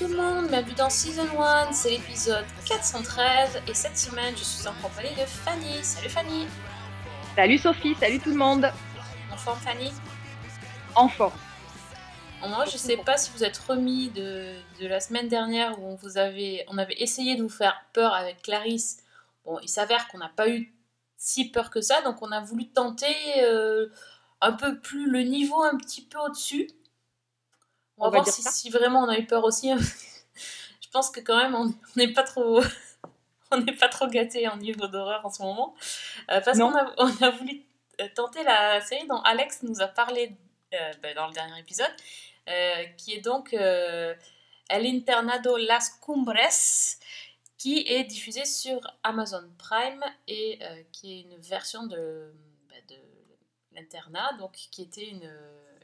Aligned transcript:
tout 0.00 0.08
le 0.08 0.16
monde, 0.16 0.48
bienvenue 0.48 0.74
dans 0.76 0.88
Season 0.88 1.28
1, 1.38 1.72
c'est 1.72 1.90
l'épisode 1.90 2.46
413 2.64 3.60
et 3.68 3.74
cette 3.74 3.98
semaine 3.98 4.34
je 4.34 4.42
suis 4.42 4.66
en 4.66 4.72
compagnie 4.80 5.14
de 5.14 5.26
Fanny. 5.26 5.84
Salut 5.84 6.08
Fanny 6.08 6.46
Salut 7.36 7.58
Sophie, 7.58 7.94
salut 8.00 8.18
tout 8.18 8.30
le 8.30 8.36
monde. 8.36 8.72
En 9.30 9.36
forme 9.36 9.58
Fanny? 9.58 9.92
En 10.94 11.06
forme. 11.06 11.38
Moi 12.40 12.64
je 12.64 12.78
sais 12.78 12.96
pas 12.96 13.18
si 13.18 13.30
vous 13.36 13.44
êtes 13.44 13.58
remis 13.58 14.08
de, 14.08 14.54
de 14.80 14.86
la 14.86 15.00
semaine 15.00 15.28
dernière 15.28 15.78
où 15.78 15.84
on, 15.84 15.96
vous 15.96 16.16
avait, 16.16 16.64
on 16.68 16.78
avait 16.78 16.96
essayé 16.96 17.36
de 17.36 17.42
vous 17.42 17.50
faire 17.50 17.84
peur 17.92 18.14
avec 18.14 18.40
Clarisse. 18.40 19.02
Bon, 19.44 19.58
il 19.62 19.68
s'avère 19.68 20.08
qu'on 20.08 20.18
n'a 20.18 20.32
pas 20.34 20.48
eu 20.48 20.72
si 21.18 21.50
peur 21.50 21.68
que 21.68 21.82
ça, 21.82 22.00
donc 22.00 22.22
on 22.22 22.32
a 22.32 22.40
voulu 22.40 22.70
tenter 22.70 23.14
euh, 23.42 23.88
un 24.40 24.52
peu 24.52 24.80
plus 24.80 25.10
le 25.10 25.24
niveau 25.24 25.62
un 25.62 25.76
petit 25.76 26.06
peu 26.06 26.18
au-dessus. 26.20 26.70
On 28.00 28.10
va, 28.10 28.18
On 28.18 28.22
va 28.22 28.30
voir 28.30 28.52
si, 28.52 28.70
vraiment 28.70 29.04
on 29.04 29.08
a 29.08 29.18
eu 29.18 29.26
peur 29.26 29.44
aussi. 29.44 29.70
Je 30.80 30.88
pense 30.90 31.10
que 31.10 31.20
quand 31.20 31.36
même 31.36 31.54
on 31.54 31.72
n'est 31.96 32.12
pas 32.12 32.24
trop, 32.24 32.60
on 33.50 33.58
n'est 33.58 33.76
pas 33.76 33.88
trop 33.88 34.08
gâté 34.08 34.48
en 34.48 34.56
niveau 34.56 34.86
d'horreur 34.88 35.24
en 35.24 35.30
ce 35.30 35.42
moment, 35.42 35.74
Euh, 36.30 36.40
parce 36.40 36.58
qu'on 36.58 36.74
a, 36.74 36.92
on 36.98 37.22
a 37.22 37.30
voulu 37.30 37.64
euh, 38.00 38.08
tenter 38.14 38.42
la 38.44 38.80
série 38.80 39.06
dont 39.06 39.20
Alex 39.22 39.62
nous 39.62 39.80
a 39.80 39.86
parlé 39.86 40.32
euh, 40.74 40.92
ben, 41.02 41.14
dans 41.14 41.26
le 41.26 41.32
dernier 41.32 41.58
épisode, 41.58 41.92
euh, 42.48 42.84
qui 42.96 43.14
est 43.14 43.20
donc 43.20 43.52
El 43.52 44.16
Internado 44.70 45.56
Las 45.56 45.90
Cumbres, 46.04 46.96
qui 47.58 47.84
est 47.86 48.04
diffusée 48.04 48.46
sur 48.46 48.80
Amazon 49.02 49.44
Prime 49.58 50.02
et 50.28 50.58
qui 50.92 51.18
est 51.18 51.20
une 51.22 51.36
version 51.40 51.86
de, 51.86 52.32
ben, 52.70 52.82
de 52.88 52.96
l'internat, 53.72 54.32
donc 54.38 54.52
qui 54.52 54.82
était 54.82 55.08
une, 55.08 55.30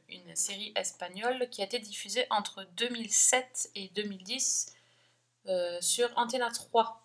une 0.09 0.37
série 0.37 0.73
espagnole 0.77 1.49
qui 1.51 1.63
a 1.63 1.65
été 1.65 1.79
diffusée 1.79 2.27
entre 2.31 2.67
2007 2.77 3.71
et 3.75 3.91
2010 3.95 4.75
euh, 5.49 5.79
sur 5.81 6.09
Antena 6.17 6.51
3. 6.51 7.03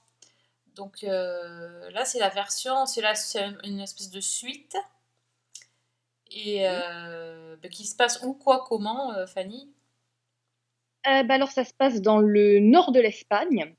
Donc 0.76 1.04
euh, 1.04 1.90
là, 1.92 2.06
c'est 2.06 2.20
la 2.20 2.30
version, 2.30 2.86
c'est 2.86 3.02
là, 3.02 3.14
une 3.64 3.80
espèce 3.80 4.10
de 4.10 4.22
suite. 4.22 4.78
Et 6.32 6.68
euh, 6.68 7.56
ben, 7.62 7.70
qui 7.70 7.86
se 7.86 7.96
passe 7.96 8.22
où, 8.24 8.34
quoi, 8.34 8.66
comment, 8.68 9.14
Fanny? 9.28 9.70
Bah 11.04 11.34
alors 11.34 11.50
ça 11.50 11.66
se 11.66 11.74
passe 11.74 12.00
dans 12.00 12.20
le 12.20 12.60
nord 12.60 12.92
de 12.92 13.00
l'Espagne. 13.00 13.76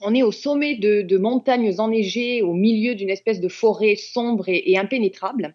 On 0.00 0.14
est 0.14 0.24
au 0.24 0.32
sommet 0.32 0.76
de, 0.76 1.02
de 1.02 1.16
montagnes 1.16 1.78
enneigées, 1.78 2.42
au 2.42 2.52
milieu 2.52 2.96
d'une 2.96 3.08
espèce 3.08 3.40
de 3.40 3.48
forêt 3.48 3.94
sombre 3.94 4.48
et, 4.48 4.72
et 4.72 4.76
impénétrable. 4.76 5.54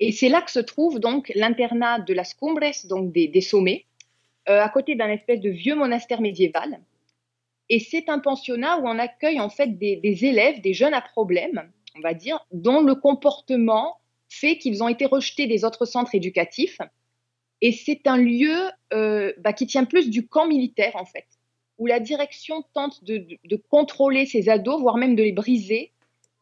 Et 0.00 0.12
c'est 0.12 0.28
là 0.28 0.42
que 0.42 0.50
se 0.50 0.60
trouve 0.60 1.00
donc 1.00 1.30
l'internat 1.34 2.00
de 2.00 2.14
las 2.14 2.34
Cumbres, 2.34 2.86
donc 2.88 3.12
des, 3.12 3.40
sommets, 3.40 3.86
euh, 4.48 4.60
à 4.60 4.68
côté 4.68 4.94
d'un 4.94 5.08
espèce 5.08 5.40
de 5.40 5.50
vieux 5.50 5.74
monastère 5.74 6.20
médiéval. 6.20 6.80
Et 7.70 7.78
c'est 7.78 8.08
un 8.08 8.18
pensionnat 8.18 8.78
où 8.78 8.86
on 8.86 8.98
accueille 8.98 9.40
en 9.40 9.48
fait 9.48 9.78
des, 9.78 10.24
élèves, 10.24 10.60
des 10.60 10.74
jeunes 10.74 10.94
à 10.94 11.00
problème, 11.00 11.70
on 11.96 12.00
va 12.00 12.14
dire, 12.14 12.44
dont 12.52 12.82
le 12.82 12.94
comportement 12.94 13.98
fait 14.28 14.58
qu'ils 14.58 14.82
ont 14.82 14.88
été 14.88 15.06
rejetés 15.06 15.46
des 15.46 15.64
autres 15.64 15.86
centres 15.86 16.14
éducatifs. 16.14 16.78
Et 17.60 17.72
c'est 17.72 18.06
un 18.06 18.18
lieu 18.18 18.70
euh, 18.92 19.32
bah, 19.38 19.52
qui 19.52 19.66
tient 19.66 19.84
plus 19.84 20.10
du 20.10 20.26
camp 20.26 20.46
militaire, 20.46 20.96
en 20.96 21.06
fait, 21.06 21.26
où 21.78 21.86
la 21.86 22.00
direction 22.00 22.62
tente 22.74 23.02
de 23.04 23.56
contrôler 23.70 24.26
ces 24.26 24.50
ados, 24.50 24.80
voire 24.80 24.98
même 24.98 25.16
de 25.16 25.22
les 25.22 25.32
briser, 25.32 25.93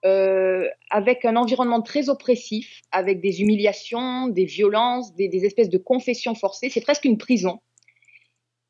euh, 0.04 0.68
avec 0.90 1.24
un 1.24 1.36
environnement 1.36 1.80
très 1.80 2.08
oppressif, 2.08 2.82
avec 2.90 3.20
des 3.20 3.40
humiliations, 3.40 4.26
des 4.26 4.44
violences, 4.44 5.14
des, 5.14 5.44
espèces 5.44 5.70
de 5.70 5.78
confessions 5.78 6.34
forcées. 6.34 6.70
C'est 6.70 6.80
presque 6.80 7.04
une 7.04 7.18
prison. 7.18 7.60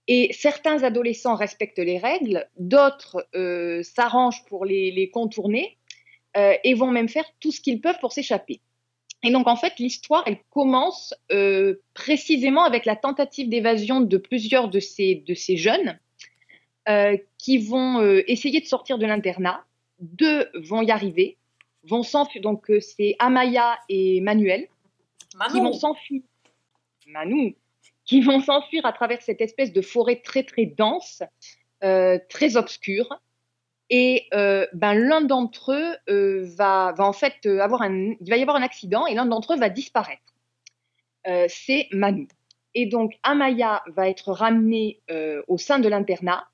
Et 0.08 0.30
certains 0.34 0.82
adolescents 0.82 1.34
respectent 1.34 1.78
les 1.78 1.96
règles, 1.96 2.46
d'autres 2.58 3.26
euh, 3.34 3.82
s'arrangent 3.82 4.44
pour 4.44 4.66
les, 4.66 5.10
contourner 5.10 5.78
euh, 6.36 6.52
et 6.64 6.74
vont 6.74 6.90
même 6.90 7.08
faire 7.08 7.24
tout 7.40 7.50
ce 7.50 7.62
qu'ils 7.62 7.80
peuvent 7.80 7.98
pour 8.00 8.12
s'échapper. 8.12 8.60
Et 9.22 9.30
donc, 9.30 9.46
en 9.46 9.56
fait, 9.56 9.78
l'histoire, 9.78 10.24
elle 10.26 10.38
commence 10.50 11.14
euh, 11.30 11.80
précisément 11.94 12.64
avec 12.64 12.84
la 12.84 12.96
tentative 12.96 13.48
d'évasion 13.48 14.02
de 14.02 14.16
plusieurs 14.18 14.68
de 14.68 14.80
ces, 14.80 15.24
jeunes 15.56 15.98
qui 17.38 17.58
vont 17.58 18.02
essayer 18.26 18.60
de 18.60 18.66
sortir 18.66 18.98
de 18.98 19.06
l'internat. 19.06 19.64
Deux 20.02 20.50
vont 20.54 20.82
y 20.82 20.90
arriver, 20.90 21.38
vont 21.84 22.02
s'enfuir. 22.02 22.42
Donc, 22.42 22.70
euh, 22.70 22.80
c'est 22.80 23.16
Amaya 23.18 23.78
et 23.88 24.20
Manuel 24.20 24.68
qui 25.50 25.60
vont 25.60 25.72
s'enfuir. 25.72 26.22
Manu, 27.06 27.56
qui 28.04 28.20
vont 28.20 28.40
s'enfuir 28.40 28.86
à 28.86 28.92
travers 28.92 29.22
cette 29.22 29.40
espèce 29.40 29.72
de 29.72 29.82
forêt 29.82 30.20
très 30.24 30.44
très 30.44 30.66
dense, 30.66 31.22
euh, 31.84 32.18
très 32.28 32.56
obscure. 32.56 33.08
Et 33.90 34.26
euh, 34.32 34.66
ben, 34.72 34.94
l'un 34.94 35.20
d'entre 35.20 35.72
eux 35.72 35.96
euh, 36.08 36.46
va, 36.56 36.94
va 36.96 37.04
en 37.04 37.12
fait 37.12 37.44
avoir 37.46 37.82
un, 37.82 38.14
il 38.20 38.30
va 38.30 38.36
y 38.36 38.42
avoir 38.42 38.56
un 38.56 38.62
accident 38.62 39.06
et 39.06 39.14
l'un 39.14 39.26
d'entre 39.26 39.54
eux 39.54 39.58
va 39.58 39.68
disparaître. 39.68 40.22
C'est 41.46 41.86
Manu. 41.92 42.26
Et 42.74 42.86
donc 42.86 43.16
Amaya 43.22 43.84
va 43.86 44.08
être 44.08 44.32
ramenée 44.32 44.98
au 45.46 45.56
sein 45.56 45.78
de 45.78 45.88
l'internat. 45.88 46.48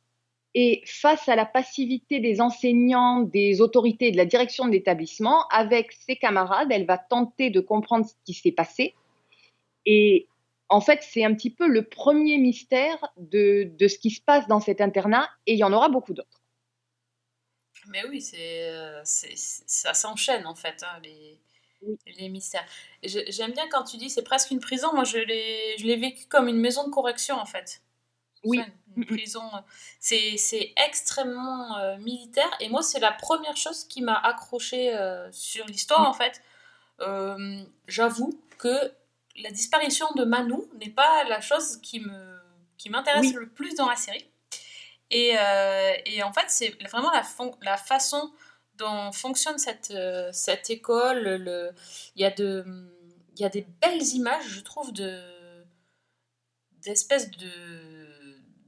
Et 0.55 0.83
face 0.87 1.29
à 1.29 1.37
la 1.37 1.45
passivité 1.45 2.21
des 2.21 2.41
enseignants, 2.41 3.21
des 3.21 3.61
autorités 3.61 4.09
et 4.09 4.13
de 4.13 4.17
la 4.17 4.25
direction 4.25 4.67
de 4.67 4.73
l'établissement, 4.73 5.47
avec 5.49 5.93
ses 5.93 6.17
camarades, 6.17 6.69
elle 6.71 6.87
va 6.87 6.99
tenter 6.99 7.51
de 7.51 7.61
comprendre 7.61 8.07
ce 8.07 8.15
qui 8.25 8.35
s'est 8.35 8.53
passé. 8.53 8.95
Et 9.87 10.27
en 10.69 10.81
fait, 10.81 11.03
c'est 11.03 11.25
un 11.25 11.35
petit 11.35 11.51
peu 11.51 11.67
le 11.67 11.83
premier 11.85 12.39
mystère 12.39 12.99
de, 13.17 13.71
de 13.79 13.89
ce 13.89 13.99
qui 13.99 14.11
se 14.11 14.21
passe 14.21 14.47
dans 14.49 14.61
cet 14.61 14.81
internat, 14.81 15.29
et 15.47 15.53
il 15.53 15.59
y 15.59 15.65
en 15.65 15.73
aura 15.73 15.89
beaucoup 15.89 16.15
d'autres. 16.15 16.43
Mais 17.89 18.07
oui, 18.09 18.21
c'est, 18.21 18.69
euh, 18.71 19.01
ça 19.05 19.95
s'enchaîne 19.95 20.47
en 20.47 20.55
fait, 20.55 20.83
hein, 20.83 21.01
les, 21.03 21.39
Oui. 21.83 21.97
les 22.19 22.29
mystères. 22.29 22.67
J'aime 23.03 23.53
bien 23.53 23.69
quand 23.71 23.85
tu 23.85 23.97
dis 23.97 24.11
c'est 24.11 24.25
presque 24.25 24.51
une 24.51 24.61
prison, 24.61 24.93
moi 24.93 25.05
je 25.05 25.19
l'ai, 25.19 25.77
je 25.79 25.87
l'ai 25.87 25.97
vécu 25.97 26.27
comme 26.27 26.49
une 26.49 26.59
maison 26.59 26.87
de 26.87 26.91
correction 26.93 27.37
en 27.37 27.47
fait. 27.47 27.81
Oui. 28.45 28.61
Une, 28.99 29.07
prison, 29.07 29.45
euh, 29.55 29.61
c'est, 30.01 30.75
extrêmement 30.89 31.79
euh, 31.79 31.97
militaire 31.99 32.51
et 32.61 32.69
moi 32.69 32.83
c'est 32.83 32.99
la 32.99 33.13
première 33.13 33.57
chose 33.57 33.85
qui 33.85 34.03
m'a 34.03 34.17
accroché 34.17 34.95
euh, 34.95 35.31
sur 35.33 35.65
l'histoire 35.67 36.01
Mm. 36.03 36.07
en 36.07 36.13
fait. 36.13 36.43
Euh, 37.01 37.63
j'avoue 37.87 38.39
que 38.59 38.93
la 39.37 39.51
disparition 39.51 40.07
de 40.17 40.25
Manu 40.25 40.57
n'est 40.81 40.91
pas 40.91 41.23
la 41.25 41.41
chose 41.41 41.79
qui, 41.81 42.01
me, 42.01 42.41
qui 42.77 42.91
m'intéresse 42.91 43.27
Oui. 43.27 43.35
le 43.35 43.49
plus 43.49 43.75
dans 43.77 43.89
la 43.89 43.95
série. 43.95 44.29
Et, 45.11 45.37
et 46.07 46.23
en 46.23 46.33
fait, 46.33 46.47
c'est 46.49 46.71
vraiment 46.89 47.11
la, 47.13 47.23
la 47.63 47.77
façon 47.77 48.33
dont 48.75 49.13
fonctionne 49.13 49.57
cette, 49.59 49.95
cette 50.33 50.71
école. 50.71 51.21
Le, 51.23 51.71
il, 52.17 52.23
y 52.23 52.25
a 52.25 52.31
de, 52.31 52.65
il 53.37 53.43
y 53.43 53.45
a 53.45 53.49
des 53.49 53.67
belles 53.81 54.03
images, 54.15 54.49
je 54.49 54.61
trouve, 54.61 54.93
de, 54.93 55.23
d'espèces 56.83 57.31
de, 57.31 58.08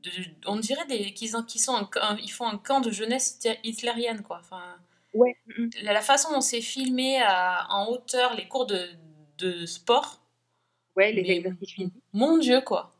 de. 0.02 0.10
On 0.46 0.56
dirait 0.56 0.86
des, 0.86 1.12
qu'ils, 1.14 1.32
qu'ils 1.46 1.60
sont 1.60 1.74
un, 1.74 1.88
un- 2.00 2.16
ils 2.18 2.30
font 2.32 2.46
un 2.46 2.58
camp 2.58 2.80
de 2.80 2.90
jeunesse 2.90 3.38
hit- 3.44 3.58
hitlérienne, 3.64 4.22
quoi. 4.22 4.38
Enfin, 4.40 4.62
Ouais. 5.14 5.36
la, 5.82 5.92
la 5.92 6.00
façon 6.02 6.30
dont 6.32 6.40
c'est 6.40 6.60
filmé 6.60 7.20
à- 7.22 7.66
en 7.70 7.86
hauteur, 7.88 8.34
les 8.34 8.46
cours 8.48 8.66
de, 8.66 8.88
de 9.38 9.66
sport. 9.66 10.20
Ouais, 10.96 11.12
les 11.12 11.22
mais 11.22 11.36
exercices 11.36 11.72
physiques. 11.72 11.94
Mon 12.12 12.38
Dieu, 12.38 12.60
quoi 12.60 12.92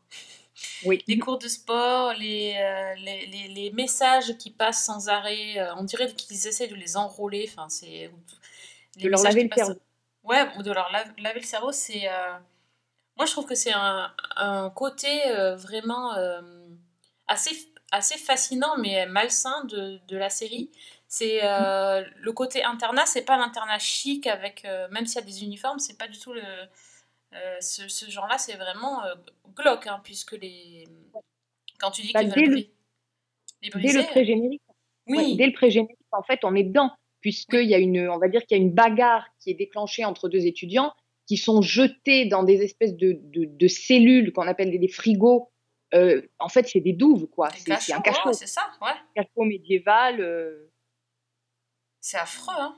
Oui. 0.85 1.03
les 1.07 1.17
cours 1.19 1.37
de 1.37 1.47
sport, 1.47 2.13
les, 2.13 2.55
euh, 2.57 2.95
les, 2.95 3.25
les, 3.27 3.47
les 3.49 3.71
messages 3.71 4.37
qui 4.37 4.49
passent 4.51 4.85
sans 4.85 5.07
arrêt, 5.09 5.57
euh, 5.59 5.75
on 5.75 5.83
dirait 5.83 6.11
qu'ils 6.13 6.47
essaient 6.47 6.67
de 6.67 6.75
les 6.75 6.97
enrôler, 6.97 7.49
enfin 7.51 7.67
c'est... 7.69 8.11
les 8.97 9.03
De 9.03 9.09
leur 9.09 9.21
laver 9.23 9.43
le 9.43 9.49
passent- 9.49 9.65
cerveau. 9.67 9.81
Ouais, 10.23 10.43
ou 10.57 10.63
de 10.63 10.71
leur 10.71 10.91
lave- 10.91 11.13
laver 11.17 11.39
le 11.41 11.45
cerveau, 11.45 11.71
c'est... 11.71 12.07
euh, 12.07 12.33
Moi 13.17 13.25
je 13.25 13.31
trouve 13.31 13.45
que 13.45 13.55
c'est 13.55 13.73
un, 13.73 14.13
un 14.37 14.69
côté 14.69 15.09
vraiment 15.57 16.13
assez, 17.31 17.55
assez 17.91 18.17
fascinant 18.17 18.77
mais 18.77 19.05
malsain 19.07 19.63
de, 19.65 19.99
de 20.07 20.17
la 20.17 20.29
série. 20.29 20.69
C'est 21.07 21.39
euh, 21.43 22.03
le 22.27 22.31
côté 22.31 22.63
internat, 22.63 23.05
c'est 23.05 23.25
pas 23.25 23.37
l'internat 23.37 23.79
chic 23.79 24.27
avec, 24.27 24.63
euh, 24.65 24.87
même 24.91 25.05
s'il 25.05 25.19
y 25.19 25.23
a 25.23 25.25
des 25.25 25.43
uniformes, 25.43 25.79
c'est 25.79 25.97
pas 25.97 26.07
du 26.07 26.17
tout 26.17 26.33
le... 26.33 26.41
euh, 26.41 27.57
ce, 27.59 27.87
ce 27.87 28.09
genre-là, 28.09 28.37
c'est 28.37 28.55
vraiment 28.55 29.01
glauque, 29.55 29.87
hein, 29.87 29.99
puisque 30.03 30.33
les... 30.33 30.87
Quand 31.79 31.91
tu 31.91 32.01
dis 32.03 32.13
Bah, 32.13 32.23
qu'ils 32.23 32.33
dès 32.33 32.45
le- 32.45 32.65
Dès 33.61 33.93
le 33.93 34.03
pré-générique. 34.07 34.61
oui, 35.07 35.17
Ouais, 35.17 35.35
dès 35.35 35.45
le 35.47 35.53
pré-générique, 35.53 35.97
en 36.11 36.23
fait, 36.23 36.39
on 36.43 36.55
est 36.55 36.63
dedans, 36.63 36.91
puisqu'il 37.19 37.69
y 37.69 37.75
a 37.75 37.77
une, 37.77 38.09
on 38.09 38.17
va 38.17 38.27
dire 38.27 38.45
qu'il 38.45 38.57
y 38.57 38.59
a 38.59 38.63
une 38.63 38.73
bagarre 38.73 39.27
qui 39.39 39.51
est 39.51 39.53
déclenchée 39.55 40.03
entre 40.05 40.29
deux 40.29 40.45
étudiants 40.47 40.93
qui 41.27 41.37
sont 41.37 41.61
jetés 41.61 42.25
dans 42.25 42.43
des 42.43 42.61
espèces 42.63 42.95
de, 42.95 43.19
de, 43.21 43.45
de 43.45 43.67
cellules 43.67 44.33
qu'on 44.33 44.47
appelle 44.47 44.71
des, 44.71 44.79
des 44.79 44.87
frigos. 44.87 45.50
Euh, 45.93 46.21
en 46.39 46.47
fait, 46.49 46.67
c'est 46.67 46.79
des 46.79 46.93
douves, 46.93 47.27
quoi. 47.27 47.49
C'est 47.51 47.93
un 47.93 48.01
cachot, 48.01 48.29
ouais, 48.29 48.33
c'est 48.33 48.47
ça, 48.47 48.71
ouais. 48.81 48.93
cachot 49.15 49.43
médiéval. 49.43 50.21
euh, 50.21 50.71
C'est 51.99 52.17
affreux, 52.17 52.53
hein 52.57 52.77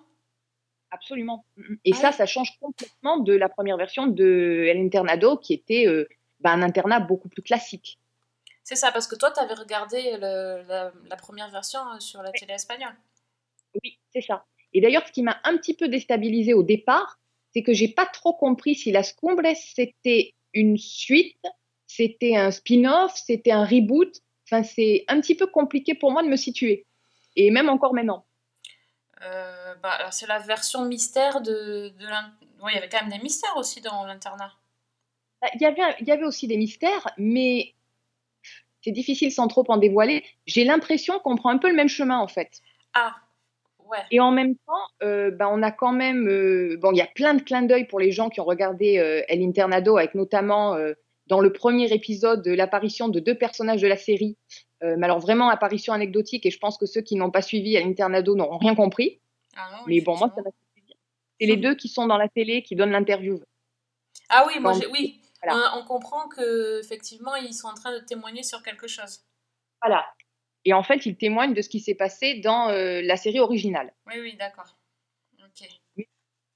Absolument. 0.91 1.45
Et 1.85 1.91
Ah 1.93 1.97
ça, 1.97 2.07
oui. 2.09 2.13
ça 2.15 2.25
change 2.25 2.57
complètement 2.59 3.17
de 3.17 3.33
la 3.33 3.49
première 3.49 3.77
version 3.77 4.05
de 4.07 4.65
El 4.67 4.77
Internado, 4.77 5.37
qui 5.37 5.53
était 5.53 5.87
euh, 5.87 6.07
bah, 6.39 6.51
un 6.51 6.61
internat 6.61 6.99
beaucoup 6.99 7.29
plus 7.29 7.41
classique. 7.41 7.97
C'est 8.63 8.75
ça, 8.75 8.91
parce 8.91 9.07
que 9.07 9.15
toi, 9.15 9.31
tu 9.31 9.39
avais 9.39 9.55
regardé 9.55 10.17
le- 10.17 10.63
la, 10.67 10.91
la 11.09 11.15
première 11.15 11.49
version 11.49 11.79
euh, 11.95 11.99
sur 11.99 12.21
la 12.21 12.31
télé 12.31 12.53
espagnole. 12.53 12.95
Oui, 13.83 13.97
c'est 14.13 14.21
ça. 14.21 14.45
Et 14.73 14.81
d'ailleurs, 14.81 15.05
ce 15.07 15.11
qui 15.11 15.23
m'a 15.23 15.39
un 15.43 15.57
petit 15.57 15.73
peu 15.75 15.87
déstabilisée 15.87 16.53
au 16.53 16.63
départ, 16.63 17.19
c'est 17.53 17.63
que 17.63 17.73
j'ai 17.73 17.87
pas 17.89 18.05
trop 18.05 18.33
compris 18.33 18.75
si 18.75 18.91
Las 18.91 19.13
Cumbres 19.13 19.55
c'était 19.55 20.33
une 20.53 20.77
suite, 20.77 21.43
c'était 21.95 22.35
un 22.35 22.51
spin-off, 22.51 23.13
c'était 23.15 23.51
un 23.51 23.65
reboot. 23.65 24.11
Enfin, 24.45 24.63
c'est 24.63 25.05
un 25.07 25.19
petit 25.21 25.35
peu 25.35 25.47
compliqué 25.47 25.93
pour 25.95 26.11
moi 26.11 26.23
de 26.23 26.27
me 26.27 26.35
situer. 26.35 26.85
Et 27.35 27.51
même 27.51 27.69
encore 27.69 27.93
maintenant. 27.93 28.25
Euh, 29.21 29.75
bah, 29.81 29.91
alors, 29.91 30.13
c'est 30.13 30.27
la 30.27 30.39
version 30.39 30.85
mystère 30.85 31.41
de, 31.41 31.89
de 31.99 32.05
l'in- 32.05 32.33
Ouais, 32.61 32.71
il 32.71 32.75
y 32.75 32.77
avait 32.77 32.89
quand 32.89 33.01
même 33.01 33.11
des 33.11 33.23
mystères 33.23 33.57
aussi 33.57 33.81
dans 33.81 34.05
l'internat. 34.05 34.51
Bah, 35.41 35.49
Il 35.55 35.61
y 35.61 35.65
avait, 35.65 35.81
il 35.99 36.07
y 36.07 36.11
avait 36.11 36.23
aussi 36.25 36.47
des 36.47 36.57
mystères, 36.57 37.07
mais 37.17 37.73
c'est 38.81 38.91
difficile 38.91 39.31
sans 39.31 39.47
trop 39.47 39.63
en 39.67 39.77
dévoiler. 39.77 40.23
J'ai 40.45 40.63
l'impression 40.63 41.19
qu'on 41.19 41.35
prend 41.35 41.49
un 41.49 41.57
peu 41.57 41.69
le 41.69 41.75
même 41.75 41.89
chemin 41.89 42.19
en 42.19 42.27
fait. 42.27 42.61
Ah, 42.93 43.15
ouais. 43.89 43.99
Et 44.11 44.19
en 44.19 44.31
même 44.31 44.55
temps, 44.55 44.87
euh, 45.03 45.31
bah, 45.31 45.47
on 45.49 45.61
a 45.63 45.71
quand 45.71 45.91
même. 45.93 46.27
euh, 46.27 46.77
bon, 46.81 46.91
il 46.91 46.97
y 46.97 47.01
a 47.01 47.07
plein 47.07 47.33
de 47.33 47.41
clins 47.41 47.63
d'œil 47.63 47.85
pour 47.85 47.99
les 47.99 48.11
gens 48.11 48.29
qui 48.29 48.39
ont 48.41 48.45
regardé 48.45 48.97
euh, 48.99 49.23
El 49.27 49.41
Internado, 49.41 49.97
avec 49.97 50.15
notamment 50.15 50.75
dans 51.27 51.39
le 51.39 51.53
premier 51.53 51.91
épisode 51.93 52.45
l'apparition 52.47 53.07
de 53.09 53.19
deux 53.19 53.35
personnages 53.35 53.81
de 53.81 53.87
la 53.87 53.97
série. 53.97 54.37
Euh, 54.83 54.95
mais 54.97 55.05
alors 55.05 55.19
vraiment 55.19 55.49
apparition 55.49 55.93
anecdotique, 55.93 56.45
et 56.45 56.51
je 56.51 56.59
pense 56.59 56.77
que 56.77 56.85
ceux 56.85 57.01
qui 57.01 57.15
n'ont 57.15 57.31
pas 57.31 57.41
suivi 57.41 57.75
El 57.75 57.87
Internado 57.87 58.35
n'auront 58.35 58.57
rien 58.57 58.75
compris. 58.75 59.21
Ah, 59.55 59.69
non, 59.71 59.83
Mais 59.87 60.01
bon, 60.01 60.17
moi, 60.17 60.31
ça 60.35 60.41
m'a. 60.41 60.49
C'est 61.39 61.47
les 61.47 61.57
deux 61.57 61.75
qui 61.75 61.89
sont 61.89 62.05
dans 62.05 62.17
la 62.17 62.29
télé 62.29 62.63
qui 62.63 62.75
donnent 62.75 62.91
l'interview. 62.91 63.41
Ah 64.29 64.45
oui, 64.47 64.59
moi, 64.59 64.73
oui. 64.91 65.21
Voilà. 65.41 65.73
On, 65.75 65.79
on 65.79 65.85
comprend 65.85 66.27
que 66.29 66.79
effectivement 66.79 67.35
ils 67.35 67.53
sont 67.53 67.67
en 67.67 67.73
train 67.73 67.91
de 67.91 67.99
témoigner 67.99 68.43
sur 68.43 68.63
quelque 68.63 68.87
chose. 68.87 69.21
Voilà. 69.81 70.05
Et 70.65 70.73
en 70.73 70.83
fait, 70.83 71.05
ils 71.05 71.17
témoignent 71.17 71.53
de 71.53 71.61
ce 71.61 71.69
qui 71.69 71.79
s'est 71.79 71.95
passé 71.95 72.35
dans 72.39 72.69
euh, 72.69 73.01
la 73.01 73.17
série 73.17 73.39
originale. 73.39 73.93
Oui, 74.07 74.15
oui, 74.21 74.35
d'accord. 74.37 74.77
Ok. 75.39 75.67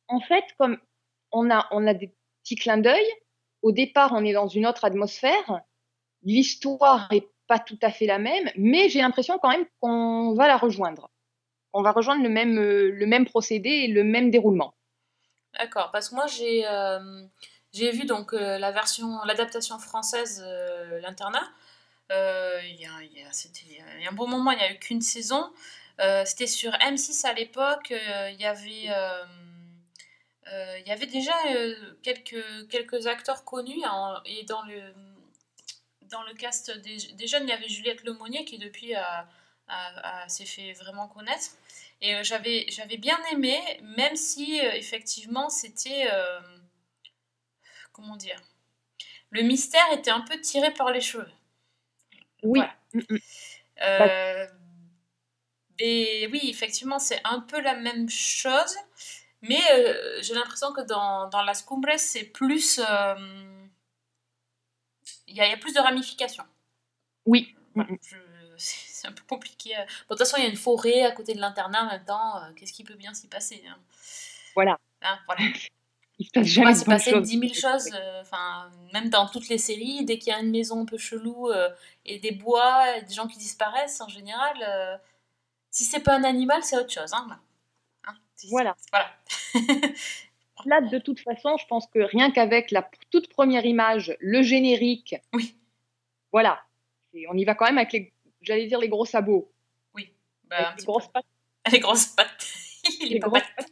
En 0.07 0.21
fait, 0.21 0.45
comme 0.57 0.77
on 1.31 1.51
a, 1.51 1.67
on 1.71 1.85
a 1.87 1.93
des 1.93 2.13
petits 2.43 2.55
clins 2.55 2.77
d'œil, 2.77 3.05
au 3.61 3.71
départ, 3.71 4.11
on 4.13 4.23
est 4.23 4.33
dans 4.33 4.47
une 4.47 4.65
autre 4.65 4.85
atmosphère. 4.85 5.61
L'histoire 6.23 7.07
est 7.11 7.27
pas 7.47 7.59
tout 7.59 7.79
à 7.81 7.91
fait 7.91 8.05
la 8.05 8.19
même, 8.19 8.49
mais 8.55 8.89
j'ai 8.89 8.99
l'impression 8.99 9.39
quand 9.39 9.49
même 9.49 9.65
qu'on 9.79 10.33
va 10.33 10.47
la 10.47 10.57
rejoindre. 10.57 11.09
On 11.73 11.81
va 11.81 11.91
rejoindre 11.91 12.23
le 12.23 12.29
même, 12.29 12.59
le 12.59 13.05
même 13.05 13.25
procédé 13.25 13.69
et 13.69 13.87
le 13.87 14.03
même 14.03 14.31
déroulement. 14.31 14.73
D'accord, 15.57 15.89
parce 15.91 16.09
que 16.09 16.15
moi 16.15 16.27
j'ai 16.27 16.67
euh, 16.67 17.23
j'ai 17.73 17.91
vu 17.91 18.05
donc 18.05 18.33
euh, 18.33 18.57
la 18.57 18.71
version, 18.71 19.23
l'adaptation 19.25 19.79
française, 19.79 20.43
euh, 20.45 20.99
l'internat. 21.01 21.47
Il 22.09 22.75
y, 22.75 22.83
y 22.83 23.19
y 23.19 24.05
a 24.05 24.09
un 24.09 24.13
bon 24.13 24.27
moment, 24.27 24.51
il 24.51 24.57
n'y 24.57 24.63
a 24.63 24.71
eu 24.71 24.79
qu'une 24.79 25.01
saison. 25.01 25.51
C'était 26.25 26.47
sur 26.47 26.71
M6 26.71 27.25
à 27.25 27.33
l'époque. 27.33 27.91
Il 27.91 28.39
y 28.39 28.45
avait 28.45 28.87
il 30.79 30.87
y 30.87 30.91
avait 30.91 31.05
déjà 31.07 31.33
euh, 31.53 31.75
quelques, 32.03 32.67
quelques 32.69 33.07
acteurs 33.07 33.43
connus 33.45 33.83
hein, 33.85 34.21
et 34.25 34.43
dans 34.43 34.61
le 34.63 34.81
dans 36.03 36.23
le 36.23 36.33
cast 36.33 36.71
des, 36.79 36.97
des 37.13 37.27
jeunes, 37.27 37.43
il 37.43 37.49
y 37.49 37.53
avait 37.53 37.67
Juliette 37.67 38.03
Lemonnier 38.03 38.45
qui 38.45 38.57
depuis 38.57 38.95
a, 38.95 39.27
a- 39.67 40.23
a- 40.23 40.29
s'est 40.29 40.45
fait 40.45 40.73
vraiment 40.73 41.07
connaître. 41.07 41.51
Et 42.01 42.15
euh, 42.15 42.23
j'avais, 42.23 42.65
j'avais 42.69 42.97
bien 42.97 43.19
aimé, 43.31 43.59
même 43.81 44.15
si 44.15 44.59
euh, 44.61 44.71
effectivement 44.73 45.49
c'était. 45.49 46.07
euh, 46.11 46.39
comment 47.91 48.15
dire 48.15 48.41
Le 49.31 49.43
mystère 49.43 49.91
était 49.93 50.11
un 50.11 50.21
peu 50.21 50.39
tiré 50.41 50.73
par 50.73 50.91
les 50.91 51.01
cheveux. 51.01 51.29
Oui, 52.43 52.59
Voilà. 52.59 52.75
Mm, 52.93 52.99
mm. 53.09 53.17
Euh, 53.81 54.47
et 55.79 56.27
oui, 56.31 56.41
effectivement, 56.45 56.99
c'est 56.99 57.21
un 57.23 57.39
peu 57.41 57.61
la 57.61 57.75
même 57.75 58.09
chose. 58.09 58.75
Mais 59.41 59.59
euh, 59.73 60.21
j'ai 60.21 60.33
l'impression 60.33 60.73
que 60.73 60.81
dans, 60.81 61.27
dans 61.29 61.41
Las 61.43 61.61
Cumbres, 61.61 61.97
c'est 61.99 62.23
plus. 62.23 62.79
euh, 62.79 63.15
Il 65.27 65.35
y, 65.35 65.41
a- 65.41 65.45
il 65.47 65.51
y 65.51 65.53
a 65.53 65.57
plus 65.57 65.73
de 65.73 65.79
ramifications. 65.79 66.45
oui. 67.25 67.53
Voilà, 67.75 67.91
c'est 68.57 69.07
un 69.07 69.11
peu 69.11 69.21
compliqué. 69.29 69.77
euh. 69.77 69.81
Bon, 70.09 70.15
de 70.15 70.17
toute 70.17 70.19
façon, 70.19 70.37
il 70.37 70.43
y 70.43 70.47
a 70.47 70.49
une 70.49 70.55
forêt 70.57 71.03
à 71.03 71.11
côté 71.11 71.35
de 71.35 71.39
l'internat 71.39 71.83
en 71.83 71.87
même 71.91 72.03
temps. 72.05 72.37
euh, 72.43 72.51
Qu'est-ce 72.55 72.73
qui 72.73 72.83
peut 72.83 72.95
bien 72.95 73.13
s'y 73.13 73.27
passer 73.27 73.63
hein 73.69 73.77
Voilà. 74.55 74.79
Hein, 75.03 75.19
voilà. 75.27 75.41
Il 76.19 76.25
se 76.25 76.31
passe 76.31 76.47
Il 76.47 76.49
jamais 76.49 76.73
bonnes 76.73 76.83
passer 76.85 77.11
choses. 77.11 77.27
10 77.27 77.39
000 77.39 77.53
choses. 77.53 77.93
Enfin, 78.21 78.71
même 78.91 79.09
dans 79.11 79.27
toutes 79.29 79.49
les 79.49 79.59
séries, 79.59 80.03
dès 80.03 80.17
qu'il 80.17 80.33
y 80.33 80.35
a 80.35 80.39
une 80.39 80.49
maison 80.49 80.81
un 80.81 80.85
peu 80.85 80.97
chelou 80.97 81.51
et 82.05 82.17
des 82.17 82.31
bois, 82.31 82.97
et 82.97 83.03
des 83.03 83.13
gens 83.13 83.27
qui 83.27 83.37
disparaissent, 83.37 84.01
en 84.01 84.07
général, 84.07 84.99
si 85.69 85.83
c'est 85.83 85.99
pas 85.99 86.15
un 86.15 86.23
animal, 86.23 86.63
c'est 86.63 86.75
autre 86.75 86.91
chose. 86.91 87.13
Hein, 87.13 87.23
voilà. 87.27 87.39
Voilà. 88.49 88.75
voilà. 88.91 89.09
Là, 90.65 90.81
de 90.81 90.97
toute 90.97 91.19
façon, 91.19 91.55
je 91.57 91.65
pense 91.67 91.85
que 91.87 91.99
rien 91.99 92.31
qu'avec 92.31 92.71
la 92.71 92.89
toute 93.11 93.29
première 93.29 93.65
image, 93.65 94.15
le 94.19 94.41
générique, 94.41 95.15
Oui. 95.33 95.55
voilà, 96.31 96.59
Et 97.13 97.27
on 97.29 97.33
y 97.35 97.45
va 97.45 97.53
quand 97.55 97.65
même 97.65 97.77
avec 97.77 97.93
les, 97.93 98.11
j'allais 98.41 98.65
dire 98.67 98.79
les 98.79 98.89
gros 98.89 99.05
sabots, 99.05 99.51
Oui. 99.93 100.11
Bah, 100.45 100.73
les 100.77 100.83
grosses 100.83 101.05
peu. 101.07 101.11
pattes, 101.13 101.25
Les 101.71 101.79
grosses 101.79 102.07
pattes. 102.07 102.47
les 103.01 103.19
grosses 103.19 103.41
pattes. 103.55 103.67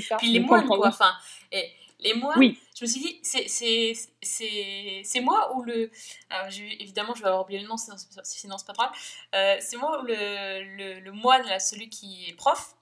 Ça. 0.00 0.16
Puis 0.16 0.28
les 0.32 0.40
moines, 0.40 0.66
quoi. 0.66 0.88
Enfin, 0.88 1.12
et 1.52 1.70
les 2.00 2.14
moines, 2.14 2.38
Oui. 2.38 2.58
je 2.78 2.84
me 2.84 2.88
suis 2.90 3.00
dit, 3.00 3.20
c'est- 3.22 5.20
moi 5.20 5.54
ou 5.56 5.62
le. 5.62 5.90
Alors, 6.30 6.48
évidemment, 6.80 7.14
je 7.14 7.20
vais 7.22 7.28
avoir 7.28 7.44
oublié 7.44 7.60
le 7.60 7.66
nom, 7.68 7.76
sinon 7.76 7.96
c'est 7.96 8.24
sinon 8.24 8.58
c'est 8.58 8.66
pas 8.66 8.72
grave. 8.74 8.92
Euh, 9.34 9.56
c'est 9.60 9.76
moi 9.78 10.00
ou 10.02 10.06
le, 10.06 10.14
le, 10.76 11.00
le 11.00 11.12
moine, 11.12 11.46
là, 11.46 11.58
celui 11.58 11.88
qui 11.90 12.28
est 12.28 12.34
prof. 12.34 12.74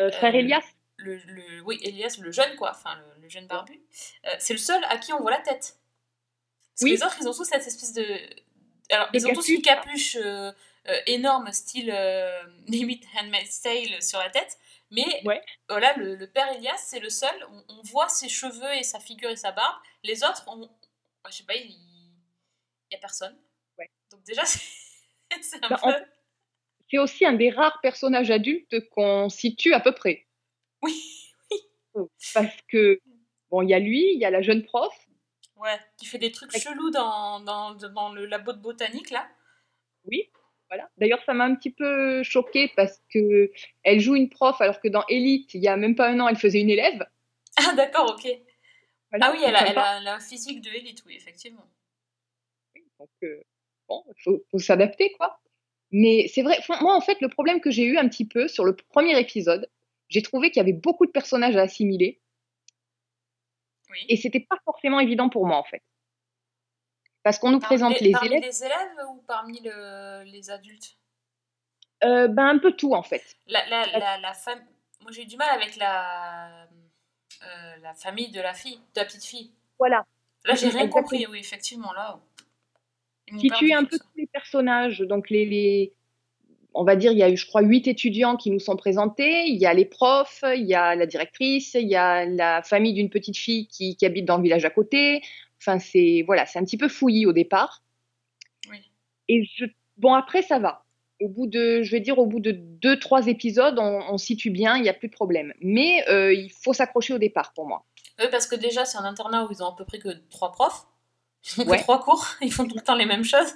Euh, 0.00 0.10
frère 0.12 0.34
Euh, 0.34 0.38
Elias, 0.38 0.62
Le, 0.96 1.16
le- 1.16 1.60
oui, 1.62 1.78
Elias, 1.82 2.18
le 2.20 2.30
jeune, 2.32 2.54
quoi. 2.56 2.70
Enfin, 2.72 2.96
le, 2.96 3.22
le 3.22 3.28
jeune 3.28 3.46
barbu. 3.46 3.80
Euh, 4.26 4.34
c'est 4.38 4.52
le 4.54 4.58
seul 4.58 4.82
à 4.84 4.98
qui 4.98 5.12
on 5.12 5.20
voit 5.20 5.30
la 5.30 5.40
tête. 5.40 5.78
Parce 6.74 6.82
Oui. 6.82 6.90
que 6.90 6.96
les 6.96 7.02
autres, 7.04 7.16
ils 7.20 7.28
ont 7.28 7.32
tous 7.34 7.44
cette 7.44 7.66
espèce 7.66 7.92
de. 7.92 8.04
Alors, 8.90 9.08
ils 9.12 9.26
ont 9.26 9.32
tous 9.32 9.48
une 9.48 9.62
capuche. 9.62 10.16
euh, 10.16 10.52
euh, 10.88 11.00
énorme, 11.06 11.52
style 11.52 11.90
euh, 11.94 12.42
limite 12.66 13.04
Handmaid's 13.14 13.60
Tale 13.60 14.02
sur 14.02 14.18
la 14.20 14.30
tête. 14.30 14.56
Mais 14.90 15.04
Ouais. 15.26 15.42
voilà, 15.68 15.92
le, 15.98 16.14
le 16.14 16.26
père 16.26 16.50
Elias, 16.52 16.78
c'est 16.78 17.00
le 17.00 17.10
seul. 17.10 17.46
On, 17.50 17.64
on 17.68 17.82
voit 17.82 18.08
ses 18.08 18.28
cheveux 18.30 18.72
et 18.74 18.82
sa 18.82 18.98
figure 18.98 19.28
et 19.30 19.36
sa 19.36 19.52
barbe. 19.52 19.76
Les 20.02 20.24
autres, 20.24 20.44
on, 20.46 20.66
je 21.28 21.36
sais 21.36 21.44
pas, 21.44 21.56
il 21.56 21.68
n'y 22.90 22.96
a 22.96 22.98
personne. 22.98 23.36
Ouais. 23.76 23.90
Donc 24.10 24.22
déjà, 24.22 24.44
c'est 24.46 24.62
c'est 25.42 25.62
un 25.64 25.68
Bah, 25.68 25.78
peu... 25.82 25.92
c'est 26.90 26.98
aussi 26.98 27.24
un 27.26 27.32
des 27.34 27.50
rares 27.50 27.80
personnages 27.82 28.30
adultes 28.30 28.88
qu'on 28.90 29.28
situe 29.28 29.72
à 29.74 29.80
peu 29.80 29.92
près. 29.92 30.26
Oui, 30.82 30.94
Parce 32.34 32.56
que, 32.68 33.00
bon, 33.50 33.62
il 33.62 33.70
y 33.70 33.74
a 33.74 33.78
lui, 33.78 34.12
il 34.14 34.18
y 34.20 34.24
a 34.24 34.30
la 34.30 34.42
jeune 34.42 34.62
prof, 34.62 34.94
ouais, 35.56 35.78
qui 35.96 36.06
fait 36.06 36.18
des 36.18 36.32
trucs 36.32 36.52
chelous 36.56 36.90
dans, 36.90 37.40
dans, 37.40 37.74
dans 37.74 38.12
le 38.12 38.26
labo 38.26 38.52
de 38.52 38.60
botanique, 38.60 39.10
là. 39.10 39.28
oui, 40.04 40.30
voilà. 40.68 40.88
D'ailleurs, 40.98 41.22
ça 41.24 41.32
m'a 41.34 41.44
un 41.44 41.54
petit 41.54 41.70
peu 41.70 42.22
choquée 42.22 42.70
parce 42.76 43.00
que 43.12 43.50
elle 43.84 44.00
joue 44.00 44.16
une 44.16 44.28
prof 44.28 44.60
alors 44.60 44.80
que 44.80 44.88
dans 44.88 45.04
Elite, 45.08 45.54
il 45.54 45.62
y 45.62 45.68
a 45.68 45.76
même 45.76 45.94
pas 45.96 46.08
un 46.08 46.20
an, 46.20 46.28
elle 46.28 46.36
faisait 46.36 46.60
une 46.60 46.70
élève. 46.70 47.06
Ah, 47.56 47.74
d'accord, 47.74 48.10
ok. 48.14 48.28
Voilà, 49.10 49.26
Ah 49.26 49.32
oui, 49.32 49.42
elle 49.44 49.56
a, 49.56 49.66
elle, 49.66 49.78
a, 49.78 49.98
elle 50.00 50.08
a 50.08 50.14
un 50.16 50.20
physique 50.20 50.60
de 50.60 50.68
élite, 50.70 51.02
oui, 51.06 51.14
effectivement. 51.16 51.66
Donc, 52.98 53.08
euh, 53.22 53.42
bon, 53.88 54.04
il 54.08 54.22
faut, 54.22 54.44
faut 54.50 54.58
s'adapter, 54.58 55.12
quoi. 55.12 55.40
Mais 55.90 56.28
c'est 56.28 56.42
vrai, 56.42 56.58
moi, 56.80 56.94
en 56.94 57.00
fait, 57.00 57.20
le 57.20 57.28
problème 57.28 57.60
que 57.60 57.70
j'ai 57.70 57.84
eu 57.84 57.96
un 57.98 58.08
petit 58.08 58.26
peu 58.26 58.46
sur 58.48 58.64
le 58.64 58.76
premier 58.76 59.18
épisode, 59.18 59.70
j'ai 60.08 60.22
trouvé 60.22 60.50
qu'il 60.50 60.58
y 60.58 60.62
avait 60.62 60.72
beaucoup 60.72 61.06
de 61.06 61.10
personnages 61.10 61.56
à 61.56 61.62
assimiler 61.62 62.20
Oui. 63.90 64.04
et 64.08 64.16
c'était 64.16 64.40
pas 64.40 64.58
forcément 64.64 65.00
évident 65.00 65.28
pour 65.28 65.46
moi, 65.46 65.56
en 65.56 65.64
fait. 65.64 65.82
Parce 67.22 67.38
qu'on 67.38 67.50
nous 67.50 67.58
Parmi 67.58 67.76
présente 67.76 68.00
les, 68.00 68.06
les 68.08 68.12
parmi 68.12 68.28
élèves, 68.28 68.42
les 68.42 68.64
élèves 68.64 69.06
ou 69.10 69.22
parmi 69.26 69.60
le- 69.60 70.22
les 70.24 70.50
adultes? 70.50 70.96
Euh, 72.04 72.28
ben, 72.28 72.46
un 72.46 72.58
peu 72.58 72.72
tout, 72.72 72.94
en 72.94 73.02
fait. 73.02 73.36
la, 73.46 73.66
la, 73.68 73.86
la, 73.98 74.18
la 74.18 74.32
fam- 74.32 74.64
Moi, 75.02 75.10
j'ai 75.10 75.22
eu 75.22 75.26
du 75.26 75.36
mal 75.36 75.48
avec 75.50 75.76
la, 75.76 76.64
euh, 77.42 77.76
la 77.82 77.94
famille 77.94 78.30
de 78.30 78.40
la 78.40 78.54
fille, 78.54 78.76
de 78.94 79.00
la 79.00 79.04
petite 79.04 79.24
fille. 79.24 79.52
Voilà. 79.78 80.06
Là, 80.44 80.54
j'ai 80.54 80.68
rien 80.68 80.88
compris, 80.88 81.26
oui, 81.26 81.40
effectivement, 81.40 81.92
là. 81.92 82.20
Ils 83.28 83.34
m'ont 83.34 83.40
Si 83.40 83.48
perdu 83.48 83.66
tu 83.66 83.70
es 83.70 83.74
un 83.74 83.84
peu 83.84 83.98
tous 83.98 84.16
les 84.16 84.26
personnages, 84.26 84.98
donc 85.00 85.30
les, 85.30 85.44
les- 85.46 85.92
on 86.74 86.84
va 86.84 86.96
dire, 86.96 87.12
il 87.12 87.18
y 87.18 87.22
a 87.22 87.30
eu, 87.30 87.36
je 87.36 87.46
crois, 87.46 87.62
huit 87.62 87.86
étudiants 87.88 88.36
qui 88.36 88.50
nous 88.50 88.60
sont 88.60 88.76
présentés. 88.76 89.46
Il 89.46 89.56
y 89.56 89.66
a 89.66 89.74
les 89.74 89.84
profs, 89.84 90.44
il 90.54 90.64
y 90.66 90.74
a 90.74 90.94
la 90.94 91.06
directrice, 91.06 91.74
il 91.74 91.88
y 91.88 91.96
a 91.96 92.24
la 92.24 92.62
famille 92.62 92.92
d'une 92.92 93.10
petite 93.10 93.36
fille 93.36 93.66
qui, 93.68 93.96
qui 93.96 94.06
habite 94.06 94.24
dans 94.26 94.36
le 94.36 94.42
village 94.42 94.64
à 94.64 94.70
côté. 94.70 95.22
Enfin, 95.60 95.78
c'est 95.78 96.22
voilà, 96.26 96.46
c'est 96.46 96.58
un 96.58 96.64
petit 96.64 96.76
peu 96.78 96.88
fouillis 96.88 97.26
au 97.26 97.32
départ. 97.32 97.82
Oui. 98.70 98.78
Et 99.28 99.44
je, 99.56 99.64
bon, 99.96 100.14
après, 100.14 100.42
ça 100.42 100.58
va. 100.58 100.84
au 101.20 101.28
bout 101.28 101.48
de, 101.48 101.82
je 101.82 101.90
vais 101.90 102.00
dire, 102.00 102.18
au 102.18 102.26
bout 102.26 102.38
de 102.40 102.52
deux, 102.52 102.98
trois 102.98 103.26
épisodes, 103.26 103.76
on, 103.80 104.00
on 104.10 104.18
situe 104.18 104.50
bien, 104.50 104.76
il 104.76 104.82
n'y 104.82 104.88
a 104.88 104.94
plus 104.94 105.08
de 105.08 105.12
problème. 105.14 105.52
Mais 105.60 106.08
euh, 106.08 106.32
il 106.32 106.50
faut 106.50 106.72
s'accrocher 106.72 107.12
au 107.14 107.18
départ 107.18 107.52
pour 107.54 107.66
moi. 107.66 107.84
Oui, 108.20 108.26
parce 108.30 108.46
que 108.46 108.54
déjà, 108.54 108.84
c'est 108.84 108.98
un 108.98 109.04
internat 109.04 109.44
où 109.46 109.48
ils 109.50 109.62
ont 109.62 109.66
à 109.66 109.74
peu 109.76 109.84
près 109.84 109.98
que 109.98 110.10
trois 110.30 110.52
profs. 110.52 110.86
Que 111.42 111.62
Ouais. 111.62 111.80
trois 111.82 112.00
cours. 112.02 112.26
Ils 112.40 112.52
font 112.52 112.66
tout 112.66 112.74
le 112.76 112.82
temps 112.82 112.94
les 112.96 113.06
mêmes 113.06 113.24
choses. 113.24 113.54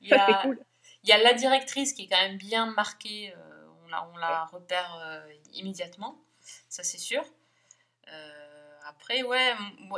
Il 0.00 0.06
y 0.06 0.10
Ça, 0.10 0.24
a, 0.26 0.42
cool. 0.42 0.58
il 1.04 1.08
y 1.10 1.12
a 1.12 1.18
la 1.18 1.32
directrice 1.34 1.92
qui 1.92 2.04
est 2.04 2.08
quand 2.08 2.20
même 2.20 2.38
bien 2.38 2.66
marquée. 2.66 3.32
euh, 3.36 3.66
on, 3.84 3.88
la, 3.88 4.08
on 4.08 4.16
la 4.16 4.44
repère 4.46 4.94
euh, 5.04 5.22
immédiatement. 5.52 6.18
Ça, 6.68 6.82
c'est 6.82 6.98
sûr. 6.98 7.24
Euh, 8.08 8.78
après, 8.84 9.22
ouais, 9.22 9.54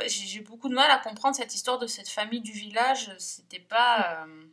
j'ai 0.06 0.26
j'ai 0.26 0.40
beaucoup 0.40 0.68
de 0.68 0.74
mal 0.74 0.90
à 0.90 0.98
comprendre 0.98 1.34
cette 1.36 1.54
histoire 1.54 1.78
de 1.78 1.86
cette 1.86 2.08
famille 2.08 2.40
du 2.42 2.52
village. 2.52 3.10
C'était 3.18 3.60
pas. 3.60 4.24
euh, 4.26 4.46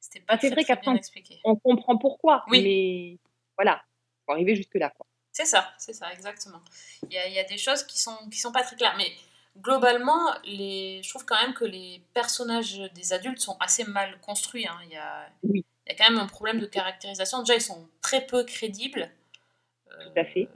C'était 0.00 0.20
pas 0.20 0.36
très, 0.36 0.50
vrai 0.50 0.62
très 0.64 0.76
bien 0.76 0.94
expliqué. 0.94 1.40
On 1.44 1.56
comprend 1.56 1.96
pourquoi, 1.96 2.44
Oui. 2.48 2.62
mais 2.62 3.18
voilà, 3.56 3.82
faut 4.26 4.32
arriver 4.32 4.54
jusque-là. 4.56 4.92
C'est 5.32 5.46
ça, 5.46 5.72
c'est 5.78 5.94
ça, 5.94 6.12
exactement. 6.12 6.60
Il 7.08 7.12
y 7.14 7.18
a, 7.18 7.26
il 7.28 7.34
y 7.34 7.38
a 7.38 7.44
des 7.44 7.58
choses 7.58 7.82
qui 7.84 7.98
sont, 8.00 8.16
qui 8.30 8.38
sont 8.38 8.52
pas 8.52 8.62
très 8.62 8.76
claires. 8.76 8.94
Mais 8.96 9.10
globalement, 9.56 10.34
les, 10.44 11.02
je 11.02 11.08
trouve 11.10 11.24
quand 11.24 11.40
même 11.40 11.54
que 11.54 11.64
les 11.64 12.02
personnages 12.12 12.78
des 12.94 13.12
adultes 13.12 13.40
sont 13.40 13.56
assez 13.60 13.84
mal 13.84 14.20
construits. 14.20 14.66
hein. 14.66 14.78
Il, 14.84 14.90
y 14.92 14.96
a, 14.96 15.28
Oui. 15.42 15.64
il 15.86 15.92
y 15.92 15.94
a 15.94 15.96
quand 15.96 16.10
même 16.10 16.20
un 16.20 16.26
problème 16.26 16.60
de 16.60 16.66
caractérisation. 16.66 17.40
Déjà, 17.40 17.54
ils 17.54 17.60
sont 17.62 17.88
très 18.02 18.26
peu 18.26 18.44
crédibles. 18.44 19.10
Euh, 19.90 20.04
Tout 20.12 20.20
à 20.20 20.24
fait. 20.24 20.48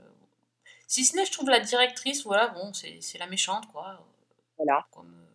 si 0.87 1.05
ce 1.05 1.15
n'est, 1.15 1.25
je 1.25 1.31
trouve 1.31 1.49
la 1.49 1.59
directrice, 1.59 2.23
voilà, 2.23 2.47
bon, 2.49 2.73
c'est 2.73 3.17
la 3.17 3.27
méchante, 3.27 3.71
quoi. 3.71 4.05
Voilà. 4.57 4.85
Comme, 4.91 5.25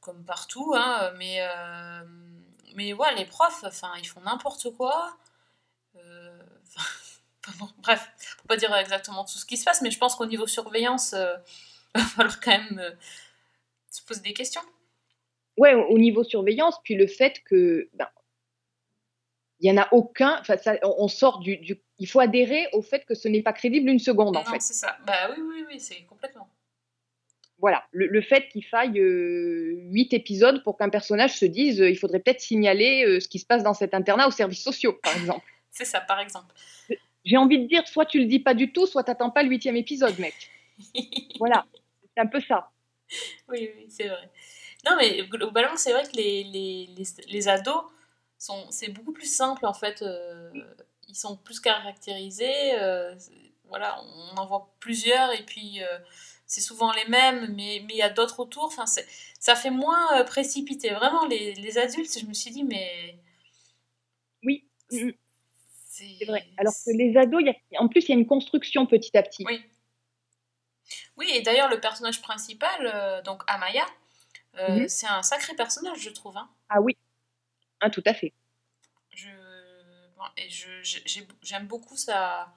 comme 0.00 0.24
partout, 0.24 0.74
hein. 0.76 1.12
Mais, 1.16 1.38
euh, 1.40 2.02
mais 2.74 2.92
ouais, 2.92 3.14
les 3.14 3.24
profs, 3.24 3.62
enfin, 3.64 3.92
ils 3.98 4.06
font 4.08 4.20
n'importe 4.20 4.70
quoi. 4.76 5.16
Euh, 5.96 6.38
enfin, 7.46 7.56
bon, 7.58 7.68
bref, 7.78 8.10
faut 8.18 8.48
pas 8.48 8.56
dire 8.56 8.74
exactement 8.76 9.24
tout 9.24 9.38
ce 9.38 9.46
qui 9.46 9.56
se 9.56 9.64
passe, 9.64 9.80
mais 9.82 9.90
je 9.90 9.98
pense 9.98 10.16
qu'au 10.16 10.26
niveau 10.26 10.46
surveillance, 10.46 11.12
euh, 11.12 11.36
il 11.94 12.00
va 12.00 12.06
falloir 12.06 12.40
quand 12.40 12.50
même 12.58 12.78
euh, 12.78 12.90
se 13.90 14.02
poser 14.04 14.20
des 14.20 14.32
questions. 14.32 14.60
Ouais, 15.56 15.74
au 15.74 15.86
au 15.88 15.98
niveau 15.98 16.22
surveillance, 16.24 16.76
puis 16.84 16.94
le 16.94 17.06
fait 17.06 17.40
que 17.44 17.88
ben, 17.94 18.08
il 19.60 19.68
y 19.68 19.72
en 19.72 19.76
a 19.82 19.88
aucun, 19.92 20.40
ça, 20.44 20.56
on 20.84 21.08
sort 21.08 21.40
du, 21.40 21.56
du- 21.56 21.80
il 21.98 22.06
faut 22.06 22.20
adhérer 22.20 22.68
au 22.72 22.80
fait 22.82 23.04
que 23.04 23.14
ce 23.16 23.26
n'est 23.26 23.42
pas 23.42 23.52
crédible 23.52 23.90
une 23.90 23.98
seconde 23.98 24.36
en 24.36 24.44
non, 24.44 24.50
fait. 24.50 24.60
c'est 24.60 24.74
ça. 24.74 24.96
Bah 25.04 25.30
oui, 25.36 25.42
oui, 25.42 25.64
oui, 25.68 25.80
c'est 25.80 26.02
complètement. 26.04 26.48
Voilà, 27.60 27.82
le, 27.90 28.06
le 28.06 28.20
fait 28.20 28.48
qu'il 28.50 28.64
faille 28.64 29.00
euh, 29.00 29.74
huit 29.90 30.12
épisodes 30.12 30.62
pour 30.62 30.78
qu'un 30.78 30.90
personnage 30.90 31.36
se 31.36 31.44
dise, 31.44 31.80
euh, 31.80 31.90
il 31.90 31.96
faudrait 31.98 32.20
peut-être 32.20 32.40
signaler 32.40 33.04
euh, 33.04 33.18
ce 33.18 33.26
qui 33.26 33.40
se 33.40 33.46
passe 33.46 33.64
dans 33.64 33.74
cet 33.74 33.94
internat 33.94 34.28
aux 34.28 34.30
services 34.30 34.62
sociaux, 34.62 34.92
par 35.02 35.16
exemple. 35.16 35.44
C'est 35.72 35.84
ça, 35.84 36.00
par 36.00 36.20
exemple. 36.20 36.54
J'ai 37.24 37.36
envie 37.36 37.58
de 37.58 37.66
dire, 37.66 37.86
soit 37.88 38.06
tu 38.06 38.20
le 38.20 38.26
dis 38.26 38.38
pas 38.38 38.54
du 38.54 38.72
tout, 38.72 38.86
soit 38.86 39.02
t'attends 39.02 39.30
pas 39.30 39.42
le 39.42 39.48
huitième 39.48 39.74
épisode, 39.76 40.16
mec. 40.20 40.34
Voilà, 41.40 41.66
c'est 42.18 42.22
un 42.22 42.26
peu 42.26 42.40
ça. 42.40 42.70
Oui, 43.48 43.70
oui, 43.76 43.86
c'est 43.90 44.08
vrai. 44.08 44.30
Non, 44.86 44.96
mais 44.98 45.22
globalement, 45.28 45.76
c'est 45.76 45.92
vrai 45.92 46.04
que 46.04 46.16
les, 46.16 46.44
les, 46.44 46.88
les, 46.96 47.04
les 47.28 47.48
ados, 47.48 47.84
sont, 48.38 48.66
c'est 48.70 48.90
beaucoup 48.90 49.12
plus 49.12 49.32
simple 49.32 49.66
en 49.66 49.74
fait. 49.74 50.02
euh, 50.02 50.50
ils 51.08 51.16
sont 51.16 51.36
plus 51.36 51.60
caractérisés. 51.60 52.74
euh, 52.80 53.14
voilà, 53.68 54.00
on 54.34 54.38
en 54.38 54.46
voit 54.46 54.70
plusieurs 54.80 55.32
et 55.32 55.44
puis 55.44 55.82
euh, 55.82 55.98
c'est 56.46 56.60
souvent 56.62 56.92
les 56.92 57.04
mêmes, 57.06 57.54
mais 57.56 57.82
mais 57.86 57.94
il 57.94 57.96
y 57.98 58.02
a 58.02 58.10
d'autres 58.10 58.40
autour. 58.40 58.64
Enfin, 58.64 58.86
c'est- 58.86 59.06
ça 59.40 59.56
fait 59.56 59.70
moins 59.70 60.24
précipité. 60.24 60.90
Vraiment, 60.94 61.26
les, 61.26 61.54
les 61.54 61.78
adultes, 61.78 62.18
je 62.20 62.26
me 62.26 62.34
suis 62.34 62.50
dit, 62.52 62.64
mais. 62.64 63.18
Oui, 64.44 64.64
C'est 64.88 65.16
c'est 65.90 66.24
vrai. 66.26 66.44
Alors 66.56 66.74
que 66.74 66.90
les 66.90 67.16
ados, 67.16 67.40
il 67.42 67.46
y 67.48 67.76
a- 67.76 67.82
en 67.82 67.88
plus, 67.88 68.02
il 68.04 68.08
y 68.10 68.12
a 68.12 68.18
une 68.18 68.26
construction 68.26 68.86
petit 68.86 69.16
à 69.16 69.22
petit. 69.22 69.44
Oui. 69.46 69.60
Oui, 71.16 71.28
et 71.32 71.42
d'ailleurs, 71.42 71.68
le 71.68 71.80
personnage 71.80 72.20
principal, 72.22 72.86
euh, 72.86 73.22
donc 73.22 73.42
Amaya, 73.46 73.86
euh, 74.58 74.82
Mhm. 74.82 74.88
c'est 74.88 75.06
un 75.06 75.22
sacré 75.22 75.54
personnage, 75.54 76.00
je 76.00 76.10
trouve. 76.10 76.36
hein. 76.36 76.48
Ah 76.68 76.80
oui, 76.80 76.96
Ah, 77.80 77.90
tout 77.90 78.02
à 78.06 78.14
fait. 78.14 78.32
Je, 79.14 79.28
bon, 80.16 80.24
et 80.36 80.48
j'aime 81.42 81.66
beaucoup 81.66 81.96
sa, 81.96 82.52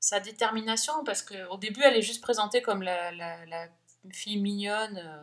sa 0.00 0.20
détermination 0.20 1.04
parce 1.04 1.22
qu'au 1.22 1.56
début, 1.58 1.82
elle 1.82 1.96
est 1.96 2.02
juste 2.02 2.22
présentée 2.22 2.62
comme 2.62 2.82
la, 2.82 3.12
la, 3.12 3.46
la 3.46 3.68
fille 4.12 4.38
mignonne, 4.38 4.98
euh, 4.98 5.22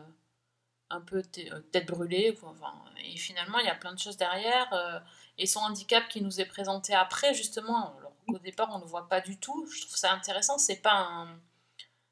un 0.90 1.00
peu 1.00 1.22
tête 1.22 1.86
brûlée. 1.86 2.34
quoi. 2.40 2.50
Enfin, 2.50 2.74
et 3.04 3.16
finalement, 3.16 3.58
il 3.58 3.66
y 3.66 3.70
a 3.70 3.74
plein 3.74 3.92
de 3.94 3.98
choses 3.98 4.16
derrière. 4.16 5.04
et 5.38 5.46
son 5.46 5.60
handicap 5.60 6.08
qui 6.08 6.20
nous 6.22 6.40
est 6.40 6.46
présenté 6.46 6.94
après, 6.94 7.34
justement, 7.34 7.96
alors 7.98 8.14
qu'au 8.26 8.38
départ, 8.38 8.68
on 8.72 8.78
ne 8.78 8.82
le 8.84 8.88
voit 8.88 9.08
pas 9.08 9.20
du 9.20 9.38
tout. 9.38 9.66
Je 9.72 9.82
trouve 9.82 9.96
ça 9.96 10.12
intéressant. 10.12 10.58
C'est 10.58 10.82
pas 10.82 10.94
un, 10.94 11.40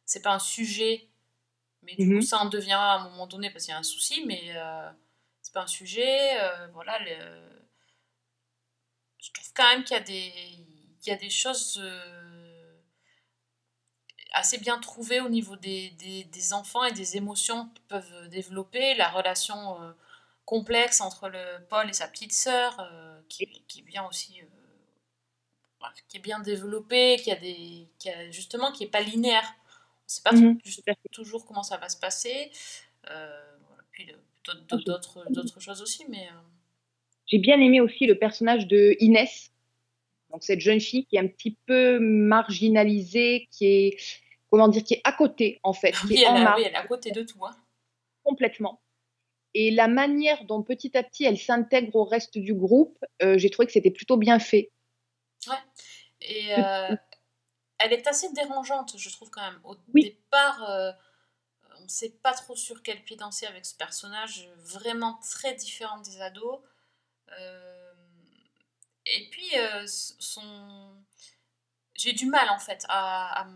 c'est 0.06 0.22
pas 0.22 0.34
un 0.34 0.40
sujet. 0.40 1.08
Mais 1.82 1.96
du 1.96 2.06
Mhm. 2.06 2.16
coup, 2.16 2.22
ça 2.22 2.38
en 2.38 2.46
devient 2.48 2.72
à 2.72 2.94
un 2.94 3.04
moment 3.10 3.26
donné 3.28 3.50
parce 3.50 3.64
qu'il 3.66 3.72
y 3.72 3.76
a 3.76 3.80
un 3.80 3.84
souci, 3.84 4.24
mais 4.26 4.42
euh, 4.56 4.90
c'est 5.42 5.54
pas 5.54 5.62
un 5.62 5.66
sujet. 5.68 6.40
euh, 6.40 6.68
voilà, 6.74 6.98
le- 7.00 7.66
je 9.18 9.30
trouve 9.32 9.52
quand 9.54 9.68
même 9.70 9.84
qu'il 9.84 9.96
y 9.96 10.00
a 10.00 10.02
des, 10.02 10.32
il 11.02 11.06
y 11.08 11.10
a 11.10 11.16
des 11.16 11.30
choses 11.30 11.78
euh, 11.82 12.78
assez 14.32 14.58
bien 14.58 14.78
trouvées 14.78 15.20
au 15.20 15.28
niveau 15.28 15.56
des, 15.56 15.90
des, 15.90 16.24
des 16.24 16.52
enfants 16.52 16.84
et 16.84 16.92
des 16.92 17.16
émotions 17.16 17.68
qu'ils 17.74 17.84
peuvent 17.86 18.28
développer, 18.28 18.94
la 18.94 19.08
relation 19.08 19.82
euh, 19.82 19.92
complexe 20.44 21.00
entre 21.00 21.28
le 21.28 21.64
Paul 21.68 21.88
et 21.88 21.92
sa 21.92 22.06
petite 22.08 22.32
sœur, 22.32 22.76
qui, 23.28 23.46
qui 23.68 23.80
est 23.80 23.82
bien 23.82 24.06
aussi, 24.06 24.40
qui 26.08 26.16
est 26.16 26.20
bien 26.20 26.40
développée, 26.40 27.16
qui 27.22 27.30
a 27.30 27.36
des, 27.36 27.88
qui 27.98 28.10
a, 28.10 28.30
justement 28.30 28.72
qui 28.72 28.84
est 28.84 28.88
pas 28.90 29.00
linéaire. 29.00 29.54
On 30.06 30.08
sait 30.08 30.22
pas 30.22 30.30
à 30.30 30.36
fait. 30.36 31.08
toujours 31.10 31.44
comment 31.46 31.62
ça 31.62 31.76
va 31.78 31.88
se 31.88 31.96
passer. 31.98 32.50
Euh. 33.10 33.42
Puis 33.90 34.06
d'autres- 34.68 35.60
choses 35.60 35.82
aussi, 35.82 36.04
mais 36.08 36.26
euh, 36.28 36.32
J'ai 37.26 37.38
bien 37.38 37.58
aimé 37.60 37.80
aussi 37.80 38.06
le 38.06 38.16
personnage 38.18 38.66
de 38.68 38.94
Inès, 39.00 39.50
donc 40.30 40.44
cette 40.44 40.60
jeune 40.60 40.80
fille 40.80 41.06
qui 41.06 41.16
est 41.16 41.20
un 41.20 41.26
petit 41.26 41.56
peu 41.66 41.98
marginalisée, 41.98 43.48
qui 43.50 43.66
est 43.66 43.96
comment 44.50 44.68
dire, 44.68 44.84
qui 44.84 44.94
est 44.94 45.00
à 45.04 45.12
côté 45.12 45.58
en 45.64 45.72
fait, 45.72 45.90
qui 46.02 46.06
oui, 46.08 46.16
est 46.18 46.22
elle, 46.22 46.28
en 46.28 46.36
a- 46.36 46.44
marge 46.44 46.60
oui, 46.60 46.66
elle 46.66 46.72
est 46.74 46.76
à 46.76 46.86
côté 46.86 47.10
de 47.10 47.22
tout. 47.22 47.44
hein. 47.44 47.56
complètement. 48.22 48.80
Et 49.54 49.70
la 49.70 49.88
manière 49.88 50.44
dont 50.44 50.62
petit 50.62 50.96
à 50.98 51.02
petit 51.02 51.24
elle 51.24 51.38
s'intègre 51.38 51.96
au 51.96 52.04
reste 52.04 52.36
du 52.38 52.52
groupe, 52.54 52.98
euh, 53.22 53.38
j'ai 53.38 53.48
trouvé 53.50 53.66
que 53.66 53.72
c'était 53.72 53.90
plutôt 53.90 54.18
bien 54.18 54.38
fait. 54.38 54.70
Et 56.20 56.54
euh, 56.58 56.94
elle 57.78 57.92
est 57.92 58.06
assez 58.06 58.32
dérangeante, 58.32 58.96
je 58.98 59.10
trouve 59.10 59.30
quand 59.30 59.42
même. 59.42 59.60
Au 59.64 59.76
Oui. 59.94 60.02
départ, 60.04 60.62
euh, 60.70 60.92
on 61.78 61.82
ne 61.84 61.88
sait 61.88 62.10
pas 62.10 62.32
trop 62.34 62.56
sur 62.56 62.82
quel 62.82 63.02
pied 63.04 63.16
danser 63.16 63.46
avec 63.46 63.66
ce 63.66 63.74
personnage, 63.74 64.48
vraiment 64.58 65.14
très 65.22 65.54
différent 65.54 65.98
des 66.00 66.20
ados. 66.20 66.60
Euh, 67.38 67.92
et 69.06 69.28
puis, 69.30 69.58
euh, 69.58 69.84
son... 69.86 71.02
j'ai 71.94 72.12
du 72.12 72.26
mal 72.26 72.48
en 72.50 72.58
fait 72.58 72.84
à, 72.88 73.46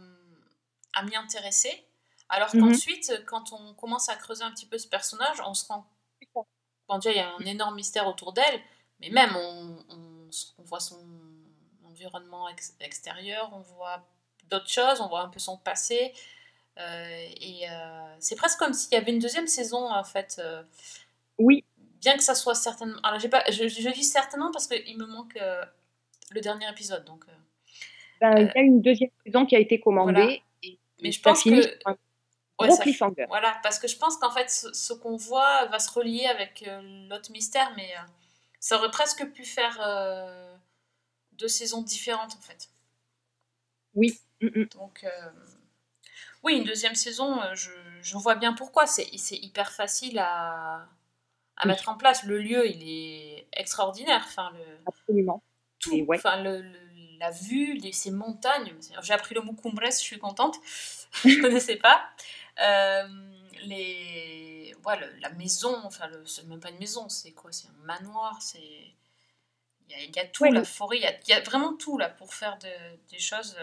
à 0.92 1.02
m'y 1.02 1.16
intéresser. 1.16 1.86
Alors 2.28 2.54
Mhm. 2.54 2.60
qu'ensuite, 2.60 3.24
quand 3.26 3.52
on 3.52 3.74
commence 3.74 4.08
à 4.08 4.16
creuser 4.16 4.44
un 4.44 4.52
petit 4.52 4.66
peu 4.66 4.78
ce 4.78 4.86
personnage, 4.88 5.40
on 5.46 5.54
se 5.54 5.66
rend 5.66 5.86
ça. 6.34 6.40
Bon, 6.88 6.98
déjà, 6.98 7.10
il 7.10 7.16
y 7.16 7.20
a 7.20 7.30
un 7.34 7.44
énorme 7.46 7.76
mystère 7.76 8.06
autour 8.06 8.32
d'elle, 8.32 8.60
mais 9.00 9.10
même 9.10 9.34
on, 9.36 9.84
on 10.58 10.62
voit 10.62 10.80
son 10.80 11.00
environnement 12.04 12.48
ex- 12.48 12.74
extérieur, 12.80 13.50
on 13.52 13.60
voit 13.60 14.02
d'autres 14.48 14.68
choses, 14.70 15.00
on 15.00 15.08
voit 15.08 15.20
un 15.22 15.28
peu 15.28 15.38
son 15.38 15.56
passé. 15.58 16.12
euh, 16.78 17.26
et 17.40 17.68
euh, 17.70 18.16
c'est 18.20 18.36
presque 18.36 18.58
comme 18.58 18.72
s'il 18.72 18.92
y 18.92 18.96
avait 18.96 19.12
une 19.12 19.18
deuxième 19.18 19.46
saison, 19.46 19.90
en 19.92 20.04
fait. 20.04 20.36
euh, 20.38 20.62
Oui, 21.38 21.64
bien 22.00 22.16
que 22.16 22.22
ça 22.22 22.34
soit 22.34 22.54
certainement. 22.54 22.98
Alors, 23.02 23.18
j'ai 23.20 23.28
pas, 23.28 23.44
je, 23.50 23.68
je 23.68 23.90
dis 23.90 24.04
certainement 24.04 24.50
parce 24.52 24.66
qu'il 24.66 24.96
me 24.98 25.06
manque 25.06 25.38
le 26.30 26.40
dernier 26.40 26.68
épisode. 26.70 27.04
Donc, 27.04 27.24
ben, 28.20 28.32
il 28.38 28.52
y 28.54 28.58
a 28.58 28.62
une 28.62 28.80
deuxième 28.82 29.10
saison 29.26 29.44
qui 29.46 29.56
a 29.56 29.58
été 29.58 29.78
commandée. 29.80 30.12
Voilà. 30.12 30.32
Et, 30.62 30.78
Mais 31.02 31.12
je 31.12 31.20
pense 31.20 31.42
que- 31.42 31.78
un 31.86 31.96
gros 32.66 32.76
cliffhanger. 32.78 33.26
Voilà, 33.28 33.58
parce 33.62 33.78
que 33.78 33.88
je 33.88 33.96
pense 33.96 34.16
qu'en 34.18 34.30
fait, 34.30 34.50
ce, 34.50 34.72
ce 34.72 34.92
qu'on 34.92 35.16
voit 35.16 35.66
va 35.66 35.78
se 35.78 35.90
relier 35.90 36.26
avec 36.26 36.64
l'autre 37.08 37.30
mystère, 37.32 37.72
mais 37.76 37.90
ça 38.58 38.76
aurait 38.76 38.90
presque 38.90 39.26
pu 39.32 39.44
faire 39.44 39.78
euh, 39.80 40.54
deux 41.40 41.48
saisons 41.48 41.82
différentes, 41.82 42.36
en 42.36 42.42
fait. 42.42 42.70
Oui. 43.94 44.20
mm, 44.40 44.48
mm. 44.56 44.68
Donc, 44.74 45.04
euh, 45.04 45.30
oui, 46.42 46.54
une 46.56 46.64
deuxième 46.64 46.94
saison, 46.94 47.40
euh, 47.42 47.54
je, 47.54 47.70
je 48.02 48.16
vois 48.16 48.34
bien 48.34 48.52
pourquoi. 48.52 48.86
C'est 48.86 49.06
hyper 49.36 49.72
facile 49.72 50.18
à, 50.18 50.88
à 51.56 51.66
Oui. 51.66 51.68
mettre 51.68 51.88
en 51.88 51.96
place. 51.96 52.24
Le 52.24 52.38
lieu, 52.40 52.68
il 52.68 52.82
est 52.88 53.48
extraordinaire. 53.54 54.24
Enfin, 54.26 54.52
le, 54.52 54.64
Absolument. 54.84 55.42
tout, 55.78 55.96
Et 55.96 56.06
ouais. 56.06 56.20
enfin, 56.20 56.42
le, 56.42 56.62
le- 56.62 56.90
la 57.18 57.30
vue, 57.30 57.74
les, 57.74 57.92
ces 57.92 58.10
montagnes. 58.10 58.74
J'ai 59.02 59.12
appris 59.12 59.34
le 59.34 59.42
mot 59.42 59.52
cumbres, 59.52 59.82
je 59.86 59.90
suis 59.90 60.18
contente. 60.18 60.56
je 61.24 61.36
ne 61.36 61.36
connaissais 61.40 61.76
pas. 61.76 62.02
Euh, 62.62 63.08
les, 63.64 64.74
ouais, 64.86 64.98
la 65.20 65.30
maison, 65.30 65.76
enfin, 65.84 66.08
le- 66.08 66.24
c'est 66.26 66.46
même 66.46 66.60
pas 66.60 66.70
une 66.70 66.78
maison, 66.78 67.08
c'est 67.08 67.32
quoi? 67.32 67.52
C'est 67.52 67.68
un 67.68 67.84
manoir, 67.84 68.40
c'est 68.40 68.94
Il 69.90 69.96
y 69.98 70.02
a, 70.02 70.04
il 70.04 70.16
y 70.16 70.18
a 70.20 70.24
tout, 70.26 70.44
Ouais, 70.44 70.50
la 70.52 70.64
forêt, 70.64 70.98
il 70.98 71.02
y 71.02 71.06
a, 71.06 71.12
il 71.26 71.30
y 71.30 71.32
a 71.32 71.40
vraiment 71.40 71.74
tout 71.74 71.98
là 71.98 72.08
pour 72.08 72.32
faire 72.32 72.58
de- 72.58 73.12
des 73.12 73.18
choses. 73.18 73.56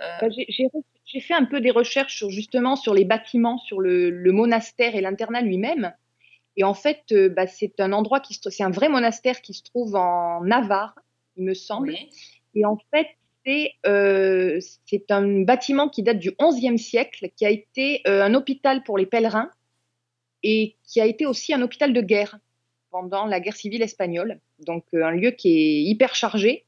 euh, 0.00 0.18
Bah, 0.20 0.28
j'ai- 0.30 1.20
fait 1.20 1.34
un 1.34 1.44
peu 1.46 1.60
des 1.60 1.70
recherches 1.70 2.16
sur, 2.16 2.30
justement 2.30 2.76
sur 2.76 2.92
les 2.94 3.04
bâtiments, 3.04 3.58
sur 3.58 3.80
le, 3.80 4.10
le 4.10 4.32
monastère 4.32 4.94
et 4.94 5.00
l'internat 5.00 5.40
lui-même. 5.40 5.92
Et 6.56 6.64
en 6.64 6.74
fait, 6.74 7.00
euh, 7.12 7.28
bah, 7.28 7.46
c'est 7.46 7.80
un 7.80 7.92
endroit 7.92 8.20
qui 8.20 8.34
c'est 8.50 8.62
un 8.62 8.70
vrai 8.70 8.88
monastère 8.88 9.40
qui 9.40 9.54
se 9.54 9.62
trouve 9.62 9.94
en 9.96 10.42
Navarre, 10.44 10.94
il 11.36 11.44
me 11.44 11.54
semble. 11.54 11.90
oui. 11.90 12.10
Et 12.54 12.64
en 12.64 12.76
fait, 12.92 13.06
c'est 13.46 13.72
euh, 13.86 14.60
un 15.10 15.42
bâtiment 15.44 15.88
qui 15.88 16.02
date 16.02 16.18
du 16.18 16.32
XIe 16.32 16.78
siècle, 16.78 17.28
qui 17.36 17.46
a 17.46 17.50
été 17.50 18.02
euh, 18.06 18.22
un 18.22 18.34
hôpital 18.34 18.82
pour 18.82 18.98
les 18.98 19.06
pèlerins 19.06 19.50
et 20.42 20.76
qui 20.84 21.00
a 21.00 21.06
été 21.06 21.26
aussi 21.26 21.54
un 21.54 21.62
hôpital 21.62 21.92
de 21.92 22.00
guerre 22.00 22.38
pendant 22.90 23.26
la 23.26 23.40
guerre 23.40 23.56
civile 23.56 23.82
espagnole. 23.82 24.40
Donc 24.60 24.84
euh, 24.94 25.04
un 25.04 25.10
lieu 25.12 25.30
qui 25.32 25.48
est 25.58 25.82
hyper 25.82 26.14
chargé. 26.14 26.64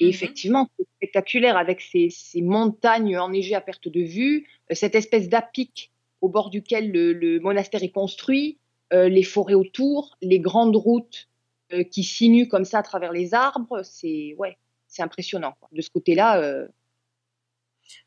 Et 0.00 0.04
Mhm. 0.06 0.10
effectivement, 0.10 0.68
c'est 0.76 0.86
spectaculaire 0.96 1.56
avec 1.56 1.80
ces, 1.80 2.10
ces 2.10 2.42
montagnes 2.42 3.16
enneigées 3.18 3.54
à 3.54 3.60
perte 3.60 3.88
de 3.88 4.00
vue, 4.00 4.46
euh, 4.70 4.74
cette 4.74 4.94
espèce 4.96 5.28
d'apic 5.28 5.92
au 6.20 6.28
bord 6.28 6.50
duquel 6.50 6.90
le, 6.90 7.12
le 7.12 7.38
monastère 7.38 7.82
est 7.82 7.90
construit, 7.90 8.58
euh, 8.92 9.08
les 9.08 9.22
forêts 9.22 9.54
autour, 9.54 10.16
les 10.20 10.40
grandes 10.40 10.74
routes 10.76 11.28
euh, 11.72 11.84
qui 11.84 12.02
sinuent 12.02 12.48
comme 12.48 12.64
ça 12.64 12.78
à 12.78 12.82
travers 12.82 13.12
les 13.12 13.34
arbres. 13.34 13.82
C'est 13.84 14.34
ouais, 14.38 14.58
c'est 14.88 15.02
impressionnant. 15.02 15.54
quoi. 15.60 15.68
De 15.72 15.80
ce 15.80 15.90
côté-là, 15.90 16.66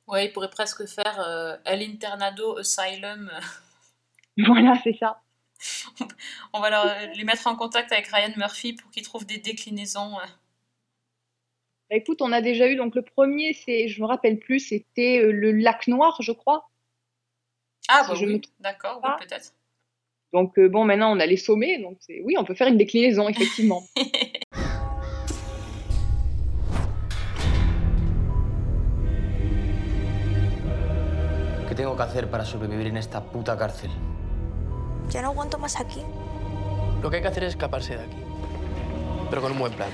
Ouais, 0.08 0.26
il 0.26 0.34
pourrait 0.34 0.50
presque 0.50 0.86
faire 0.88 1.60
El 1.66 1.82
Internado 1.84 2.58
Asylum. 2.58 3.30
voilà, 4.38 4.74
c'est 4.84 4.98
ça. 4.98 5.22
On 6.54 6.60
va 6.60 6.70
leur- 6.70 7.14
les 7.16 7.24
mettre 7.24 7.48
en 7.48 7.56
contact 7.56 7.92
avec 7.92 8.08
Ryan 8.08 8.34
Murphy 8.38 8.74
pour 8.74 8.90
qu'il 8.92 9.04
trouve 9.04 9.26
des 9.26 9.38
déclinaisons. 9.38 10.18
euh. 10.20 10.26
Bah, 11.90 11.96
écoute, 11.96 12.22
on 12.22 12.32
a 12.32 12.42
déjà 12.42 12.68
eu 12.68 12.76
donc 12.76 12.96
le 12.96 13.02
premier, 13.02 13.54
c'est, 13.54 13.88
je 13.88 14.02
me 14.02 14.08
rappelle 14.08 14.40
plus, 14.40 14.60
c'était 14.60 15.20
euh, 15.24 15.32
le 15.32 15.52
lac 15.54 15.88
Noir, 15.88 16.18
je 16.22 16.32
crois. 16.34 16.70
Ah, 17.88 18.04
Si 18.04 18.10
bah 18.10 18.16
je 18.16 18.26
me 18.26 18.34
oui, 18.34 18.42
trompe 18.42 18.56
d'accord, 18.60 19.00
oui, 19.04 19.10
peut-être. 19.20 19.54
Donc 20.34 20.60
euh, 20.60 20.68
bon, 20.68 20.84
maintenant 20.84 21.16
on 21.16 21.20
a 21.22 21.26
les 21.26 21.38
sommets, 21.38 21.80
donc 21.80 21.98
c'est 22.02 22.22
oui, 22.26 22.36
on 22.38 22.44
peut 22.44 22.54
faire 22.54 22.68
une 22.68 22.78
déclinaison 22.78 23.30
effectivement. 23.30 23.88
¿Qué 31.70 31.76
tengo 31.76 31.96
que 31.96 32.04
hacer 32.04 32.30
para 32.30 32.46
sobrevivir 32.46 32.88
en 32.92 32.98
esta 32.98 33.22
puta 33.24 33.58
cárcel? 33.58 33.92
Ya 35.10 35.22
no 35.22 35.30
aguanto 35.30 35.58
más 35.58 35.80
aquí. 35.80 36.04
Lo 37.02 37.10
que 37.10 37.18
hay 37.18 37.22
que 37.22 37.28
hacer 37.30 37.44
es 37.44 37.50
escaparse 37.50 37.96
de 37.96 38.04
aquí. 38.04 38.18
Pero 39.30 39.42
con 39.42 39.52
un 39.54 39.60
buen 39.60 39.74
plan. 39.74 39.90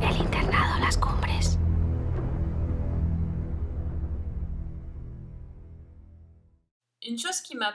El 0.00 0.16
internado, 0.16 0.78
las 0.80 0.96
cumbres. 0.96 1.58
Une 7.06 7.18
chose 7.18 7.42
qui 7.42 7.56
m'a 7.56 7.74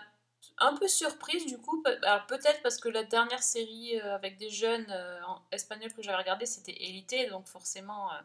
un 0.59 0.75
peu 0.75 0.87
surprise 0.87 1.45
du 1.45 1.57
coup, 1.59 1.83
alors 2.03 2.25
peut-être 2.25 2.61
parce 2.63 2.77
que 2.77 2.89
la 2.89 3.03
dernière 3.03 3.43
série 3.43 3.99
euh, 3.99 4.15
avec 4.15 4.37
des 4.37 4.49
jeunes 4.49 4.87
euh, 4.89 5.21
en 5.27 5.39
espagnol 5.51 5.93
que 5.93 6.01
j'avais 6.01 6.17
regardé 6.17 6.45
c'était 6.45 6.73
Élité, 6.73 7.27
donc 7.27 7.45
forcément 7.45 8.11
euh, 8.11 8.15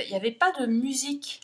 il 0.00 0.10
n'y 0.10 0.16
avait 0.16 0.32
pas 0.32 0.52
de 0.52 0.66
musique. 0.66 1.40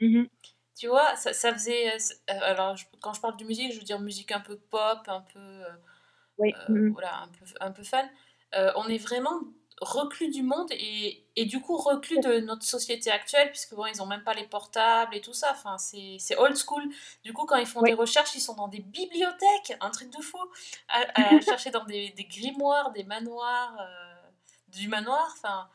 Mhm. 0.00 0.30
Tu 0.76 0.86
vois, 0.88 1.14
ça, 1.16 1.32
ça 1.32 1.52
faisait. 1.52 1.92
euh, 1.94 1.98
euh, 2.30 2.38
alors 2.42 2.76
je- 2.76 2.86
quand 3.00 3.12
je 3.12 3.20
parle 3.20 3.36
de 3.36 3.44
musique, 3.44 3.72
je 3.72 3.78
veux 3.78 3.84
dire 3.84 4.00
musique 4.00 4.32
un 4.32 4.40
peu 4.40 4.56
pop, 4.58 5.00
un 5.08 5.20
peu. 5.22 5.38
euh, 5.38 5.68
Oui. 6.38 6.52
mhm. 6.68 6.92
voilà, 6.92 7.22
un 7.22 7.28
peu, 7.28 7.44
un 7.60 7.70
peu 7.72 7.82
fan. 7.84 8.08
On 8.76 8.88
est 8.88 8.98
vraiment 8.98 9.40
reclus 9.80 10.28
du 10.30 10.42
monde 10.42 10.68
et, 10.72 11.24
et 11.36 11.46
du 11.46 11.60
coup 11.60 11.76
reclus 11.76 12.18
de 12.20 12.40
notre 12.40 12.64
société 12.64 13.10
actuelle, 13.10 13.50
puisque 13.50 13.74
bon, 13.74 13.86
ils 13.86 14.02
ont 14.02 14.06
même 14.06 14.24
pas 14.24 14.34
les 14.34 14.46
portables 14.46 15.14
et 15.16 15.20
tout 15.20 15.32
ça. 15.34 15.52
Enfin, 15.52 15.78
c'est 15.78 16.36
old 16.38 16.56
school. 16.56 16.84
Du 17.24 17.32
coup, 17.32 17.46
quand 17.46 17.56
ils 17.56 17.66
font 17.66 17.82
Oui. 17.82 17.90
des 17.90 17.94
recherches, 17.94 18.34
ils 18.34 18.40
sont 18.40 18.54
dans 18.56 18.68
des 18.68 18.80
bibliothèques, 18.80 19.76
un 19.80 19.90
truc 19.90 20.10
de 20.16 20.22
fou, 20.22 20.38
à, 20.88 21.36
à 21.36 21.40
chercher 21.42 21.70
dans 21.70 21.84
des, 21.84 22.10
des 22.10 22.24
grimoires, 22.24 22.92
des 22.92 23.04
manoirs, 23.04 23.76
euh, 23.80 24.14
du 24.68 24.88
manoir. 24.88 25.28
Enfin, 25.36 25.68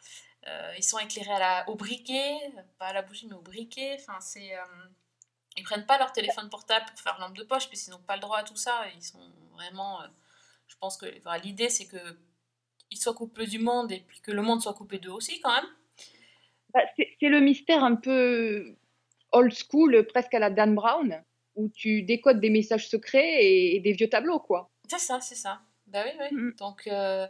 ils 0.78 0.84
sont 0.84 1.00
éclairés 1.00 1.32
à 1.32 1.40
la, 1.40 1.70
au 1.70 1.76
briquet, 1.76 2.34
pas 2.78 2.88
à 2.88 2.94
la 2.94 3.02
bougie, 3.02 3.28
mais 3.28 3.36
au 3.36 3.42
briquet. 3.42 3.98
Enfin, 4.00 4.20
c'est. 4.22 4.56
euh, 4.56 4.62
ils 5.58 5.64
prennent 5.64 5.86
pas 5.86 5.98
leur 5.98 6.12
téléphone 6.12 6.50
portable 6.50 6.86
pour 6.88 7.00
faire 7.00 7.18
lampe 7.20 7.36
de 7.36 7.44
poche, 7.44 7.68
puisqu'ils 7.70 7.92
n'ont 7.92 8.00
pas 8.00 8.16
le 8.16 8.22
droit 8.22 8.38
à 8.40 8.44
tout 8.44 8.56
ça. 8.58 8.84
Ils 8.96 9.04
sont 9.04 9.32
vraiment. 9.54 10.02
euh, 10.02 10.08
je 10.68 10.76
pense 10.78 10.98
que 10.98 11.06
enfin, 11.20 11.38
l'idée, 11.38 11.70
c'est 11.70 11.86
que 11.86 11.98
ils 12.92 12.98
soient 12.98 13.14
coupés 13.14 13.48
du 13.48 13.60
monde 13.60 13.92
et 13.92 14.00
puis 14.00 14.20
que 14.22 14.32
le 14.32 14.42
monde 14.42 14.62
soit 14.62 14.74
coupé 14.74 15.00
d'eux 15.00 15.12
aussi, 15.12 15.40
quand 15.42 15.54
même. 15.54 15.70
Bah, 16.74 16.82
c'est 16.98 17.30
le 17.30 17.40
mystère 17.40 17.84
un 17.84 17.96
peu 17.96 18.76
old 19.32 19.54
school, 19.54 20.06
presque 20.08 20.34
à 20.34 20.40
la 20.40 20.50
Dan 20.50 20.76
Brown, 20.76 21.24
où 21.56 21.70
tu 21.70 22.04
décodes 22.04 22.40
des 22.40 22.50
messages 22.50 22.88
secrets 22.90 23.44
et, 23.44 23.76
et 23.76 23.80
des 23.80 23.94
vieux 23.94 24.10
tableaux, 24.10 24.40
quoi. 24.40 24.70
C'est 24.90 25.00
ça, 25.00 25.20
c'est 25.22 25.36
ça. 25.36 25.62
Bah 25.88 26.04
oui, 26.06 26.12
oui. 26.20 26.28
Mhm. 26.32 26.56
Donc, 26.60 26.88
euh, 26.88 27.28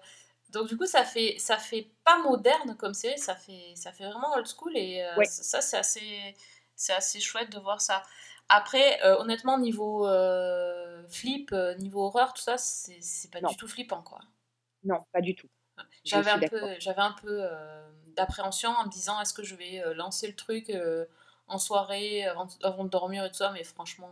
donc 0.50 0.68
du 0.68 0.78
coup, 0.78 0.86
ça 0.86 1.04
fait, 1.04 1.38
ça 1.40 1.58
fait 1.58 1.88
pas 2.06 2.20
moderne 2.20 2.76
comme 2.78 2.94
série, 2.94 3.20
ça 3.20 3.36
fait, 3.36 3.74
ça 3.76 3.92
fait 3.92 4.06
vraiment 4.06 4.34
old 4.36 4.48
school 4.48 4.78
et 4.78 5.04
euh, 5.04 5.16
Ouais. 5.18 5.26
ça, 5.26 5.62
c'est 5.62 5.78
assez, 5.78 6.36
c'est 6.76 6.94
assez 6.94 7.20
chouette 7.20 7.52
de 7.52 7.60
voir 7.60 7.82
ça. 7.82 8.04
Après, 8.50 9.04
euh, 9.06 9.18
honnêtement, 9.20 9.58
niveau 9.60 10.08
euh, 10.08 11.08
flip, 11.10 11.52
niveau 11.80 12.06
horreur, 12.08 12.34
tout 12.34 12.42
ça, 12.44 12.58
c'est 12.58 13.02
c'est 13.02 13.32
pas 13.32 13.42
Non. 13.42 13.50
du 13.50 13.58
tout 13.58 13.68
flippant, 13.68 14.04
quoi. 14.04 14.20
Non, 14.84 15.06
pas 15.12 15.22
du 15.22 15.36
tout. 15.36 15.50
J'avais 16.04 16.32
un 16.32 16.40
peu, 16.40 16.76
j'avais 16.80 17.02
un 17.02 17.14
peu 17.14 17.48
d'appréhension 18.16 18.70
en 18.72 18.86
me 18.86 18.90
disant 18.92 19.20
est-ce 19.22 19.34
que 19.34 19.44
je 19.44 19.56
vais 19.56 19.84
lancer 19.96 20.28
le 20.28 20.36
truc 20.36 20.72
en 21.48 21.58
soirée 21.58 22.24
avant, 22.26 22.48
avant 22.64 22.84
de 22.86 22.90
dormir 22.90 23.26
et 23.26 23.30
tout 23.30 23.36
ça, 23.36 23.52
mais 23.52 23.64
franchement, 23.64 24.12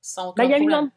sans 0.00 0.28
aucun 0.28 0.36
Bah, 0.36 0.44
il 0.44 0.50
y 0.50 0.54
a 0.54 0.58
une 0.58 0.68
problème. 0.68 0.90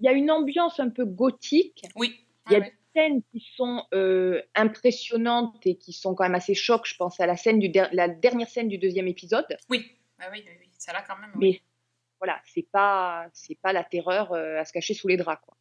il 0.00 0.06
y 0.06 0.08
a 0.08 0.12
une 0.12 0.30
ambiance 0.30 0.80
un 0.80 0.90
peu 0.90 1.04
gothique. 1.06 1.86
Oui. 1.94 2.26
Il 2.46 2.52
y 2.52 2.56
a 2.56 2.60
ouais, 2.60 2.66
des 2.66 2.72
scènes 2.94 3.22
qui 3.32 3.40
sont 3.56 3.86
euh, 3.94 4.42
impressionnantes 4.54 5.66
et 5.66 5.76
qui 5.76 5.92
sont 5.92 6.14
quand 6.14 6.24
même 6.24 6.34
assez 6.34 6.54
chocs. 6.54 6.86
Je 6.86 6.96
pense 6.96 7.18
à 7.20 7.26
la 7.26 7.36
scène 7.36 7.58
du 7.58 7.68
der- 7.68 7.90
la 7.92 8.08
dernière 8.08 8.48
scène 8.48 8.68
du 8.68 8.78
deuxième 8.78 9.08
épisode. 9.08 9.46
Oui, 9.68 9.90
ah 10.18 10.28
oui, 10.32 10.42
oui, 10.46 10.52
oui, 10.60 10.68
ça 10.78 10.92
là 10.92 11.02
quand 11.06 11.16
même. 11.18 11.30
oui. 11.36 11.50
Mais 11.52 11.62
voilà, 12.20 12.40
c'est 12.44 12.66
pas 12.70 13.28
c'est 13.32 13.56
pas 13.56 13.72
la 13.72 13.82
terreur 13.84 14.32
euh, 14.32 14.58
à 14.60 14.64
se 14.64 14.72
cacher 14.72 14.94
sous 14.94 15.08
les 15.08 15.16
draps, 15.16 15.42
quoi. 15.44 15.56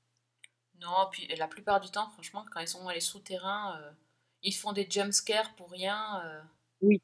Non, 0.79 1.07
puis 1.11 1.27
la 1.37 1.47
plupart 1.47 1.79
du 1.79 1.89
temps, 1.89 2.09
franchement, 2.09 2.45
quand 2.51 2.59
ils 2.59 2.67
sont 2.67 2.83
dans 2.83 2.89
les 2.91 2.99
souterrains, 2.99 3.79
euh, 3.81 3.91
ils 4.43 4.53
font 4.53 4.73
des 4.73 4.87
jumpscares 4.89 5.55
pour 5.55 5.69
rien. 5.71 6.21
Oui. 6.81 7.01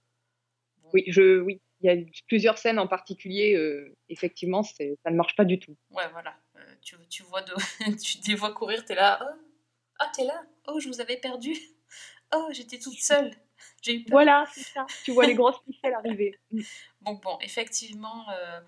Bon, 0.81 0.89
Oui, 0.93 1.03
je 1.07 1.39
oui, 1.41 1.61
il 1.81 1.85
y 1.85 1.89
a 1.91 2.03
plusieurs 2.27 2.57
scènes 2.57 2.79
en 2.79 2.87
particulier. 2.87 3.55
effectivement, 4.09 4.63
ça 4.63 4.83
ne 4.83 5.15
marche 5.15 5.35
pas 5.35 5.45
du 5.45 5.59
tout. 5.59 5.75
Ouais, 5.91 6.07
voilà. 6.11 6.35
Tu, 6.81 6.95
tu 7.09 7.21
vois 7.23 7.41
de, 7.43 7.53
tu 8.01 8.17
les 8.27 8.35
vois 8.35 8.51
courir, 8.53 8.83
t'es 8.85 8.95
là. 8.95 9.19
Oh, 9.21 9.37
ah, 9.99 10.11
t'es 10.13 10.23
là. 10.23 10.43
Oh, 10.67 10.79
je 10.79 10.87
vous 10.87 11.01
avais 11.01 11.17
perdu. 11.17 11.53
Oh, 12.35 12.49
j'étais 12.51 12.77
toute 12.77 12.99
seule. 12.99 13.33
J'ai 13.81 13.93
eu 13.93 14.03
peur. 14.03 14.11
Voilà, 14.11 14.45
c'est 14.53 14.59
ça. 14.59 14.85
Tu 15.05 15.13
vois 15.13 15.25
les 15.25 15.33
grosses 15.33 15.61
ficelles 15.63 15.93
arriver. 15.93 16.37
Bon, 17.01 17.13
bon, 17.13 17.37
effectivement, 17.39 18.29
euh, 18.29 18.59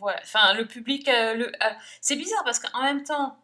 voilà. 0.00 0.18
Enfin, 0.22 0.54
le 0.54 0.66
public, 0.66 1.08
euh, 1.08 1.34
le, 1.34 1.46
euh, 1.46 1.74
c'est 2.00 2.16
bizarre 2.16 2.42
parce 2.44 2.58
qu'en 2.58 2.82
même 2.82 3.04
temps, 3.04 3.38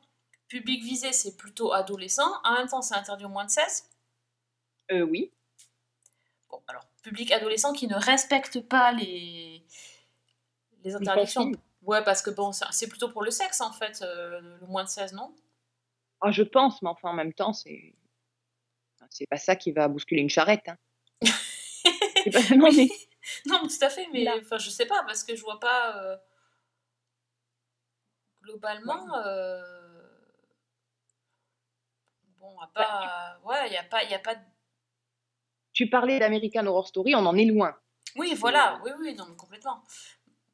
public 0.49 0.83
visé, 0.83 1.13
c'est 1.13 1.37
plutôt 1.37 1.73
adolescent. 1.73 2.33
En 2.45 2.55
même 2.55 2.67
temps, 2.67 2.83
c'est 2.83 2.95
interdit 2.95 3.27
aux 3.27 3.29
moins 3.29 3.45
de 3.45 3.51
16. 3.51 3.85
Euh, 4.93 5.03
oui. 5.03 5.33
Bon, 6.51 6.61
alors, 6.67 6.85
public 7.03 7.31
adolescent 7.31 7.73
qui 7.73 7.87
ne 7.87 7.95
respecte 7.95 8.61
pas 8.61 8.93
les, 8.93 9.65
les 10.83 10.97
interdictions. 10.97 11.53
Ouais, 11.83 12.03
parce 12.03 12.23
que 12.23 12.31
bon, 12.31 12.51
c'est 12.53 12.89
plutôt 12.89 13.11
pour 13.11 13.23
le 13.23 13.31
sexe 13.31 13.61
en 13.61 13.71
fait, 13.71 14.01
le 14.03 14.67
moins 14.67 14.83
de 14.83 14.89
16, 14.89 15.13
non? 15.13 15.33
Ah, 16.21 16.31
je 16.31 16.43
pense, 16.43 16.81
mais 16.83 16.89
enfin 16.89 17.11
en 17.11 17.15
même 17.15 17.33
temps, 17.35 17.53
c'est 17.53 17.95
c'est 19.11 19.27
pas 19.29 19.37
ça 19.37 19.55
qui 19.57 19.73
va 19.73 19.89
bousculer 19.89 20.21
une 20.23 20.31
charrette. 20.31 20.69
Hein. 20.69 20.77
Pas- 22.33 22.57
non, 22.57 22.71
mais 22.75 22.89
Non, 23.47 23.61
mais 23.63 23.69
tout 23.69 23.85
à 23.85 23.91
fait, 23.91 24.07
mais 24.13 24.25
Là. 24.25 24.37
enfin, 24.41 24.59
je 24.59 24.71
sais 24.71 24.87
pas, 24.87 25.03
parce 25.05 25.23
que 25.25 25.35
je 25.37 25.43
vois 25.43 25.61
pas. 25.61 25.97
euh, 26.03 26.17
globalement. 28.43 29.17
euh, 29.19 29.63
bon, 32.39 32.59
à 32.61 32.67
pas. 32.69 33.39
Ouais, 33.45 33.67
il 33.67 33.71
n'y 33.71 33.77
a 33.77 33.83
pas. 33.85 34.03
Y 34.05 34.15
a 34.15 34.19
pas 34.19 34.35
tu 35.73 35.91
parlais 35.91 36.19
d'American 36.19 36.65
Horror 36.67 36.87
Story, 36.89 37.15
on 37.15 37.27
en 37.27 37.37
est 37.37 37.45
loin. 37.45 37.77
Oui, 38.17 38.33
voilà, 38.35 38.81
oui, 38.83 38.91
oui, 38.99 39.15
non, 39.15 39.27
mais 39.29 39.37
complètement. 39.37 39.83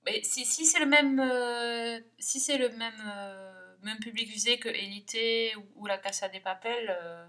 Mais 0.04 0.20
si, 0.24 0.44
si 0.44 0.66
c'est 0.66 0.80
le 0.80 0.86
même. 0.86 1.20
euh, 1.20 2.00
si 2.18 2.40
c'est 2.40 2.58
le 2.58 2.70
même. 2.70 3.00
Euh, 3.82 3.86
même 3.86 3.98
public 3.98 4.28
visé 4.28 4.58
que 4.58 4.68
Élité 4.68 5.54
ou, 5.56 5.66
ou 5.76 5.86
La 5.86 5.98
Casa 5.98 6.28
des 6.28 6.40
Papels. 6.40 6.88
euh, 6.90 7.26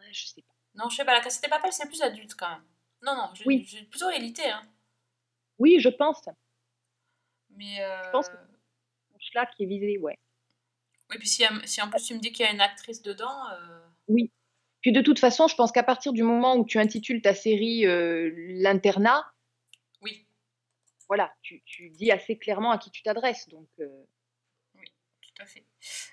Ouais, 0.00 0.12
Je 0.12 0.26
sais 0.26 0.42
pas. 0.42 0.54
Non, 0.74 0.88
je 0.90 0.96
sais 0.96 1.04
pas, 1.04 1.14
La 1.14 1.20
Casa 1.22 1.40
des 1.40 1.48
Papels, 1.48 1.72
c'est 1.72 1.86
plus 1.86 2.02
adulte 2.02 2.34
quand 2.34 2.48
même. 2.50 2.64
Non, 3.02 3.14
non, 3.16 3.34
je, 3.34 3.44
Oui. 3.46 3.64
je- 3.66 3.84
plutôt 3.84 4.10
Élité, 4.10 4.48
hein. 4.50 4.66
Oui, 5.58 5.78
je 5.80 5.88
pense. 5.88 6.22
Mais 7.50 7.82
euh, 7.82 8.02
Je 8.04 8.10
pense 8.10 8.28
que- 8.28 8.36
Là 9.34 9.44
qui 9.44 9.64
est 9.64 9.66
visé, 9.66 9.98
ouais. 9.98 10.18
oui, 11.10 11.18
puis 11.18 11.28
si, 11.28 11.44
si 11.64 11.82
en 11.82 11.90
plus 11.90 12.02
tu 12.02 12.14
me 12.14 12.20
dis 12.20 12.32
qu'il 12.32 12.46
y 12.46 12.48
a 12.48 12.52
une 12.52 12.60
actrice 12.62 13.02
dedans, 13.02 13.50
euh, 13.50 13.80
Puis 14.80 14.92
de 14.92 15.00
toute 15.02 15.18
façon, 15.18 15.46
je 15.46 15.54
pense 15.56 15.72
qu'à 15.72 15.82
partir 15.82 16.12
du 16.14 16.22
moment 16.22 16.56
où 16.56 16.64
tu 16.64 16.78
intitules 16.78 17.20
ta 17.20 17.34
série 17.34 17.84
euh, 17.86 18.30
L'internat, 18.62 19.30
oui, 20.00 20.26
voilà, 21.08 21.34
tu, 21.42 21.60
tu 21.66 21.90
dis 21.90 22.10
assez 22.12 22.38
clairement 22.38 22.70
à 22.70 22.78
qui 22.78 22.90
tu 22.90 23.02
t'adresses. 23.02 23.46
Donc, 23.48 23.68
euh, 23.80 24.06
tout 25.36 25.42
à 25.42 25.46
fait. 25.46 25.64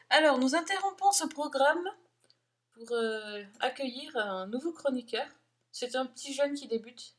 Alors, 0.09 0.38
nous 0.39 0.55
interrompons 0.55 1.12
ce 1.12 1.25
programme 1.25 1.88
pour 2.73 2.91
euh, 2.91 3.43
accueillir 3.59 4.15
un 4.17 4.47
nouveau 4.47 4.73
chroniqueur. 4.73 5.25
C'est 5.71 5.95
un 5.95 6.05
petit 6.05 6.33
jeune 6.33 6.53
qui 6.53 6.67
débute. 6.67 7.15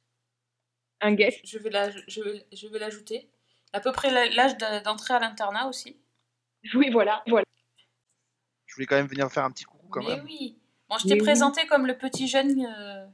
un 1.01 1.13
guest. 1.15 1.41
Je 1.45 1.59
vais 1.59 1.69
la- 1.71 1.91
je 1.91 2.23
vais, 2.23 2.47
je 2.53 2.67
vais 2.69 2.79
l'ajouter. 2.79 3.31
À 3.75 3.81
peu 3.81 3.93
près 3.93 4.11
l'âge 4.31 4.57
de- 4.57 4.83
d'entrée 4.85 5.13
à 5.15 5.19
l'internat 5.19 5.67
aussi. 5.67 6.01
Oui, 6.75 6.89
voilà, 6.91 7.23
voilà. 7.27 7.45
Je 8.67 8.75
voulais 8.75 8.87
quand 8.87 8.97
même 8.97 9.07
venir 9.07 9.31
faire 9.31 9.45
un 9.45 9.51
petit 9.51 9.65
coucou 9.65 9.87
quand 9.89 10.03
Mais 10.03 10.17
même. 10.17 10.25
oui. 10.25 10.59
Bon, 10.89 10.97
je 10.97 11.05
Mais 11.05 11.09
t'ai 11.15 11.21
oui. 11.21 11.27
présenté 11.27 11.67
comme 11.67 11.87
le 11.87 11.99
petit 11.99 12.27
jeune 12.27 12.65
euh, 12.65 13.07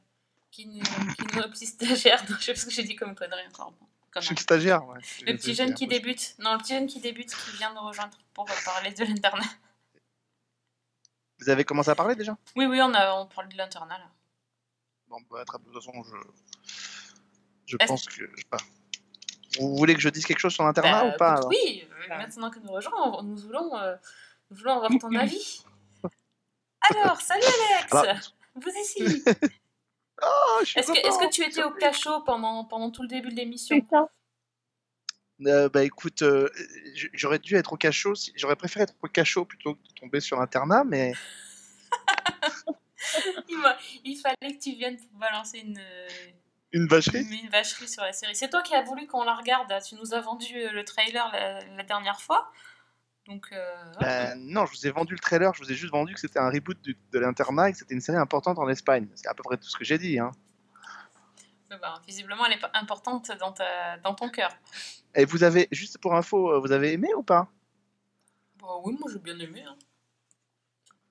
qui, 0.53 0.67
ne- 0.67 0.81
qui 0.83 1.37
nous 1.37 1.43
petit 1.51 1.67
stagiaire. 1.67 2.23
Non, 2.31 2.37
je 2.39 2.45
sais 2.45 2.53
pas 2.55 2.61
ce 2.61 2.67
que 2.67 2.71
j'ai 2.73 2.85
dit 2.85 2.95
comme 2.95 3.15
connerie 3.17 3.47
encore. 3.49 3.73
Je 4.17 4.21
suis 4.21 4.35
le 4.35 4.41
stagiaire. 4.41 4.85
ouais. 4.87 4.99
Le 5.23 5.37
petit 5.37 5.55
jeune 5.55 5.73
qui 5.75 5.87
débute. 5.87 6.35
Non, 6.39 6.53
le 6.55 6.59
petit 6.59 6.75
jeune 6.75 6.87
qui 6.87 7.01
débute 7.01 7.35
qui 7.35 7.57
vient 7.57 7.73
nous 7.75 7.81
rejoindre 7.87 8.17
pour 8.35 8.47
parler 8.65 8.91
de 8.93 9.05
l'internat. 9.05 9.45
Vous 11.39 11.49
avez 11.49 11.65
commencé 11.65 11.91
à 11.91 11.95
parler 11.95 12.15
déjà? 12.17 12.37
Oui, 12.57 12.67
oui, 12.67 12.81
on, 12.83 12.93
a, 12.93 13.15
on 13.15 13.27
parle 13.27 13.49
de 13.49 13.57
l'internat 13.57 13.99
là. 13.99 14.11
Bon, 15.09 15.19
bah, 15.31 15.45
très- 15.45 15.59
de 15.59 15.65
toute 15.65 15.75
façon, 15.75 15.93
je, 16.05 16.17
je 17.67 17.77
pense 17.87 18.05
que. 18.07 18.15
je 18.15 18.37
sais 18.37 18.45
pas. 18.51 18.59
Vous 19.59 19.77
voulez 19.77 19.95
que 19.95 20.01
je 20.01 20.09
dise 20.09 20.27
quelque 20.27 20.39
chose 20.39 20.53
sur 20.55 20.65
l'internat 20.65 21.03
Bah, 21.05 21.15
ou 21.15 21.17
pas 21.17 21.33
alors? 21.35 21.49
Oui, 21.49 21.89
euh, 21.91 22.09
Bah. 22.09 22.19
maintenant 22.19 22.51
que 22.51 22.59
nous 22.61 22.71
rejoignons, 22.73 23.23
nous 23.23 23.37
voulons, 23.37 23.77
euh, 23.79 23.97
nous 24.51 24.57
voulons 24.57 24.73
avoir 24.77 24.91
ton 25.01 25.15
avis. 25.15 25.63
Alors, 26.91 27.21
salut 27.21 27.43
Alex 27.79 27.93
Alors- 27.95 28.17
Vous 28.57 28.71
ici 28.71 29.25
Oh, 30.23 30.65
suis 30.65 30.79
Est-ce 30.79 30.93
que, 30.93 30.99
est-ce 30.99 31.09
content, 31.19 31.29
que 31.29 31.35
tu 31.35 31.43
étais 31.43 31.63
au 31.63 31.71
cachot 31.71 32.21
pendant, 32.23 32.65
pendant 32.65 32.91
tout 32.91 33.03
le 33.03 33.09
début 33.09 33.31
de 33.31 33.37
l'émission. 33.37 33.77
Euh, 35.47 35.69
Bah 35.71 35.85
écoute, 35.85 36.23
euh, 36.23 36.49
j'aurais 37.15 37.39
dû 37.39 37.57
être 37.57 37.73
au 37.73 37.77
cachot. 37.77 38.15
si- 38.15 38.33
J'aurais 38.37 38.57
préféré 38.57 38.85
être 38.85 38.95
au 39.03 39.09
cachot 39.09 39.45
plutôt 39.45 39.75
que 39.75 39.89
de 39.89 39.93
tomber 39.95 40.21
sur 40.21 40.39
l'internat, 40.39 40.85
mais 40.85 41.13
il, 44.05 44.17
fallait 44.19 44.57
que 44.57 44.63
tu 44.63 44.73
viennes 44.73 44.97
pour 44.99 45.19
balancer 45.19 45.59
une, 45.59 45.79
euh, 45.79 46.09
une 46.73 46.87
vacherie? 46.87 47.23
une, 47.23 47.33
une 47.45 47.51
vacherie 47.51 47.89
sur 47.89 48.03
la 48.03 48.13
série. 48.13 48.37
C'est 48.37 48.51
toi 48.51 48.63
qui 48.63 48.75
as 48.75 48.83
voulu 48.83 49.07
qu'on 49.07 49.25
la 49.25 49.35
regarde. 49.35 49.73
Tu 49.83 49.95
nous 49.95 50.15
as 50.15 50.21
vendu 50.21 50.55
euh, 50.57 50.73
le 50.73 50.85
trailer 50.85 51.31
la, 51.33 51.61
la 51.77 51.83
dernière 51.83 52.21
fois. 52.21 52.51
Donc, 53.27 53.47
euh, 53.53 53.75
Bah, 54.01 54.35
non, 54.35 54.67
je 54.67 54.73
vous 54.73 54.87
ai 54.87 54.91
vendu 54.91 55.13
le 55.15 55.21
trailer, 55.21 55.55
je 55.55 55.63
vous 55.63 55.71
ai 55.71 55.75
juste 55.75 55.93
vendu 55.93 56.15
que 56.15 56.21
c'était 56.21 56.39
un 56.39 56.51
reboot 56.51 56.81
du- 56.81 56.97
de 57.13 57.19
l'internat 57.19 57.69
et 57.69 57.73
que 57.73 57.79
c'était 57.79 57.95
une 57.95 58.01
série 58.01 58.19
importante 58.19 58.59
en 58.59 58.69
Espagne. 58.69 59.07
C'est 59.15 59.29
à 59.29 59.35
peu 59.35 59.43
près 59.43 59.57
tout 59.57 59.69
ce 59.69 59.77
que 59.77 59.85
j'ai 59.85 59.99
dit. 59.99 60.19
Hein. 60.19 60.33
euh, 61.73 61.77
bah, 61.79 62.01
visiblement, 62.07 62.45
elle 62.47 62.55
est 62.55 62.61
pas 62.61 62.71
importante 62.75 63.31
dans, 63.39 63.53
ta, 63.53 63.99
dans 63.99 64.15
ton 64.15 64.29
cœur. 64.29 64.51
Et 65.15 65.25
vous 65.25 65.45
avez, 65.45 65.69
juste 65.71 65.99
pour 65.99 66.15
info, 66.15 66.51
euh, 66.53 66.59
vous 66.59 66.73
avez 66.73 66.93
aimé 66.93 67.09
ou 67.17 67.23
pas? 67.23 67.49
Bah 68.61 68.69
oui, 68.85 68.97
moi 68.99 69.09
j'ai 69.13 69.19
bien 69.19 69.39
aimé. 69.39 69.63
hein. 69.67 69.77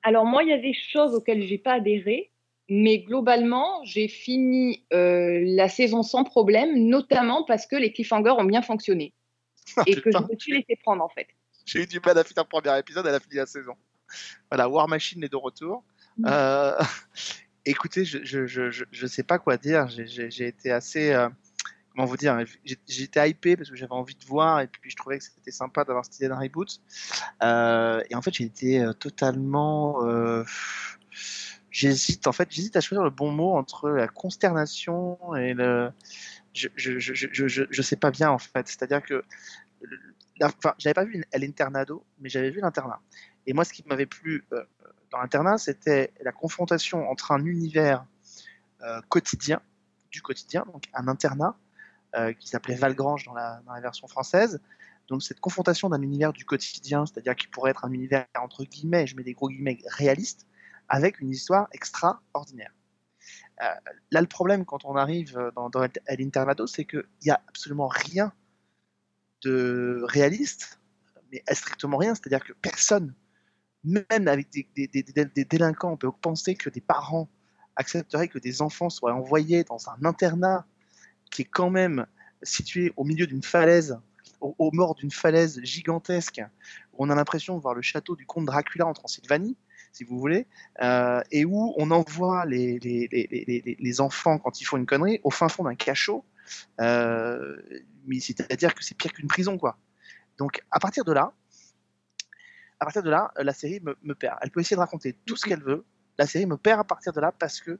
Alors 0.03 0.25
moi, 0.25 0.43
il 0.43 0.49
y 0.49 0.53
a 0.53 0.57
des 0.57 0.73
choses 0.73 1.13
auxquelles 1.13 1.43
j'ai 1.47 1.57
pas 1.57 1.73
adhéré, 1.73 2.31
mais 2.69 2.99
globalement, 2.99 3.83
j'ai 3.85 4.07
fini 4.07 4.85
euh, 4.93 5.41
la 5.45 5.67
saison 5.69 6.03
sans 6.03 6.23
problème, 6.23 6.87
notamment 6.87 7.43
parce 7.43 7.65
que 7.65 7.75
les 7.75 7.91
cliffhangers 7.91 8.31
ont 8.31 8.43
bien 8.45 8.61
fonctionné 8.61 9.13
et 9.87 9.95
que 9.99 10.11
je 10.11 10.17
me 10.17 10.37
suis 10.37 10.53
laissé 10.53 10.75
prendre 10.83 11.03
en 11.03 11.09
fait. 11.09 11.27
J'ai 11.73 11.83
eu 11.83 11.87
du 11.87 11.99
mal 12.05 12.17
à 12.17 12.23
finir 12.23 12.43
le 12.43 12.49
premier 12.49 12.77
épisode, 12.79 13.05
elle 13.05 13.15
a 13.15 13.19
fini 13.19 13.35
la 13.35 13.45
saison. 13.45 13.73
Voilà, 14.49 14.67
War 14.69 14.87
Machine 14.87 15.23
est 15.23 15.29
de 15.29 15.35
retour. 15.35 15.83
Mm. 16.17 16.25
Euh, 16.27 16.75
écoutez, 17.65 18.05
je, 18.05 18.19
je, 18.23 18.45
je, 18.47 18.71
je, 18.71 18.85
je 18.91 19.07
sais 19.07 19.23
pas 19.23 19.37
quoi 19.39 19.57
dire. 19.57 19.87
J'ai- 19.89 20.47
été 20.47 20.71
assez. 20.71 21.11
euh, 21.11 21.29
comment 21.93 22.05
vous 22.05 22.17
dire 22.17 22.37
J'étais 22.87 23.29
hypé 23.29 23.55
parce 23.55 23.69
que 23.69 23.75
j'avais 23.75 23.91
envie 23.93 24.15
de 24.15 24.25
voir 24.25 24.61
et 24.61 24.67
puis 24.67 24.89
je 24.89 24.95
trouvais 24.95 25.17
que 25.19 25.23
c'était 25.23 25.51
sympa 25.51 25.83
d'avoir 25.83 26.05
cette 26.05 26.17
idée 26.17 26.27
d'un 26.29 26.39
reboot. 26.39 26.81
Euh, 27.43 28.01
et 28.09 28.15
en 28.15 28.21
fait, 28.21 28.33
j'ai 28.33 28.45
été 28.45 28.81
euh, 28.81 28.93
totalement. 28.93 30.05
euh, 30.05 30.43
J'hésite, 31.71 32.25
en 32.25 32.31
fait, 32.31 32.47
j'hésite 32.51 32.75
à 32.77 32.81
choisir 32.81 33.03
le 33.03 33.11
bon 33.11 33.31
mot 33.31 33.55
entre 33.55 33.89
la 33.89 34.07
consternation 34.07 35.19
et 35.35 35.53
le. 35.53 35.91
Je, 36.53 36.67
je, 36.75 36.97
je, 36.97 37.13
je, 37.13 37.47
je, 37.47 37.63
je 37.69 37.81
sais 37.83 37.95
pas 37.95 38.09
bien 38.09 38.31
en 38.31 38.39
fait. 38.39 38.67
C'est-à-dire 38.67 39.03
que 39.03 39.23
enfin, 40.41 40.73
j'avais 40.77 40.93
pas 40.93 41.05
vu 41.05 41.23
l'internado, 41.33 42.05
mais 42.19 42.29
j'avais 42.29 42.49
vu 42.49 42.61
l'internat. 42.61 43.01
Et 43.45 43.53
moi, 43.53 43.65
ce 43.65 43.73
qui 43.73 43.83
m'avait 43.87 44.05
plu 44.05 44.45
euh, 44.53 44.63
dans 45.11 45.19
l'internat, 45.19 45.57
c'était 45.57 46.13
la 46.21 46.31
confrontation 46.31 47.09
entre 47.09 47.31
un 47.31 47.43
univers 47.45 48.05
euh, 48.81 49.01
quotidien, 49.09 49.61
du 50.11 50.21
quotidien, 50.21 50.65
donc 50.71 50.85
un 50.93 51.07
internat, 51.07 51.57
euh, 52.15 52.33
qui 52.33 52.47
s'appelait 52.47 52.75
Valgrange 52.75 53.25
dans 53.25 53.33
la, 53.33 53.61
version 53.81 54.07
française. 54.07 54.61
Donc 55.07 55.23
cette 55.23 55.39
confrontation 55.39 55.89
d'un 55.89 56.01
univers 56.01 56.33
du 56.33 56.45
quotidien, 56.45 57.05
c'est-à-dire 57.05 57.35
qui 57.35 57.47
pourrait 57.47 57.71
être 57.71 57.85
un 57.85 57.91
univers 57.91 58.25
entre 58.39 58.63
guillemets, 58.63 59.07
je 59.07 59.15
mets 59.15 59.23
des 59.23 59.33
gros 59.33 59.49
guillemets, 59.49 59.79
réaliste, 59.87 60.47
avec 60.87 61.19
une 61.19 61.29
histoire 61.29 61.67
extraordinaire. 61.71 62.71
Euh, 63.61 63.65
là, 64.11 64.21
le 64.21 64.27
problème 64.27 64.65
quand 64.65 64.85
on 64.85 64.95
arrive 64.95 65.37
dans, 65.55 65.69
dans 65.69 65.83
El 65.83 66.21
Internado, 66.21 66.67
c'est 66.67 66.85
qu'il 66.85 67.03
n'y 67.25 67.31
a 67.31 67.41
absolument 67.47 67.87
rien 67.87 68.31
de 69.43 70.01
réaliste, 70.05 70.79
mais 71.31 71.43
strictement 71.53 71.97
rien. 71.97 72.15
C'est-à-dire 72.15 72.43
que 72.45 72.53
personne, 72.53 73.13
même 73.83 74.27
avec 74.27 74.49
des, 74.51 74.67
des, 74.75 74.87
des, 74.87 75.03
des- 75.25 75.45
délinquants, 75.45 75.97
peut 75.97 76.11
penser 76.21 76.55
que 76.55 76.69
des 76.69 76.81
parents 76.81 77.29
accepteraient 77.75 78.27
que 78.27 78.39
des 78.39 78.61
enfants 78.61 78.89
soient 78.89 79.13
envoyés 79.13 79.63
dans 79.63 79.89
un 79.89 80.05
internat 80.05 80.65
qui 81.31 81.43
est 81.43 81.45
quand 81.45 81.69
même 81.69 82.05
situé 82.43 82.91
au 82.97 83.03
milieu 83.03 83.27
d'une 83.27 83.43
falaise, 83.43 83.99
au, 84.41 84.55
au 84.57 84.71
bord 84.71 84.95
d'une 84.95 85.11
falaise 85.11 85.59
gigantesque, 85.63 86.41
où 86.93 87.05
on 87.05 87.09
a 87.09 87.15
l'impression 87.15 87.55
de 87.57 87.61
voir 87.61 87.73
le 87.75 87.81
château 87.81 88.15
du 88.15 88.25
comte 88.25 88.45
Dracula 88.45 88.85
en 88.87 88.93
Transylvanie, 88.93 89.55
si 89.91 90.03
vous 90.03 90.19
voulez, 90.19 90.47
euh, 90.81 91.21
et 91.31 91.45
où 91.45 91.73
on 91.77 91.91
envoie 91.91 92.45
les, 92.45 92.79
les, 92.79 93.07
les, 93.11 93.27
les- 93.47 93.77
les 93.79 94.01
enfants 94.01 94.37
quand 94.39 94.61
ils 94.61 94.65
font 94.65 94.77
une 94.77 94.85
connerie 94.85 95.19
au 95.23 95.31
fin 95.31 95.49
fond 95.49 95.63
d'un 95.63 95.75
cachot. 95.75 96.23
Euh, 96.79 97.57
mais 98.05 98.19
c'est-à-dire 98.19 98.73
que 98.73 98.83
c'est 98.83 98.95
pire 98.95 99.13
qu'une 99.13 99.27
prison, 99.27 99.57
quoi. 99.57 99.77
Donc, 100.37 100.63
à 100.71 100.79
partir 100.79 101.03
de 101.03 101.11
là, 101.11 101.33
à 102.79 102.85
partir 102.85 103.03
de 103.03 103.09
là, 103.09 103.31
euh, 103.37 103.43
la 103.43 103.53
série 103.53 103.79
me, 103.81 103.97
me 104.03 104.15
perd. 104.15 104.37
Elle 104.41 104.51
peut 104.51 104.61
essayer 104.61 104.75
de 104.75 104.81
raconter 104.81 105.15
tout 105.25 105.35
ce 105.35 105.45
qu'elle 105.45 105.61
veut. 105.61 105.85
La 106.17 106.25
série 106.27 106.45
me 106.45 106.57
perd 106.57 106.79
à 106.79 106.83
partir 106.83 107.13
de 107.13 107.19
là 107.19 107.33
parce 107.37 107.59
que 107.59 107.79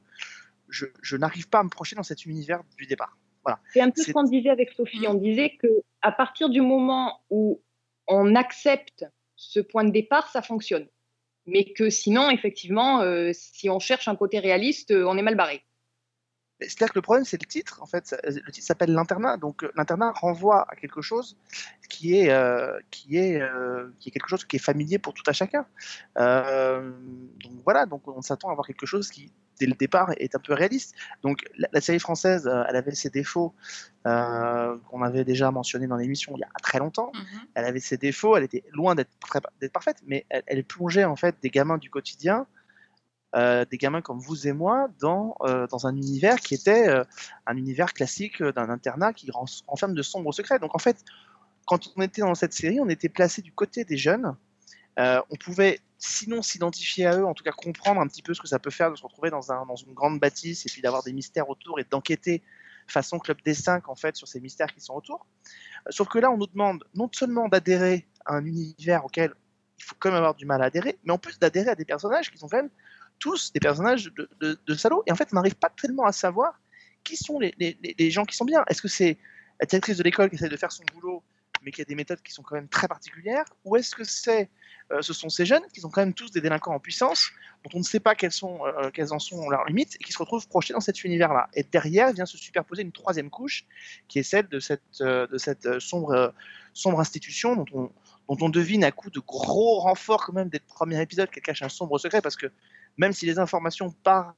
je, 0.68 0.86
je 1.02 1.16
n'arrive 1.16 1.48
pas 1.48 1.60
à 1.60 1.62
me 1.64 1.68
projeter 1.68 1.96
dans 1.96 2.02
cet 2.02 2.26
univers 2.26 2.62
du 2.76 2.86
départ. 2.86 3.16
C'est 3.72 3.80
un 3.80 3.90
peu 3.90 4.02
ce 4.02 4.12
qu'on 4.12 4.24
disait 4.24 4.50
avec 4.50 4.70
Sophie. 4.72 5.00
Mm. 5.00 5.06
On 5.10 5.14
disait 5.14 5.56
que 5.56 5.68
à 6.02 6.12
partir 6.12 6.48
du 6.48 6.60
moment 6.60 7.20
où 7.30 7.60
on 8.06 8.34
accepte 8.34 9.04
ce 9.36 9.60
point 9.60 9.84
de 9.84 9.90
départ, 9.90 10.28
ça 10.28 10.42
fonctionne. 10.42 10.86
Mais 11.46 11.72
que 11.72 11.90
sinon, 11.90 12.30
effectivement, 12.30 13.00
euh, 13.00 13.30
si 13.32 13.70
on 13.70 13.78
cherche 13.78 14.08
un 14.08 14.16
côté 14.16 14.38
réaliste, 14.38 14.92
on 14.92 15.16
est 15.16 15.22
mal 15.22 15.36
barré. 15.36 15.62
C'est-à-dire 16.60 16.92
que 16.92 16.98
le 16.98 17.02
problème, 17.02 17.24
c'est 17.24 17.40
le 17.40 17.46
titre. 17.46 17.82
En 17.82 17.86
fait, 17.86 18.14
le 18.24 18.50
titre 18.52 18.66
s'appelle 18.66 18.92
l'internat. 18.92 19.36
Donc, 19.36 19.64
euh, 19.64 19.72
l'internat 19.76 20.12
renvoie 20.12 20.70
à 20.70 20.76
quelque 20.76 21.00
chose 21.00 21.36
qui 21.88 22.16
est, 22.18 22.30
euh, 22.30 22.78
qui 22.90 23.16
est, 23.16 23.40
euh, 23.40 23.88
qui 23.98 24.08
est 24.08 24.12
quelque 24.12 24.28
chose 24.28 24.44
qui 24.44 24.56
est 24.56 24.60
familier 24.60 24.98
pour 24.98 25.14
tout 25.14 25.22
à 25.26 25.32
chacun. 25.32 25.66
Euh, 26.18 26.90
donc 27.42 27.52
voilà. 27.64 27.86
Donc, 27.86 28.06
on 28.08 28.22
s'attend 28.22 28.48
à 28.48 28.52
avoir 28.52 28.66
quelque 28.66 28.86
chose 28.86 29.10
qui, 29.10 29.32
dès 29.58 29.66
le 29.66 29.74
départ, 29.74 30.12
est 30.18 30.34
un 30.34 30.38
peu 30.38 30.52
réaliste. 30.52 30.94
Donc, 31.22 31.44
la, 31.56 31.68
la 31.72 31.80
série 31.80 31.98
française, 32.00 32.50
elle 32.68 32.76
avait 32.76 32.94
ses 32.94 33.10
défauts 33.10 33.54
qu'on 34.04 35.02
avait 35.02 35.24
déjà 35.24 35.50
mentionnés 35.50 35.86
dans 35.86 35.96
l'émission 35.96 36.32
il 36.36 36.40
y 36.40 36.44
a 36.44 36.48
très 36.62 36.78
longtemps. 36.78 37.12
Mhm. 37.14 37.40
Elle 37.54 37.64
avait 37.64 37.80
ses 37.80 37.96
défauts. 37.96 38.36
Elle 38.36 38.44
était 38.44 38.64
loin 38.72 38.94
d'être 38.94 39.10
très- 39.20 39.40
d'être 39.60 39.72
parfaite, 39.72 39.98
mais 40.06 40.26
elle, 40.28 40.42
elle 40.46 40.64
plongeait 40.64 41.04
en 41.04 41.16
fait 41.16 41.36
des 41.42 41.50
gamins 41.50 41.78
du 41.78 41.90
quotidien 41.90 42.46
euh, 43.36 43.64
des 43.64 43.78
gamins 43.78 44.02
comme 44.02 44.18
vous 44.18 44.48
et 44.48 44.52
moi 44.52 44.88
dans, 44.98 45.36
euh, 45.42 45.66
dans 45.68 45.86
un 45.86 45.94
univers 45.94 46.40
qui 46.40 46.54
était 46.54 46.88
euh, 46.88 47.04
un 47.46 47.56
univers 47.56 47.92
classique 47.92 48.42
d'un 48.42 48.68
internat 48.68 49.12
qui 49.12 49.30
ren- 49.30 49.44
renferme 49.66 49.94
de 49.94 50.02
sombres 50.02 50.32
secrets. 50.32 50.58
Donc 50.58 50.74
en 50.74 50.78
fait, 50.78 51.04
quand 51.66 51.92
on 51.96 52.02
était 52.02 52.22
dans 52.22 52.34
cette 52.34 52.52
série, 52.52 52.80
on 52.80 52.88
était 52.88 53.08
placé 53.08 53.42
du 53.42 53.52
côté 53.52 53.84
des 53.84 53.96
jeunes. 53.96 54.36
On 54.98 55.36
pouvait, 55.42 55.80
sinon 55.96 56.42
s'identifier 56.42 57.06
à 57.06 57.16
eux, 57.16 57.24
en 57.24 57.32
tout 57.32 57.42
cas 57.42 57.52
comprendre 57.52 58.02
un 58.02 58.06
petit 58.06 58.20
peu 58.20 58.34
ce 58.34 58.40
que 58.42 58.48
ça 58.48 58.58
peut 58.58 58.70
faire 58.70 58.90
de 58.90 58.96
se 58.96 59.02
retrouver 59.02 59.30
dans, 59.30 59.50
un, 59.50 59.64
dans 59.64 59.76
une 59.76 59.94
grande 59.94 60.20
bâtisse 60.20 60.66
et 60.66 60.68
puis 60.68 60.82
d'avoir 60.82 61.02
des 61.02 61.14
mystères 61.14 61.48
autour 61.48 61.80
et 61.80 61.86
d'enquêter 61.88 62.42
façon 62.86 63.18
Club 63.18 63.38
des 63.42 63.54
5 63.54 63.88
en 63.88 63.94
fait 63.94 64.16
sur 64.16 64.28
ces 64.28 64.40
mystères 64.40 64.74
qui 64.74 64.80
sont 64.80 64.94
autour. 64.94 65.26
Sauf 65.88 66.08
que 66.08 66.18
là, 66.18 66.30
on 66.30 66.36
nous 66.36 66.48
demande 66.48 66.84
non 66.94 67.08
seulement 67.12 67.48
d'adhérer 67.48 68.06
à 68.26 68.34
un 68.34 68.44
univers 68.44 69.04
auquel 69.06 69.32
il 69.78 69.84
faut 69.84 69.96
quand 69.98 70.10
même 70.10 70.18
avoir 70.18 70.34
du 70.34 70.44
mal 70.44 70.60
à 70.60 70.66
adhérer, 70.66 70.98
mais 71.04 71.12
en 71.12 71.18
plus 71.18 71.38
d'adhérer 71.38 71.70
à 71.70 71.74
des 71.74 71.86
personnages 71.86 72.30
qui 72.30 72.36
sont 72.36 72.48
quand 72.48 72.58
même 72.58 72.70
tous 73.20 73.52
des 73.52 73.60
personnages 73.60 74.10
de, 74.40 74.74
salauds. 74.74 75.04
Et 75.06 75.12
en 75.12 75.14
fait, 75.14 75.28
on 75.32 75.36
n'arrive 75.36 75.54
pas 75.54 75.70
tellement 75.70 76.04
à 76.04 76.12
savoir 76.12 76.58
qui 77.04 77.16
sont 77.16 77.38
les, 77.38 77.54
les, 77.58 77.78
les- 77.96 78.10
gens 78.10 78.24
qui 78.24 78.34
sont 78.34 78.44
bien. 78.44 78.64
Est-ce 78.68 78.82
que 78.82 78.88
c'est 78.88 79.18
la 79.60 79.66
directrice 79.66 79.98
de 79.98 80.02
l'école 80.02 80.28
qui 80.28 80.36
essaie 80.36 80.48
de 80.48 80.56
faire 80.56 80.72
son 80.72 80.82
boulot, 80.92 81.22
mais 81.62 81.70
qui 81.70 81.82
a 81.82 81.84
des 81.84 81.94
méthodes 81.94 82.20
qui 82.22 82.32
sont 82.32 82.42
quand 82.42 82.56
même 82.56 82.68
très 82.68 82.88
particulières? 82.88 83.44
Ou 83.64 83.76
est-ce 83.76 83.94
que 83.94 84.04
c'est, 84.04 84.50
euh, 84.90 85.02
ce 85.02 85.12
sont 85.12 85.28
ces 85.28 85.46
jeunes 85.46 85.62
qui 85.72 85.80
sont 85.80 85.90
quand 85.90 86.00
même 86.00 86.14
tous 86.14 86.30
des 86.30 86.40
délinquants 86.40 86.74
en 86.74 86.80
puissance, 86.80 87.30
dont 87.64 87.70
on 87.74 87.78
ne 87.78 87.84
sait 87.84 88.00
pas 88.00 88.14
quelles, 88.14 88.32
sont, 88.32 88.60
euh, 88.66 88.90
quelles 88.90 89.12
en 89.12 89.18
sont 89.18 89.48
leurs 89.48 89.64
limites, 89.66 89.96
et 90.00 90.04
qui 90.04 90.12
se 90.12 90.18
retrouvent 90.18 90.48
projetés 90.48 90.72
dans 90.72 90.80
cet 90.80 91.04
univers-là 91.04 91.48
Et 91.54 91.62
derrière 91.62 92.12
vient 92.12 92.26
se 92.26 92.38
superposer 92.38 92.82
une 92.82 92.92
troisième 92.92 93.30
couche, 93.30 93.66
qui 94.08 94.18
est 94.18 94.22
celle 94.22 94.48
de 94.48 94.60
cette, 94.60 94.82
euh, 95.00 95.26
de 95.26 95.38
cette 95.38 95.78
sombre, 95.78 96.34
sombre 96.72 97.00
institution 97.00 97.56
dont 97.56 97.66
on, 97.72 97.92
dont 98.28 98.46
on 98.46 98.48
devine 98.48 98.84
à 98.84 98.92
coup 98.92 99.10
de 99.10 99.20
gros 99.20 99.80
renforts 99.80 100.26
quand 100.26 100.32
même 100.32 100.48
des 100.48 100.60
premiers 100.60 101.00
épisodes 101.00 101.30
qu'elle 101.30 101.42
cache 101.42 101.62
un 101.62 101.68
sombre 101.68 101.98
secret, 101.98 102.22
parce 102.22 102.36
que 102.36 102.50
même 102.96 103.12
si 103.12 103.26
les 103.26 103.38
informations 103.38 103.90
parlent, 104.02 104.34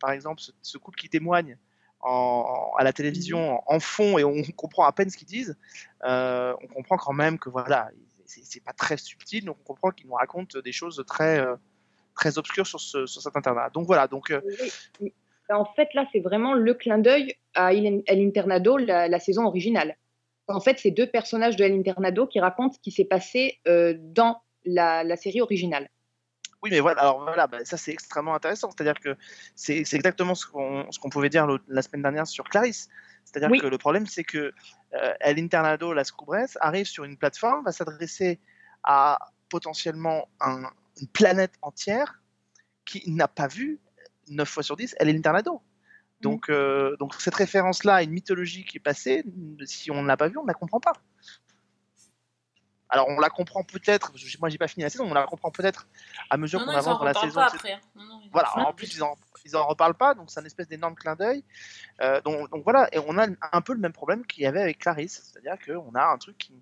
par 0.00 0.10
exemple, 0.10 0.40
ce, 0.40 0.52
ce 0.62 0.78
couple 0.78 0.98
qui 0.98 1.08
témoigne 1.08 1.56
en- 2.00 2.70
à 2.78 2.84
la 2.84 2.92
télévision 2.92 3.56
en, 3.58 3.74
en 3.74 3.80
fond 3.80 4.18
et 4.18 4.24
on 4.24 4.42
comprend 4.56 4.84
à 4.84 4.92
peine 4.92 5.10
ce 5.10 5.16
qu'ils 5.16 5.26
disent, 5.26 5.56
euh, 6.04 6.54
on 6.62 6.66
comprend 6.68 6.96
quand 6.96 7.12
même 7.12 7.38
que 7.38 7.48
voilà, 7.50 7.90
c'est 8.26 8.62
pas 8.62 8.72
très 8.72 8.96
subtil, 8.96 9.44
donc 9.44 9.56
on 9.60 9.64
comprend 9.64 9.90
qu'ils 9.90 10.06
nous 10.06 10.14
racontent 10.14 10.58
des 10.60 10.72
choses 10.72 11.02
très, 11.06 11.40
euh, 11.40 11.56
très 12.14 12.38
obscures 12.38 12.66
sur, 12.66 12.80
ce, 12.80 13.06
sur 13.06 13.22
cet 13.22 13.36
internat. 13.36 13.70
Donc 13.70 13.86
voilà, 13.86 14.06
donc 14.08 14.30
euh, 14.30 14.40
Oui, 14.44 14.70
oui. 15.00 15.12
En 15.48 15.64
fait, 15.64 15.88
là, 15.94 16.04
c'est 16.12 16.18
vraiment 16.20 16.54
le 16.54 16.74
clin 16.74 16.98
d'œil 16.98 17.34
à 17.54 17.72
Il- 17.72 18.02
El 18.06 18.20
Internado, 18.26 18.76
la, 18.78 19.06
la 19.08 19.20
saison 19.20 19.44
originale. 19.46 19.96
En 20.48 20.60
fait, 20.60 20.78
c'est 20.78 20.90
deux 20.90 21.06
personnages 21.08 21.56
de 21.56 21.64
El 21.64 21.72
Internado 21.72 22.26
qui 22.26 22.40
racontent 22.40 22.74
ce 22.74 22.80
qui 22.80 22.90
s'est 22.90 23.04
passé 23.04 23.60
dans 23.64 24.40
la, 24.64 25.02
la 25.04 25.16
série 25.16 25.40
originale. 25.40 25.88
Oui, 26.62 26.70
mais 26.70 26.80
voilà, 26.80 27.00
alors 27.02 27.22
voilà, 27.22 27.46
bah, 27.46 27.58
ça 27.64 27.76
c'est 27.76 27.92
extrêmement 27.92 28.34
intéressant. 28.34 28.70
C'est-à-dire 28.70 28.98
que 29.00 29.16
c'est 29.54 29.80
exactement 29.92 30.34
ce 30.34 30.46
qu'on 30.46 30.88
qu'on 31.00 31.10
pouvait 31.10 31.28
dire 31.28 31.46
la 31.68 31.82
semaine 31.82 32.02
dernière 32.02 32.26
sur 32.26 32.44
Clarisse. 32.44 32.88
C'est-à-dire 33.24 33.50
Oui. 33.50 33.60
que 33.60 33.66
le 33.66 33.78
problème, 33.78 34.06
c'est 34.06 34.24
que 34.24 34.52
euh, 34.94 35.14
El 35.20 35.38
Internado 35.38 35.92
Las 35.92 36.12
Cubres 36.12 36.56
arrive 36.60 36.86
sur 36.86 37.04
une 37.04 37.16
plateforme, 37.16 37.64
va 37.64 37.72
s'adresser 37.72 38.40
à 38.84 39.18
potentiellement 39.48 40.28
un- 40.40 40.70
une 41.00 41.08
planète 41.08 41.52
entière 41.62 42.20
qui 42.84 43.02
n'a 43.10 43.28
pas 43.28 43.48
vu 43.48 43.80
9 44.28 44.48
fois 44.48 44.62
sur 44.62 44.76
10 44.76 44.94
El 44.98 45.08
Internado. 45.08 45.60
Donc, 46.20 46.48
euh, 46.48 46.96
donc 46.98 47.14
cette 47.20 47.34
référence-là 47.34 47.96
à 47.96 48.02
une 48.02 48.10
mythologie 48.12 48.64
qui 48.64 48.78
est 48.78 48.80
passée, 48.80 49.24
si 49.66 49.90
on 49.90 50.02
ne 50.02 50.06
l'a 50.08 50.16
pas 50.16 50.28
vue, 50.28 50.38
on 50.38 50.42
ne 50.44 50.48
la 50.48 50.54
comprend 50.54 50.80
pas. 50.80 50.94
Alors 52.96 53.08
on 53.10 53.20
la 53.20 53.28
comprend 53.28 53.62
peut-être, 53.62 54.12
moi 54.40 54.48
j'ai 54.48 54.56
pas 54.58 54.68
fini 54.68 54.82
la 54.82 54.88
saison, 54.90 55.04
on 55.10 55.12
la 55.12 55.26
comprend 55.26 55.50
peut-être 55.50 55.86
à 56.30 56.38
mesure 56.38 56.60
qu'on 56.64 56.70
avance 56.78 56.98
dans 56.98 57.04
la 57.04 57.12
saison. 57.26 57.40
hein. 57.74 57.80
Non, 57.94 58.22
Voilà, 58.32 58.48
en 58.68 58.72
plus 58.72 58.94
ils 58.94 59.02
en, 59.02 59.16
ils 59.44 59.54
en 59.54 59.66
reparlent 59.66 59.94
pas, 59.94 60.14
donc 60.14 60.30
c'est 60.30 60.40
un 60.40 60.44
espèce 60.46 60.66
d'énorme 60.66 60.94
clin 60.94 61.14
d'œil. 61.14 61.44
Euh, 62.00 62.22
donc, 62.22 62.50
donc 62.50 62.64
voilà, 62.64 62.88
et 62.92 62.98
on 62.98 63.18
a 63.18 63.26
un 63.52 63.60
peu 63.60 63.74
le 63.74 63.80
même 63.80 63.92
problème 63.92 64.24
qu'il 64.24 64.44
y 64.44 64.46
avait 64.46 64.62
avec 64.62 64.78
Clarisse, 64.78 65.30
c'est-à-dire 65.30 65.56
qu'on 65.62 65.94
a 65.94 66.04
un 66.06 66.16
truc 66.16 66.38
qui, 66.38 66.54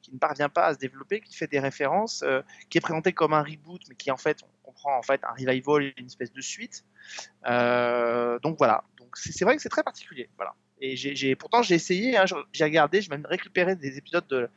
qui 0.00 0.12
ne 0.14 0.18
parvient 0.18 0.48
pas 0.48 0.64
à 0.64 0.72
se 0.74 0.78
développer, 0.78 1.20
qui 1.20 1.36
fait 1.36 1.46
des 1.46 1.60
références, 1.60 2.22
euh, 2.22 2.40
qui 2.70 2.78
est 2.78 2.80
présenté 2.80 3.12
comme 3.12 3.34
un 3.34 3.42
reboot, 3.42 3.82
mais 3.90 3.94
qui 3.94 4.10
en 4.10 4.16
fait, 4.16 4.38
on 4.42 4.66
comprend 4.66 4.96
en 4.96 5.02
fait 5.02 5.20
un 5.24 5.32
revival, 5.32 5.92
une 5.98 6.06
espèce 6.06 6.32
de 6.32 6.40
suite. 6.40 6.84
Euh, 7.46 8.38
donc 8.38 8.56
voilà, 8.56 8.82
donc 8.96 9.16
c'est 9.16 9.44
vrai 9.44 9.56
que 9.56 9.62
c'est 9.62 9.68
très 9.68 9.82
particulier, 9.82 10.30
voilà. 10.38 10.54
Et 10.84 11.36
pourtant 11.36 11.62
j'ai 11.62 11.76
essayé, 11.76 12.16
hein, 12.16 12.24
j'ai 12.52 12.64
regardé, 12.64 13.00
j'ai 13.02 13.08
même 13.10 13.24
récupéré 13.26 13.76
des 13.76 13.98
épisodes 13.98 14.26
de 14.26 14.48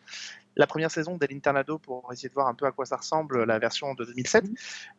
la 0.56 0.68
première 0.68 0.92
saison 0.92 1.18
d'El 1.18 1.34
Internado 1.34 1.80
pour 1.80 2.12
essayer 2.12 2.30
de 2.30 2.34
voir 2.34 2.48
un 2.48 2.56
peu 2.56 2.66
à 2.66 2.72
quoi 2.72 2.86
ça 2.86 2.98
ressemble 2.98 3.44
la 3.44 3.60
version 3.60 3.94
de 3.94 4.06
2007. 4.06 4.46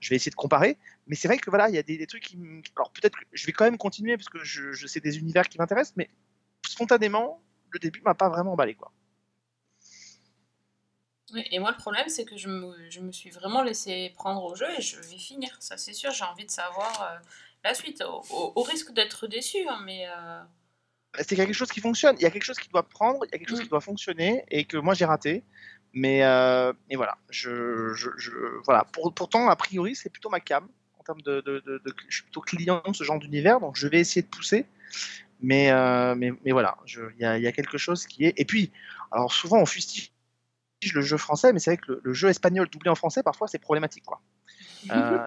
Je 0.01 0.11
vais 0.11 0.17
essayer 0.17 0.31
de 0.31 0.37
comparer, 0.37 0.79
mais 1.07 1.17
c'est 1.17 1.29
vrai 1.29 1.39
que 1.39 1.51
voilà, 1.51 1.69
il 1.69 1.75
y 1.75 1.79
a 1.79 1.83
des, 1.83 2.07
trucs 2.07 2.25
qui. 2.25 2.39
Alors 2.77 2.91
peut-être 2.91 3.19
que 3.19 3.25
je 3.33 3.47
vais 3.47 3.53
quand 3.53 3.65
même 3.65 3.79
continuer 3.79 4.17
parce 4.17 4.29
que 4.29 4.43
je, 4.43 4.87
sais 4.87 5.01
des 5.01 5.19
univers 5.19 5.49
qui 5.49 5.59
m'intéressent, 5.59 5.97
mais 5.97 6.11
spontanément, 6.67 7.43
le 7.71 7.79
début 7.79 8.01
m'a 8.03 8.15
pas 8.15 8.29
vraiment 8.29 8.53
emballé 8.53 8.75
quoi. 8.75 8.93
Et 11.51 11.59
moi, 11.59 11.73
le 11.73 11.77
problème, 11.77 12.09
c'est 12.09 12.25
que 12.25 12.37
je 12.37 12.49
me, 12.49 13.11
suis 13.11 13.31
vraiment 13.31 13.63
laissé 13.63 14.13
prendre 14.15 14.45
au 14.45 14.55
jeu 14.55 14.69
et 14.79 14.81
je 14.81 15.01
vais 15.01 15.19
finir. 15.19 15.57
Ça, 15.59 15.77
c'est 15.77 15.93
sûr, 15.93 16.13
j'ai 16.13 16.25
envie 16.25 16.47
de 16.47 16.51
savoir 16.53 17.03
euh, 17.03 17.19
la 17.65 17.75
suite, 17.75 18.01
au 18.31 18.63
risque 18.63 18.93
d'être 18.93 19.27
déçu, 19.27 19.67
hein, 19.69 19.81
mais. 19.85 20.07
euh, 20.09 20.41
C'est 21.23 21.37
quelque 21.37 21.53
chose 21.53 21.71
qui 21.71 21.81
fonctionne. 21.81 22.17
Il 22.19 22.23
y 22.23 22.27
a 22.27 22.31
quelque 22.31 22.45
chose 22.45 22.59
qui 22.59 22.69
doit 22.69 22.83
prendre, 22.83 23.21
il 23.25 23.31
y 23.33 23.35
a 23.35 23.39
quelque 23.39 23.49
chose 23.51 23.61
qui 23.61 23.69
doit 23.69 23.81
fonctionner 23.81 24.45
et 24.51 24.65
que 24.65 24.77
moi 24.77 24.95
j'ai 24.95 25.05
raté. 25.05 25.43
Mais, 25.93 26.23
euh, 26.25 26.73
mais 26.91 26.97
voilà, 26.97 27.17
je, 27.31 27.93
je, 27.95 28.11
je- 28.19 28.31
voilà. 28.65 28.85
Pour- 28.93 29.15
pourtant, 29.15 29.49
a 29.49 29.57
priori, 29.57 29.95
c'est 29.95 30.11
plutôt 30.11 30.29
ma 30.29 30.41
cam 30.41 30.69
en 30.99 31.03
termes 31.03 31.23
de, 31.23 31.41
de, 31.41 31.61
de- 31.65 31.79
de- 31.85 31.95
je 32.09 32.15
suis 32.17 32.23
plutôt 32.25 32.43
client 32.43 32.83
de 32.87 32.93
ce 32.93 33.03
genre 33.05 33.19
d'univers, 33.19 33.61
donc 33.61 33.77
je 33.77 33.89
vais 33.89 34.01
essayer 34.01 34.21
de 34.23 34.27
pousser. 34.27 34.67
Mais, 35.41 35.71
euh, 35.71 36.15
mais, 36.15 36.33
mais 36.45 36.53
voilà, 36.53 36.77
il 36.87 37.21
y 37.21 37.25
a, 37.25 37.39
il 37.39 37.43
y 37.43 37.47
a 37.47 37.53
quelque 37.53 37.79
chose 37.79 38.07
qui 38.07 38.25
est. 38.27 38.35
Et 38.37 38.45
puis, 38.45 38.73
alors 39.11 39.33
souvent 39.33 39.59
on 39.59 39.67
fustige 39.67 40.11
le 40.93 41.01
jeu 41.01 41.17
français, 41.17 41.53
mais 41.53 41.59
c'est 41.61 41.71
vrai 41.71 41.77
que 41.79 41.93
le, 41.93 42.01
le 42.03 42.13
jeu 42.13 42.29
espagnol 42.29 42.69
doublé 42.69 42.91
en 42.91 42.95
français, 42.95 43.23
parfois 43.23 43.49
c'est 43.49 43.59
problématique. 43.59 44.05
quoi. 44.05 44.21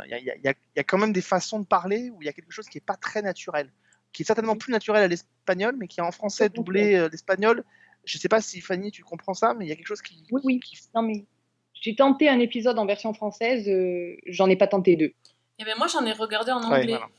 Il 0.06 0.10
y, 0.10 0.14
a- 0.14 0.18
il 0.20 0.26
y 0.26 0.30
a- 0.30 0.36
il 0.36 0.42
y 0.44 0.48
a- 0.48 0.54
il 0.54 0.78
y 0.78 0.80
a 0.80 0.84
quand 0.84 0.98
même 0.98 1.14
des 1.14 1.22
façons 1.22 1.60
de 1.60 1.66
parler 1.66 2.10
où 2.12 2.22
il 2.22 2.26
y 2.26 2.30
a 2.30 2.34
quelque 2.34 2.52
chose 2.52 2.68
qui 2.70 2.78
n'est 2.78 2.82
pas 2.86 2.96
très 2.96 3.22
naturel, 3.22 3.72
qui 4.12 4.24
est 4.24 4.26
certainement 4.26 4.56
plus 4.56 4.72
naturel 4.72 5.04
à 5.04 5.08
l'espagnol, 5.08 5.76
mais 5.78 5.88
qui 5.88 6.00
est 6.00 6.04
en 6.04 6.12
français 6.12 6.50
doublé 6.50 6.96
euh, 6.96 7.10
l'espagnol. 7.10 7.64
Je 8.06 8.18
sais 8.18 8.30
pas 8.30 8.42
si 8.42 8.62
Fanny, 8.62 8.92
tu 8.92 9.04
comprends 9.04 9.34
ça, 9.34 9.54
mais 9.54 9.66
il 9.66 9.70
y 9.70 9.72
a 9.72 9.76
quelque 9.76 9.88
chose 9.88 10.02
qui. 10.02 10.24
Oui, 10.32 10.42
oui. 10.44 10.60
Non, 10.96 11.02
mais 11.02 11.26
j'ai 11.74 11.96
tenté 11.96 12.28
un 12.30 12.40
épisode 12.40 12.80
en 12.80 12.86
version 12.86 13.14
française, 13.14 13.68
euh, 13.70 14.16
j'en 14.26 14.50
ai 14.50 14.56
pas 14.56 14.68
tenté 14.68 14.96
deux. 14.96 15.14
Eh 15.60 15.66
ben 15.66 15.76
moi, 15.78 15.88
j'en 15.88 16.06
ai 16.06 16.12
regardé 16.14 16.52
en 16.52 16.60
Ouais, 16.70 16.78
anglais. 16.80 16.98
voilà. 16.98 17.10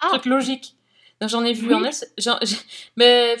Truc 0.00 0.26
logique. 0.26 0.76
Donc, 1.20 1.28
J'en 1.30 1.44
ai 1.44 1.52
vu 1.52 1.68
Oui. 1.68 1.74
en 1.74 1.90
j'ai- 2.16 2.56
Mais 2.96 3.36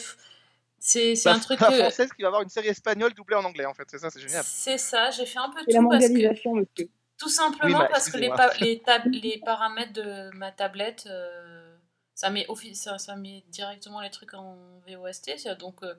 c'est 0.78 1.14
c'est 1.16 1.28
Bah, 1.30 1.36
un 1.36 1.38
truc 1.38 1.60
la 1.60 1.68
que. 1.68 1.74
française 1.78 2.12
qui 2.12 2.22
va 2.22 2.28
avoir 2.28 2.42
une 2.42 2.48
série 2.50 2.68
espagnole 2.68 3.14
doublée 3.14 3.36
en 3.36 3.44
anglais, 3.44 3.64
en 3.66 3.72
fait. 3.74 3.84
C'est 3.90 3.98
ça, 3.98 4.10
c'est 4.10 4.20
génial. 4.20 4.42
C'est 4.44 4.76
ça, 4.78 5.10
j'ai 5.10 5.24
fait 5.26 5.38
un 5.38 5.48
peu 5.50 5.60
la 5.66 5.78
tout 5.80 5.88
parce 5.88 6.08
que. 6.08 6.48
monsieur. 6.48 6.90
Tout 7.18 7.28
simplement 7.28 7.78
Oui, 7.78 7.84
bah, 7.84 7.88
parce 7.90 8.10
que 8.10 8.16
les, 8.18 8.26
excusez-moi. 8.28 8.36
pa- 8.36 8.58
les, 8.58 8.78
tab- 8.80 9.04
les 9.12 9.38
paramètres 9.44 9.92
de 9.92 10.30
ma 10.36 10.52
tablette, 10.52 11.04
euh, 11.06 11.76
ça, 12.20 12.28
met 12.28 12.44
offi- 12.48 12.74
ça, 12.74 12.98
ça 12.98 13.16
met 13.16 13.42
directement 13.48 14.00
les 14.00 14.10
trucs 14.10 14.34
en 14.34 14.58
VOST. 14.86 15.38
ça, 15.38 15.54
Donc, 15.54 15.82
euh, 15.82 15.94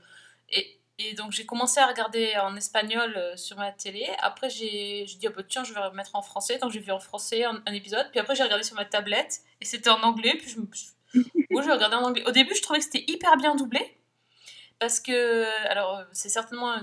et, 0.50 0.78
et 1.00 1.14
donc 1.16 1.32
j'ai 1.32 1.46
commencé 1.48 1.80
à 1.80 1.88
regarder 1.88 2.36
en 2.38 2.56
espagnol 2.56 3.12
euh, 3.18 3.36
sur 3.36 3.58
ma 3.58 3.72
télé. 3.72 4.08
Après 4.20 4.50
j'ai 4.52 5.06
dit, 5.06 5.28
oh, 5.28 5.32
bah, 5.36 5.42
tiens, 5.48 5.64
je 5.64 5.74
vais 5.74 5.80
remettre 5.80 6.16
en 6.16 6.22
français. 6.22 6.60
Donc 6.60 6.72
j'ai 6.72 6.80
vu 6.80 6.92
en 6.92 7.00
français 7.00 7.44
un, 7.44 7.64
un 7.66 7.74
épisode. 7.74 8.08
Puis 8.12 8.20
après 8.20 8.36
j'ai 8.36 8.44
regardé 8.44 8.64
sur 8.64 8.76
ma 8.76 8.86
tablette 8.86 9.40
et 9.62 9.66
c'était 9.66 9.90
en 9.90 10.02
anglais. 10.04 10.36
Puis 10.38 10.50
je 10.52 10.60
regardais 11.72 11.96
en 11.96 12.04
anglais. 12.04 12.24
Au 12.28 12.32
début, 12.32 12.54
je 12.56 12.62
trouvais 12.62 12.78
que 12.80 12.86
c'était 12.86 13.06
hyper 13.08 13.36
bien 13.38 13.56
doublé. 13.56 13.98
Parce 14.78 15.00
que, 15.00 15.46
alors, 15.70 15.98
euh, 15.98 16.04
c'est 16.12 16.30
certainement 16.30 16.76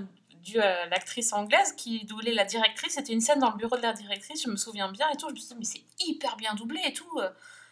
dû 0.42 0.59
à 0.61 0.87
l'actrice 0.87 1.33
anglaise 1.33 1.72
qui 1.77 2.05
doublait 2.07 2.33
la 2.33 2.44
directrice. 2.44 2.94
C'était 2.94 3.12
une 3.12 3.20
scène 3.20 3.38
dans 3.38 3.51
le 3.51 3.57
bureau 3.57 3.77
de 3.77 3.83
la 3.83 3.92
directrice, 3.92 4.42
je 4.42 4.51
me 4.51 4.57
souviens 4.57 4.90
bien 4.90 5.09
et 5.11 5.16
tout. 5.16 5.29
Je 5.29 5.35
me 5.35 5.38
suis 5.38 5.48
dit, 5.48 5.55
mais 5.59 5.64
c'est 5.64 5.85
hyper 6.07 6.37
bien 6.37 6.55
doublé 6.55 6.81
et 6.85 6.92
tout. 6.92 7.20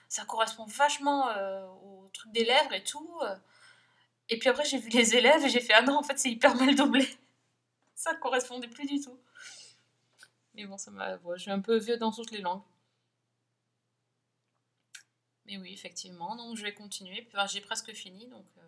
Ça 0.08 0.24
correspond 0.24 0.64
vachement 0.66 1.28
euh, 1.30 1.66
au 1.82 2.08
truc 2.12 2.32
des 2.32 2.44
lèvres 2.44 2.72
et 2.72 2.84
tout. 2.84 3.18
euh. 3.22 3.36
Et 4.28 4.38
puis 4.38 4.48
après, 4.48 4.64
j'ai 4.64 4.78
vu 4.78 4.88
les 4.90 5.14
élèves 5.16 5.44
et 5.44 5.48
j'ai 5.48 5.60
fait, 5.60 5.72
ah 5.74 5.82
non, 5.82 5.96
en 5.98 6.02
fait, 6.02 6.18
c'est 6.18 6.30
hyper 6.30 6.54
mal 6.56 6.74
doublé. 6.74 7.08
Ça 7.94 8.14
correspondait 8.16 8.68
plus 8.68 8.86
du 8.86 9.00
tout. 9.00 9.18
Mais 10.54 10.64
bon, 10.66 10.76
ça 10.78 10.90
m'a. 10.90 11.16
bon, 11.18 11.34
je 11.36 11.42
suis 11.42 11.50
un 11.50 11.60
peu 11.60 11.76
vieux 11.78 11.96
dans 11.96 12.12
toutes 12.12 12.30
les 12.30 12.40
langues. 12.40 12.62
Mais 15.46 15.56
oui, 15.58 15.72
effectivement. 15.72 16.34
Donc, 16.36 16.56
je 16.56 16.62
vais 16.62 16.74
continuer. 16.74 17.22
Puis, 17.22 17.30
enfin, 17.36 17.46
j'ai 17.46 17.60
presque 17.60 17.92
fini. 17.92 18.26
Donc, 18.26 18.44
euh, 18.58 18.62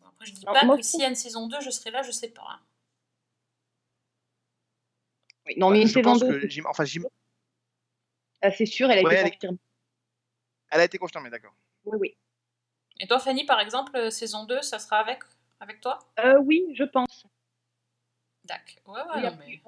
bon, 0.00 0.06
après, 0.08 0.24
je 0.26 0.32
dis 0.32 0.46
Alors, 0.46 0.60
pas 0.68 0.76
que 0.76 0.82
s'il 0.82 1.00
y 1.00 1.04
a 1.04 1.08
une 1.08 1.14
saison 1.14 1.48
2, 1.48 1.60
je 1.60 1.70
serai 1.70 1.90
là, 1.90 2.02
je 2.02 2.10
sais 2.12 2.28
pas. 2.30 2.46
hein. 2.48 2.60
Oui, 5.46 5.54
non, 5.58 5.70
mais 5.70 5.82
une 5.82 5.88
je 5.88 5.92
saison 5.94 6.02
pense 6.02 6.20
2, 6.20 6.40
que 6.40 6.48
j'im- 6.48 6.66
enfin, 6.66 6.84
c'est 8.56 8.66
sûr, 8.66 8.90
elle 8.90 8.98
a 8.98 9.02
Ouais, 9.02 9.12
été 9.14 9.20
elle 9.20 9.26
est- 9.28 9.30
confirmée. 9.32 9.58
elle 10.70 10.80
a 10.80 10.84
été 10.84 10.98
confirmée, 10.98 11.30
d'accord. 11.30 11.54
Oui, 11.84 11.98
oui. 12.00 12.16
Et 13.00 13.06
toi, 13.06 13.18
Fanny, 13.18 13.44
par 13.44 13.60
exemple, 13.60 13.96
euh, 13.96 14.10
saison 14.10 14.44
2, 14.44 14.62
ça 14.62 14.78
sera 14.78 14.98
avec, 14.98 15.20
avec 15.60 15.80
toi? 15.80 15.98
Euh, 16.20 16.38
oui, 16.40 16.64
je 16.74 16.84
pense. 16.84 17.26
D'accord. 18.44 18.94
Ouais, 18.94 19.00
ouais, 19.00 19.06
Oui, 19.16 19.22
non, 19.22 19.28
après, 19.28 19.46
mais- 19.46 19.62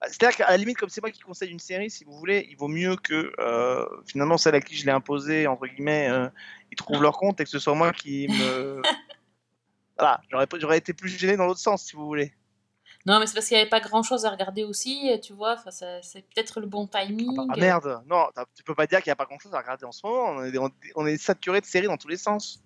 Bah, 0.00 0.08
C'est-à-dire 0.08 0.36
qu'à 0.36 0.50
la 0.50 0.56
limite, 0.56 0.78
comme 0.78 0.88
c'est 0.88 1.00
moi 1.00 1.10
qui 1.10 1.20
conseille 1.20 1.50
une 1.50 1.58
série, 1.60 1.90
si 1.90 2.04
vous 2.04 2.12
voulez, 2.12 2.46
il 2.50 2.56
vaut 2.56 2.68
mieux 2.68 2.96
que 2.96 3.32
euh, 3.38 3.86
finalement 4.06 4.36
celle 4.36 4.54
à 4.56 4.60
qui 4.60 4.74
je 4.76 4.84
l'ai 4.84 4.90
imposée, 4.92 5.46
entre 5.46 5.66
guillemets, 5.66 6.08
euh, 6.10 6.28
ils 6.72 6.76
trouvent 6.76 7.02
leur 7.02 7.16
compte 7.18 7.40
et 7.40 7.44
que 7.44 7.50
ce 7.50 7.58
soit 7.60 7.74
moi 7.74 7.92
qui 7.92 8.26
me. 8.28 8.82
voilà, 9.96 10.20
j'aurais 10.30 10.46
j'aurais 10.58 10.78
été 10.78 10.92
plus 10.92 11.08
gêné 11.08 11.36
dans 11.36 11.46
l'autre 11.46 11.60
sens, 11.60 11.84
si 11.84 11.94
vous 11.94 12.04
voulez. 12.06 12.34
Non, 13.04 13.18
mais 13.18 13.26
c'est 13.26 13.34
parce 13.34 13.48
qu'il 13.48 13.56
n'y 13.56 13.60
avait 13.62 13.70
pas 13.70 13.80
grand 13.80 14.02
chose 14.02 14.24
à 14.24 14.30
regarder 14.30 14.62
aussi, 14.62 15.10
euh, 15.10 15.18
tu 15.18 15.32
vois. 15.32 15.54
Enfin, 15.54 15.70
c'est 16.02 16.22
peut-être 16.28 16.60
le 16.60 16.66
bon 16.66 16.86
timing. 16.86 17.36
Ah 17.50 17.56
merde, 17.56 18.02
non, 18.06 18.28
tu 18.54 18.62
peux 18.62 18.74
pas 18.74 18.86
dire 18.86 19.00
qu'il 19.02 19.08
n'y 19.08 19.12
a 19.12 19.16
pas 19.16 19.24
grand-chose 19.24 19.52
à 19.54 19.58
regarder 19.58 19.84
en 19.84 19.92
ce 19.92 20.06
moment. 20.06 20.36
On 20.36 20.44
est, 20.44 20.58
on, 20.58 20.70
on 20.94 21.06
est 21.06 21.16
saturé 21.16 21.60
de 21.60 21.66
séries 21.66 21.88
dans 21.88 21.96
tous 21.96 22.08
les 22.08 22.16
sens. 22.16 22.62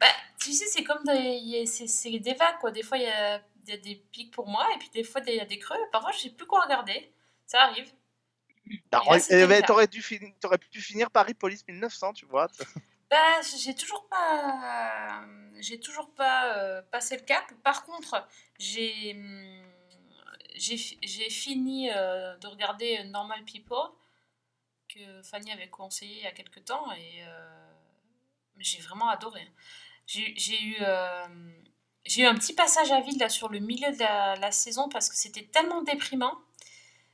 Bah, 0.00 0.06
tu 0.38 0.52
sais, 0.52 0.66
c'est 0.66 0.84
comme 0.84 1.04
des, 1.04 1.64
c'est, 1.66 2.10
des 2.10 2.34
vagues, 2.34 2.58
quoi. 2.60 2.70
Des 2.70 2.82
fois, 2.82 2.96
il 2.96 3.04
y 3.04 3.08
a, 3.08 3.42
il 3.66 3.70
y 3.70 3.76
a 3.76 3.78
des 3.78 3.96
pics 4.10 4.32
pour 4.32 4.48
moi, 4.48 4.66
et 4.74 4.78
puis 4.78 4.88
des 4.90 5.04
fois, 5.04 5.20
il 5.26 5.34
y 5.34 5.40
a 5.40 5.44
des 5.44 5.58
creux. 5.58 5.76
Parfois, 5.92 6.12
je 6.12 6.20
sais 6.20 6.30
plus 6.30 6.46
quoi 6.46 6.62
regarder. 6.62 7.12
Ça 7.46 7.62
arrive. 7.62 7.90
Eh 9.30 9.46
ben. 9.46 9.62
T'aurais 9.62 9.86
dû, 9.86 10.00
pu 10.00 10.80
finir 10.80 11.10
Paris 11.10 11.34
Police 11.34 11.66
1900, 11.68 12.14
tu 12.14 12.26
vois. 12.26 12.48
Bah, 13.10 13.42
j'ai 13.62 13.74
toujours 13.74 14.08
pas, 14.08 15.22
j'ai 15.60 15.78
toujours 15.78 16.10
pas 16.14 16.56
euh, 16.56 16.82
passé 16.90 17.16
le 17.16 17.22
cap. 17.22 17.44
Par 17.62 17.84
contre, 17.84 18.26
j'ai, 18.58 19.12
hum, 19.12 19.62
j'ai, 20.54 20.76
fi- 20.76 20.98
j'ai 21.02 21.30
fini 21.30 21.90
euh, 21.90 22.36
de 22.38 22.46
regarder 22.48 23.04
Normal 23.04 23.44
People 23.44 23.90
que 24.88 25.22
Fanny 25.22 25.50
avait 25.50 25.68
conseillé 25.68 26.16
il 26.18 26.22
y 26.22 26.26
a 26.26 26.32
quelques 26.32 26.64
temps 26.64 26.92
et 26.92 27.24
euh, 27.26 27.72
j'ai 28.58 28.80
vraiment 28.80 29.08
adoré. 29.08 29.46
J'ai, 30.06 30.34
eu, 30.62 30.76
euh, 30.80 31.26
j'ai 32.04 32.22
eu 32.22 32.26
un 32.26 32.34
petit 32.34 32.54
passage 32.54 32.90
à 32.92 33.00
vide 33.00 33.20
là 33.20 33.28
sur 33.28 33.48
le 33.48 33.58
milieu 33.58 33.90
de 33.92 33.98
la, 33.98 34.36
la 34.36 34.52
saison 34.52 34.88
parce 34.88 35.08
que 35.08 35.16
c'était 35.16 35.44
tellement 35.46 35.82
déprimant. 35.82 36.38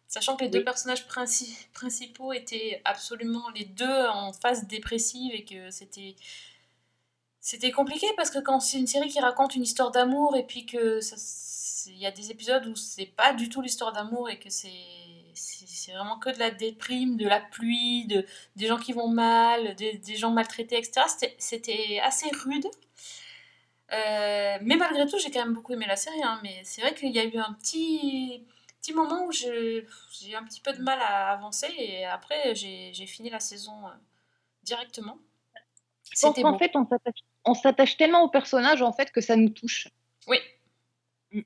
Sachant 0.09 0.37
que 0.37 0.45
les 0.45 0.51
deux 0.51 0.65
personnages 0.65 1.07
princi- 1.07 1.69
principaux 1.73 2.33
étaient 2.33 2.83
absolument 2.85 3.49
les 3.51 3.65
deux 3.65 4.07
en 4.09 4.33
phase 4.33 4.67
dépressive 4.67 5.33
et 5.35 5.45
que 5.45 5.71
c'était 5.71 6.17
c'était 7.41 7.71
compliqué 7.73 8.07
parce 8.17 8.31
que 8.31 8.39
quand 8.39 8.61
c'est 8.61 8.79
une 8.79 8.87
série 8.87 9.09
qui 9.09 9.21
raconte 9.21 9.55
une 9.55 9.63
histoire 9.63 9.91
d'amour 9.91 10.37
et 10.37 10.45
puis 10.47 10.67
que 10.67 11.01
il 11.87 11.97
y 11.99 12.07
a 12.07 12.11
des 12.11 12.31
épisodes 12.31 12.67
où 12.67 12.77
c'est 12.77 13.07
pas 13.07 13.33
du 13.33 13.49
tout 13.49 13.63
l'histoire 13.63 13.93
d'amour 13.93 14.29
et 14.31 14.39
que 14.39 14.51
c'est 14.51 14.69
c'est 15.35 15.93
vraiment 15.93 16.19
que 16.19 16.29
de 16.31 16.39
la 16.39 16.51
déprime, 16.51 17.17
de 17.17 17.27
la 17.27 17.41
pluie, 17.41 18.05
de, 18.07 18.27
des 18.57 18.67
gens 18.67 18.77
qui 18.79 18.93
vont 18.93 19.09
mal, 19.09 19.75
des, 19.77 19.95
des 19.95 20.17
gens 20.17 20.31
maltraités, 20.31 20.77
etc. 20.77 21.07
C'était- 21.39 22.01
assez 22.01 22.29
rude. 22.45 22.67
Euh, 23.93 24.59
mais 24.63 24.77
malgré 24.77 25.07
tout, 25.07 25.19
j'ai 25.19 25.31
quand 25.31 25.41
même 25.45 25.55
beaucoup 25.55 25.73
aimé 25.73 25.87
la 25.87 25.97
série. 25.97 26.23
hein, 26.23 26.39
mais 26.43 26.61
c'est 26.65 26.81
vrai 26.81 26.95
qu'il 26.95 27.11
y 27.11 27.19
a 27.19 27.25
eu 27.25 27.39
un 27.39 27.53
petit, 27.55 28.45
petit 28.81 28.93
moment 28.93 29.25
où 29.27 29.33
j'ai 29.33 29.87
eu 30.29 30.35
un 30.35 30.45
petit 30.45 30.61
peu 30.61 30.73
de 30.73 30.83
mal 30.83 30.99
à 31.01 31.31
avancer 31.33 31.69
et 31.79 32.05
après 32.05 32.55
j'ai 32.55 33.07
fini 33.07 33.31
la 33.31 33.41
saison 33.41 33.87
euh, 33.87 33.91
directement. 34.63 35.19
C'était 36.03 36.43
beau. 36.53 36.59
fait, 36.59 36.73
on 36.75 36.87
s'attache- 36.87 37.25
on 37.45 37.55
s'attache 37.55 37.97
tellement 37.97 38.23
au 38.23 38.29
personnage 38.29 38.83
en 38.83 38.93
fait 38.93 39.11
que 39.13 39.21
ça 39.21 39.37
nous 39.37 39.49
touche. 39.51 39.89
Oui, 40.27 40.39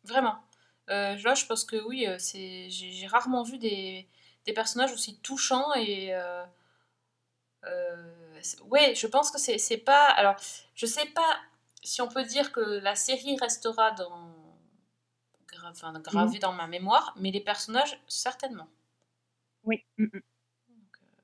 vraiment. 0.05 0.37
Euh, 0.91 1.17
là, 1.17 1.35
je 1.35 1.47
pense 1.47 1.65
que 1.65 1.77
oui, 1.87 2.07
euh, 2.07 2.17
c'est 2.19 2.69
j'ai 2.71 3.07
rarement 3.07 3.43
vu 3.43 3.59
des, 3.59 4.07
des 4.45 4.53
personnages 4.53 4.93
aussi 4.93 5.19
touchants 5.21 5.73
et 5.75 6.15
euh, 6.15 6.45
euh, 7.67 8.41
ouais, 8.65 8.95
je 8.95 9.07
pense 9.07 9.31
que 9.31 9.39
c'est 9.39 9.59
c'est 9.59 9.79
pas. 9.79 10.05
Alors, 10.11 10.37
je 10.75 10.87
sais 10.87 11.07
pas 11.07 11.37
si 11.83 12.03
on 12.03 12.09
peut 12.09 12.25
dire 12.25 12.53
que 12.53 12.61
la 12.61 12.95
série 12.95 13.37
restera 13.39 13.93
dans 13.93 14.35
gra- 15.49 15.71
enfin, 15.71 15.93
gravée 16.01 16.39
dans 16.39 16.53
ma 16.53 16.67
mémoire, 16.67 17.15
mais 17.19 17.31
les 17.31 17.41
personnages 17.41 17.99
certainement. 18.07 18.69
Oui. 19.65 19.83
Donc, 19.99 20.11
euh, 20.15 20.21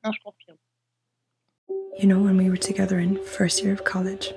Non, 0.04 0.12
je 0.12 0.20
confirme. 0.22 0.56
You 1.98 2.06
know, 2.06 2.18
when 2.18 2.38
we 2.38 2.48
were 2.48 2.59
together 2.59 2.98
in 2.98 3.16
first 3.22 3.62
year 3.62 3.72
of 3.74 3.85
college, 3.85 4.33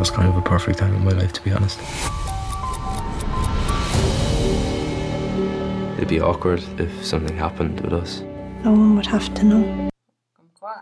was 0.00 0.10
kind 0.10 0.26
of 0.28 0.36
a 0.36 0.40
perfect 0.42 0.78
time 0.78 0.94
in 0.94 1.04
my 1.04 1.12
life, 1.12 1.32
to 1.34 1.42
be 1.42 1.52
honest. 1.52 1.78
It'd 5.98 6.08
be 6.08 6.20
awkward 6.20 6.62
if 6.80 7.04
something 7.04 7.36
happened 7.36 7.80
with 7.82 7.92
us. 7.92 8.22
no 8.64 8.72
one 8.72 8.96
would 8.96 9.06
have 9.06 9.32
to 9.34 9.42
know. 9.44 9.62
Comme 10.34 10.48
quoi. 10.58 10.74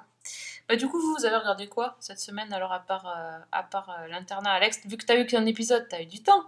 Bah, 0.69 0.77
du 0.77 0.87
coup, 0.89 1.01
vous, 1.01 1.15
vous 1.19 1.25
avez 1.25 1.37
regardé 1.37 1.67
quoi 1.67 1.97
cette 2.01 2.21
semaine 2.21 2.53
alors 2.53 2.73
à 2.73 2.79
part, 2.81 3.07
euh, 3.07 3.39
à 3.53 3.63
part 3.65 3.91
euh, 3.91 4.07
l'internat 4.09 4.53
Alex? 4.53 4.81
Vu 4.87 4.97
que 4.97 5.05
t'as 5.05 5.19
eu 5.19 5.27
qu'un 5.27 5.45
épisode, 5.47 5.87
t'as 5.91 6.01
eu 6.03 6.07
du 6.07 6.23
temps. 6.23 6.45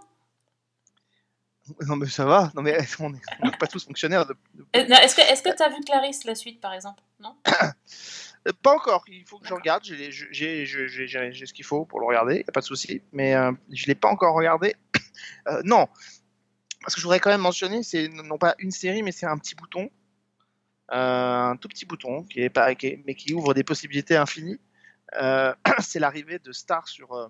Non, 1.87 1.95
mais 1.97 2.07
ça 2.07 2.25
va. 2.25 2.51
Non, 2.55 2.61
mais 2.61 2.77
on 2.99 3.09
n'est 3.09 3.57
pas 3.59 3.67
tous 3.67 3.83
fonctionnaires. 3.85 4.25
de- 4.25 4.35
Euh, 4.75 4.85
Est-ce 5.03 5.15
que 5.15 5.21
est-ce 5.21 5.43
que 5.43 5.49
t'as 5.55 5.69
vu 5.69 5.81
Clarisse 5.85 6.23
la 6.25 6.35
suite 6.35 6.59
par 6.61 6.73
exemple? 6.73 7.03
Non? 7.19 7.35
Pas 8.63 8.73
encore. 8.73 9.03
Il 9.07 9.25
faut 9.27 9.37
que 9.39 9.47
je 9.47 9.53
regarde. 9.53 9.83
J'ai 9.83 9.95
les- 9.95 10.11
ce 10.11 11.53
qu'il 11.53 11.65
faut 11.65 11.85
pour 11.85 11.99
le 11.99 12.05
regarder. 12.07 12.37
Y 12.39 12.45
a 12.47 12.51
pas 12.51 12.61
de 12.61 12.65
souci. 12.65 13.01
Mais 13.11 13.35
euh, 13.35 13.51
je 13.71 13.85
l'ai 13.87 13.95
pas 13.95 14.09
encore 14.09 14.35
regardé. 14.35 14.75
Euh, 15.47 15.61
non. 15.65 15.87
Parce 16.81 16.95
que 16.95 17.01
je 17.01 17.03
voudrais 17.05 17.19
quand 17.19 17.29
même 17.29 17.41
mentionner, 17.41 17.83
c'est 17.83 18.07
non 18.07 18.37
pas 18.39 18.55
une 18.57 18.71
série, 18.71 19.03
mais 19.03 19.11
c'est 19.11 19.27
un 19.27 19.37
petit 19.37 19.53
bouton. 19.53 19.89
Euh, 20.91 21.51
un 21.51 21.57
tout 21.57 21.67
petit 21.67 21.85
bouton, 21.85 22.23
qui 22.23 22.39
est 22.41 22.49
pas, 22.49 22.73
qui 22.75 22.87
est- 22.87 23.03
mais 23.05 23.13
qui 23.13 23.33
ouvre 23.33 23.53
des 23.53 23.63
possibilités 23.63 24.15
infinies. 24.15 24.59
Euh, 25.21 25.53
c'est 25.79 25.99
l'arrivée 25.99 26.39
de 26.39 26.51
Star 26.51 26.87
sur, 26.87 27.13
euh, 27.13 27.27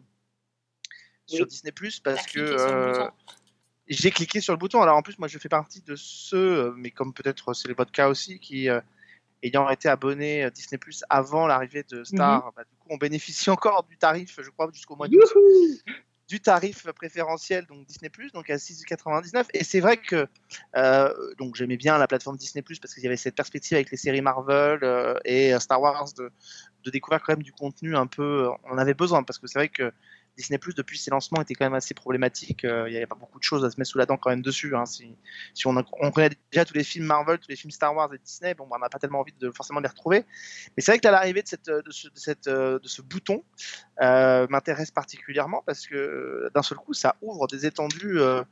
sur. 1.26 1.45
Disney 1.47 1.74
parce 2.04 2.26
que 2.28 2.39
euh, 2.39 3.08
j'ai 3.88 4.12
cliqué 4.12 4.41
sur 4.41 4.54
le 4.54 4.58
bouton. 4.58 4.82
Alors 4.82 4.97
en 4.97 5.02
plus, 5.02 5.17
moi 5.19 5.28
je 5.28 5.38
fais 5.38 5.50
partie 5.50 5.82
de 5.82 5.95
ceux, 5.95 6.38
euh, 6.38 6.74
mais 6.78 6.91
comme 6.91 7.13
peut-être 7.13 7.54
c'est 7.54 7.71
votre 7.74 7.91
cas 7.91 8.08
aussi, 8.08 8.39
qui 8.39 8.69
euh, 8.69 8.80
ayant 9.43 9.69
été 9.69 9.89
abonné 9.89 10.43
à 10.43 10.49
Disney 10.49 10.77
Plus 10.77 11.04
avant 11.10 11.47
l'arrivée 11.47 11.84
de 11.89 12.04
Star, 12.04 12.51
bah, 12.56 12.63
du 12.63 12.75
coup 12.77 12.88
on 12.89 12.97
bénéficie 12.97 13.49
encore 13.49 13.84
du 13.84 13.97
tarif, 13.97 14.39
je 14.41 14.49
crois, 14.49 14.69
jusqu'au 14.73 14.95
mois 14.95 15.08
d'août, 15.08 15.34
du 16.32 16.39
tarif 16.39 16.89
préférentiel 16.93 17.65
donc 17.65 17.86
Disney 17.86 18.10
Plus, 18.10 18.32
donc 18.32 18.49
à 18.49 18.56
6,99. 18.56 19.47
Et 19.54 19.65
c'est 19.65 19.82
vrai 19.82 19.97
que 19.97 20.27
euh, 20.77 21.13
donc 21.38 21.56
j'aimais 21.56 21.75
bien 21.75 21.97
la 21.97 22.08
plateforme 22.08 22.38
Disney 22.38 22.62
Plus 22.62 22.80
parce 22.80 22.93
qu'il 22.93 23.04
y 23.04 23.08
avait 23.08 23.17
cette 23.17 23.36
perspective 23.36 23.75
avec 23.75 23.91
les 23.91 23.97
séries 23.97 24.21
Marvel 24.21 24.80
euh, 24.84 25.19
et 25.25 25.54
euh, 25.54 25.60
Star 25.60 25.82
Wars 25.82 26.13
de, 26.17 26.32
de 26.86 26.89
découvrir 26.89 27.21
quand 27.21 27.34
même 27.34 27.43
du 27.43 27.51
contenu 27.51 27.97
un 27.97 28.08
peu. 28.08 28.49
On 28.63 28.77
avait 28.77 28.93
besoin 28.93 29.23
parce 29.23 29.39
que 29.39 29.47
c'est 29.47 29.60
vrai 29.60 29.67
que 29.67 29.91
Disney 30.38 30.58
Plus 30.58 30.74
depuis 30.74 30.98
ses 30.98 31.12
lancements 31.12 31.41
était 31.41 31.54
quand 31.54 31.65
même 31.65 31.74
assez 31.74 31.94
problématique. 31.94 32.65
Euh, 32.65 32.88
Il 32.88 32.91
n'y 32.91 32.98
avait 32.98 33.06
pas 33.06 33.15
beaucoup 33.15 33.39
de 33.39 33.44
choses 33.44 33.63
à 33.65 33.70
se 33.70 33.80
mettre 33.80 33.89
sous 33.89 33.98
la 33.98 34.06
dent 34.06 34.17
quand 34.17 34.30
même 34.30 34.41
dessus. 34.41 34.76
hein. 34.76 34.86
Si, 34.86 35.15
on, 35.65 35.76
on 36.00 36.12
connaît 36.12 36.30
déjà 36.52 36.65
tous 36.65 36.74
les 36.74 36.84
films 36.84 37.06
Marvel, 37.06 37.38
tous 37.39 37.50
les 37.50 37.56
films 37.56 37.72
Star 37.72 37.96
Wars 37.96 38.13
et 38.13 38.17
Disney, 38.17 38.54
bon, 38.54 38.67
bah, 38.67 38.78
on 38.78 38.80
n'a 38.80 38.89
pas 38.89 39.00
tellement 39.00 39.20
envie 39.20 39.34
de 39.39 39.52
forcément 39.52 39.80
les 39.80 39.88
retrouver. 39.88 40.26
Mais 40.76 40.82
c'est 40.84 40.91
vrai 40.91 41.00
que 41.00 41.08
l'arrivée 41.08 41.44
de, 41.44 41.48
cette, 41.48 41.70
de, 41.70 42.88
ce, 42.88 43.02
bouton 43.02 43.44
euh, 44.02 44.48
m'intéresse 44.50 44.91
particulièrement 44.91 45.63
parce 45.65 45.86
que 45.86 45.96
euh, 45.96 46.52
d'un 46.56 46.63
seul 46.63 46.78
coup, 46.78 46.94
ça 46.94 47.15
ouvre 47.22 47.48
des 47.48 47.65
étendues 47.65 48.20
euh, 48.20 48.44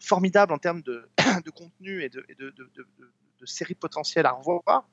formidables 0.00 0.52
en 0.52 0.58
termes 0.58 0.82
de, 0.82 1.08
contenu 1.54 2.02
et 2.02 2.08
de, 2.08 2.24
et 2.28 2.34
de 2.34 3.46
séries 3.46 3.74
potentielles 3.74 4.26
à 4.26 4.32
revoir 4.32 4.88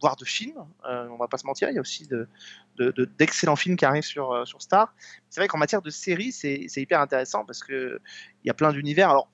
voire 0.00 0.16
de 0.16 0.24
films, 0.24 0.64
euh, 0.88 1.08
on 1.08 1.16
va 1.16 1.28
pas 1.28 1.38
se 1.38 1.46
mentir, 1.46 1.68
il 1.70 1.74
y 1.74 1.78
a 1.78 1.80
aussi 1.80 2.06
de, 2.06 2.28
de, 2.76 3.04
d'excellents 3.18 3.56
films 3.56 3.76
qui 3.76 3.84
arrivent 3.84 4.04
sur, 4.04 4.32
euh, 4.32 4.44
sur 4.44 4.62
Star. 4.62 4.94
C'est 5.28 5.40
vrai 5.40 5.48
qu'en 5.48 5.58
matière 5.58 5.82
de 5.82 5.90
séries, 5.90 6.32
c'est, 6.32 6.66
hyper 6.76 7.00
intéressant 7.00 7.44
parce 7.44 7.62
que 7.62 8.00
il 8.44 8.46
y 8.46 8.50
a 8.50 8.54
plein 8.54 8.72
d'univers. 8.72 9.10
Alors, 9.10 9.28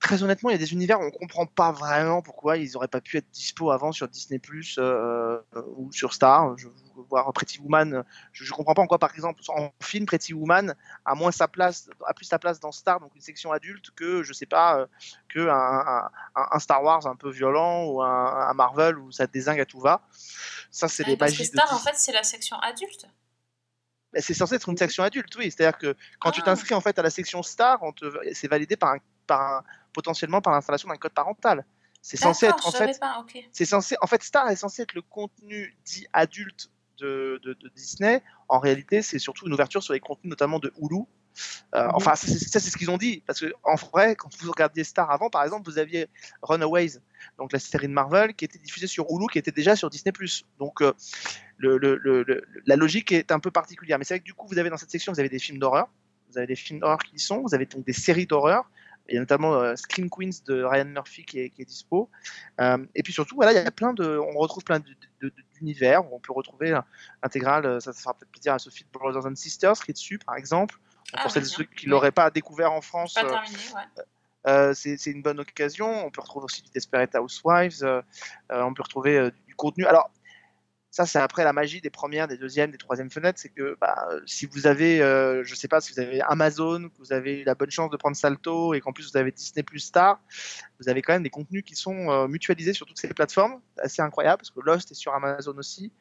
très 0.00 0.22
honnêtement, 0.22 0.50
il 0.50 0.54
y 0.54 0.56
a 0.56 0.58
des 0.58 0.72
univers 0.72 0.98
où 1.00 1.04
on 1.04 1.10
comprend 1.10 1.46
pas 1.46 1.72
vraiment 1.72 2.22
pourquoi 2.22 2.56
ils 2.56 2.76
auraient 2.76 2.88
pas 2.88 3.00
pu 3.00 3.18
être 3.18 3.30
dispo 3.30 3.70
avant 3.70 3.92
sur 3.92 4.08
Disney 4.08 4.38
Plus 4.38 4.76
euh, 4.78 5.38
ou 5.76 5.92
sur 5.92 6.14
Star. 6.14 6.56
Je 6.56 6.68
voir 7.08 7.32
Pretty 7.32 7.58
Woman, 7.60 8.04
je, 8.32 8.44
je 8.44 8.52
comprends 8.52 8.74
pas 8.74 8.82
en 8.82 8.86
quoi, 8.86 8.98
par 8.98 9.12
exemple, 9.14 9.40
en 9.48 9.70
film 9.80 10.06
Pretty 10.06 10.34
Woman 10.34 10.74
a 11.04 11.14
moins 11.14 11.32
sa 11.32 11.48
place, 11.48 11.88
a 12.06 12.14
plus 12.14 12.26
sa 12.26 12.38
place 12.38 12.60
dans 12.60 12.72
Star, 12.72 13.00
donc 13.00 13.14
une 13.14 13.20
section 13.20 13.52
adulte, 13.52 13.90
que 13.92 14.22
je 14.22 14.32
sais 14.32 14.46
pas, 14.46 14.80
euh, 14.80 14.86
que 15.28 15.48
un, 15.48 16.08
un, 16.34 16.48
un, 16.52 16.58
Star 16.58 16.82
Wars 16.82 17.06
un 17.06 17.16
peu 17.16 17.30
violent 17.30 17.84
ou 17.84 18.02
un, 18.02 18.48
un, 18.48 18.54
Marvel 18.54 18.98
où 18.98 19.10
ça 19.12 19.26
désingue 19.26 19.60
à 19.60 19.66
tout 19.66 19.80
va. 19.80 20.02
Ça, 20.70 20.88
c'est 20.88 21.04
ouais, 21.04 21.10
les 21.10 21.16
parce 21.16 21.32
magies. 21.32 21.50
Que 21.50 21.58
Star, 21.58 21.70
de... 21.70 21.74
en 21.74 21.78
fait, 21.78 21.94
c'est 21.96 22.12
la 22.12 22.22
section 22.22 22.58
adulte. 22.58 23.06
C'est 24.14 24.34
censé 24.34 24.56
être 24.56 24.68
une 24.68 24.76
section 24.76 25.04
adulte, 25.04 25.34
oui. 25.36 25.50
C'est-à-dire 25.50 25.78
que 25.78 25.96
quand 26.18 26.30
ah. 26.30 26.32
tu 26.32 26.42
t'inscris 26.42 26.74
en 26.74 26.80
fait 26.80 26.98
à 26.98 27.02
la 27.02 27.10
section 27.10 27.42
Star, 27.42 27.80
c'est 28.32 28.48
validé 28.48 28.76
par 28.76 28.94
un, 28.94 28.98
par 29.26 29.40
un, 29.40 29.64
potentiellement 29.92 30.40
par 30.40 30.52
l'installation 30.52 30.88
d'un 30.88 30.96
code 30.96 31.12
parental. 31.12 31.64
C'est 32.02 32.16
censé 32.16 32.46
être 32.46 32.66
en 32.66 32.72
fait. 32.72 32.98
Okay. 33.20 33.46
C'est 33.52 33.66
censé. 33.66 33.94
En 34.00 34.06
fait, 34.06 34.22
Star 34.22 34.48
est 34.48 34.56
censé 34.56 34.82
être 34.82 34.94
le 34.94 35.02
contenu 35.02 35.76
dit 35.84 36.06
adulte 36.14 36.70
de, 36.98 37.38
de, 37.44 37.52
de 37.52 37.68
Disney. 37.76 38.22
En 38.48 38.58
réalité, 38.58 39.02
c'est 39.02 39.18
surtout 39.18 39.46
une 39.46 39.52
ouverture 39.52 39.82
sur 39.82 39.92
les 39.92 40.00
contenus, 40.00 40.30
notamment 40.30 40.58
de 40.58 40.72
Hulu. 40.80 41.02
Euh, 41.74 41.86
mmh. 41.86 41.90
Enfin, 41.94 42.14
ça, 42.16 42.26
c'est 42.26 42.70
ce 42.70 42.76
qu'ils 42.76 42.90
ont 42.90 42.96
dit. 42.96 43.22
Parce 43.26 43.40
que 43.40 43.52
en 43.64 43.74
vrai, 43.74 44.16
quand 44.16 44.30
vous 44.40 44.50
regardiez 44.50 44.82
Star 44.82 45.10
avant, 45.10 45.28
par 45.28 45.44
exemple, 45.44 45.70
vous 45.70 45.78
aviez 45.78 46.08
Runaways, 46.42 47.00
donc 47.38 47.52
la 47.52 47.58
série 47.58 47.86
de 47.86 47.92
Marvel, 47.92 48.34
qui 48.34 48.46
était 48.46 48.58
diffusée 48.58 48.86
sur 48.86 49.06
Hulu, 49.10 49.26
qui 49.30 49.38
était 49.38 49.52
déjà 49.52 49.76
sur 49.76 49.90
Disney+. 49.90 50.12
Donc, 50.58 50.80
euh, 50.80 50.94
le, 51.58 51.76
le, 51.76 51.96
le, 51.96 52.24
la 52.64 52.76
logique 52.76 53.12
est 53.12 53.30
un 53.30 53.40
peu 53.40 53.50
particulière. 53.50 53.98
Mais 53.98 54.04
c'est 54.04 54.14
vrai 54.14 54.20
que 54.20 54.24
du 54.24 54.34
coup, 54.34 54.46
vous 54.48 54.58
avez 54.58 54.70
dans 54.70 54.78
cette 54.78 54.90
section, 54.90 55.12
vous 55.12 55.20
avez 55.20 55.28
des 55.28 55.38
films 55.38 55.58
d'horreur. 55.58 55.88
Vous 56.30 56.38
avez 56.38 56.46
des 56.46 56.56
films 56.56 56.80
d'horreur 56.80 56.98
qui 56.98 57.16
y 57.16 57.20
sont. 57.20 57.42
Vous 57.42 57.54
avez 57.54 57.66
donc 57.66 57.84
des 57.84 57.92
séries 57.92 58.26
d'horreur. 58.26 58.70
Il 59.08 59.14
y 59.14 59.16
a 59.16 59.20
notamment 59.20 59.54
euh, 59.54 59.74
Scream 59.76 60.08
Queens 60.08 60.42
de 60.46 60.62
Ryan 60.62 60.84
Murphy 60.84 61.24
qui 61.24 61.40
est, 61.40 61.50
qui 61.50 61.62
est 61.62 61.64
dispo. 61.64 62.08
Euh, 62.60 62.84
et 62.94 63.02
puis 63.02 63.12
surtout, 63.12 63.34
voilà, 63.34 63.52
il 63.52 63.56
y 63.56 63.58
a 63.58 63.70
plein 63.70 63.92
de, 63.92 64.18
on 64.18 64.38
retrouve 64.38 64.62
plein 64.62 64.80
d'univers. 65.56 66.12
On 66.12 66.20
peut 66.20 66.32
retrouver 66.32 66.70
l'intégrale, 67.22 67.80
ça, 67.80 67.92
ça 67.92 68.00
fera 68.00 68.14
peut-être 68.14 68.30
plaisir 68.30 68.54
à 68.54 68.58
Sophie 68.58 68.84
de 68.84 68.98
Brothers 68.98 69.26
and 69.26 69.34
Sisters 69.34 69.74
qui 69.74 69.90
est 69.90 69.94
dessus, 69.94 70.18
par 70.18 70.36
exemple. 70.36 70.78
Ah, 71.12 71.22
pour 71.22 71.30
celles 71.30 71.46
ceux 71.46 71.64
qui 71.64 71.86
ne 71.86 71.90
l'auraient 71.90 72.12
pas 72.12 72.30
découvert 72.30 72.72
en 72.72 72.80
France, 72.80 73.14
pas 73.14 73.24
terminé, 73.24 73.56
ouais. 73.74 74.04
euh, 74.46 74.74
c'est 74.74 75.06
une 75.06 75.22
bonne 75.22 75.40
occasion. 75.40 76.06
On 76.06 76.10
peut 76.10 76.20
retrouver 76.20 76.44
aussi 76.44 76.62
du 76.62 76.70
Desperate 76.70 77.14
Housewives. 77.16 77.82
Euh, 77.82 78.02
on 78.48 78.72
peut 78.74 78.82
retrouver 78.82 79.18
euh, 79.18 79.30
du 79.46 79.54
contenu. 79.56 79.86
Alors, 79.86 80.10
ça, 80.90 81.06
c'est 81.06 81.20
après 81.20 81.44
la 81.44 81.52
magie 81.52 81.80
des 81.80 81.90
premières, 81.90 82.26
des 82.26 82.36
deuxièmes, 82.36 82.72
des 82.72 82.78
troisièmes 82.78 83.10
fenêtres. 83.10 83.38
C'est 83.40 83.50
que 83.50 83.76
bah, 83.80 84.08
euh, 84.10 84.20
si 84.26 84.46
vous 84.46 84.66
avez, 84.66 85.00
euh, 85.00 85.44
je 85.44 85.54
sais 85.54 85.68
pas, 85.68 85.80
si 85.80 85.92
vous 85.92 86.00
avez 86.00 86.20
Amazon, 86.22 86.88
que 86.88 86.98
vous 86.98 87.12
avez 87.12 87.40
eu 87.40 87.44
la 87.44 87.54
bonne 87.54 87.70
chance 87.70 87.90
de 87.90 87.96
prendre 87.96 88.16
Salto 88.16 88.74
et 88.74 88.80
qu'en 88.80 88.92
plus 88.92 89.08
vous 89.08 89.16
avez 89.16 89.30
Disney 89.30 89.62
Plus 89.62 89.78
Star, 89.78 90.20
vous 90.80 90.88
avez 90.88 91.00
quand 91.00 91.12
même 91.12 91.22
des 91.22 91.30
contenus 91.30 91.62
qui 91.64 91.76
sont 91.76 92.10
euh, 92.10 92.26
mutualisés 92.26 92.72
sur 92.72 92.86
toutes 92.86 92.98
ces 92.98 93.06
plateformes. 93.08 93.60
Assez 93.78 94.02
incroyable 94.02 94.38
parce 94.38 94.50
que 94.50 94.60
Lost 94.60 94.90
est 94.90 94.94
sur 94.94 95.14
Amazon 95.14 95.56
aussi. 95.58 95.92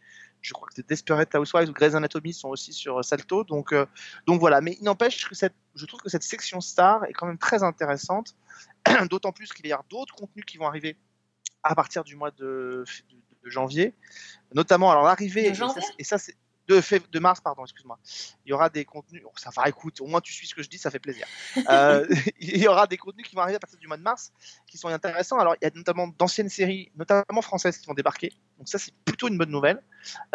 Je 0.41 0.53
crois 0.53 0.67
que 0.75 0.81
Desperate 0.81 1.35
Housewives 1.35 1.69
ou 1.69 1.73
Grey's 1.73 1.93
Anatomy 1.93 2.33
sont 2.33 2.49
aussi 2.49 2.73
sur 2.73 3.03
Salto. 3.05 3.43
Donc, 3.43 3.73
euh, 3.73 3.85
donc 4.25 4.39
voilà. 4.39 4.59
Mais 4.59 4.75
il 4.79 4.85
n'empêche 4.85 5.29
que 5.29 5.35
je 5.75 5.85
trouve 5.85 6.01
que 6.01 6.09
cette 6.09 6.23
section 6.23 6.61
Star 6.61 7.03
est 7.05 7.13
quand 7.13 7.27
même 7.27 7.37
très 7.37 7.61
intéressante. 7.61 8.35
D'autant 9.11 9.33
plus 9.33 9.53
qu'il 9.53 9.67
y 9.67 9.71
a 9.71 9.81
d'autres 9.89 10.15
contenus 10.15 10.45
qui 10.45 10.57
vont 10.57 10.65
arriver 10.65 10.97
à 11.61 11.75
partir 11.75 12.03
du 12.03 12.15
mois 12.15 12.31
de- 12.31 12.85
de 13.43 13.49
janvier. 13.49 13.93
Notamment, 14.53 14.91
alors 14.91 15.03
l'arrivée, 15.03 15.43
De 15.43 15.47
et 15.49 15.55
ça, 15.73 15.81
et 15.99 16.03
ça 16.03 16.17
c'est 16.17 16.35
de, 16.67 16.79
de 17.11 17.19
mars, 17.19 17.41
pardon, 17.41 17.63
excuse-moi. 17.63 17.97
Il 18.45 18.49
y 18.49 18.53
aura 18.53 18.69
des 18.69 18.85
contenus, 18.85 19.23
oh, 19.25 19.31
ça 19.35 19.49
va, 19.55 19.67
écoute, 19.67 20.01
au 20.01 20.05
moins 20.05 20.21
tu 20.21 20.31
suis 20.31 20.45
ce 20.45 20.53
que 20.53 20.61
je 20.61 20.69
dis, 20.69 20.77
ça 20.77 20.91
fait 20.91 20.99
plaisir. 20.99 21.25
Euh, 21.69 22.05
il 22.39 22.57
y 22.57 22.67
aura 22.67 22.85
des 22.87 22.97
contenus 22.97 23.27
qui 23.27 23.35
vont 23.35 23.41
arriver 23.41 23.55
à 23.55 23.59
partir 23.59 23.79
du 23.79 23.87
mois 23.87 23.97
de 23.97 24.03
mars, 24.03 24.31
qui 24.67 24.77
sont 24.77 24.87
intéressants. 24.87 25.39
Alors, 25.39 25.55
il 25.61 25.65
y 25.65 25.67
a 25.67 25.71
notamment 25.73 26.07
d'anciennes 26.07 26.49
séries, 26.49 26.91
notamment 26.95 27.41
françaises, 27.41 27.77
qui 27.79 27.87
vont 27.87 27.95
débarquer. 27.95 28.31
Donc 28.59 28.67
ça, 28.69 28.77
c'est 28.77 28.93
plutôt 29.03 29.27
une 29.29 29.37
bonne 29.37 29.49
nouvelle. 29.49 29.81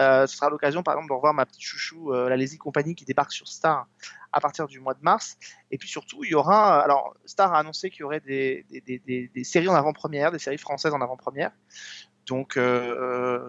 Euh, 0.01 0.27
ce 0.27 0.37
sera 0.37 0.51
l'occasion, 0.51 0.83
par 0.83 0.95
exemple, 0.95 1.09
de 1.09 1.15
revoir 1.15 1.35
ma 1.35 1.47
petite 1.47 1.63
chouchou, 1.63 2.13
euh, 2.13 2.29
la 2.29 2.37
Lazy 2.37 2.59
Company, 2.59 2.95
qui 2.97 3.05
débarque 3.05 3.33
sur 3.33 3.47
Star 3.47 3.87
à 4.33 4.41
partir 4.41 4.67
du 4.67 4.81
mois 4.81 4.95
de 4.95 5.03
mars. 5.03 5.37
Et 5.71 5.79
puis 5.79 5.89
surtout, 5.89 6.25
il 6.25 6.31
y 6.31 6.35
aura, 6.35 6.83
alors 6.83 7.17
Star 7.27 7.55
a 7.55 7.61
annoncé 7.61 7.91
qu'il 7.91 8.01
y 8.01 8.03
aurait 8.05 8.21
des, 8.21 8.67
des- 8.71 8.81
des- 8.81 8.99
des- 8.99 9.29
des 9.29 9.45
séries 9.45 9.69
en 9.69 9.75
avant-première, 9.75 10.33
des 10.33 10.41
séries 10.41 10.59
françaises 10.59 10.93
en 10.95 11.01
avant-première. 11.01 11.53
Donc, 12.27 12.57
euh, 12.57 12.61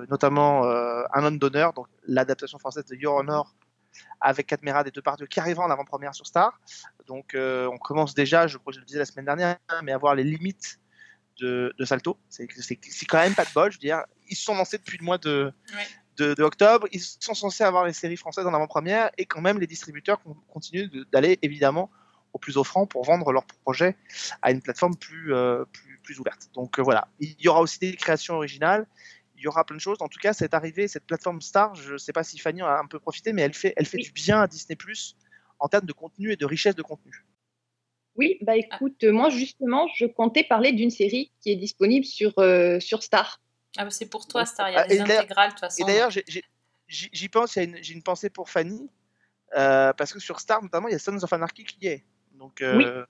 euh, 0.02 0.06
notamment 0.10 0.66
euh, 0.66 1.04
Un 1.14 1.24
homme 1.24 1.40
d'honneur, 1.40 1.74
donc 1.74 1.88
l'adaptation 2.08 2.60
française 2.60 2.86
de 2.86 2.96
Your 2.96 3.16
Honor 3.16 3.56
avec 4.20 4.48
Cadmerade 4.48 4.86
des 4.86 4.92
deux 4.92 5.02
parties 5.02 5.26
qui 5.28 5.40
arrivera 5.40 5.66
en 5.66 5.70
avant-première 5.72 6.14
sur 6.14 6.28
Star. 6.28 6.60
Donc, 7.08 7.36
on 7.36 7.78
commence 7.78 8.14
déjà, 8.14 8.48
je 8.48 8.58
crois 8.58 8.72
que 8.72 8.76
je 8.76 8.80
le 8.82 8.86
disais 8.86 9.00
la 9.00 9.06
semaine 9.06 9.26
dernière, 9.26 9.58
mais 9.84 9.92
à 9.94 9.98
voir 9.98 10.16
les 10.16 10.24
limites 10.24 10.80
de, 11.40 11.74
de 11.78 11.86
Salto. 11.86 12.18
C'est 12.30 12.48
quand 13.08 13.20
même 13.20 13.36
pas 13.36 13.46
de 13.46 13.52
bol, 13.54 13.72
je 13.72 13.78
veux 13.78 13.82
dire. 13.82 14.04
Ils 14.28 14.36
se 14.36 14.44
sont 14.44 14.56
lancés 14.56 14.78
depuis 14.78 14.98
le 14.98 15.06
mois 15.06 15.18
de, 15.18 15.54
Ouais. 15.74 15.84
de, 16.18 16.34
de 16.34 16.44
octobre. 16.44 16.88
Ils 16.92 17.02
sont 17.02 17.34
censés 17.34 17.64
avoir 17.64 17.86
les 17.86 17.94
séries 17.94 18.18
françaises 18.18 18.46
en 18.46 18.54
avant-première 18.54 19.12
et 19.18 19.26
quand 19.26 19.42
même 19.42 19.60
les 19.60 19.68
distributeurs 19.68 20.22
con- 20.22 20.36
continuent 20.50 20.90
d'aller 21.14 21.40
évidemment 21.42 21.90
au 22.36 22.38
plus 22.38 22.58
offrant 22.58 22.86
pour 22.86 23.06
vendre 23.06 23.32
leurs 23.32 23.46
projets 23.46 23.96
à 24.42 24.52
une 24.52 24.62
plateforme 24.62 24.98
plus, 24.98 25.34
euh, 25.34 25.64
plus, 25.72 26.00
plus 26.04 26.20
ouverte. 26.20 26.50
Donc 26.54 26.78
euh, 26.78 26.82
voilà, 26.82 27.08
il 27.22 27.34
y 27.40 27.48
aura 27.48 27.62
aussi 27.62 27.80
des 27.80 27.96
créations 27.96 28.36
originales, 28.36 28.86
il 29.38 29.42
y 29.44 29.48
aura 29.48 29.64
plein 29.66 29.78
de 29.78 29.82
choses. 29.82 30.02
En 30.02 30.10
tout 30.10 30.20
cas, 30.20 30.34
cette 30.34 30.54
arrivée, 30.54 30.90
cette 30.90 31.06
plateforme 31.06 31.40
Star, 31.42 31.74
je 31.76 31.94
ne 31.94 31.98
sais 31.98 32.12
pas 32.12 32.26
si 32.26 32.38
Fanny 32.38 32.62
en 32.62 32.68
a 32.68 32.78
un 32.78 32.88
peu 32.88 33.00
profité, 33.00 33.32
mais 33.32 33.42
elle 33.42 33.54
fait, 33.54 33.74
elle 33.78 33.86
fait 33.86 33.98
Oui. 33.98 34.04
du 34.04 34.12
bien 34.12 34.42
à 34.42 34.48
Disney 34.48 34.76
Plus 34.76 35.16
en 35.60 35.70
termes 35.70 35.86
de 35.86 35.94
contenu 35.94 36.34
et 36.34 36.36
de 36.36 36.46
richesse 36.46 36.76
de 36.76 36.82
contenu. 36.82 37.24
Oui, 38.18 38.38
bah 38.42 38.58
écoute, 38.58 39.02
euh, 39.06 39.14
moi 39.14 39.30
justement, 39.30 39.88
je 39.96 40.06
comptais 40.06 40.44
parler 40.44 40.74
d'une 40.74 40.92
série 40.92 41.32
qui 41.40 41.52
est 41.52 41.56
disponible 41.56 42.06
sur, 42.06 42.38
euh, 42.40 42.82
sur 42.82 43.02
Star. 43.02 43.42
Ah, 43.78 43.86
bah, 43.86 43.92
c'est 43.92 44.10
pour 44.10 44.28
toi, 44.28 44.46
Star. 44.46 44.70
Il 44.70 44.74
y 44.74 44.76
a 44.76 44.82
Ah, 44.82 44.88
des 44.88 45.00
intégrales, 45.00 45.50
de 45.50 45.54
toute 45.54 45.60
façon. 45.62 45.82
Et 45.82 45.86
d'ailleurs, 45.86 46.12
j'y 46.90 47.30
pense, 47.30 47.56
une- 47.56 47.82
j'ai 47.82 47.94
une 47.94 48.04
pensée 48.04 48.30
pour 48.30 48.50
Fanny, 48.50 48.90
euh, 49.58 49.92
parce 49.94 50.12
que 50.14 50.20
sur 50.20 50.40
Star, 50.42 50.62
notamment, 50.62 50.88
il 50.90 50.92
y 50.92 50.96
a 50.96 51.00
Sons 51.00 51.22
of 51.24 51.32
Anarchy 51.34 51.64
qui 51.66 51.78
y 51.82 51.88
est. 51.88 52.06
Donc, 52.46 52.62
euh, 52.62 53.06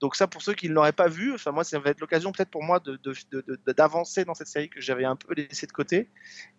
donc 0.00 0.14
ça, 0.16 0.26
pour 0.26 0.42
ceux 0.42 0.54
qui 0.54 0.68
ne 0.68 0.74
l'auraient 0.74 0.92
pas 0.92 1.08
vu, 1.08 1.32
enfin, 1.34 1.50
moi, 1.52 1.64
ça 1.64 1.78
va 1.78 1.90
être 1.90 2.00
l'occasion 2.00 2.30
peut-être 2.32 2.50
pour 2.50 2.62
moi 2.62 2.78
de- 2.80 2.96
de- 2.96 3.14
de- 3.32 3.44
de- 3.66 3.72
d'avancer 3.72 4.24
dans 4.24 4.34
cette 4.34 4.46
série 4.48 4.68
que 4.68 4.80
j'avais 4.80 5.04
un 5.04 5.16
peu 5.16 5.34
laissée 5.34 5.66
de 5.66 5.72
côté. 5.72 6.10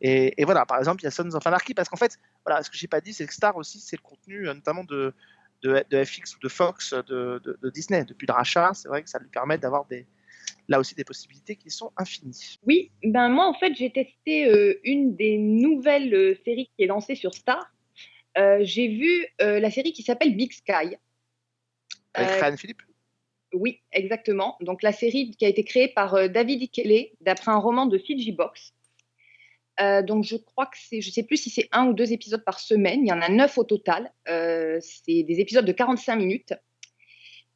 Et, 0.01 0.41
et 0.41 0.45
voilà, 0.45 0.65
par 0.65 0.79
exemple, 0.79 1.01
il 1.01 1.05
y 1.05 1.07
a 1.07 1.11
Sons 1.11 1.33
of 1.33 1.45
Anarchy, 1.47 1.73
parce 1.73 1.87
qu'en 1.89 1.97
fait, 1.97 2.19
voilà, 2.45 2.61
ce 2.63 2.69
que 2.69 2.77
j'ai 2.77 2.87
pas 2.87 3.01
dit, 3.01 3.13
c'est 3.13 3.25
que 3.25 3.33
Star 3.33 3.55
aussi, 3.57 3.79
c'est 3.79 3.95
le 3.97 4.01
contenu 4.01 4.47
euh, 4.47 4.53
notamment 4.53 4.83
de, 4.83 5.13
de, 5.61 5.83
de 5.89 6.03
FX 6.03 6.35
ou 6.35 6.39
de 6.39 6.49
Fox 6.49 6.93
de, 6.93 7.41
de- 7.43 7.57
de 7.61 7.69
Disney. 7.69 8.03
Depuis 8.05 8.27
le 8.27 8.33
rachat, 8.33 8.73
c'est 8.73 8.89
vrai 8.89 9.01
que 9.03 9.09
ça 9.09 9.19
lui 9.19 9.29
permet 9.29 9.57
d'avoir 9.57 9.85
des, 9.85 10.05
là 10.67 10.79
aussi 10.79 10.95
des 10.95 11.05
possibilités 11.05 11.55
qui 11.55 11.69
sont 11.69 11.91
infinies. 11.97 12.59
Oui, 12.65 12.91
ben 13.03 13.29
moi 13.29 13.47
en 13.47 13.53
fait 13.53 13.73
j'ai 13.75 13.91
testé 13.91 14.47
euh, 14.49 14.79
une 14.83 15.15
des 15.15 15.37
nouvelles 15.37 16.13
euh, 16.13 16.35
séries 16.45 16.69
qui 16.75 16.83
est 16.83 16.87
lancée 16.87 17.15
sur 17.15 17.33
Star. 17.33 17.73
Euh, 18.37 18.59
j'ai 18.61 18.87
vu 18.87 19.27
la 19.39 19.69
série 19.69 19.93
qui 19.93 20.01
s'appelle 20.01 20.35
Big 20.35 20.51
Sky. 20.51 20.97
Avec 22.13 22.29
Euh, 22.31 22.41
Ryan 22.45 22.57
Philippe? 22.57 22.81
Oui, 23.53 23.81
exactement. 23.91 24.57
Donc 24.61 24.81
la 24.81 24.91
série 24.91 25.31
qui 25.31 25.45
a 25.45 25.47
été 25.47 25.63
créée 25.63 25.87
par 25.87 26.15
euh, 26.15 26.27
David 26.27 26.61
Ikele 26.61 27.09
d'après 27.21 27.51
un 27.51 27.57
roman 27.59 27.85
de 27.85 27.97
CG 27.99 28.31
Box. 28.31 28.73
Euh, 29.79 30.01
donc 30.03 30.23
je 30.23 30.35
crois 30.35 30.65
que 30.67 30.77
c'est, 30.79 31.01
je 31.01 31.09
sais 31.11 31.23
plus 31.23 31.37
si 31.37 31.49
c'est 31.49 31.67
un 31.71 31.87
ou 31.87 31.93
deux 31.93 32.11
épisodes 32.13 32.43
par 32.43 32.59
semaine. 32.59 33.01
Il 33.05 33.09
y 33.09 33.11
en 33.13 33.21
a 33.21 33.29
neuf 33.29 33.57
au 33.57 33.63
total. 33.63 34.11
Euh, 34.27 34.79
c'est 34.81 35.23
des 35.23 35.39
épisodes 35.39 35.65
de 35.65 35.71
45 35.71 36.15
minutes. 36.15 36.53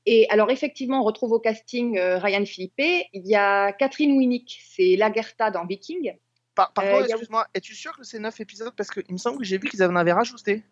Et 0.05 0.27
alors 0.29 0.49
effectivement, 0.51 1.01
on 1.01 1.03
retrouve 1.03 1.31
au 1.33 1.39
casting 1.39 1.97
euh, 1.97 2.17
Ryan 2.17 2.45
Philippe. 2.45 2.73
Il 2.77 3.27
y 3.27 3.35
a 3.35 3.71
Catherine 3.73 4.17
Winnick, 4.17 4.59
c'est 4.67 4.95
Lagertha 4.95 5.51
dans 5.51 5.65
Viking. 5.65 6.15
Par, 6.55 6.73
par 6.73 6.85
contre, 6.85 7.03
a- 7.03 7.05
excuse-moi, 7.07 7.47
es-tu 7.53 7.75
sûr 7.75 7.95
que 7.97 8.03
c'est 8.03 8.17
9 8.19 8.39
épisodes? 8.39 8.73
Parce 8.75 8.89
qu'il 8.89 9.11
me 9.11 9.17
semble 9.17 9.37
que 9.39 9.43
j'ai 9.43 9.57
vu 9.57 9.67
qu'ils 9.69 9.83
en 9.83 9.95
avaient 9.95 10.13
rajouté. 10.13 10.63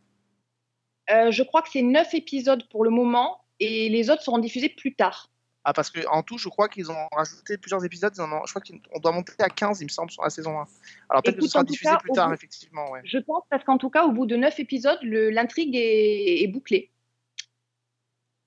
Je 1.10 1.44
crois 1.44 1.62
que 1.62 1.70
c'est 1.72 1.82
neuf 1.84 2.14
épisodes 2.16 2.68
pour 2.70 2.84
le 2.84 2.90
moment 2.90 3.40
et 3.60 3.90
les 3.90 4.10
autres 4.10 4.22
seront 4.24 4.40
diffusés 4.40 4.70
plus 4.70 4.96
tard. 4.96 5.30
Ah, 5.68 5.74
parce 5.74 5.90
qu'en 5.90 6.22
tout, 6.22 6.38
je 6.38 6.48
crois 6.48 6.70
qu'ils 6.70 6.92
ont 6.92 7.08
rajouté 7.12 7.58
plusieurs 7.58 7.84
épisodes. 7.84 8.14
ils 8.16 8.22
en 8.22 8.32
ont- 8.32 8.46
je 8.46 8.52
crois 8.54 8.62
qu'on 8.62 9.00
doit 9.00 9.12
monter 9.12 9.34
à 9.40 9.50
15, 9.50 9.82
il 9.82 9.86
me 9.86 9.90
semble, 9.90 10.12
sur 10.12 10.22
la 10.22 10.30
saison 10.30 10.60
1. 10.60 10.66
Alors 11.10 11.24
peut-être 11.24 11.38
que 11.38 11.42
ce 11.44 11.48
sera 11.50 11.64
diffusé 11.64 11.90
cas, 11.90 11.98
plus 11.98 12.12
tard, 12.12 12.28
bout- 12.28 12.36
effectivement. 12.36 12.92
Ouais. 12.92 13.02
Je 13.04 13.18
pense 13.18 13.42
parce 13.50 13.64
qu'en 13.64 13.80
tout 13.80 13.90
cas, 13.90 14.06
au 14.06 14.12
bout 14.12 14.28
de 14.28 14.36
neuf 14.36 14.60
épisodes, 14.60 15.00
le- 15.02 15.32
l'intrigue 15.32 15.76
est, 15.76 16.44
est 16.44 16.48
bouclée. 16.48 16.92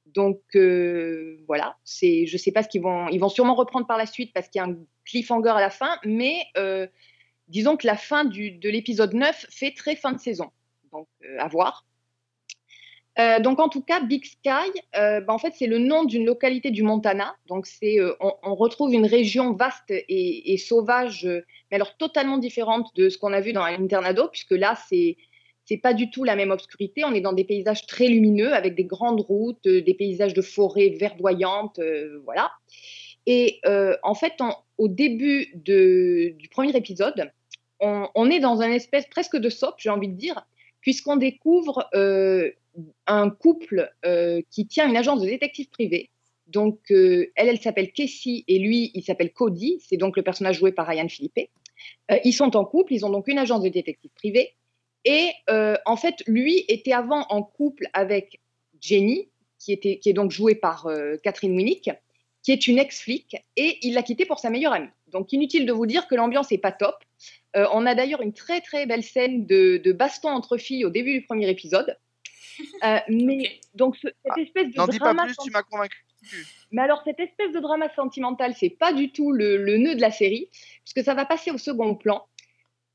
Donc 0.06 0.40
euh, 0.54 1.38
voilà, 1.46 1.76
c'est, 1.84 2.26
je 2.26 2.34
ne 2.34 2.38
sais 2.38 2.52
pas 2.52 2.62
ce 2.62 2.68
qu'ils 2.68 2.82
vont, 2.82 3.08
ils 3.08 3.18
vont 3.18 3.28
sûrement 3.28 3.54
reprendre 3.54 3.86
par 3.86 3.98
la 3.98 4.06
suite 4.06 4.32
parce 4.32 4.48
qu'il 4.48 4.58
y 4.60 4.62
a 4.62 4.68
un 4.68 4.76
cliffhanger 5.04 5.50
à 5.50 5.60
la 5.60 5.70
fin, 5.70 5.98
mais 6.04 6.44
euh, 6.56 6.86
disons 7.48 7.76
que 7.76 7.86
la 7.86 7.96
fin 7.96 8.24
du, 8.24 8.52
de 8.52 8.70
l'épisode 8.70 9.12
9 9.14 9.46
fait 9.50 9.72
très 9.74 9.96
fin 9.96 10.12
de 10.12 10.18
saison. 10.18 10.50
Donc 10.92 11.08
euh, 11.24 11.36
à 11.40 11.48
voir. 11.48 11.84
Euh, 13.20 13.40
donc 13.40 13.58
en 13.58 13.68
tout 13.68 13.82
cas, 13.82 14.00
Big 14.00 14.24
Sky, 14.24 14.70
euh, 14.96 15.20
bah, 15.20 15.32
en 15.32 15.38
fait 15.38 15.52
c'est 15.56 15.66
le 15.66 15.78
nom 15.78 16.04
d'une 16.04 16.24
localité 16.24 16.70
du 16.70 16.82
Montana. 16.82 17.34
Donc 17.48 17.66
c'est, 17.66 17.98
euh, 17.98 18.14
on, 18.20 18.54
retrouve 18.54 18.92
une 18.94 19.06
région 19.06 19.52
vaste 19.54 19.90
et, 19.90 20.56
sauvage, 20.56 21.24
mais 21.70 21.76
alors 21.76 21.96
totalement 21.96 22.38
différente 22.38 22.94
de 22.94 23.08
ce 23.08 23.18
qu'on 23.18 23.32
a 23.32 23.40
vu 23.40 23.52
dans 23.52 23.62
Internado, 23.62 24.28
puisque 24.28 24.52
là 24.52 24.76
c'est 24.88 25.16
c'est 25.64 25.76
pas 25.76 25.92
du 25.92 26.10
tout 26.10 26.24
la 26.24 26.34
même 26.34 26.50
obscurité. 26.50 27.04
On 27.04 27.12
est 27.12 27.20
dans 27.20 27.34
des 27.34 27.44
paysages 27.44 27.86
très 27.86 28.08
lumineux 28.08 28.54
avec 28.54 28.74
des 28.74 28.84
grandes 28.84 29.20
routes, 29.20 29.68
des 29.68 29.94
paysages 29.94 30.32
de 30.32 30.40
forêts 30.40 30.96
verdoyantes, 30.98 31.78
euh, 31.78 32.22
voilà. 32.24 32.50
Et 33.26 33.60
en 34.02 34.14
fait, 34.14 34.32
au 34.78 34.88
début 34.88 35.52
du 35.54 36.48
premier 36.50 36.74
épisode, 36.74 37.30
on, 37.80 38.30
est 38.30 38.40
dans 38.40 38.62
un 38.62 38.70
espèce 38.70 39.06
presque 39.06 39.36
de 39.36 39.50
soap, 39.50 39.74
j'ai 39.76 39.90
envie 39.90 40.08
de 40.08 40.16
dire, 40.16 40.46
puisqu'on 40.80 41.16
découvre 41.16 41.86
un 43.06 43.30
couple 43.30 43.90
euh, 44.04 44.40
qui 44.50 44.66
tient 44.66 44.88
une 44.88 44.96
agence 44.96 45.20
de 45.20 45.26
détective 45.26 45.68
privé. 45.68 46.10
Donc, 46.46 46.78
euh, 46.90 47.30
elle, 47.36 47.48
elle 47.48 47.60
s'appelle 47.60 47.92
Casey 47.92 48.44
et 48.48 48.58
lui, 48.58 48.90
il 48.94 49.02
s'appelle 49.02 49.32
Cody. 49.32 49.78
C'est 49.86 49.96
donc 49.96 50.16
le 50.16 50.22
personnage 50.22 50.58
joué 50.58 50.72
par 50.72 50.86
Ryan 50.86 51.08
Philippe. 51.08 51.50
Euh, 52.10 52.18
ils 52.24 52.32
sont 52.32 52.56
en 52.56 52.64
couple, 52.64 52.94
ils 52.94 53.04
ont 53.04 53.10
donc 53.10 53.28
une 53.28 53.38
agence 53.38 53.62
de 53.62 53.68
détective 53.68 54.10
privé. 54.14 54.54
Et 55.04 55.30
en 55.86 55.96
fait, 55.96 56.16
lui 56.26 56.64
était 56.68 56.92
avant 56.92 57.24
en 57.30 57.42
couple 57.42 57.86
avec 57.94 58.40
Jenny, 58.78 59.28
qui, 59.58 59.72
était, 59.72 59.98
qui 59.98 60.10
est 60.10 60.12
donc 60.12 60.32
jouée 60.32 60.54
par 60.54 60.86
Catherine 61.22 61.56
Winnick, 61.56 61.90
qui 62.42 62.52
est 62.52 62.66
une 62.66 62.78
ex-flic, 62.78 63.36
et 63.56 63.78
il 63.80 63.94
l'a 63.94 64.02
quittée 64.02 64.26
pour 64.26 64.38
sa 64.38 64.50
meilleure 64.50 64.72
amie. 64.72 64.90
Donc 65.06 65.32
inutile 65.32 65.64
de 65.64 65.72
vous 65.72 65.86
dire 65.86 66.08
que 66.08 66.14
l'ambiance 66.14 66.50
n'est 66.50 66.58
pas 66.58 66.72
top. 66.72 66.96
On 67.54 67.86
a 67.86 67.94
d'ailleurs 67.94 68.20
une 68.20 68.34
très 68.34 68.60
très 68.60 68.84
belle 68.84 69.04
scène 69.04 69.46
de 69.46 69.92
baston 69.92 70.28
entre 70.28 70.58
filles 70.58 70.84
au 70.84 70.90
début 70.90 71.20
du 71.20 71.22
premier 71.24 71.48
épisode. 71.48 71.96
Euh, 72.84 72.98
mais 73.08 73.60
donc 73.74 73.96
ce- 73.96 74.08
cette 74.24 74.38
espèce 74.38 74.70
de 74.72 74.76
N'en 74.76 74.86
dis 74.86 74.98
pas 74.98 75.06
drama 75.14 75.24
plus, 75.24 75.36
tu 75.36 75.50
m'as 75.50 75.62
convaincu. 75.62 76.04
mais 76.72 76.82
alors, 76.82 77.02
cette 77.04 77.20
espèce 77.20 77.52
de 77.52 77.60
drama 77.60 77.88
sentimental, 77.94 78.54
c'est 78.58 78.70
pas 78.70 78.92
du 78.92 79.10
tout 79.12 79.30
le, 79.32 79.56
le 79.56 79.78
nœud 79.78 79.94
de 79.94 80.00
la 80.00 80.10
série, 80.10 80.48
puisque 80.84 81.04
ça 81.04 81.14
va 81.14 81.24
passer 81.24 81.50
au 81.50 81.58
second 81.58 81.94
plan. 81.94 82.26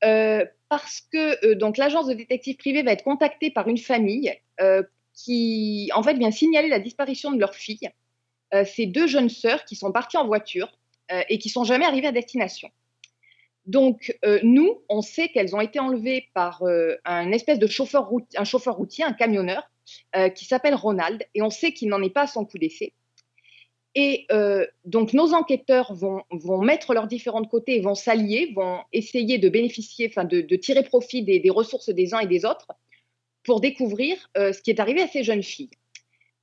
euh, 0.04 0.44
parce 0.68 1.00
que 1.02 1.46
euh, 1.46 1.54
donc 1.54 1.76
l'agence 1.76 2.06
de 2.08 2.14
détective 2.14 2.56
privé 2.56 2.82
va 2.82 2.92
être 2.92 3.04
contactée 3.04 3.50
par 3.50 3.68
une 3.68 3.78
famille 3.78 4.34
euh, 4.60 4.82
qui, 5.14 5.88
en 5.94 6.02
fait, 6.02 6.14
vient 6.14 6.30
signaler 6.32 6.68
la 6.68 6.80
disparition 6.80 7.30
de 7.30 7.38
leur 7.38 7.54
fille. 7.54 7.88
Euh, 8.52 8.64
c'est 8.66 8.86
deux 8.86 9.06
jeunes 9.06 9.28
sœurs 9.30 9.64
qui 9.64 9.76
sont 9.76 9.92
parties 9.92 10.16
en 10.16 10.26
voiture 10.26 10.68
euh, 11.12 11.22
et 11.28 11.38
qui 11.38 11.48
sont 11.48 11.64
jamais 11.64 11.84
arrivées 11.86 12.08
à 12.08 12.12
destination. 12.12 12.68
Donc, 13.66 14.14
euh, 14.24 14.40
nous, 14.42 14.82
on 14.88 15.00
sait 15.00 15.28
qu'elles 15.28 15.56
ont 15.56 15.60
été 15.60 15.78
enlevées 15.78 16.28
par 16.34 16.62
euh, 16.62 16.96
un 17.04 17.32
espèce 17.32 17.58
de 17.58 17.66
chauffeur, 17.66 18.08
routier, 18.08 19.04
un 19.04 19.12
camionneur, 19.12 19.70
euh, 20.16 20.28
qui 20.28 20.44
s'appelle 20.44 20.74
Ronald, 20.74 21.24
et 21.34 21.42
on 21.42 21.50
sait 21.50 21.72
qu'il 21.72 21.88
n'en 21.88 22.02
est 22.02 22.10
pas 22.10 22.22
à 22.22 22.26
son 22.26 22.44
coup 22.44 22.58
d'essai. 22.58 22.92
Et 23.96 24.26
donc, 24.84 25.12
nos 25.12 25.34
enquêteurs 25.34 25.94
vont, 25.94 26.24
mettre 26.62 26.94
leurs 26.94 27.06
différents 27.06 27.44
côtés 27.44 27.78
vont 27.78 27.94
s'allier, 27.94 28.52
vont 28.56 28.80
essayer 28.92 29.38
de 29.38 29.48
bénéficier, 29.48 30.08
enfin, 30.10 30.24
de, 30.24 30.56
tirer 30.56 30.82
profit 30.82 31.22
des, 31.22 31.38
des 31.38 31.50
ressources 31.50 31.90
des 31.90 32.12
uns 32.12 32.18
et 32.18 32.26
des 32.26 32.44
autres 32.44 32.72
pour 33.44 33.60
découvrir 33.60 34.28
ce 34.34 34.60
qui 34.60 34.72
est 34.72 34.80
arrivé 34.80 35.00
à 35.00 35.06
ces 35.06 35.22
jeunes 35.22 35.44
filles. 35.44 35.70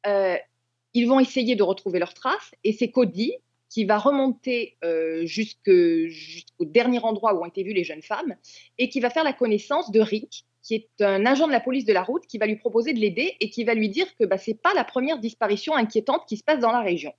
Ils 0.06 1.08
vont 1.10 1.20
essayer 1.20 1.58
de 1.58 1.64
retrouver 1.64 2.00
leurs 2.00 2.14
traces 2.14 2.52
et 2.64 2.72
c'est 2.72 2.90
Cody 2.90 3.34
qui 3.72 3.86
va 3.86 3.98
remonter 3.98 4.78
euh, 4.84 5.26
jusqu'au 5.26 6.66
dernier 6.66 7.00
endroit 7.00 7.34
où 7.34 7.42
ont 7.42 7.46
été 7.46 7.64
vues 7.64 7.74
les 7.74 7.86
jeunes 7.86 8.02
femmes 8.02 8.36
et 8.78 8.90
qui 8.90 9.00
va 9.00 9.10
faire 9.10 9.24
la 9.24 9.32
connaissance 9.32 9.92
de 9.92 10.02
Rick, 10.02 10.46
qui 10.62 10.76
est 10.76 11.02
un 11.02 11.26
agent 11.26 11.48
de 11.48 11.54
la 11.54 11.62
police 11.62 11.86
de 11.86 11.94
la 11.94 12.04
route, 12.04 12.28
qui 12.28 12.38
va 12.38 12.48
lui 12.48 12.58
proposer 12.58 12.92
de 12.92 13.00
l'aider 13.00 13.38
et 13.40 13.50
qui 13.50 13.64
va 13.64 13.74
lui 13.74 13.88
dire 13.88 14.14
que 14.18 14.26
bah, 14.26 14.38
ce 14.38 14.52
n'est 14.52 14.58
pas 14.58 14.74
la 14.74 14.84
première 14.84 15.20
disparition 15.20 15.74
inquiétante 15.74 16.26
qui 16.28 16.36
se 16.36 16.44
passe 16.44 16.60
dans 16.60 16.74
la 16.74 16.82
région. 16.82 17.14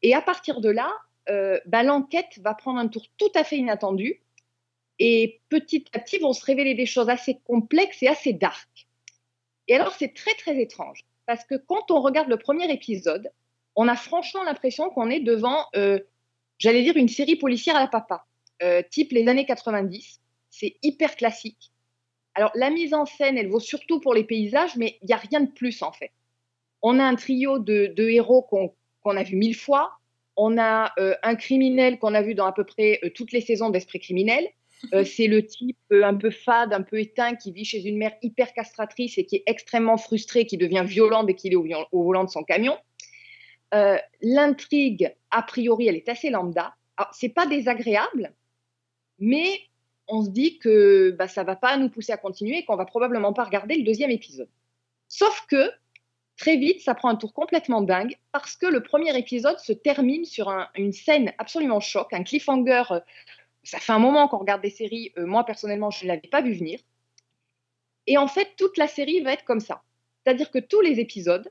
Et 0.00 0.14
à 0.14 0.22
partir 0.22 0.62
de 0.62 0.70
là, 0.70 0.90
euh, 1.28 1.60
bah, 1.66 1.82
l'enquête 1.82 2.40
va 2.40 2.54
prendre 2.54 2.78
un 2.78 2.88
tour 2.88 3.04
tout 3.18 3.30
à 3.34 3.44
fait 3.44 3.58
inattendu 3.58 4.22
et 4.98 5.42
petit 5.50 5.84
à 5.92 5.98
petit 5.98 6.16
vont 6.16 6.32
se 6.32 6.46
révéler 6.46 6.74
des 6.74 6.86
choses 6.86 7.10
assez 7.10 7.38
complexes 7.44 8.02
et 8.02 8.08
assez 8.08 8.32
dark. 8.32 8.88
Et 9.68 9.74
alors, 9.74 9.92
c'est 9.92 10.14
très, 10.14 10.32
très 10.32 10.58
étrange 10.58 11.04
parce 11.26 11.44
que 11.44 11.56
quand 11.56 11.90
on 11.90 12.00
regarde 12.00 12.28
le 12.28 12.38
premier 12.38 12.72
épisode, 12.72 13.30
on 13.76 13.88
a 13.88 13.96
franchement 13.96 14.44
l'impression 14.44 14.90
qu'on 14.90 15.10
est 15.10 15.20
devant, 15.20 15.66
euh, 15.76 15.98
j'allais 16.58 16.82
dire, 16.82 16.96
une 16.96 17.08
série 17.08 17.36
policière 17.36 17.76
à 17.76 17.80
la 17.80 17.88
papa, 17.88 18.26
euh, 18.62 18.82
type 18.90 19.12
les 19.12 19.28
années 19.28 19.46
90. 19.46 20.20
C'est 20.50 20.76
hyper 20.82 21.16
classique. 21.16 21.72
Alors, 22.34 22.50
la 22.54 22.70
mise 22.70 22.94
en 22.94 23.04
scène, 23.06 23.36
elle 23.38 23.48
vaut 23.48 23.60
surtout 23.60 24.00
pour 24.00 24.14
les 24.14 24.24
paysages, 24.24 24.76
mais 24.76 24.98
il 25.02 25.06
n'y 25.06 25.14
a 25.14 25.18
rien 25.18 25.40
de 25.40 25.50
plus 25.50 25.82
en 25.82 25.92
fait. 25.92 26.12
On 26.82 26.98
a 26.98 27.04
un 27.04 27.14
trio 27.14 27.58
de, 27.58 27.92
de 27.94 28.08
héros 28.08 28.42
qu'on 28.42 29.16
a 29.16 29.22
vu 29.22 29.36
mille 29.36 29.56
fois. 29.56 29.92
On 30.36 30.58
a 30.58 30.92
euh, 30.98 31.14
un 31.22 31.34
criminel 31.34 31.98
qu'on 31.98 32.14
a 32.14 32.22
vu 32.22 32.34
dans 32.34 32.46
à 32.46 32.52
peu 32.52 32.64
près 32.64 33.00
toutes 33.14 33.32
les 33.32 33.42
saisons 33.42 33.70
d'Esprit 33.70 34.00
criminel. 34.00 34.48
C'est 35.04 35.28
le 35.28 35.46
type 35.46 35.78
un 35.92 36.14
peu 36.14 36.30
fade, 36.30 36.72
un 36.72 36.82
peu 36.82 36.98
éteint, 36.98 37.36
qui 37.36 37.52
vit 37.52 37.64
chez 37.64 37.86
une 37.86 37.98
mère 37.98 38.14
hyper 38.20 38.52
castratrice 38.52 39.16
et 39.16 39.24
qui 39.24 39.36
est 39.36 39.44
extrêmement 39.46 39.96
frustré, 39.96 40.44
qui 40.44 40.56
devient 40.56 40.82
violent 40.84 41.22
dès 41.22 41.34
qu'il 41.34 41.52
est 41.52 41.56
au 41.56 42.02
volant 42.02 42.24
de 42.24 42.30
son 42.30 42.42
camion. 42.42 42.76
Euh, 43.74 43.96
L'intrigue, 44.20 45.14
a 45.30 45.42
priori, 45.42 45.88
elle 45.88 45.96
est 45.96 46.08
assez 46.08 46.30
lambda. 46.30 46.74
C'est 47.12 47.30
pas 47.30 47.46
désagréable, 47.46 48.32
mais 49.18 49.60
on 50.08 50.22
se 50.24 50.30
dit 50.30 50.58
que 50.58 51.10
bah, 51.18 51.26
ça 51.28 51.42
va 51.42 51.56
pas 51.56 51.76
nous 51.76 51.88
pousser 51.88 52.12
à 52.12 52.16
continuer 52.16 52.58
et 52.58 52.64
qu'on 52.64 52.76
va 52.76 52.84
probablement 52.84 53.32
pas 53.32 53.44
regarder 53.44 53.76
le 53.76 53.82
deuxième 53.82 54.10
épisode. 54.10 54.48
Sauf 55.08 55.46
que 55.48 55.70
très 56.36 56.56
vite, 56.56 56.80
ça 56.80 56.94
prend 56.94 57.08
un 57.08 57.16
tour 57.16 57.32
complètement 57.32 57.80
dingue 57.82 58.16
parce 58.30 58.56
que 58.56 58.66
le 58.66 58.82
premier 58.82 59.16
épisode 59.18 59.58
se 59.58 59.72
termine 59.72 60.24
sur 60.24 60.48
un- 60.50 60.68
une 60.76 60.92
scène 60.92 61.32
absolument 61.38 61.80
choc, 61.80 62.12
un 62.12 62.22
cliffhanger. 62.24 62.82
euh, 62.90 63.00
ça 63.64 63.78
fait 63.78 63.92
un 63.92 63.98
moment 63.98 64.28
qu'on 64.28 64.38
regarde 64.38 64.62
des 64.62 64.70
séries. 64.70 65.12
euh, 65.18 65.26
moi, 65.26 65.44
personnellement, 65.44 65.90
je 65.90 66.04
ne 66.04 66.08
l'avais 66.08 66.28
pas 66.28 66.42
vu 66.42 66.52
venir. 66.52 66.78
Et 68.06 68.18
en 68.18 68.26
fait, 68.28 68.54
toute 68.56 68.76
la 68.76 68.86
série 68.88 69.20
va 69.20 69.32
être 69.32 69.44
comme 69.44 69.60
ça. 69.60 69.82
C'est-à-dire 70.24 70.50
que 70.50 70.58
tous 70.58 70.80
les 70.80 71.00
épisodes, 71.00 71.50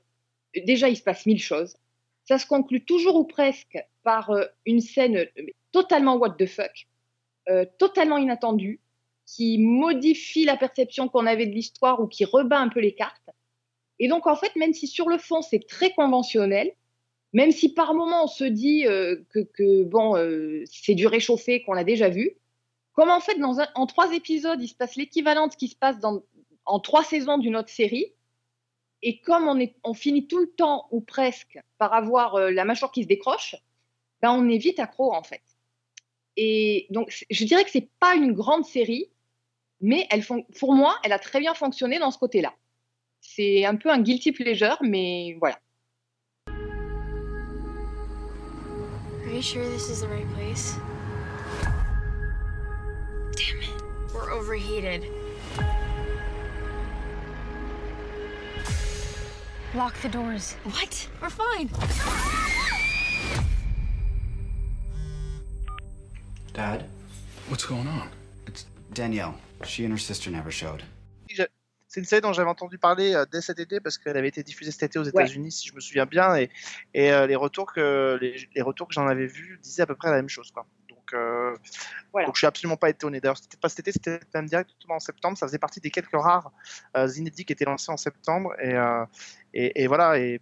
déjà, 0.55 0.89
il 0.89 0.95
se 0.97 1.03
passe 1.03 1.25
mille 1.25 1.41
choses. 1.41 1.77
Ça 2.25 2.37
se 2.37 2.45
conclut 2.45 2.83
toujours 2.83 3.15
ou 3.15 3.23
presque 3.23 3.77
par 4.03 4.29
euh, 4.31 4.45
une 4.65 4.81
scène 4.81 5.17
euh, 5.17 5.45
totalement 5.71 6.15
what 6.15 6.31
the 6.31 6.45
fuck, 6.45 6.87
euh, 7.49 7.65
totalement 7.77 8.17
inattendue, 8.17 8.79
qui 9.25 9.57
modifie 9.57 10.45
la 10.45 10.57
perception 10.57 11.07
qu'on 11.07 11.25
avait 11.25 11.47
de 11.47 11.53
l'histoire 11.53 11.99
ou 11.99 12.07
qui 12.07 12.25
rebat 12.25 12.59
un 12.59 12.69
peu 12.69 12.79
les 12.79 12.93
cartes. 12.93 13.29
Et 13.99 14.07
donc, 14.07 14.27
en 14.27 14.35
fait, 14.35 14.55
même 14.55 14.73
si 14.73 14.87
sur 14.87 15.09
le 15.09 15.17
fond, 15.17 15.41
c'est 15.41 15.65
très 15.65 15.91
conventionnel, 15.91 16.73
même 17.33 17.51
si 17.51 17.73
par 17.73 17.93
moment 17.93 18.25
on 18.25 18.27
se 18.27 18.43
dit 18.43 18.83
que, 18.83 19.83
bon, 19.83 20.15
c'est 20.65 20.95
du 20.95 21.07
réchauffé 21.07 21.61
qu'on 21.61 21.77
a 21.77 21.83
déjà 21.83 22.09
vu, 22.09 22.31
comme 22.93 23.09
en 23.09 23.19
fait, 23.19 23.35
dans 23.35 23.57
en 23.75 23.85
trois 23.85 24.11
épisodes, 24.13 24.61
il 24.61 24.67
se 24.67 24.75
passe 24.75 24.95
l'équivalent 24.95 25.47
de 25.47 25.53
ce 25.53 25.57
qui 25.57 25.67
se 25.67 25.75
passe 25.75 25.97
en 26.65 26.79
trois 26.79 27.03
saisons 27.03 27.37
d'une 27.37 27.55
autre 27.55 27.69
série, 27.69 28.11
et 29.03 29.19
comme 29.19 29.47
on, 29.47 29.59
est, 29.59 29.75
on 29.83 29.93
finit 29.93 30.27
tout 30.27 30.39
le 30.39 30.47
temps, 30.47 30.87
ou 30.91 31.01
presque, 31.01 31.59
par 31.77 31.93
avoir 31.93 32.35
euh, 32.35 32.51
la 32.51 32.65
mâchoire 32.65 32.91
qui 32.91 33.03
se 33.03 33.07
décroche, 33.07 33.55
ben 34.21 34.31
on 34.31 34.47
est 34.49 34.57
vite 34.57 34.79
accro, 34.79 35.13
en 35.13 35.23
fait. 35.23 35.41
Et 36.37 36.87
donc, 36.89 37.25
je 37.29 37.45
dirais 37.45 37.63
que 37.63 37.71
c'est 37.71 37.89
pas 37.99 38.15
une 38.15 38.33
grande 38.33 38.65
série, 38.65 39.09
mais 39.81 40.07
elle, 40.11 40.23
pour 40.59 40.73
moi, 40.73 40.97
elle 41.03 41.11
a 41.11 41.19
très 41.19 41.39
bien 41.39 41.53
fonctionné 41.53 41.99
dans 41.99 42.11
ce 42.11 42.19
côté-là. 42.19 42.53
C'est 43.19 43.65
un 43.65 43.75
peu 43.75 43.89
un 43.89 43.99
guilty 43.99 44.31
pleasure, 44.31 44.77
mais 44.81 45.35
voilà. 45.39 45.59
Are 49.25 49.33
you 49.33 49.41
sure 49.41 49.63
this 49.69 49.89
is 49.89 50.01
the 50.01 50.07
right 50.07 50.27
place? 50.33 50.75
Damn 53.35 53.61
it. 53.61 54.13
We're 54.13 54.31
overheated. 54.31 55.05
Lock 59.73 59.93
the 60.01 60.09
doors. 60.09 60.55
What? 60.65 61.07
We're 61.21 61.29
fine. 61.29 61.69
Dad? 66.53 66.83
What's 67.49 67.65
going 67.65 67.87
on? 67.87 68.09
It's 68.47 68.65
Danielle. 68.93 69.35
She 69.63 69.85
and 69.85 69.91
her 69.93 69.97
sister 69.99 70.29
never 70.31 70.51
showed. 70.51 70.83
J'ai- 71.29 71.47
C'est 71.87 71.99
une 71.99 72.05
série 72.05 72.21
dont 72.21 72.31
j'avais 72.31 72.49
entendu 72.49 72.77
parler 72.77 73.13
euh, 73.13 73.25
dès 73.29 73.41
cet 73.41 73.59
été 73.59 73.81
parce 73.81 73.97
qu'elle 73.97 74.15
avait 74.15 74.29
été 74.29 74.43
diffusée 74.43 74.71
cet 74.71 74.83
été 74.83 74.99
aux 74.99 75.03
Ouais. 75.03 75.09
États-Unis, 75.09 75.51
si 75.51 75.67
je 75.67 75.75
me 75.75 75.81
souviens 75.81 76.05
bien, 76.05 76.35
et, 76.37 76.49
et 76.93 77.11
euh, 77.11 77.27
les 77.27 77.35
retours 77.35 77.71
que 77.73 78.17
les, 78.21 78.47
les 78.55 78.61
retours 78.61 78.87
que 78.87 78.93
j'en 78.93 79.07
avais 79.07 79.25
vus 79.27 79.59
disaient 79.61 79.83
à 79.83 79.85
peu 79.85 79.95
près 79.95 80.09
la 80.09 80.15
même 80.15 80.29
chose, 80.29 80.51
quoi. 80.51 80.65
Donc, 80.89 81.13
euh, 81.13 81.53
Voilà. 82.13 82.27
donc 82.27 82.35
je 82.35 82.39
suis 82.39 82.47
absolument 82.47 82.77
pas 82.77 82.89
étonné. 82.89 83.19
D'ailleurs, 83.19 83.35
c'était 83.37 83.57
pas 83.57 83.67
cet 83.67 83.79
été, 83.79 83.91
c'était 83.91 84.21
même 84.33 84.45
directement 84.45 84.95
en 84.95 84.99
septembre. 85.01 85.37
Ça 85.37 85.45
faisait 85.47 85.59
partie 85.59 85.81
des 85.81 85.91
quelques 85.91 86.13
rares 86.13 86.51
euh, 86.95 87.09
inédits 87.17 87.43
qui 87.43 87.51
étaient 87.51 87.65
lancés 87.65 87.91
en 87.91 87.97
septembre, 87.97 88.53
et, 88.61 88.73
euh, 88.73 89.03
et, 89.53 89.83
et 89.83 89.87
voilà. 89.87 90.17
Et 90.19 90.39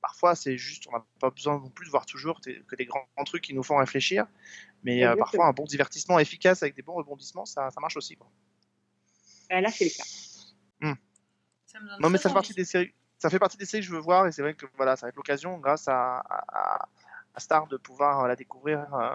parfois, 0.00 0.34
c'est 0.34 0.56
juste, 0.56 0.86
on 0.88 0.92
n'a 0.92 1.04
pas 1.20 1.30
besoin 1.30 1.58
non 1.58 1.70
plus 1.70 1.86
de 1.86 1.90
voir 1.90 2.06
toujours 2.06 2.40
que 2.40 2.76
des 2.76 2.86
grands, 2.86 3.06
grands 3.16 3.24
trucs 3.24 3.42
qui 3.44 3.54
nous 3.54 3.62
font 3.62 3.76
réfléchir, 3.76 4.26
mais 4.84 5.04
euh, 5.04 5.16
parfois 5.16 5.46
un 5.46 5.52
bon 5.52 5.64
divertissement 5.64 6.18
efficace 6.18 6.62
avec 6.62 6.74
des 6.76 6.82
bons 6.82 6.94
rebondissements, 6.94 7.44
ça, 7.44 7.70
ça 7.70 7.80
marche 7.80 7.96
aussi. 7.96 8.16
Quoi. 8.16 8.28
Ben 9.50 9.60
là, 9.60 9.70
c'est 9.70 9.84
le 9.84 9.90
cas. 9.90 10.04
Ça 11.66 11.80
me 11.80 11.88
donne 11.88 12.00
Non, 12.00 12.10
mais 12.10 12.18
ça 12.18 12.28
fait 12.28 12.34
partie 12.34 12.52
envie. 12.52 12.56
des 12.62 12.64
séries. 12.64 12.92
Ça 13.18 13.30
fait 13.30 13.38
partie 13.38 13.56
des 13.56 13.64
séries 13.66 13.80
que 13.82 13.86
je 13.88 13.92
veux 13.92 14.00
voir 14.00 14.26
et 14.26 14.32
c'est 14.32 14.42
vrai 14.42 14.54
que 14.54 14.66
voilà, 14.76 14.94
ça 14.96 15.06
va 15.06 15.08
être 15.08 15.16
l'occasion, 15.16 15.58
grâce 15.58 15.88
à, 15.88 16.18
à, 16.18 16.44
à- 16.48 16.88
à 17.34 17.40
Star, 17.40 17.66
de 17.66 17.76
pouvoir 17.76 18.26
la 18.28 18.36
découvrir, 18.36 18.86
euh, 18.94 19.10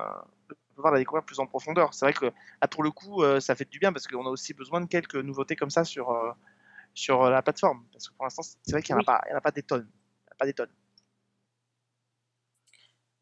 de 0.50 0.56
pouvoir 0.76 0.94
la 0.94 1.00
découvrir 1.00 1.24
plus 1.24 1.40
en 1.40 1.48
profondeur. 1.48 1.94
C'est 1.94 2.06
vrai 2.06 2.14
que 2.14 2.26
là, 2.26 2.68
pour 2.68 2.84
le 2.84 2.92
coup, 2.92 3.24
euh, 3.24 3.40
ça 3.40 3.56
fait 3.56 3.68
du 3.70 3.80
bien 3.80 3.92
parce 3.94 4.08
qu'on 4.08 4.26
a 4.26 4.30
aussi 4.30 4.54
besoin 4.54 4.80
de 4.82 4.86
quelques 4.88 5.16
nouveautés 5.16 5.56
comme 5.56 5.72
ça 5.72 5.84
sur 5.84 6.12
euh, 6.12 6.32
sur 6.94 7.30
la 7.30 7.42
plateforme. 7.42 7.86
Parce 7.92 8.10
que 8.10 8.14
pour 8.16 8.26
l'instant, 8.26 8.44
c'est 8.44 8.72
vrai 8.72 8.82
qu'il 8.84 8.94
n'y 8.96 8.98
en 8.98 9.02
a 9.02 9.02
Oui. 9.02 9.06
pas, 9.06 9.22
il 9.28 9.32
y 9.32 9.34
en 9.34 9.38
a 9.38 9.42
pas 9.42 9.52
des 9.52 9.64
tonnes, 9.64 9.90
Il 9.92 10.28
y 10.28 10.32
en 10.32 10.34
a 10.34 10.36
pas 10.36 10.46
des 10.46 10.54
tonnes. 10.54 10.72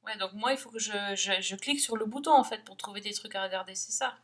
Ouais, 0.04 0.18
donc 0.18 0.34
moi, 0.34 0.52
il 0.54 0.58
faut 0.58 0.72
que 0.72 0.80
je, 0.80 0.92
je, 1.16 1.42
je 1.42 1.56
clique 1.56 1.80
sur 1.80 1.98
le 1.98 2.06
bouton 2.06 2.32
en 2.32 2.44
fait 2.44 2.64
pour 2.64 2.78
trouver 2.78 3.02
des 3.02 3.14
trucs 3.14 3.36
à 3.36 3.44
regarder, 3.44 3.76
c'est 3.76 3.92
ça. 3.92 4.18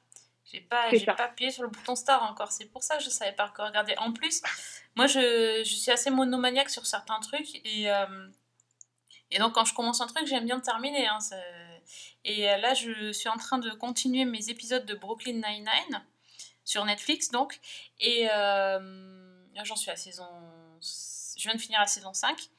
J'ai 0.52 0.62
pas, 0.62 0.94
j'ai 0.94 1.06
pas 1.06 1.24
appuyé 1.26 1.52
sur 1.52 1.64
le 1.64 1.70
bouton 1.70 1.96
star 1.96 2.24
encore, 2.24 2.52
c'est 2.52 2.66
pour 2.66 2.84
ça 2.84 2.98
que 2.98 3.04
je 3.04 3.10
savais 3.10 3.34
pas 3.34 3.48
encore 3.48 3.68
regarder. 3.68 3.96
En 3.98 4.14
plus, 4.14 4.42
moi 4.96 5.08
je, 5.08 5.64
je 5.66 5.76
suis 5.76 5.92
assez 5.92 6.12
monomaniaque 6.12 6.70
sur 6.70 6.86
certains 6.86 7.20
trucs 7.20 7.56
et, 7.66 7.92
euh, 7.92 8.28
et 9.32 9.40
donc 9.40 9.54
quand 9.54 9.66
je 9.66 9.74
commence 9.74 10.02
un 10.02 10.08
truc, 10.08 10.28
j'aime 10.28 10.46
bien 10.46 10.56
le 10.56 10.62
terminer. 10.62 11.08
hein, 11.08 11.18
et 12.24 12.50
euh, 12.50 12.58
là, 12.58 12.74
je 12.74 13.12
suis 13.12 13.30
en 13.30 13.38
train 13.38 13.58
de 13.58 13.70
continuer 13.72 14.26
mes 14.26 14.50
épisodes 14.50 14.86
de 14.86 14.94
Brooklyn 14.96 15.34
Nine-Nine 15.34 16.04
sur 16.64 16.86
Netflix 16.86 17.30
donc. 17.32 17.60
Et 18.00 18.28
euh, 18.32 19.35
j'en 19.64 19.76
suis 19.76 19.92
à 19.92 19.96
saison. 19.96 20.28
Je 20.82 21.44
viens 21.44 21.56
de 21.56 21.62
finir 21.62 21.80
la 21.80 21.88
saison 21.88 22.14
5. 22.14 22.50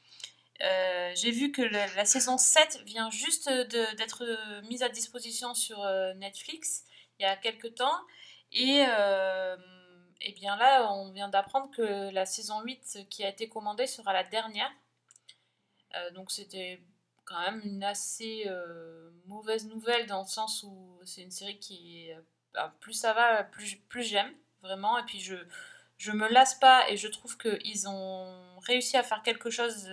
Euh, 0.63 1.13
j'ai 1.15 1.31
vu 1.31 1.53
que 1.53 1.63
la, 1.63 2.05
saison 2.05 2.39
7 2.39 2.83
vient 2.87 3.11
juste 3.11 3.49
d'être 3.49 4.25
mise 4.63 4.83
à 4.83 4.89
disposition 4.89 5.55
sur 5.55 5.83
euh, 5.83 6.15
Netflix 6.15 6.85
il 7.19 7.23
y 7.23 7.27
a 7.27 7.37
quelques 7.37 7.75
temps. 7.75 7.99
Et, 8.53 8.85
euh, 8.89 9.57
et 10.21 10.33
bien 10.33 10.57
là, 10.57 10.91
on 10.93 11.13
vient 11.13 11.29
d'apprendre 11.29 11.71
que 11.71 12.11
la 12.11 12.27
saison 12.27 12.63
8 12.63 13.07
qui 13.11 13.25
a 13.25 13.29
été 13.29 13.49
commandée 13.49 13.87
sera 13.87 14.13
la 14.13 14.25
dernière. 14.25 14.71
Donc 16.13 16.31
c'était 16.31 16.83
quand 17.25 17.41
même 17.41 17.63
une 17.65 17.83
assez 17.83 18.45
mauvaise 19.25 19.67
nouvelle 19.67 20.07
dans 20.07 20.21
le 20.21 20.29
sens 20.29 20.63
où 20.63 21.01
c'est 21.05 21.23
une 21.23 21.31
série 21.31 21.59
qui, 21.59 22.11
bah, 22.53 22.75
plus 22.81 22.93
ça 22.93 23.15
va, 23.15 23.45
plus, 23.45 23.77
plus 23.89 24.03
j'aime, 24.03 24.31
vraiment. 24.61 24.99
Et 24.99 25.05
puis 25.05 25.21
je, 25.21 25.37
je 25.99 26.13
me 26.13 26.29
lasse 26.29 26.55
pas 26.55 26.89
et 26.91 26.97
je 26.97 27.09
trouve 27.09 27.37
qu'ils 27.39 27.89
ont 27.89 28.59
réussi 28.61 28.97
à 28.97 29.03
faire 29.03 29.23
quelque 29.23 29.51
chose 29.51 29.89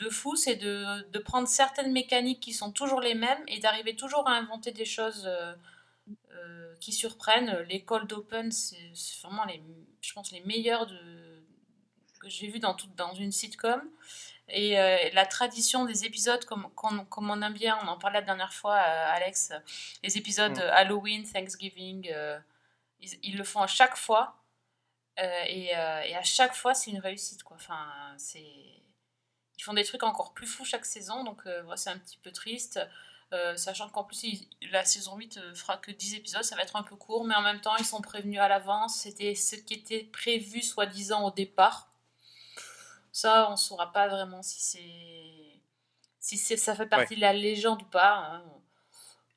de 0.00 0.08
fou, 0.08 0.36
c'est 0.36 0.56
de, 0.56 1.08
de 1.10 1.18
prendre 1.18 1.48
certaines 1.48 1.92
mécaniques 1.92 2.40
qui 2.40 2.52
sont 2.52 2.72
toujours 2.72 3.00
les 3.00 3.14
mêmes 3.14 3.42
et 3.48 3.58
d'arriver 3.60 3.96
toujours 3.96 4.28
à 4.28 4.32
inventer 4.32 4.72
des 4.72 4.84
choses 4.84 5.26
euh, 5.26 5.54
euh, 6.32 6.74
qui 6.80 6.92
surprennent. 6.92 7.58
Les 7.68 7.84
cold 7.84 8.12
open, 8.12 8.50
c'est 8.52 8.92
vraiment 9.22 9.44
les, 9.44 9.62
je 10.00 10.12
pense, 10.12 10.32
les 10.32 10.40
meilleurs 10.40 10.86
de, 10.86 11.44
que 12.20 12.28
j'ai 12.28 12.48
vu 12.48 12.60
dans, 12.60 12.74
tout, 12.74 12.88
dans 12.96 13.14
une 13.14 13.32
sitcom. 13.32 13.82
Et 14.48 14.80
euh, 14.80 14.96
la 15.12 15.26
tradition 15.26 15.84
des 15.84 16.04
épisodes, 16.04 16.44
comme, 16.44 16.68
comme, 16.74 17.06
comme 17.08 17.30
on 17.30 17.40
aime 17.42 17.52
bien, 17.52 17.78
on 17.82 17.88
en 17.88 17.98
parlait 17.98 18.20
la 18.20 18.26
dernière 18.26 18.52
fois, 18.52 18.76
Alex, 18.76 19.52
les 20.02 20.16
épisodes 20.18 20.58
Mm. 20.58 20.70
Halloween, 20.72 21.30
Thanksgiving, 21.30 22.10
ils, 23.00 23.18
ils 23.22 23.36
le 23.36 23.44
font 23.44 23.60
à 23.60 23.68
chaque 23.68 23.96
fois. 23.96 24.39
Euh, 25.18 25.42
et, 25.46 25.76
euh, 25.76 26.00
et 26.02 26.16
à 26.16 26.22
chaque 26.22 26.54
fois, 26.54 26.74
c'est 26.74 26.90
une 26.90 27.00
réussite. 27.00 27.42
Quoi. 27.42 27.56
Enfin, 27.56 27.86
c'est... 28.16 28.40
Ils 29.58 29.62
font 29.62 29.74
des 29.74 29.84
trucs 29.84 30.02
encore 30.02 30.32
plus 30.32 30.46
fous 30.46 30.64
chaque 30.64 30.86
saison, 30.86 31.22
donc 31.24 31.42
euh, 31.46 31.62
c'est 31.76 31.90
un 31.90 31.98
petit 31.98 32.16
peu 32.18 32.32
triste. 32.32 32.80
Euh, 33.32 33.56
sachant 33.56 33.88
qu'en 33.90 34.04
plus, 34.04 34.24
la 34.72 34.84
saison 34.84 35.16
8 35.16 35.36
euh, 35.36 35.54
fera 35.54 35.76
que 35.76 35.90
10 35.92 36.14
épisodes, 36.14 36.42
ça 36.42 36.56
va 36.56 36.62
être 36.62 36.76
un 36.76 36.82
peu 36.82 36.96
court, 36.96 37.24
mais 37.24 37.34
en 37.34 37.42
même 37.42 37.60
temps, 37.60 37.76
ils 37.76 37.84
sont 37.84 38.00
prévenus 38.00 38.40
à 38.40 38.48
l'avance. 38.48 38.96
C'était 38.96 39.34
ce 39.34 39.56
qui 39.56 39.74
était 39.74 40.04
prévu, 40.04 40.62
soi-disant, 40.62 41.26
au 41.26 41.30
départ. 41.30 41.92
Ça, 43.12 43.48
on 43.48 43.52
ne 43.52 43.56
saura 43.56 43.92
pas 43.92 44.08
vraiment 44.08 44.42
si 44.42 44.60
c'est 44.60 45.60
si 46.20 46.36
c'est 46.36 46.56
ça 46.56 46.74
fait 46.74 46.86
partie 46.86 47.16
de 47.16 47.20
la 47.20 47.32
légende 47.32 47.82
ou 47.82 47.86
pas. 47.86 48.16
hein. 48.16 48.44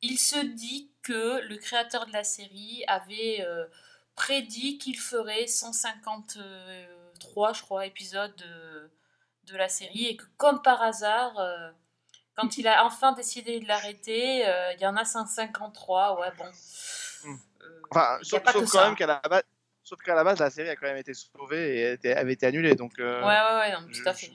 Il 0.01 0.17
se 0.19 0.37
dit 0.37 0.91
que 1.01 1.39
le 1.41 1.57
créateur 1.57 2.05
de 2.05 2.11
la 2.11 2.23
série 2.23 2.83
avait 2.87 3.41
euh, 3.41 3.65
prédit 4.15 4.77
qu'il 4.77 4.99
ferait 4.99 5.47
153, 5.47 7.53
je 7.53 7.61
crois, 7.61 7.85
épisodes 7.85 8.35
de, 8.35 8.91
de 9.51 9.57
la 9.57 9.69
série 9.69 10.07
et 10.07 10.17
que 10.17 10.25
comme 10.37 10.61
par 10.61 10.81
hasard, 10.81 11.37
euh, 11.39 11.71
quand 12.35 12.57
il 12.57 12.67
a 12.67 12.85
enfin 12.85 13.11
décidé 13.13 13.59
de 13.59 13.67
l'arrêter, 13.67 14.47
euh, 14.47 14.73
il 14.73 14.81
y 14.81 14.87
en 14.87 14.95
a 14.95 15.05
153. 15.05 16.19
Ouais, 16.19 16.31
bon. 16.37 16.45
Enfin, 17.91 18.17
y 18.17 18.21
a 18.21 18.23
sauf, 18.23 18.43
sauf 18.45 18.53
quand 18.53 18.67
ça. 18.67 18.85
même 18.85 18.95
qu'à 18.95 19.07
la 19.07 19.19
base. 19.29 19.43
Sauf 19.85 19.99
qu'à 20.01 20.15
la 20.15 20.23
base, 20.23 20.39
la 20.39 20.49
série 20.49 20.69
a 20.69 20.75
quand 20.77 20.87
même 20.87 20.95
été 20.97 21.13
sauvée 21.13 21.77
et 21.77 21.91
était- 21.93 22.13
avait 22.15 22.31
été 22.33 22.45
annulée. 22.45 22.73
Donc, 22.73 22.93
euh, 22.99 23.19
Ouais, 23.21 23.27
ouais, 23.27 23.59
ouais, 23.59 23.71
non, 23.73 23.85
je- 23.89 24.01
tout 24.01 24.07
à 24.09 24.13
fait. 24.13 24.27
je 24.27 24.31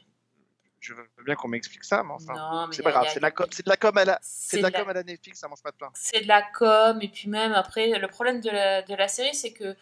veux 0.95 1.09
bien 1.24 1.34
qu'on 1.34 1.49
m'explique 1.49 1.84
ça, 1.84 2.03
mais 2.03 2.12
enfin, 2.12 2.68
c'est 2.72 2.82
pas 2.82 2.91
grave. 2.91 3.05
a- 3.07 3.11
C'est 3.11 3.20
de 3.20 3.22
la 3.24 3.30
com- 3.30 3.47
c'est 3.51 3.64
de 3.64 3.70
la 3.70 3.76
com 3.76 3.97
à 3.99 4.05
la, 4.05 4.18
c'est 4.22 4.59
de 4.59 4.62
la 4.62 4.68
de 4.70 4.72
la- 4.74 4.80
com 4.80 4.89
à 4.91 4.93
la 4.93 5.03
Netflix, 5.03 5.39
ça 5.41 5.49
mange 5.49 5.62
pas 5.62 5.70
de 5.70 5.76
pain. 5.76 5.91
c'est 5.95 6.20
de 6.22 6.28
la 6.28 6.43
com 6.43 6.99
et 7.03 7.09
puis 7.09 7.28
même 7.28 7.53
après 7.53 7.99
le 7.99 8.09
problème 8.09 8.41
de 8.41 8.51
la, 8.51 8.82
de 8.82 8.95
la 8.95 9.09
série 9.09 9.34
c'est 9.34 9.53
que 9.53 9.76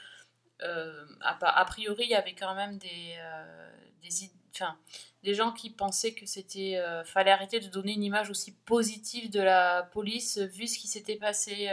euh, 0.62 1.06
a, 1.20 1.64
priori 1.66 2.04
il 2.04 2.10
y 2.10 2.14
avait 2.14 2.34
quand 2.34 2.54
même 2.54 2.78
des 2.78 3.14
euh, 3.18 3.70
des, 4.02 4.24
id- 4.24 4.30
enfin, 4.54 4.76
des 5.22 5.34
gens 5.34 5.52
qui 5.52 5.70
pensaient 5.70 6.14
que 6.14 6.24
c'était 6.26 6.76
euh, 6.76 7.04
fallait 7.04 7.30
arrêter 7.30 7.60
de 7.60 7.68
donner 7.68 7.92
une 7.92 8.02
image 8.04 8.30
aussi 8.30 8.52
positive 8.64 9.30
de 9.30 9.40
la 9.40 9.82
police 9.92 10.38
vu 10.38 10.66
ce 10.66 10.78
qui 10.78 10.88
s'était 10.88 11.16
passé 11.16 11.68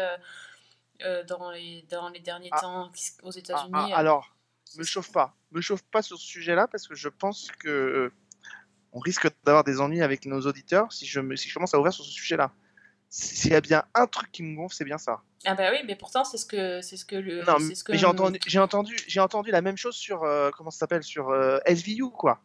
euh, 1.01 1.23
dans 1.25 1.51
les 1.51 1.85
dans 1.89 2.09
les 2.09 2.19
derniers 2.19 2.49
Ah. 2.51 2.59
temps 2.61 2.91
aux 3.23 3.31
Ah, 3.35 3.39
États-Unis 3.39 3.91
ah, 3.93 3.97
alors, 3.97 4.33
me 4.77 4.83
chauffe 4.83 5.11
pas. 5.11 5.33
Me 5.51 5.61
chauffe 5.61 5.83
pas 5.83 6.01
sur 6.01 6.17
ce 6.17 6.25
sujet-là 6.25 6.67
parce 6.67 6.87
que 6.87 6.95
je 6.95 7.09
pense 7.09 7.51
que 7.59 8.11
on 8.93 8.99
risque 8.99 9.27
d'avoir 9.43 9.63
des 9.63 9.81
ennuis 9.81 10.01
avec 10.01 10.25
nos 10.25 10.41
auditeurs 10.41 10.91
si 10.93 11.05
je, 11.05 11.19
me, 11.19 11.35
si 11.35 11.49
je 11.49 11.53
commence 11.53 11.73
à 11.73 11.79
ouvrir 11.79 11.91
sur 11.93 12.05
ce 12.05 12.11
sujet-là. 12.11 12.51
Si- 13.09 13.35
S'il 13.35 13.51
y 13.51 13.55
a 13.55 13.61
bien 13.61 13.83
un 13.93 14.07
truc 14.07 14.31
qui 14.31 14.41
me 14.43 14.55
gonfle, 14.55 14.75
c'est 14.75 14.85
bien 14.85 14.97
ça. 14.97 15.21
ah 15.45 15.53
bah 15.55 15.69
oui 15.71 15.79
mais 15.85 15.95
pourtant 15.95 16.23
c'est 16.23 16.37
ce 16.37 16.45
que 16.45 16.81
c'est 16.81 16.97
ce 16.97 17.05
que 17.05 17.15
le 17.15 17.43
Non, 17.43 17.57
c'est 17.59 17.75
ce 17.75 17.83
que 17.83 17.91
mais 17.91 17.97
j'ai 17.97 18.05
entendu, 18.07 18.39
j'ai 18.47 18.59
entendu, 18.59 18.95
j'ai 19.07 19.19
entendu 19.19 19.51
la 19.51 19.61
même 19.61 19.77
chose 19.77 19.95
sur 19.95 20.23
euh, 20.23 20.49
comment 20.57 20.71
ça 20.71 20.79
s'appelle 20.79 21.03
sur 21.03 21.29
euh, 21.29 21.59
SVU 21.67 22.09
quoi. 22.11 22.39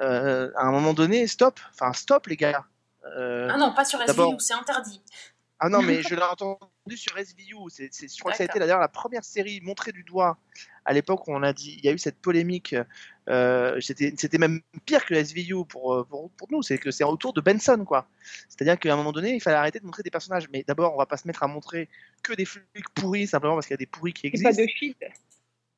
Euh, 0.00 0.50
à 0.56 0.64
un 0.66 0.70
moment 0.70 0.94
donné, 0.94 1.26
stop. 1.26 1.58
Enfin, 1.72 1.92
stop 1.92 2.26
les 2.28 2.36
gars. 2.36 2.64
Ah 3.04 3.56
non 3.58 3.72
pas 3.74 3.84
sur 3.84 4.00
SVU 4.00 4.36
c'est 4.38 4.54
interdit 4.54 5.02
Ah 5.64 5.68
non, 5.68 5.80
mais 5.80 6.02
je 6.02 6.16
l'ai 6.16 6.22
entendu 6.22 6.96
sur 6.96 7.16
SVU. 7.16 7.54
C'est, 7.68 7.88
je 7.92 8.18
crois 8.18 8.32
que 8.32 8.38
ça 8.38 8.42
a 8.42 8.46
été 8.46 8.58
d'ailleurs 8.58 8.80
la 8.80 8.88
première 8.88 9.22
série 9.22 9.60
montrée 9.60 9.92
du 9.92 10.02
doigt 10.02 10.36
à 10.84 10.92
l'époque 10.92 11.28
où 11.28 11.32
on 11.32 11.42
a 11.44 11.52
dit, 11.52 11.76
il 11.78 11.84
y 11.84 11.88
a 11.88 11.92
eu 11.92 11.98
cette 11.98 12.18
polémique. 12.18 12.74
euh, 13.28 13.80
c'était, 13.80 14.12
c'était 14.16 14.38
même 14.38 14.60
pire 14.86 15.04
que 15.04 15.14
SVU 15.14 15.64
pour, 15.68 15.94
euh, 15.94 16.04
pour, 16.04 16.30
pour 16.32 16.48
nous. 16.50 16.62
C'est 16.62 16.78
que 16.78 16.90
c'est 16.90 17.04
autour 17.04 17.32
de 17.32 17.40
Benson, 17.40 17.84
quoi. 17.86 18.08
C'est-à-dire 18.48 18.76
qu'à 18.76 18.92
un 18.92 18.96
moment 18.96 19.12
donné, 19.12 19.34
il 19.36 19.40
fallait 19.40 19.56
arrêter 19.56 19.78
de 19.78 19.84
montrer 19.84 20.02
des 20.02 20.10
personnages. 20.10 20.48
Mais 20.52 20.64
d'abord, 20.66 20.94
on 20.94 20.98
va 20.98 21.06
pas 21.06 21.16
se 21.16 21.28
mettre 21.28 21.44
à 21.44 21.46
montrer 21.46 21.88
que 22.24 22.32
des 22.32 22.44
flics 22.44 22.88
pourris 22.92 23.28
simplement 23.28 23.54
parce 23.54 23.66
qu'il 23.66 23.74
y 23.74 23.78
a 23.80 23.84
des 23.84 23.86
pourris 23.86 24.14
qui 24.14 24.32
C'est 24.34 24.42
pas 24.42 24.48
existent. 24.48 24.64
de 24.64 24.68
Shield. 24.68 24.96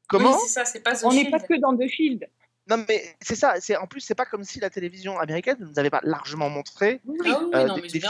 Comment 0.08 0.32
oui 0.32 0.48
ça 0.48 0.64
pas 0.82 0.94
The 0.94 1.04
On 1.04 1.12
n'est 1.12 1.30
pas 1.30 1.40
que 1.40 1.60
dans 1.60 1.76
The 1.76 1.88
Shield. 1.88 2.26
Non, 2.68 2.82
mais 2.88 3.14
c'est 3.20 3.34
ça. 3.34 3.56
C'est 3.60 3.76
en 3.76 3.86
plus, 3.86 4.00
c'est 4.00 4.14
pas 4.14 4.24
comme 4.24 4.42
si 4.42 4.58
la 4.58 4.70
télévision 4.70 5.18
américaine 5.18 5.56
ne 5.60 5.66
nous 5.66 5.78
avait 5.78 5.90
pas 5.90 6.00
largement 6.02 6.48
montré 6.48 7.00
ah 7.26 7.40
euh, 7.54 7.80
des- 7.80 8.00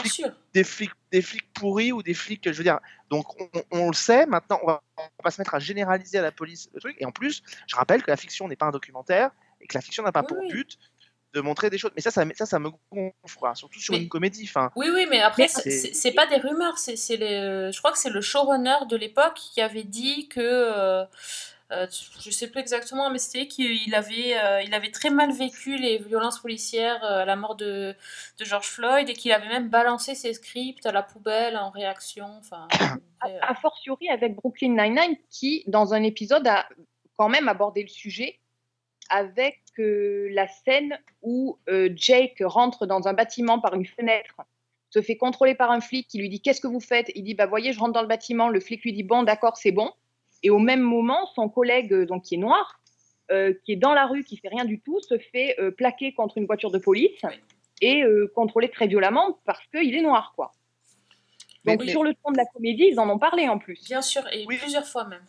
flics 0.64 0.92
des 1.12 1.22
flics, 1.22 1.52
pourris 1.54 1.90
ou 1.90 2.02
des 2.04 2.14
flics, 2.14 2.42
je 2.44 2.56
veux 2.56 2.62
dire. 2.62 2.78
Donc 3.10 3.26
on, 3.72 3.88
le 3.88 3.94
sait, 3.94 4.26
maintenant 4.26 4.60
on 4.62 4.66
va, 4.68 4.82
on 4.96 5.02
va 5.02 5.08
pas 5.24 5.30
se 5.32 5.40
mettre 5.40 5.54
à 5.54 5.58
généraliser 5.58 6.18
à 6.18 6.22
la 6.22 6.30
police 6.30 6.68
le 6.72 6.80
truc. 6.80 6.96
Et 7.00 7.04
en 7.04 7.10
plus, 7.10 7.42
je 7.66 7.74
rappelle 7.74 8.02
que 8.02 8.10
la 8.10 8.16
fiction 8.16 8.46
n'est 8.46 8.54
pas 8.56 8.66
un 8.66 8.70
documentaire 8.70 9.30
et 9.60 9.66
que 9.66 9.74
la 9.76 9.80
fiction 9.80 10.04
n'a 10.04 10.12
pas 10.12 10.20
Oui, 10.20 10.26
pour 10.28 10.38
oui. 10.38 10.48
but 10.52 10.78
de 11.32 11.40
montrer 11.40 11.68
des 11.68 11.78
choses. 11.78 11.90
Mais 11.96 12.02
ça, 12.02 12.12
ça, 12.12 12.24
ça, 12.36 12.46
ça 12.46 12.58
me 12.60 12.70
gonfle, 12.92 13.38
surtout 13.54 13.80
sur 13.80 13.92
Mais- 13.94 14.02
une 14.02 14.08
comédie. 14.08 14.48
Oui, 14.76 14.86
oui, 14.94 15.06
mais 15.10 15.20
après, 15.20 15.48
c'est- 15.48 16.12
pas 16.12 16.26
des 16.28 16.36
rumeurs. 16.36 16.78
C'est, 16.78 16.94
c'est 16.94 17.16
le, 17.16 17.72
je 17.72 17.78
crois 17.78 17.90
que 17.90 17.98
c'est 17.98 18.10
le 18.10 18.20
showrunner 18.20 18.86
de 18.88 18.96
l'époque 18.96 19.34
qui 19.34 19.60
avait 19.60 19.82
dit 19.82 20.28
que. 20.28 20.38
euh, 20.40 21.04
euh, 21.74 21.86
je 22.20 22.30
sais 22.30 22.50
plus 22.50 22.60
exactement, 22.60 23.10
mais 23.10 23.18
c'était 23.18 23.46
qu'il 23.46 23.94
avait, 23.94 24.36
euh, 24.38 24.62
il 24.62 24.72
avait 24.74 24.90
très 24.90 25.10
mal 25.10 25.32
vécu 25.32 25.76
les 25.76 25.98
violences 25.98 26.38
policières 26.38 27.02
euh, 27.04 27.22
à 27.22 27.24
la 27.24 27.36
mort 27.36 27.56
de, 27.56 27.94
de 28.38 28.44
George 28.44 28.66
Floyd 28.66 29.08
et 29.08 29.14
qu'il 29.14 29.32
avait 29.32 29.48
même 29.48 29.68
balancé 29.68 30.14
ses 30.14 30.34
scripts 30.34 30.86
à 30.86 30.92
la 30.92 31.02
poubelle 31.02 31.56
en 31.56 31.70
réaction. 31.70 32.26
Enfin, 32.38 32.68
après, 33.20 33.36
euh, 33.36 33.38
A 33.42 33.54
fortiori 33.54 34.08
avec 34.08 34.34
Brooklyn 34.34 34.70
Nine-Nine 34.70 35.16
qui, 35.30 35.64
dans 35.66 35.94
un 35.94 36.02
épisode, 36.02 36.46
a 36.46 36.68
quand 37.16 37.28
même 37.28 37.48
abordé 37.48 37.82
le 37.82 37.88
sujet 37.88 38.38
avec 39.10 39.60
la 39.76 40.46
scène 40.46 40.98
où 41.20 41.58
Jake 41.68 42.42
rentre 42.44 42.86
dans 42.86 43.06
un 43.06 43.12
bâtiment 43.12 43.58
par 43.58 43.74
une 43.74 43.84
fenêtre, 43.84 44.36
se 44.94 45.02
fait 45.02 45.16
contrôler 45.16 45.54
par 45.54 45.72
un 45.72 45.80
flic 45.80 46.06
qui 46.06 46.18
lui 46.18 46.28
dit 46.28 46.40
Qu'est-ce 46.40 46.60
que 46.60 46.68
vous 46.68 46.80
faites? 46.80 47.10
Il 47.14 47.24
dit 47.24 47.34
Bah, 47.34 47.46
voyez, 47.46 47.72
je 47.72 47.80
rentre 47.80 47.92
dans 47.92 48.02
le 48.02 48.08
bâtiment. 48.08 48.48
Le 48.48 48.60
flic 48.60 48.82
lui 48.82 48.92
dit 48.92 49.02
Bon, 49.02 49.24
d'accord, 49.24 49.56
c'est 49.56 49.72
bon. 49.72 49.90
Et 50.44 50.50
au 50.50 50.58
même 50.60 50.80
moment, 50.82 51.26
son 51.34 51.48
collègue, 51.48 51.92
euh, 51.92 52.06
donc, 52.06 52.22
qui 52.22 52.34
est 52.36 52.38
noir, 52.38 52.78
euh, 53.32 53.54
qui 53.64 53.72
est 53.72 53.76
dans 53.76 53.94
la 53.94 54.06
rue, 54.06 54.22
qui 54.22 54.36
fait 54.36 54.48
rien 54.48 54.64
du 54.66 54.78
tout, 54.80 55.00
se 55.00 55.18
fait 55.18 55.56
euh, 55.58 55.70
plaquer 55.72 56.12
contre 56.12 56.38
une 56.38 56.44
voiture 56.46 56.70
de 56.70 56.78
police 56.78 57.22
et 57.80 58.04
euh, 58.04 58.30
contrôler 58.34 58.68
très 58.70 58.86
violemment 58.86 59.38
parce 59.46 59.66
qu'il 59.74 59.94
est 59.96 60.02
noir, 60.02 60.32
quoi. 60.36 60.52
Donc 61.64 61.80
mais- 61.82 61.90
sur 61.90 62.04
le 62.04 62.12
ton 62.22 62.30
de 62.30 62.36
la 62.36 62.44
comédie, 62.44 62.88
ils 62.92 63.00
en 63.00 63.08
ont 63.08 63.18
parlé 63.18 63.48
en 63.48 63.58
plus. 63.58 63.82
bien 63.86 64.02
sûr, 64.02 64.22
et 64.32 64.44
Oui. 64.46 64.58
plusieurs 64.58 64.86
fois 64.86 65.06
même. 65.06 65.24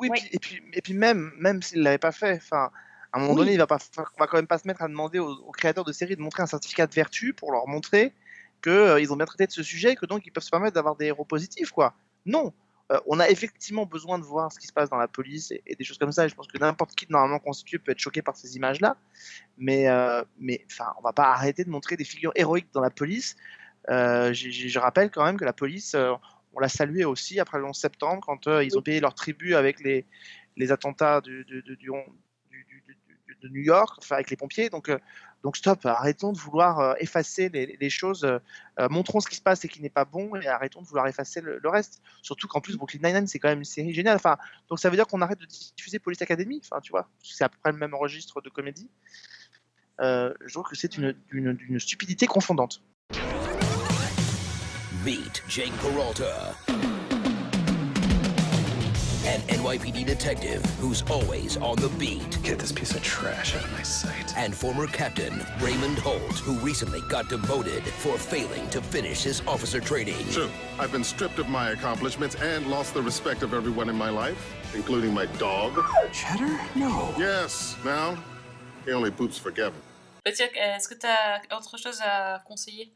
oui, 0.00 0.10
puis- 0.10 0.28
et 0.32 0.38
puis, 0.40 0.62
et 0.72 0.82
puis 0.82 0.94
même, 0.94 1.30
même 1.38 1.62
s'il 1.62 1.82
l'avait 1.82 1.98
pas 1.98 2.10
fait, 2.12 2.36
enfin, 2.36 2.70
à 3.12 3.18
un 3.18 3.20
moment 3.20 3.34
Oui. 3.34 3.38
donné, 3.40 3.52
il 3.52 3.58
va 3.58 3.68
pas, 3.68 3.78
on 3.98 4.20
va 4.20 4.26
quand 4.26 4.38
même 4.38 4.48
pas 4.48 4.58
se 4.58 4.66
mettre 4.66 4.82
à 4.82 4.88
demander 4.88 5.20
aux, 5.20 5.30
aux 5.32 5.52
créateurs 5.52 5.84
de 5.84 5.92
séries 5.92 6.16
de 6.16 6.20
montrer 6.22 6.42
un 6.42 6.46
certificat 6.46 6.88
de 6.88 6.94
vertu 6.94 7.32
pour 7.32 7.52
leur 7.52 7.68
montrer 7.68 8.12
que 8.60 8.70
euh, 8.70 9.00
ils 9.00 9.12
ont 9.12 9.16
bien 9.16 9.26
traité 9.26 9.46
de 9.46 9.52
ce 9.52 9.62
sujet, 9.62 9.92
et 9.92 9.96
que 9.96 10.06
donc 10.06 10.26
ils 10.26 10.32
peuvent 10.32 10.42
se 10.42 10.50
permettre 10.50 10.74
d'avoir 10.74 10.96
des 10.96 11.06
héros 11.06 11.24
positifs, 11.24 11.70
quoi. 11.70 11.94
Non. 12.26 12.52
Euh, 12.92 13.00
on 13.06 13.18
a 13.20 13.28
effectivement 13.30 13.86
besoin 13.86 14.18
de 14.18 14.24
voir 14.24 14.52
ce 14.52 14.58
qui 14.58 14.66
se 14.66 14.72
passe 14.72 14.90
dans 14.90 14.96
la 14.98 15.08
police 15.08 15.50
et, 15.50 15.62
et 15.66 15.74
des 15.74 15.84
choses 15.84 15.98
comme 15.98 16.12
ça. 16.12 16.26
Et 16.26 16.28
je 16.28 16.34
pense 16.34 16.46
que 16.46 16.58
n'importe 16.58 16.94
qui 16.94 17.06
normalement 17.08 17.38
constitué 17.38 17.78
peut 17.78 17.92
être 17.92 17.98
choqué 17.98 18.20
par 18.22 18.36
ces 18.36 18.56
images-là. 18.56 18.96
Mais, 19.56 19.88
euh, 19.88 20.22
mais 20.38 20.64
enfin, 20.70 20.92
on 20.98 21.02
va 21.02 21.12
pas 21.12 21.30
arrêter 21.32 21.64
de 21.64 21.70
montrer 21.70 21.96
des 21.96 22.04
figures 22.04 22.32
héroïques 22.34 22.72
dans 22.72 22.82
la 22.82 22.90
police. 22.90 23.36
Euh, 23.88 24.32
je 24.32 24.78
rappelle 24.78 25.10
quand 25.10 25.24
même 25.24 25.38
que 25.38 25.44
la 25.44 25.52
police, 25.52 25.94
euh, 25.94 26.12
on 26.52 26.60
l'a 26.60 26.68
salué 26.68 27.04
aussi 27.04 27.40
après 27.40 27.58
le 27.58 27.64
11 27.64 27.76
septembre 27.76 28.22
quand 28.24 28.46
ils 28.46 28.76
ont 28.76 28.82
payé 28.82 29.00
leur 29.00 29.14
tribut 29.14 29.54
avec 29.54 29.80
les, 29.80 30.04
les 30.56 30.70
attentats 30.70 31.20
du, 31.20 31.44
du, 31.44 31.62
du- 31.62 31.76
du- 31.76 31.88
du- 32.50 32.82
du- 32.86 32.96
du- 33.26 33.36
de 33.40 33.48
New 33.48 33.62
York, 33.62 33.96
enfin 33.98 34.16
avec 34.16 34.28
les 34.30 34.36
pompiers. 34.36 34.68
Donc, 34.68 34.92
donc 35.42 35.56
stop, 35.56 35.84
arrêtons 35.86 36.32
de 36.32 36.38
vouloir 36.38 36.78
euh, 36.78 36.94
effacer 36.98 37.48
les, 37.48 37.90
choses, 37.90 38.24
euh, 38.24 38.38
euh, 38.78 38.88
montrons 38.88 39.20
ce 39.20 39.28
qui 39.28 39.36
se 39.36 39.42
passe 39.42 39.64
et 39.64 39.68
qui 39.68 39.82
n'est 39.82 39.90
pas 39.90 40.04
bon 40.04 40.36
et 40.36 40.46
arrêtons 40.46 40.82
de 40.82 40.86
vouloir 40.86 41.06
effacer 41.08 41.40
le, 41.40 41.60
reste. 41.68 42.00
Surtout 42.22 42.46
qu'en 42.48 42.60
plus 42.60 42.76
Brooklyn 42.76 43.00
Nine-Nine 43.02 43.26
c'est 43.26 43.38
quand 43.38 43.48
même 43.48 43.58
une 43.58 43.64
série 43.64 43.92
géniale. 43.92 44.18
Donc 44.68 44.78
ça 44.78 44.88
veut 44.88 44.96
dire 44.96 45.06
qu'on 45.06 45.20
arrête 45.20 45.40
de 45.40 45.46
diffuser 45.46 45.98
Police 45.98 46.22
Academy, 46.22 46.60
enfin 46.64 46.80
tu 46.80 46.92
vois, 46.92 47.08
c'est 47.22 47.44
à 47.44 47.48
peu 47.48 47.56
près 47.60 47.72
le 47.72 47.78
même 47.78 47.94
registre 47.94 48.40
de 48.40 48.50
comédie. 48.50 48.88
Je 49.98 50.52
trouve 50.52 50.64
que 50.64 50.76
c'est 50.76 50.96
une 50.96 51.78
stupidité 51.78 52.26
confondante. 52.26 52.82
Meet 55.04 55.42
Jake 55.48 55.72
Peralta, 55.80 56.54
an 59.32 59.40
NYPD 59.48 60.04
detective 60.04 60.62
who's 60.78 61.02
always 61.10 61.56
on 61.56 61.76
the 61.76 61.88
beat. 61.98 62.38
Get 62.42 62.58
this 62.58 62.70
piece 62.70 62.94
of 62.94 63.02
trash 63.02 63.56
out 63.56 63.64
of 63.64 63.72
my 63.72 63.80
sight. 63.82 64.36
And 64.36 64.54
former 64.54 64.86
captain 64.86 65.42
Raymond 65.60 65.98
Holt, 65.98 66.38
who 66.40 66.52
recently 66.58 67.00
got 67.08 67.30
demoted 67.30 67.82
for 67.82 68.18
failing 68.18 68.68
to 68.68 68.82
finish 68.82 69.22
his 69.22 69.40
officer 69.46 69.80
training. 69.80 70.22
True. 70.30 70.50
I've 70.78 70.92
been 70.92 71.02
stripped 71.02 71.38
of 71.38 71.48
my 71.48 71.70
accomplishments 71.70 72.34
and 72.34 72.66
lost 72.66 72.92
the 72.92 73.00
respect 73.00 73.42
of 73.42 73.54
everyone 73.54 73.88
in 73.88 73.96
my 73.96 74.10
life, 74.10 74.54
including 74.74 75.14
my 75.14 75.24
dog. 75.38 75.82
Cheddar? 76.12 76.60
No. 76.74 77.14
Yes. 77.18 77.76
Now, 77.86 78.18
he 78.84 78.92
only 78.92 79.10
poops 79.10 79.38
for 79.38 79.50
Kevin. 79.50 79.80
Bah, 80.26 80.32
tiens, 80.36 80.50
Est-ce 80.54 80.88
que 80.88 80.94
tu 80.94 81.06
as 81.06 81.40
autre 81.56 81.78
chose 81.78 82.00
à 82.02 82.42
conseiller 82.46 82.92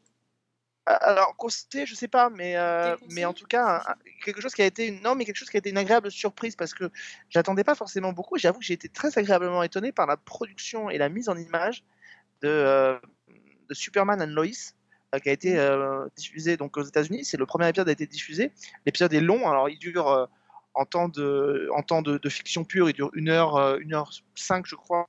Alors, 0.87 1.35
consté, 1.37 1.85
je 1.85 1.97
sais 1.97 2.07
pas, 2.07 2.31
mais, 2.31 2.57
euh, 2.57 2.97
mais 3.11 3.25
en 3.25 3.33
tout 3.33 3.47
cas, 3.47 3.83
un- 3.89 3.95
quelque 4.25 4.41
chose 4.41 4.55
qui 4.55 4.63
a 4.63 4.67
été 4.67 4.87
une, 4.87 5.03
non, 5.03 5.17
mais 5.17 5.25
quelque 5.25 5.37
chose 5.37 5.51
qui 5.51 5.57
a 5.57 5.59
été 5.59 5.71
une 5.71 5.79
agréable 5.79 6.13
surprise 6.13 6.55
parce 6.55 6.75
que 6.75 6.91
j'attendais 7.29 7.65
pas 7.65 7.75
forcément 7.75 8.13
beaucoup. 8.13 8.37
et 8.37 8.39
J'avoue 8.39 8.61
que 8.61 8.65
j'ai 8.65 8.75
été 8.75 8.89
très 8.89 9.19
agréablement 9.19 9.65
étonné 9.65 9.91
par 9.91 10.07
la 10.07 10.17
production 10.17 10.89
et 10.89 10.97
la 10.99 11.09
mise 11.09 11.29
en 11.29 11.37
image 11.37 11.83
de, 12.43 12.49
euh, 12.49 12.99
de 13.69 13.75
Superman 13.75 14.23
and 14.23 14.27
Lois, 14.27 14.47
euh, 15.15 15.19
qui 15.19 15.29
a 15.29 15.33
été 15.33 15.59
diffusé 16.17 16.57
donc 16.57 16.77
aux 16.77 16.85
États-Unis. 16.85 17.25
C'est 17.25 17.37
le 17.37 17.47
premier 17.47 17.69
épisode 17.69 17.89
a 17.89 17.93
été 17.93 18.07
diffusé. 18.07 18.53
L'épisode 18.87 19.13
est 19.13 19.21
long, 19.21 19.51
alors 19.51 19.69
il 19.69 19.79
dure 19.81 20.29
en 20.75 20.85
temps 20.85 21.09
de, 21.09 21.69
en 21.75 21.83
temps 21.83 22.03
de, 22.03 22.19
de 22.19 22.29
fiction 22.29 22.63
pure, 22.65 22.89
il 22.91 22.93
dure 22.93 23.11
1 23.17 23.29
heure, 23.29 23.57
1 23.57 23.93
heure 23.93 24.11
5 24.37 24.67
je 24.67 24.77
crois, 24.77 25.09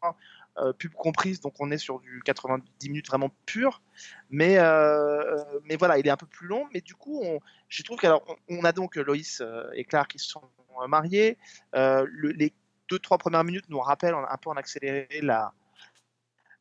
pub 0.78 0.94
comprise, 0.94 1.40
donc 1.42 1.54
on 1.60 1.72
est 1.72 1.78
sur 1.78 2.00
du 2.00 2.22
90 2.26 2.90
minutes 2.90 3.08
vraiment 3.08 3.30
pur. 3.46 3.82
Mais, 4.30 4.58
euh, 4.58 5.44
mais 5.64 5.76
voilà, 5.76 5.98
il 5.98 6.08
est 6.08 6.10
un 6.10 6.18
peu 6.18 6.26
plus 6.28 6.48
long. 6.48 6.68
Mais 6.74 6.82
du 6.82 6.96
coup, 6.96 7.22
on, 7.24 7.40
je 7.70 7.84
trouve 7.84 7.98
qu'alors 8.00 8.24
on, 8.50 8.64
a 8.64 8.72
donc 8.72 8.96
Loïs 8.96 9.42
euh, 9.42 9.70
et 9.74 9.84
Clark 9.84 10.12
qui 10.12 10.20
sont 10.20 10.42
euh, 10.82 10.88
mariés. 10.88 11.38
Euh, 11.76 12.06
le- 12.10 12.32
les 12.32 12.54
deux 12.90 13.00
trois 13.00 13.18
premières 13.18 13.44
minutes 13.44 13.66
nous 13.70 13.80
rappellent 13.80 14.16
en- 14.16 14.26
un 14.28 14.38
peu 14.38 14.50
en 14.50 14.56
accéléré 14.58 15.08
la 15.22 15.54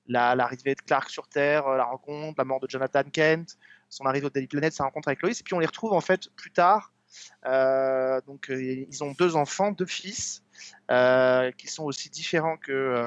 la- 0.09 0.35
l'arrivée 0.37 0.75
de 0.75 0.81
Clark 0.83 1.11
sur 1.11 1.27
Terre, 1.29 1.67
euh, 1.67 1.77
la 1.77 1.85
rencontre, 1.85 2.35
la 2.39 2.45
mort 2.45 2.61
de 2.61 2.69
Jonathan 2.71 3.03
Kent, 3.13 3.57
son 3.89 4.05
arrivée 4.07 4.27
au 4.27 4.31
Daily 4.31 4.47
Planet, 4.47 4.73
sa 4.73 4.85
rencontre 4.85 5.09
avec 5.09 5.21
Loïs. 5.23 5.41
Et 5.41 5.43
puis 5.45 5.55
on 5.55 5.59
les 5.59 5.67
retrouve 5.67 5.93
en 5.93 6.01
fait 6.01 6.29
plus 6.37 6.53
tard. 6.53 6.93
Euh, 7.47 8.21
donc 8.27 8.51
euh, 8.51 8.87
ils 8.89 9.05
ont 9.05 9.13
deux 9.13 9.37
enfants, 9.37 9.73
deux 9.73 9.87
fils, 9.87 10.43
euh, 10.91 11.51
qui 11.53 11.69
sont 11.69 11.85
aussi 11.85 12.11
différents 12.11 12.57
que 12.57 13.05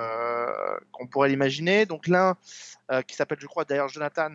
qu'on 0.91 1.07
pourrait 1.07 1.29
l'imaginer. 1.29 1.85
Donc 1.85 2.07
l'un 2.07 2.37
qui 3.07 3.15
s'appelle, 3.15 3.39
je 3.39 3.47
crois 3.47 3.65
d'ailleurs 3.65 3.89
Jonathan, 3.89 4.31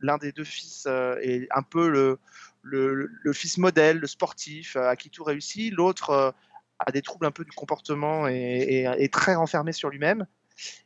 l'un 0.00 0.18
des 0.18 0.32
deux 0.32 0.44
fils 0.44 0.86
est 0.86 1.46
un 1.50 1.62
peu 1.62 1.88
le, 1.88 2.18
le, 2.62 3.32
fils 3.32 3.58
modèle, 3.58 3.98
le 3.98 4.06
sportif, 4.06 4.76
à 4.76 4.96
qui 4.96 5.10
tout 5.10 5.24
réussit. 5.24 5.72
L'autre 5.72 6.34
a 6.78 6.92
des 6.92 7.02
troubles 7.02 7.26
un 7.26 7.30
peu 7.30 7.44
du 7.44 7.52
comportement 7.52 8.28
et 8.28 8.86
est 8.98 9.12
très 9.12 9.34
renfermé 9.34 9.72
sur 9.72 9.90
lui-même. 9.90 10.26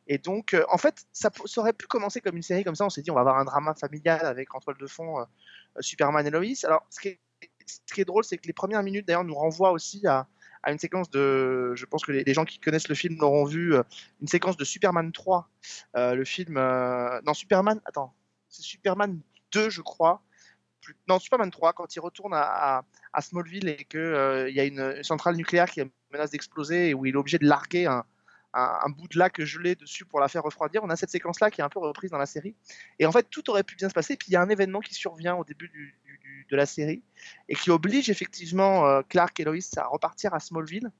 Et 0.07 0.17
donc, 0.17 0.57
en 0.71 0.79
fait, 0.79 1.05
ça, 1.13 1.31
aurait 1.57 1.75
pu 1.75 1.87
commencer 1.87 2.21
comme 2.21 2.37
une 2.37 2.43
série 2.43 2.65
comme 2.65 2.75
ça. 2.75 2.87
On 2.87 2.91
s'est 2.91 3.03
dit, 3.03 3.11
on 3.11 3.15
va 3.15 3.21
avoir 3.21 3.39
un 3.39 3.45
drama 3.45 3.75
familial 3.75 4.25
avec 4.25 4.55
en 4.55 4.61
toile 4.61 4.79
de 4.79 4.87
fond 4.87 5.27
Superman 5.81 6.27
et 6.27 6.31
Lois. 6.31 6.65
Alors, 6.65 6.87
ce 6.91 7.01
qui 7.01 7.09
est, 7.09 7.21
ce 7.69 7.95
qui 7.95 8.05
drôle, 8.05 8.25
c'est 8.25 8.39
que 8.39 8.47
les 8.47 8.53
premières 8.53 8.83
minutes, 8.83 9.07
d'ailleurs, 9.07 9.25
nous 9.25 9.35
renvoient 9.35 9.73
aussi 9.73 10.07
à, 10.07 10.27
une 10.67 10.79
séquence 10.79 11.11
de. 11.11 11.73
Je 11.75 11.87
pense 11.87 12.05
que 12.05 12.13
les, 12.13 12.35
gens 12.35 12.45
qui 12.45 12.59
connaissent 12.59 12.89
le 12.89 12.95
film 12.95 13.17
l'auront 13.19 13.45
vu, 13.45 13.75
euh, 13.75 13.83
une 14.21 14.29
séquence 14.29 14.57
de 14.57 14.65
Superman 14.65 15.13
3. 15.13 15.49
euh, 15.97 16.15
le 16.15 16.25
film. 16.25 16.57
euh, 16.57 17.21
non, 17.25 17.35
Superman. 17.35 17.81
Attends, 17.85 18.13
c'est 18.49 18.63
Superman 18.63 19.21
2, 19.53 19.71
je 19.71 19.83
crois. 19.83 20.23
Plus- 20.81 20.97
non, 21.09 21.19
Superman 21.19 21.51
3, 21.51 21.73
quand 21.73 21.95
il 21.95 22.01
retourne 22.01 22.35
à, 22.35 22.85
Smallville 23.21 23.69
et 23.69 23.85
qu'il 23.85 24.51
y 24.51 24.61
a 24.61 24.65
une, 24.65 24.81
une 24.81 25.03
centrale 25.03 25.37
nucléaire 25.37 25.71
qui 25.71 25.83
menace 26.13 26.31
d'exploser 26.31 26.91
et 26.91 26.95
où 26.95 27.05
il 27.05 27.15
est 27.15 27.19
obligé 27.19 27.39
de 27.39 27.47
larguer 27.47 27.87
un, 27.87 28.05
un, 28.55 28.89
bout 28.91 29.09
de 29.09 29.19
lac 29.19 29.43
gelé 29.43 29.75
dessus 29.75 30.05
pour 30.05 30.21
la 30.21 30.29
faire 30.29 30.43
refroidir. 30.43 30.83
On 30.83 30.91
a 30.91 30.97
cette 30.97 31.11
séquence-là 31.11 31.51
qui 31.51 31.61
est 31.61 31.65
un 31.65 31.69
peu 31.69 31.79
reprise 31.81 32.11
dans 32.11 32.19
la 32.19 32.27
série. 32.27 32.55
Et 32.99 33.07
en 33.07 33.13
fait, 33.13 33.29
tout 33.31 33.49
aurait 33.51 33.63
pu 33.65 33.77
bien 33.77 33.89
se 33.89 33.95
passer. 33.95 34.17
Puis 34.17 34.29
il 34.31 34.33
y 34.33 34.37
a 34.37 34.43
un 34.43 34.49
événement 34.49 34.81
qui 34.81 34.95
survient 34.95 35.37
au 35.37 35.45
début 35.45 35.71
de 36.51 36.57
la 36.57 36.67
série 36.67 37.03
et 37.49 37.55
qui 37.55 37.71
oblige 37.71 38.11
effectivement 38.11 38.87
euh, 38.87 39.03
Clark 39.09 39.39
et 39.41 39.45
Lois 39.45 39.57
à 39.77 39.87
repartir 39.87 40.35
à 40.35 40.41
Smallville. 40.41 40.91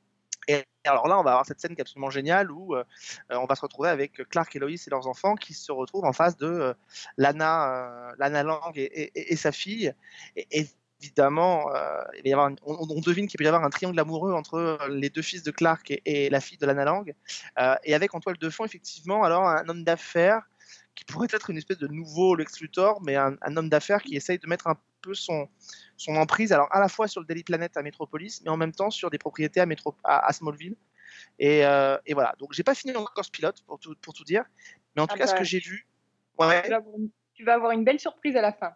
Et 0.47 0.65
alors 0.85 1.09
là, 1.09 1.19
on 1.19 1.23
va 1.23 1.33
avoir 1.33 1.47
cette 1.47 1.61
scène 1.61 1.75
qui 1.75 1.81
est 1.81 1.83
absolument 1.83 2.11
géniale 2.11 2.51
où 2.51 2.75
euh, 2.75 2.85
euh, 3.33 3.37
on 3.37 3.45
va 3.47 3.55
se 3.55 3.61
retrouver 3.61 3.89
avec 3.91 4.27
Clark 4.31 4.55
et 4.57 4.59
Lois 4.59 4.71
et 4.71 4.91
leurs 4.91 5.07
enfants 5.07 5.35
qui 5.35 5.53
se 5.55 5.73
retrouvent 5.73 6.05
en 6.05 6.13
face 6.13 6.37
de 6.37 6.75
Lana, 7.19 8.15
Lana 8.19 8.43
Lang 8.43 8.73
et, 8.77 8.83
et- 8.85 9.33
et 9.33 9.37
sa 9.37 9.53
fille. 9.53 9.93
Et, 10.37 10.67
évidemment, 11.01 11.75
euh, 11.75 12.03
il 12.17 12.23
va 12.23 12.29
y 12.29 12.33
avoir 12.33 12.51
on, 12.65 12.77
on 12.89 13.01
devine 13.01 13.27
qu'il 13.29 13.39
peut 13.39 13.45
y 13.45 13.49
avoir 13.49 13.65
un 13.65 13.71
triangle 13.71 13.99
amoureux 13.99 14.33
entre 14.33 14.55
euh, 14.55 14.89
les 14.89 15.11
deux 15.11 15.23
fils 15.23 15.43
de 15.43 15.51
Clark 15.51 15.91
et, 15.91 16.03
et 16.05 16.31
la 16.31 16.41
fille 16.41 16.59
de 16.59 16.67
Lana 16.67 16.85
Lang. 16.85 17.15
Euh, 17.59 17.75
et 17.85 17.95
avec 17.95 18.15
en 18.15 18.21
toile 18.21 18.39
de 18.39 18.51
fond, 18.51 18.65
effectivement, 18.65 19.23
alors 19.23 19.47
un 19.49 19.69
homme 19.69 19.85
d'affaires 19.85 20.43
qui 20.95 21.05
pourrait 21.05 21.29
être 21.31 21.51
une 21.51 21.57
espèce 21.57 21.79
de 21.79 21.87
nouveau 21.87 22.35
Lex 22.35 22.61
Luthor, 22.61 23.01
mais 23.03 23.15
un, 23.15 23.37
un 23.43 23.57
homme 23.57 23.69
d'affaires 23.69 24.03
qui 24.03 24.17
essaye 24.17 24.39
de 24.39 24.47
mettre 24.49 24.67
un 24.67 24.77
peu 25.01 25.15
son, 25.15 25.49
son 25.97 26.17
emprise, 26.17 26.53
alors 26.53 26.69
à 26.73 26.81
la 26.81 26.89
fois 26.89 27.07
sur 27.07 27.21
le 27.21 27.27
Daily 27.27 27.45
Planet 27.45 27.77
à 27.77 27.83
Metropolis, 27.83 28.43
mais 28.43 28.51
en 28.51 28.57
même 28.57 28.73
temps 28.73 28.91
sur 28.91 29.09
des 29.09 29.19
propriétés 29.19 29.61
à, 29.61 29.67
Métro- 29.67 29.95
à, 30.03 30.27
à 30.27 30.33
Smallville. 30.33 30.75
Et, 31.39 31.65
euh, 31.65 31.97
et 32.05 32.15
voilà, 32.15 32.35
donc 32.41 32.53
j'ai 32.53 32.65
pas 32.65 32.75
fini 32.75 32.95
encore 32.97 33.25
ce 33.25 33.31
pilote 33.31 33.63
pour 33.63 33.79
tout, 33.79 33.95
pour 34.03 34.13
tout 34.13 34.25
dire, 34.25 34.45
mais 34.97 35.03
en 35.03 35.07
tout 35.07 35.15
Ah 35.15 35.19
cas, 35.19 35.27
ce 35.29 35.33
bah, 35.33 35.39
que 35.39 35.45
j'ai 35.45 35.61
vu, 35.61 35.87
ouais, 36.39 36.63
Tu 36.63 36.71
vas, 36.71 36.77
avoir 36.77 36.97
une, 36.99 37.11
tu 37.35 37.45
vas 37.45 37.55
avoir 37.55 37.71
une 37.73 37.85
belle 37.85 38.01
surprise 38.01 38.35
à 38.37 38.43
la 38.43 38.53
fin. 38.53 38.73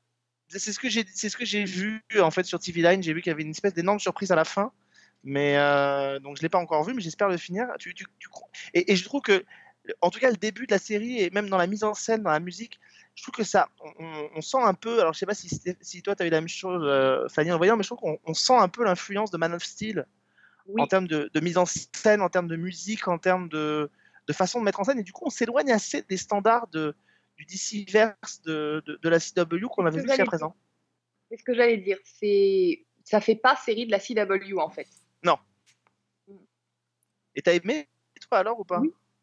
C'est 0.58 0.72
ce 0.72 0.78
que 0.78 0.88
j'ai 0.88 1.04
c'est 1.12 1.28
ce 1.28 1.36
que 1.36 1.44
j'ai 1.44 1.64
vu 1.64 2.02
en 2.20 2.30
fait 2.30 2.44
sur 2.44 2.58
TV 2.58 2.82
Line. 2.82 3.02
J'ai 3.02 3.12
vu 3.12 3.22
qu'il 3.22 3.30
y 3.30 3.34
avait 3.34 3.42
une 3.42 3.50
espèce 3.50 3.74
d'énorme 3.74 4.00
surprise 4.00 4.30
à 4.32 4.36
la 4.36 4.44
fin. 4.44 4.72
Mais 5.24 5.56
euh, 5.56 6.18
donc 6.18 6.36
je 6.36 6.42
l'ai 6.42 6.48
pas 6.48 6.58
encore 6.58 6.82
vu 6.84 6.94
mais 6.94 7.00
j'espère 7.00 7.28
le 7.28 7.36
finir. 7.36 7.68
Tu, 7.78 7.94
tu, 7.94 8.06
tu 8.18 8.28
crois- 8.28 8.48
et, 8.74 8.92
et 8.92 8.96
je 8.96 9.04
trouve 9.04 9.20
que 9.22 9.44
en 10.00 10.10
tout 10.10 10.20
cas 10.20 10.30
le 10.30 10.36
début 10.36 10.66
de 10.66 10.72
la 10.72 10.78
série 10.78 11.20
et 11.20 11.30
même 11.30 11.48
dans 11.48 11.56
la 11.56 11.66
mise 11.66 11.84
en 11.84 11.94
scène 11.94 12.22
dans 12.22 12.30
la 12.30 12.40
musique 12.40 12.78
je 13.14 13.22
trouve 13.22 13.34
que 13.34 13.44
ça 13.44 13.68
on, 13.98 14.40
sent 14.40 14.58
un 14.62 14.74
peu 14.74 15.00
alors 15.00 15.12
je 15.12 15.18
sais 15.18 15.26
pas 15.26 15.34
si, 15.34 16.02
toi 16.02 16.14
tu 16.14 16.22
as 16.22 16.26
eu 16.26 16.30
la 16.30 16.40
même 16.40 16.48
chose 16.48 16.82
euh, 16.84 17.28
Fanny 17.28 17.50
en 17.50 17.56
voyant 17.56 17.76
mais 17.76 17.82
je 17.82 17.88
trouve 17.88 17.98
qu'on 17.98 18.18
on 18.24 18.34
sent 18.34 18.54
un 18.56 18.68
peu 18.68 18.84
l'influence 18.84 19.30
de 19.30 19.38
Man 19.38 19.52
of 19.54 19.64
Steel 19.64 20.06
en 20.78 20.86
termes 20.86 21.08
de, 21.08 21.30
de 21.32 21.40
mise 21.40 21.58
en 21.58 21.66
scène 21.66 22.22
en 22.22 22.28
termes 22.28 22.48
de 22.48 22.56
musique 22.56 23.08
en 23.08 23.18
termes 23.18 23.48
de, 23.48 23.90
de 24.26 24.32
façon 24.32 24.60
de 24.60 24.64
mettre 24.64 24.80
en 24.80 24.84
scène. 24.84 24.98
Et 25.00 25.02
du 25.02 25.12
coup 25.12 25.24
on 25.26 25.30
s'éloigne 25.30 25.72
assez 25.72 26.02
des 26.08 26.16
standards 26.16 26.68
de 26.68 26.94
du 27.44 27.54
DC-verse 27.54 28.42
de, 28.42 28.82
de, 28.86 28.96
de 29.02 29.08
la 29.08 29.18
CW 29.18 29.66
qu'on 29.68 29.86
avait 29.86 30.00
vu 30.00 30.06
jusqu'à 30.08 30.24
présent 30.24 30.54
C'est 31.30 31.36
ce 31.38 31.42
que 31.44 31.54
j'allais 31.54 31.78
dire. 31.78 31.98
C'est 32.04 32.84
ça 33.04 33.20
fait 33.20 33.34
pas 33.34 33.56
série 33.56 33.86
de 33.86 33.90
la 33.90 33.98
CW 33.98 34.58
en 34.60 34.70
fait. 34.70 34.86
Non. 35.24 35.36
Et 37.34 37.42
t'as 37.42 37.54
aimé, 37.54 37.88
toi, 38.28 38.38
alors, 38.38 38.60
ou 38.60 38.64
pas 38.64 38.80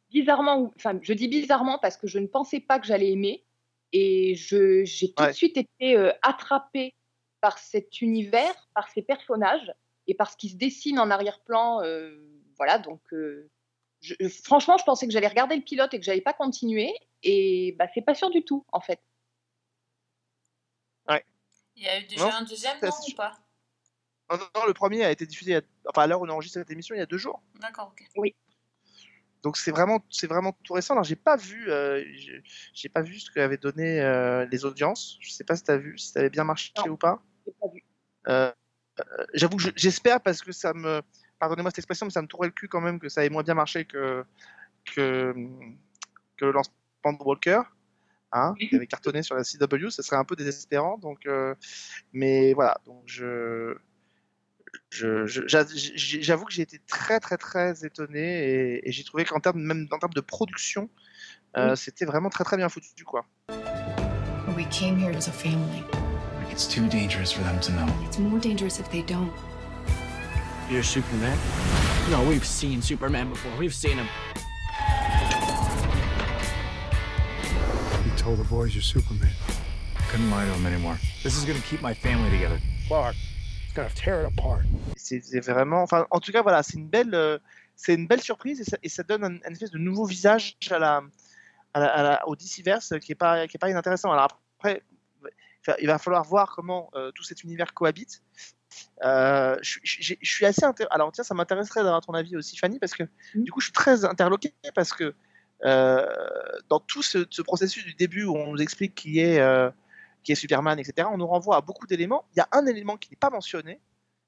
Bizarrement, 0.09 0.59
ou- 0.59 0.73
enfin, 0.75 0.99
je 1.01 1.13
dis 1.13 1.27
bizarrement 1.27 1.77
parce 1.77 1.95
que 1.95 2.07
je 2.07 2.17
ne 2.19 2.25
pensais 2.27 2.59
pas 2.59 2.79
que 2.79 2.87
j'allais 2.87 3.11
aimer 3.11 3.45
et 3.93 4.35
je 4.35 4.83
j'ai 4.83 5.13
tout 5.13 5.21
Ouais. 5.23 5.29
de 5.29 5.33
suite 5.35 5.57
été 5.57 5.95
euh, 5.95 6.11
attrapée 6.23 6.93
par 7.41 7.57
cet 7.59 8.01
univers, 8.01 8.53
par 8.73 8.89
ces 8.89 9.01
personnages 9.03 9.71
et 10.07 10.15
par 10.15 10.31
ce 10.31 10.35
qui 10.37 10.49
se 10.49 10.55
dessine 10.57 10.99
en 10.99 11.09
arrière-plan. 11.11 11.81
euh, 11.83 12.19
voilà, 12.57 12.79
donc 12.79 13.01
euh, 13.13 13.49
je- 14.01 14.15
euh, 14.21 14.29
franchement, 14.29 14.77
je 14.77 14.83
pensais 14.83 15.05
que 15.05 15.13
j'allais 15.13 15.27
regarder 15.27 15.55
le 15.55 15.61
pilote 15.61 15.93
et 15.93 15.99
que 15.99 16.03
j'allais 16.05 16.21
pas 16.21 16.33
continuer 16.33 16.91
et 17.23 17.75
bah 17.77 17.87
c'est 17.93 18.01
pas 18.01 18.15
sûr 18.15 18.29
du 18.29 18.43
tout 18.43 18.65
en 18.71 18.81
fait. 18.81 18.99
Ouais. 21.07 21.23
Il 21.75 21.83
y 21.83 21.87
a 21.87 21.99
eu 21.99 22.03
déjà 22.05 22.25
Non, 22.25 22.31
un 22.35 22.43
deuxième, 22.43 22.77
non, 22.81 22.89
ou 22.89 23.15
pas? 23.15 23.37
Non, 24.31 24.37
non, 24.55 24.65
le 24.67 24.73
premier 24.73 25.03
a 25.03 25.11
été 25.11 25.25
diffusé, 25.25 25.55
a- 25.55 25.61
enfin, 25.87 26.03
à 26.03 26.07
l'heure 26.07 26.21
où 26.21 26.25
on 26.25 26.29
enregistre 26.29 26.59
cette 26.59 26.69
émission, 26.71 26.93
il 26.95 26.99
y 26.99 27.01
a 27.01 27.05
deux 27.07 27.17
jours. 27.17 27.41
D'accord, 27.59 27.89
ok. 27.91 28.05
Oui. 28.17 28.35
Donc 29.41 29.55
c'est 29.57 29.71
vraiment, 29.71 30.01
c'est 30.09 30.27
vraiment 30.27 30.51
tout 30.63 30.73
récent. 30.73 30.93
Alors 30.93 31.05
j'ai 31.05 31.15
pas 31.15 31.37
vu, 31.37 31.71
euh, 31.71 32.03
j'ai- 32.73 32.89
pas 32.89 33.01
vu 33.01 33.19
ce 33.19 33.31
qu'avaient 33.31 33.57
donné 33.57 34.01
euh, 34.01 34.45
les 34.51 34.65
audiences. 34.65 35.17
Je 35.21 35.31
sais 35.31 35.45
pas 35.45 35.55
si 35.55 35.63
t'as 35.63 35.77
vu, 35.77 35.97
si 35.97 36.09
ça 36.09 36.19
avait 36.19 36.29
bien 36.29 36.43
marché 36.43 36.73
ou 36.89 36.97
pas. 36.97 37.23
J'ai 37.47 37.53
pas 37.53 37.67
vu. 37.73 37.83
Euh, 38.27 38.51
euh, 38.99 39.25
J'avoue 39.33 39.55
que 39.55 39.63
je- 39.63 39.69
j'espère 39.77 40.19
parce 40.21 40.41
que 40.41 40.51
ça 40.51 40.73
me, 40.73 41.01
pardonnez-moi 41.39 41.71
cette 41.71 41.79
expression, 41.79 42.05
mais 42.05 42.11
ça 42.11 42.21
me 42.21 42.27
tourrait 42.27 42.47
le 42.49 42.53
cul 42.53 42.67
quand 42.67 42.81
même 42.81 42.99
que 42.99 43.07
ça 43.07 43.23
ait 43.23 43.29
moins 43.29 43.43
bien 43.43 43.53
marché 43.53 43.85
que 43.85 44.25
que, 44.83 45.33
que 46.35 46.45
le 46.45 46.51
lancement 46.51 46.75
de 47.05 47.23
Walker, 47.23 47.61
hein, 48.31 48.53
qui 48.59 48.75
avait 48.75 48.87
cartonné 48.87 49.23
sur 49.23 49.35
la 49.35 49.43
CW. 49.43 49.89
Ça 49.89 50.03
serait 50.03 50.17
un 50.17 50.25
peu 50.25 50.35
désespérant. 50.35 50.97
Donc, 50.97 51.25
euh, 51.25 51.55
mais 52.13 52.53
voilà. 52.53 52.77
Donc 52.85 53.03
je 53.05 53.75
je- 54.91 55.25
je- 55.25 56.21
j'avoue 56.21 56.45
que 56.45 56.51
j'ai 56.53 56.61
été 56.61 56.79
très 56.87 57.19
très 57.19 57.37
très 57.37 57.85
étonné 57.85 58.21
et, 58.21 58.87
et 58.87 58.91
j'ai 58.91 59.03
trouvé 59.03 59.25
qu'en 59.25 59.39
termes 59.39 59.59
même 59.61 59.87
en 59.91 59.97
termes 59.97 60.13
de 60.13 60.21
production, 60.21 60.89
euh, 61.57 61.75
c'était 61.75 62.05
vraiment 62.05 62.29
très 62.29 62.43
très 62.43 62.55
bien 62.57 62.69
foutu 62.69 63.03
quoi. 63.03 63.25
We 64.55 64.67
came 64.69 64.99
here 64.99 65.15
as 65.15 65.27
a 65.27 65.31
family. 65.31 65.83
It's 66.51 66.67
too 66.67 66.87
dangerous 66.87 67.31
for 67.33 67.43
them 67.43 67.59
to 67.61 67.71
know. 67.71 67.87
It's 68.05 68.19
more 68.19 68.39
dangerous 68.39 68.79
if 68.79 68.89
they 68.89 69.01
don't. 69.03 69.31
You're 70.69 70.83
Superman? 70.83 71.37
No, 72.11 72.21
we've 72.29 72.45
seen 72.45 72.81
Superman 72.81 73.29
before. 73.29 73.51
We've 73.57 73.73
seen 73.73 73.97
him. 73.97 74.07
Told 78.19 78.37
the 78.37 78.47
boys 78.49 78.73
you're 78.75 78.81
Superman. 78.83 79.31
Couldn't 80.09 80.29
lie 80.31 80.45
to 80.45 80.51
them 80.51 80.65
anymore. 80.65 80.97
This 81.23 81.37
is 81.37 81.45
gonna 81.45 81.59
keep 81.69 81.81
my 81.81 81.93
family 81.93 82.29
together. 82.31 82.59
Clark, 82.87 83.15
it's 83.63 83.73
gonna 83.73 83.89
tear 83.95 84.21
it 84.21 84.27
apart. 84.27 84.63
C'est 84.97 85.39
vraiment, 85.41 85.81
enfin 85.83 86.05
en 86.11 86.19
tout 86.19 86.31
cas 86.31 86.41
voilà, 86.41 86.63
c'est 86.63 86.77
une 86.77 86.87
belle 86.87 87.13
euh, 87.13 87.37
c'est 87.75 87.95
une 87.95 88.07
belle 88.07 88.21
surprise 88.21 88.59
et 88.61 88.63
ça, 88.65 88.77
et 88.83 88.89
ça 88.89 89.03
donne 89.03 89.23
un, 89.23 89.35
un 89.47 89.51
espèce 89.51 89.71
de 89.71 89.77
nouveau 89.77 90.05
visage 90.05 90.57
à 90.71 90.79
la, 90.79 91.01
à 91.73 91.79
la, 91.79 91.87
à 91.87 92.03
la- 92.03 92.27
au 92.27 92.35
DCverse 92.35 92.93
qui 93.01 93.11
est 93.13 93.15
pas 93.15 93.47
qui 93.47 93.57
est 93.57 93.59
pas 93.59 93.69
inintéressant. 93.69 94.11
Alors 94.11 94.27
après 94.59 94.81
il 95.79 95.87
va 95.87 95.97
falloir 95.99 96.23
voir 96.23 96.53
comment 96.55 96.89
euh, 96.95 97.11
tout 97.11 97.23
cet 97.23 97.43
univers 97.43 97.73
cohabite. 97.73 98.21
Euh, 99.03 99.55
je, 99.61 99.79
je- 99.83 100.13
je 100.19 100.31
suis 100.31 100.45
assez 100.45 100.61
alors 100.91 101.11
tiens 101.11 101.23
ça 101.23 101.33
m'intéresserait 101.35 101.83
d'avoir 101.83 102.01
ton 102.01 102.13
avis 102.13 102.35
aussi 102.35 102.57
Fanny 102.57 102.79
parce 102.79 102.93
que 102.93 103.03
du 103.35 103.51
coup 103.51 103.59
je 103.61 103.65
suis 103.65 103.73
très 103.73 104.03
interloqué 104.05 104.53
parce 104.75 104.93
que 104.93 105.03
euh, 105.05 105.13
dans 105.63 106.79
tout 106.87 107.01
ce, 107.03 107.25
ce 107.29 107.41
processus 107.41 107.83
du 107.85 107.93
début 107.93 108.23
où 108.23 108.35
on 108.35 108.51
nous 108.53 108.61
explique 108.61 108.95
qui 108.95 109.19
est 109.19 109.39
euh, 109.39 109.69
qui 110.23 110.33
est 110.33 110.35
Superman, 110.35 110.77
etc., 110.79 111.07
on 111.11 111.17
nous 111.17 111.27
renvoie 111.27 111.55
à 111.57 111.61
beaucoup 111.61 111.87
d'éléments. 111.87 112.25
Il 112.35 112.39
y 112.39 112.41
a 112.41 112.47
un 112.51 112.65
élément 112.65 112.97
qui 112.97 113.09
n'est 113.09 113.15
pas 113.17 113.29
mentionné, 113.29 113.79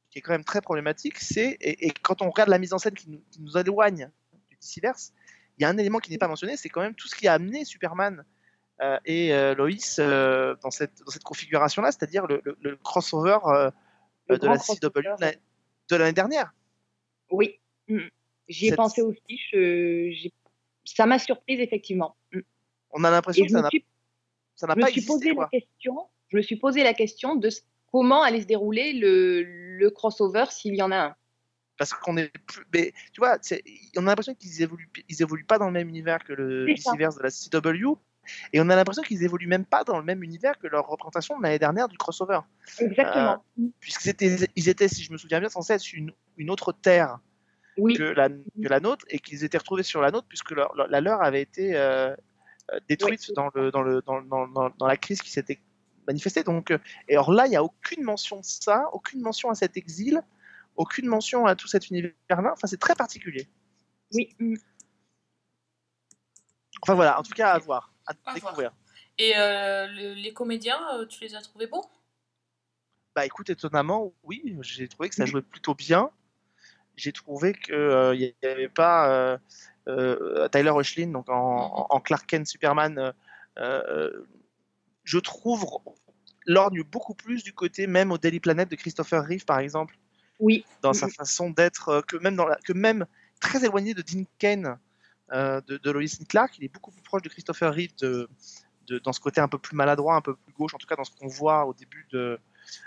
qui 0.10 0.20
est 0.20 0.22
quand 0.22 0.32
même 0.32 0.46
très 0.46 0.62
problématique, 0.62 1.20
c'est, 1.20 1.58
et, 1.60 1.88
et 1.88 1.92
quand 2.02 2.22
on 2.22 2.30
regarde 2.30 2.50
la 2.50 2.60
mise 2.60 2.72
en 2.74 2.78
scène 2.78 2.94
qui 2.94 3.10
nous, 3.10 3.22
qui 3.30 3.42
nous 3.42 3.58
éloigne 3.58 4.10
du 4.50 4.56
DC-verse, 4.56 5.12
il 5.58 5.64
y 5.64 5.66
a 5.66 5.70
un 5.70 5.78
élément 5.78 6.00
qui 6.00 6.10
n'est 6.12 6.18
pas 6.18 6.30
mentionné, 6.30 6.56
c'est 6.56 6.70
quand 6.70 6.80
même 6.82 6.96
tout 6.96 7.10
ce 7.10 7.16
qui 7.16 7.28
a 7.28 7.34
amené 7.34 7.66
Superman 7.66 8.24
euh, 8.82 8.98
et 9.06 9.34
euh, 9.34 9.54
Lois 9.54 9.68
euh, 10.00 10.56
dans, 10.64 10.72
cette, 10.72 11.04
dans 11.06 11.12
cette 11.12 11.24
configuration-là, 11.24 11.92
c'est-à-dire 11.92 12.26
le, 12.26 12.42
le- 12.46 12.58
le 12.62 12.76
crossover 12.78 13.38
euh, 13.48 13.70
Le 14.30 14.38
de 14.38 14.48
la 14.48 14.56
grand 14.56 14.76
CW 14.76 14.88
de 14.90 15.22
la- 15.22 15.32
de 15.90 15.96
l'année 15.98 16.14
dernière. 16.14 16.54
Oui, 17.30 17.60
mm. 17.90 18.00
j'y 18.48 18.68
ai 18.68 18.70
Cette- 18.70 18.78
pensé 18.78 19.02
aussi. 19.02 19.40
j'ai- 19.52 20.32
ça 20.84 21.06
m'a 21.06 21.20
surprise, 21.20 21.60
effectivement. 21.60 22.16
Mm. 22.34 22.40
On 22.92 23.04
a 23.04 23.12
l'impression 23.12 23.46
que 23.46 23.52
ça 23.52 23.62
n'a 23.62 23.70
suis, 23.70 23.86
je 24.62 24.66
me 24.68 24.82
pas 24.82 24.88
suis 24.88 25.02
posé 25.06 25.34
quoi. 25.34 25.50
la 25.52 25.60
question. 25.60 25.96
Je 26.30 26.38
me 26.38 26.42
suis 26.42 26.56
posé 26.58 26.84
la 26.84 26.94
question 26.94 27.36
de 27.36 27.50
comment 27.92 28.22
allait 28.24 28.42
se 28.42 28.48
dérouler 28.48 28.94
le, 28.94 29.44
le 29.44 29.90
crossover 29.90 30.46
s'il 30.50 30.76
y 30.76 30.82
en 30.82 30.92
a 30.92 30.98
un. 30.98 31.16
parce 31.78 31.94
qu'on 31.94 32.16
est 32.18 32.32
plus 32.46 32.64
mais 32.74 32.94
tu 33.14 33.20
vois 33.20 33.38
on 33.98 34.02
a 34.04 34.12
l'impression 34.12 34.34
qu'ils 34.36 34.62
évoluent 34.62 34.90
ils 35.10 35.22
évoluent 35.22 35.46
pas 35.46 35.58
dans 35.58 35.66
le 35.68 35.74
même 35.74 35.90
univers 35.90 36.24
que 36.24 36.32
le 36.34 36.66
multiverse 36.66 37.18
de 37.18 37.24
la 37.24 37.30
CW 37.32 37.98
et 38.54 38.62
on 38.62 38.70
a 38.70 38.76
l'impression 38.76 39.02
qu'ils 39.04 39.24
évoluent 39.24 39.48
même 39.48 39.66
pas 39.66 39.84
dans 39.84 39.98
le 39.98 40.06
même 40.06 40.24
univers 40.24 40.58
que 40.60 40.68
leur 40.68 40.88
représentation 40.88 41.38
de 41.38 41.44
l'année 41.44 41.60
dernière 41.60 41.88
du 41.90 41.98
crossover 41.98 42.40
Exactement. 42.80 43.44
puisqu'ils 43.80 44.10
étaient 44.10 44.38
ils 44.56 44.70
étaient 44.70 44.88
si 44.88 45.04
je 45.04 45.12
me 45.12 45.18
souviens 45.18 45.40
bien 45.40 45.50
censés 45.50 45.74
être 45.74 45.92
une, 45.94 46.14
une 46.38 46.50
autre 46.50 46.72
terre 46.72 47.20
Oui. 47.82 47.96
que 47.98 48.04
la 48.04 48.30
que 48.30 48.68
la 48.70 48.80
nôtre 48.80 49.06
et 49.10 49.20
qu'ils 49.20 49.44
étaient 49.44 49.58
retrouvés 49.58 49.84
sur 49.84 50.02
la 50.02 50.12
nôtre 50.12 50.28
puisque 50.28 50.52
leur- 50.52 50.74
leur- 50.76 50.88
la 50.88 51.02
leur 51.02 51.22
avait 51.24 51.42
été 51.42 51.76
euh, 51.76 52.16
euh, 52.72 52.80
détruite 52.88 53.32
dans 53.34 53.50
le 53.56 53.72
dans 53.72 53.82
le 53.82 54.02
dans, 54.02 54.22
dans, 54.22 54.48
dans, 54.48 54.70
dans 54.70 54.88
la 54.88 54.98
crise 54.98 55.22
qui 55.22 55.32
s'était 55.32 55.60
manifestée 56.08 56.44
donc 56.44 56.72
euh, 56.72 56.78
et 57.08 57.14
alors 57.14 57.32
là 57.32 57.48
il 57.48 57.54
y 57.54 57.56
a 57.56 57.64
aucune 57.64 58.04
mention 58.04 58.38
de 58.40 58.46
ça 58.46 58.86
aucune 58.94 59.22
mention 59.22 59.50
à 59.50 59.56
cet 59.56 59.78
exil 59.78 60.22
aucune 60.78 61.08
mention 61.08 61.46
à 61.46 61.56
tout 61.56 61.68
cet 61.68 61.90
univers-là. 61.90 62.52
Enfin, 62.54 62.66
c'est 62.66 62.80
très 62.80 62.96
particulier. 62.96 63.46
Oui. 64.14 64.30
mm. 64.40 64.56
Enfin 66.82 66.96
voilà, 66.96 67.20
en 67.20 67.24
tout 67.24 67.34
cas 67.34 67.52
à 67.52 67.60
voir, 67.60 67.94
à 68.08 68.14
À 68.26 68.34
découvrir. 68.34 68.72
Et 69.18 69.34
euh, 69.38 69.88
le- 69.88 70.14
les 70.14 70.34
comédiens, 70.34 70.80
tu 71.10 71.22
les 71.24 71.36
as 71.36 71.42
trouvés 71.42 71.68
bons? 71.68 71.84
Bah 73.16 73.26
écoute, 73.26 73.50
étonnamment, 73.50 74.14
oui, 74.24 74.58
j'ai 74.62 74.88
trouvé 74.88 75.10
que 75.10 75.16
ça 75.16 75.26
jouait 75.26 75.42
plutôt 75.42 75.76
bien. 75.76 76.10
J'ai 76.96 77.12
trouvé 77.14 77.54
qu'il 77.54 77.76
n'y 78.44 78.50
avait 78.50 78.70
pas 78.70 79.10
euh, 79.12 79.38
euh, 79.88 80.48
Tyler 80.50 80.70
Hoechlin, 80.70 81.08
donc 81.08 81.30
en, 81.30 81.36
en- 81.36 81.88
en 81.90 82.00
Clark 82.00 82.26
Kent 82.28 82.48
Superman, 82.48 82.98
euh, 83.00 83.12
euh, 83.58 84.26
je 85.04 85.18
trouve 85.20 85.66
lorgne 86.46 86.84
beaucoup 86.84 87.14
plus 87.16 87.44
du 87.44 87.54
côté 87.54 87.88
même 87.88 88.12
au 88.12 88.18
Daily 88.18 88.40
Planet 88.40 88.70
de 88.70 88.76
Christopher 88.76 89.24
Reeve, 89.26 89.46
par 89.46 89.60
exemple, 89.60 89.98
Oui. 90.40 90.66
dans 90.82 90.94
sa 90.94 91.08
Mm. 91.08 91.12
façon 91.12 91.50
d'être, 91.50 91.90
euh, 91.90 92.02
que 92.02 92.18
même, 92.18 92.36
dans 92.36 92.46
la- 92.48 92.58
que 92.58 92.74
même 92.74 93.06
très 93.40 93.64
éloigné 93.64 93.94
de 93.94 94.02
Dean 94.02 94.24
Kane, 94.38 94.78
euh, 95.34 95.62
de, 95.62 95.78
de 95.78 95.92
Lois 95.92 96.04
Clark, 96.28 96.58
il 96.58 96.66
est 96.66 96.74
beaucoup 96.74 96.92
plus 96.92 97.02
proche 97.04 97.22
de 97.22 97.30
Christopher 97.30 97.74
Reeve 97.74 97.96
de, 98.02 98.28
de- 98.88 99.00
dans 99.00 99.14
ce 99.14 99.20
côté 99.20 99.40
un 99.40 99.48
peu 99.48 99.58
plus 99.58 99.76
maladroit, 99.76 100.16
un 100.16 100.22
peu 100.22 100.36
plus 100.36 100.52
gauche, 100.54 100.74
en 100.74 100.78
tout 100.78 100.88
cas 100.88 100.96
dans 100.96 101.04
ce 101.04 101.12
qu'on 101.12 101.28
voit 101.28 101.66
au 101.66 101.74
début, 101.74 102.06
de, 102.12 102.40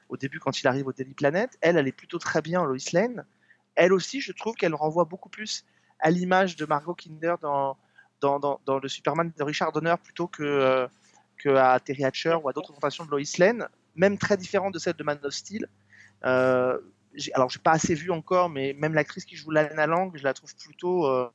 au 0.09 0.16
début 0.16 0.38
quand 0.40 0.61
il 0.61 0.66
arrive 0.68 0.86
au 0.86 0.92
Daily 0.92 1.14
Planet. 1.14 1.50
Elle, 1.61 1.76
elle 1.76 1.88
est 1.88 1.92
plutôt 1.92 2.18
très 2.18 2.42
bien 2.42 2.61
en 2.61 2.64
Lois 2.64 2.76
Lane. 2.92 3.24
Elle 3.75 3.93
aussi, 3.93 4.20
je 4.20 4.33
trouve 4.33 4.55
qu'elle 4.55 4.75
renvoie 4.75 5.05
beaucoup 5.05 5.29
plus 5.29 5.64
à 5.99 6.11
l'image 6.11 6.57
de 6.57 6.66
Margot 6.66 6.95
Kinder 6.95 7.37
dans, 7.41 7.77
le 8.22 8.89
Superman 8.89 9.33
de 9.37 9.43
Richard 9.43 9.72
Donner 9.72 9.95
plutôt 10.03 10.29
que, 10.29 10.43
euh, 10.43 11.79
Terry 11.85 12.05
Hatcher 12.05 12.37
ou 12.43 12.49
à 12.49 12.53
d'autres 12.53 12.68
représentations 12.68 13.05
de 13.05 13.11
Lois 13.11 13.20
Lane, 13.39 13.68
même 13.97 14.18
très 14.18 14.37
différente 14.37 14.72
de 14.75 14.79
celle 14.79 14.95
de 14.95 15.05
Man 15.05 15.18
of 15.22 15.33
Steel. 15.33 15.68
Euh, 16.25 16.79
alors, 17.35 17.49
j'ai 17.51 17.59
pas 17.59 17.72
assez 17.72 17.95
vu 17.95 18.11
encore, 18.11 18.51
mais 18.51 18.75
même 18.75 18.95
l'actrice 18.95 19.25
qui 19.25 19.37
joue 19.37 19.51
Lana 19.51 19.87
Lang, 19.87 20.16
je 20.16 20.25
la 20.25 20.35
trouve 20.35 20.55
plutôt, 20.57 21.07
euh, 21.07 21.31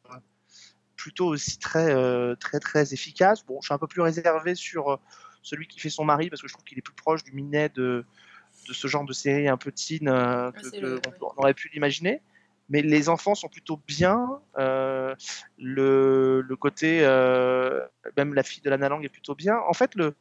plutôt 0.96 1.28
aussi 1.28 1.58
très, 1.58 1.94
euh, 1.94 2.36
très, 2.36 2.60
très 2.60 2.94
efficace. 2.94 3.46
Bon, 3.46 3.60
je 3.62 3.68
suis 3.68 3.74
un 3.74 3.78
peu 3.78 3.88
plus 3.88 4.02
réservé 4.02 4.56
sur 4.56 5.00
celui 5.42 5.68
qui 5.68 5.80
fait 5.80 5.90
son 5.90 6.04
mari 6.04 6.30
parce 6.30 6.42
que 6.42 6.48
je 6.48 6.54
trouve 6.54 6.66
qu'il 6.66 6.78
est 6.78 6.82
plus 6.82 6.96
proche 6.96 7.24
du 7.24 7.32
Minet 7.32 7.70
de, 7.70 8.06
de 8.70 8.74
ce 8.74 8.88
genre 8.88 9.03
de 9.03 9.13
série 9.13 9.47
un 9.49 9.57
peu 9.57 9.72
teen 9.72 10.07
euh, 10.07 10.51
que, 10.51 10.61
c'est 10.70 10.80
que 10.80 10.86
le- 10.86 11.01
on, 11.22 11.26
on 11.36 11.41
aurait 11.41 11.53
pu 11.53 11.70
l'imaginer. 11.74 12.22
Mais 12.70 12.84
les 12.84 13.09
enfants 13.09 13.34
sont 13.34 13.49
plutôt 13.49 13.82
bien. 13.88 14.39
euh, 14.59 15.15
le, 15.57 16.41
le 16.41 16.55
côté, 16.55 16.99
euh, 17.01 17.84
même 18.15 18.36
la 18.36 18.43
fille 18.43 18.61
de 18.61 18.70
Lana 18.70 18.88
Lang 18.89 19.03
est 19.03 19.09
plutôt 19.09 19.34
bien. 19.34 19.57
En 19.67 19.74
fait, 19.74 19.95
le, 19.95 20.13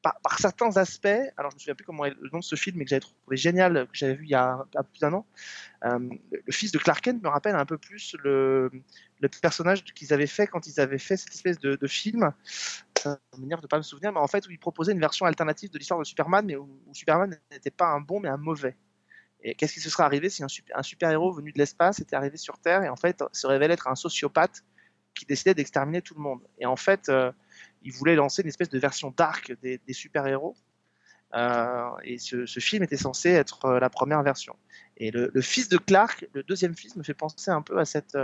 par, 0.00 0.18
par 0.22 0.38
certains 0.38 0.74
aspects, 0.78 1.06
alors 1.36 1.50
je 1.50 1.56
me 1.56 1.60
souviens 1.60 1.74
plus 1.74 1.84
comment 1.84 2.06
est 2.06 2.14
le 2.18 2.30
nom 2.32 2.38
de 2.38 2.44
ce 2.44 2.56
film, 2.56 2.78
mais 2.78 2.84
que 2.84 2.90
j'avais 2.90 3.00
trouvé 3.00 3.36
génial, 3.36 3.86
que 3.86 3.94
j'avais 3.94 4.14
vu 4.14 4.24
il 4.24 4.30
y 4.30 4.34
a, 4.34 4.64
il 4.72 4.76
y 4.76 4.78
a 4.78 4.82
plus 4.82 5.00
d'un 5.00 5.12
an. 5.12 5.26
euh, 5.84 5.98
le, 6.32 6.42
le 6.46 6.52
fils 6.52 6.72
de 6.72 6.78
Clark 6.78 7.02
Kent 7.04 7.22
me 7.22 7.28
rappelle 7.28 7.54
un 7.54 7.66
peu 7.66 7.76
plus 7.76 8.16
le, 8.24 8.70
le 9.20 9.28
personnage 9.28 9.84
qu'ils 9.84 10.14
avaient 10.14 10.26
fait 10.26 10.46
quand 10.46 10.66
ils 10.66 10.80
avaient 10.80 10.98
fait 10.98 11.18
cette 11.18 11.34
espèce 11.34 11.58
de, 11.58 11.76
de 11.76 11.86
film. 11.86 12.32
Ça 13.04 13.18
m'énerve 13.38 13.60
de 13.60 13.66
pas 13.66 13.76
me 13.76 13.82
souvenir, 13.82 14.12
mais 14.12 14.20
en 14.20 14.26
fait 14.26 14.46
où 14.46 14.50
ils 14.50 14.58
proposaient 14.58 14.92
une 14.92 15.00
version 15.00 15.26
alternative 15.26 15.70
de 15.70 15.78
l'histoire 15.78 16.00
de 16.00 16.04
Superman, 16.04 16.46
mais 16.46 16.56
où, 16.56 16.80
où 16.86 16.94
Superman 16.94 17.38
n'était 17.50 17.70
pas 17.70 17.88
un 17.88 18.00
bon, 18.00 18.18
mais 18.18 18.30
un 18.30 18.38
mauvais. 18.38 18.78
Et 19.42 19.54
qu'est-ce 19.54 19.74
qui 19.74 19.80
se 19.80 19.90
serait 19.90 20.04
arrivé 20.04 20.30
si 20.30 20.42
un, 20.42 20.48
super, 20.48 20.78
un 20.78 20.82
super-héros 20.82 21.30
venu 21.32 21.52
de 21.52 21.58
l'espace 21.58 22.00
était 22.00 22.16
arrivé 22.16 22.38
sur 22.38 22.58
Terre 22.58 22.82
et 22.82 22.88
en 22.88 22.96
fait 22.96 23.22
se 23.32 23.46
révélait 23.46 23.74
être 23.74 23.88
un 23.88 23.94
sociopathe 23.94 24.64
qui 25.14 25.26
décidait 25.26 25.52
d'exterminer 25.52 26.00
tout 26.00 26.14
le 26.14 26.22
monde? 26.22 26.40
Et 26.58 26.64
en 26.64 26.76
fait, 26.76 27.10
euh, 27.10 27.30
il 27.82 27.92
voulait 27.92 28.14
lancer 28.14 28.40
une 28.40 28.48
espèce 28.48 28.70
de 28.70 28.78
version 28.78 29.12
dark 29.14 29.52
des, 29.60 29.76
des 29.86 29.92
super-héros. 29.92 30.56
Euh, 31.34 31.90
et 32.04 32.16
ce, 32.16 32.46
ce 32.46 32.60
film 32.60 32.84
était 32.84 32.96
censé 32.96 33.28
être 33.28 33.66
euh, 33.66 33.80
la 33.80 33.90
première 33.90 34.22
version. 34.22 34.56
Et 34.96 35.10
le, 35.10 35.30
le 35.34 35.40
fils 35.42 35.68
de 35.68 35.76
Clark, 35.76 36.26
le 36.32 36.42
deuxième 36.42 36.74
fils, 36.74 36.96
me 36.96 37.02
fait 37.02 37.12
penser 37.12 37.50
un 37.50 37.60
peu 37.60 37.78
à 37.78 37.84
cette, 37.84 38.16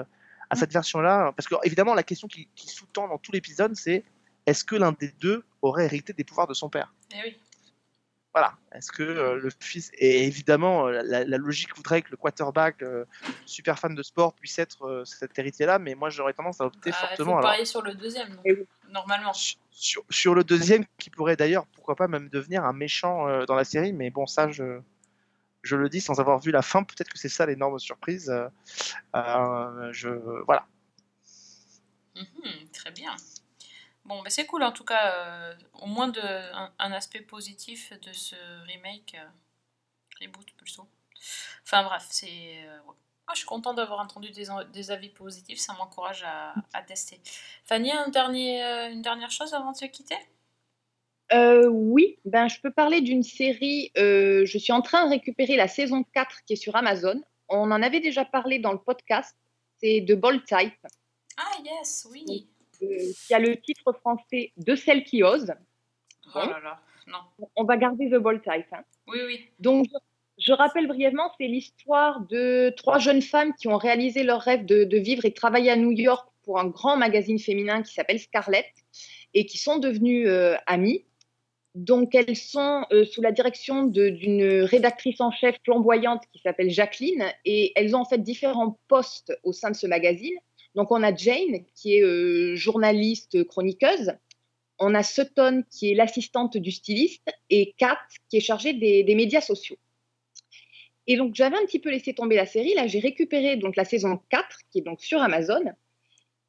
à 0.48 0.56
cette 0.56 0.72
version-là. 0.72 1.32
Parce 1.36 1.48
que, 1.48 1.56
évidemment, 1.64 1.92
la 1.92 2.02
question 2.02 2.28
qui, 2.28 2.48
qui 2.54 2.68
sous-tend 2.68 3.08
dans 3.08 3.18
tout 3.18 3.32
l'épisode, 3.32 3.74
c'est 3.74 4.04
est-ce 4.50 4.64
que 4.64 4.76
l'un 4.76 4.92
des 4.92 5.12
deux 5.20 5.44
aurait 5.62 5.84
hérité 5.86 6.12
des 6.12 6.24
pouvoirs 6.24 6.46
de 6.46 6.54
son 6.54 6.68
père? 6.68 6.92
Eh 7.12 7.16
oui. 7.24 7.38
Voilà. 8.32 8.54
Est-ce 8.72 8.92
que 8.92 9.02
euh, 9.02 9.34
le 9.40 9.50
fils. 9.60 9.90
Et 9.94 10.24
évidemment, 10.24 10.86
euh, 10.86 11.02
la, 11.04 11.24
la 11.24 11.36
logique 11.36 11.74
voudrait 11.76 12.02
que 12.02 12.10
le 12.12 12.16
quarterback, 12.16 12.80
euh, 12.82 13.04
super 13.44 13.76
fan 13.78 13.94
de 13.94 14.02
sport, 14.04 14.34
puisse 14.34 14.58
être 14.60 14.86
euh, 14.86 15.04
cet 15.04 15.36
héritier-là, 15.38 15.80
mais 15.80 15.96
moi 15.96 16.10
j'aurais 16.10 16.32
tendance 16.32 16.60
à 16.60 16.66
opter 16.66 16.90
Ah, 16.92 16.98
Il 17.02 17.08
fortement. 17.08 17.32
faut 17.32 17.38
alors, 17.38 17.50
parier 17.50 17.64
sur 17.64 17.82
le 17.82 17.94
deuxième, 17.94 18.36
donc, 18.36 18.46
normalement. 18.88 19.32
sur, 19.32 20.04
sur 20.10 20.34
le 20.36 20.44
deuxième, 20.44 20.84
qui 20.98 21.10
pourrait 21.10 21.34
d'ailleurs, 21.36 21.66
pourquoi 21.74 21.96
pas, 21.96 22.06
même 22.06 22.28
devenir 22.28 22.64
un 22.64 22.72
méchant 22.72 23.26
euh, 23.26 23.46
dans 23.46 23.56
la 23.56 23.64
série, 23.64 23.92
mais 23.92 24.10
bon, 24.10 24.26
ça, 24.26 24.48
je, 24.48 24.80
je 25.62 25.74
le 25.74 25.88
dis 25.88 26.00
sans 26.00 26.20
avoir 26.20 26.38
vu 26.38 26.52
la 26.52 26.62
fin, 26.62 26.84
peut-être 26.84 27.10
que 27.10 27.18
c'est 27.18 27.28
ça 27.28 27.46
l'énorme 27.46 27.80
surprise. 27.80 28.32
je, 29.14 30.44
voilà. 30.46 30.66
Mhm, 32.14 32.68
très 32.72 32.92
bien. 32.92 33.16
Bon, 34.10 34.22
mais 34.22 34.30
c'est 34.30 34.44
cool 34.44 34.64
en 34.64 34.72
tout 34.72 34.82
cas, 34.84 35.14
euh, 35.14 35.54
au 35.82 35.86
moins 35.86 36.08
de, 36.08 36.20
un, 36.20 36.72
un 36.80 36.90
aspect 36.92 37.20
positif 37.20 37.92
de 38.02 38.12
ce 38.12 38.34
remake, 38.66 39.16
euh, 39.16 39.28
reboot 40.20 40.50
plutôt. 40.56 40.88
Enfin 41.62 41.84
bref, 41.84 42.04
c'est. 42.10 42.26
euh, 42.64 42.78
ouais. 42.80 42.94
Moi, 43.28 43.34
je 43.34 43.38
suis 43.38 43.46
contente 43.46 43.76
d'avoir 43.76 44.00
entendu 44.00 44.30
des, 44.32 44.46
des 44.72 44.90
avis 44.90 45.10
positifs, 45.10 45.60
ça 45.60 45.74
m'encourage 45.74 46.24
à, 46.24 46.52
à 46.72 46.82
tester. 46.82 47.20
Fanny, 47.64 47.92
un 47.92 48.08
dernier, 48.08 48.64
euh, 48.64 48.90
une 48.90 49.02
dernière 49.02 49.30
chose 49.30 49.54
avant 49.54 49.70
de 49.70 49.76
se 49.76 49.84
quitter? 49.84 50.18
Euh, 51.32 51.68
oui, 51.68 52.18
ben, 52.24 52.48
je 52.48 52.60
peux 52.60 52.72
parler 52.72 53.00
d'une 53.02 53.22
série. 53.22 53.92
euh, 53.96 54.44
je 54.44 54.58
suis 54.58 54.72
en 54.72 54.82
train 54.82 55.04
de 55.04 55.10
récupérer 55.10 55.54
la 55.54 55.68
saison 55.68 56.02
4 56.02 56.42
qui 56.44 56.54
est 56.54 56.56
sur 56.56 56.74
Amazon. 56.74 57.22
On 57.48 57.70
en 57.70 57.80
avait 57.82 58.00
déjà 58.00 58.24
parlé 58.24 58.58
dans 58.58 58.72
le 58.72 58.80
podcast. 58.80 59.36
C'est 59.76 60.00
de 60.00 60.16
Bold 60.16 60.44
Type, 60.44 60.74
Ah, 61.36 61.52
yes, 61.64 62.08
oui. 62.10 62.48
Euh, 62.82 62.86
qui 63.26 63.34
a 63.34 63.38
le 63.38 63.56
titre 63.60 63.92
français 63.92 64.52
De 64.56 64.74
celle 64.74 65.04
qui 65.04 65.22
ose. 65.22 65.52
Oh 66.34 66.38
là 66.38 66.60
là, 66.62 66.80
non. 67.06 67.48
On 67.56 67.64
va 67.64 67.76
garder 67.76 68.08
The 68.08 68.16
Bold 68.16 68.42
Type. 68.42 68.66
hein. 68.72 68.84
Oui, 69.08 69.18
oui. 69.26 69.46
Donc, 69.58 69.86
je, 70.38 70.52
rappelle 70.52 70.86
brièvement, 70.86 71.32
c'est 71.38 71.46
l'histoire 71.46 72.20
de 72.26 72.72
trois 72.76 72.98
jeunes 72.98 73.22
femmes 73.22 73.52
qui 73.54 73.68
ont 73.68 73.76
réalisé 73.76 74.22
leur 74.22 74.40
rêve 74.40 74.64
de, 74.64 74.84
de 74.84 74.98
vivre 74.98 75.24
et 75.24 75.32
travailler 75.32 75.70
à 75.70 75.76
New 75.76 75.92
York 75.92 76.28
pour 76.42 76.58
un 76.58 76.66
grand 76.66 76.96
magazine 76.96 77.38
féminin 77.38 77.82
qui 77.82 77.92
s'appelle 77.92 78.18
Scarlett 78.18 78.66
et 79.34 79.46
qui 79.46 79.58
sont 79.58 79.78
devenues 79.78 80.28
euh, 80.28 80.56
amies. 80.66 81.04
Donc, 81.74 82.14
elles 82.14 82.36
sont 82.36 82.84
euh, 82.92 83.04
sous 83.04 83.22
la 83.22 83.30
direction 83.30 83.84
d'une 83.84 84.64
rédactrice 84.64 85.20
en 85.20 85.30
chef 85.30 85.56
flamboyante 85.64 86.22
qui 86.32 86.40
s'appelle 86.40 86.70
Jacqueline 86.70 87.24
et 87.44 87.72
elles 87.76 87.94
ont 87.94 88.00
en 88.00 88.04
fait 88.04 88.18
différents 88.18 88.78
postes 88.88 89.32
au 89.44 89.52
sein 89.52 89.70
de 89.70 89.76
ce 89.76 89.86
magazine. 89.86 90.34
Donc, 90.74 90.90
on 90.92 91.02
a 91.02 91.14
Jane 91.14 91.64
qui 91.74 91.96
est 91.96 92.02
euh, 92.02 92.54
journaliste 92.56 93.44
chroniqueuse. 93.44 94.12
On 94.78 94.94
a 94.94 95.02
Sutton 95.02 95.64
qui 95.70 95.90
est 95.90 95.94
l'assistante 95.94 96.56
du 96.56 96.70
styliste 96.70 97.30
et 97.50 97.74
Kat 97.76 97.98
qui 98.28 98.38
est 98.38 98.40
chargée 98.40 98.72
des, 98.72 99.14
médias 99.14 99.40
sociaux. 99.40 99.76
Et 101.06 101.16
donc, 101.16 101.34
j'avais 101.34 101.56
un 101.56 101.64
petit 101.66 101.80
peu 101.80 101.90
laissé 101.90 102.14
tomber 102.14 102.36
la 102.36 102.46
série. 102.46 102.74
Là, 102.74 102.86
j'ai 102.86 103.00
récupéré 103.00 103.56
donc 103.56 103.76
la 103.76 103.84
saison 103.84 104.20
4 104.30 104.58
qui 104.70 104.78
est 104.78 104.82
donc 104.82 105.02
sur 105.02 105.20
Amazon. 105.20 105.62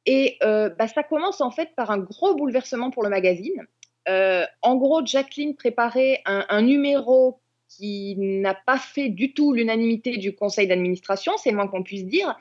Et 0.06 0.38
euh, 0.42 0.68
bah, 0.70 0.88
ça 0.88 1.02
commence 1.02 1.40
en 1.40 1.50
fait 1.50 1.70
par 1.76 1.90
un 1.90 1.98
gros 1.98 2.34
bouleversement 2.34 2.90
pour 2.90 3.02
le 3.02 3.10
magazine. 3.10 3.66
Euh, 4.08 4.46
en 4.62 4.76
gros, 4.76 5.04
Jacqueline 5.04 5.54
préparait 5.54 6.22
un, 6.24 6.46
un 6.48 6.62
numéro 6.62 7.40
qui 7.76 8.16
n'a 8.16 8.54
pas 8.54 8.78
fait 8.78 9.08
du 9.08 9.32
tout 9.32 9.52
l'unanimité 9.52 10.16
du 10.18 10.34
conseil 10.34 10.66
d'administration, 10.66 11.32
c'est 11.38 11.50
le 11.50 11.56
moins 11.56 11.68
qu'on 11.68 11.82
puisse 11.82 12.04
dire, 12.04 12.36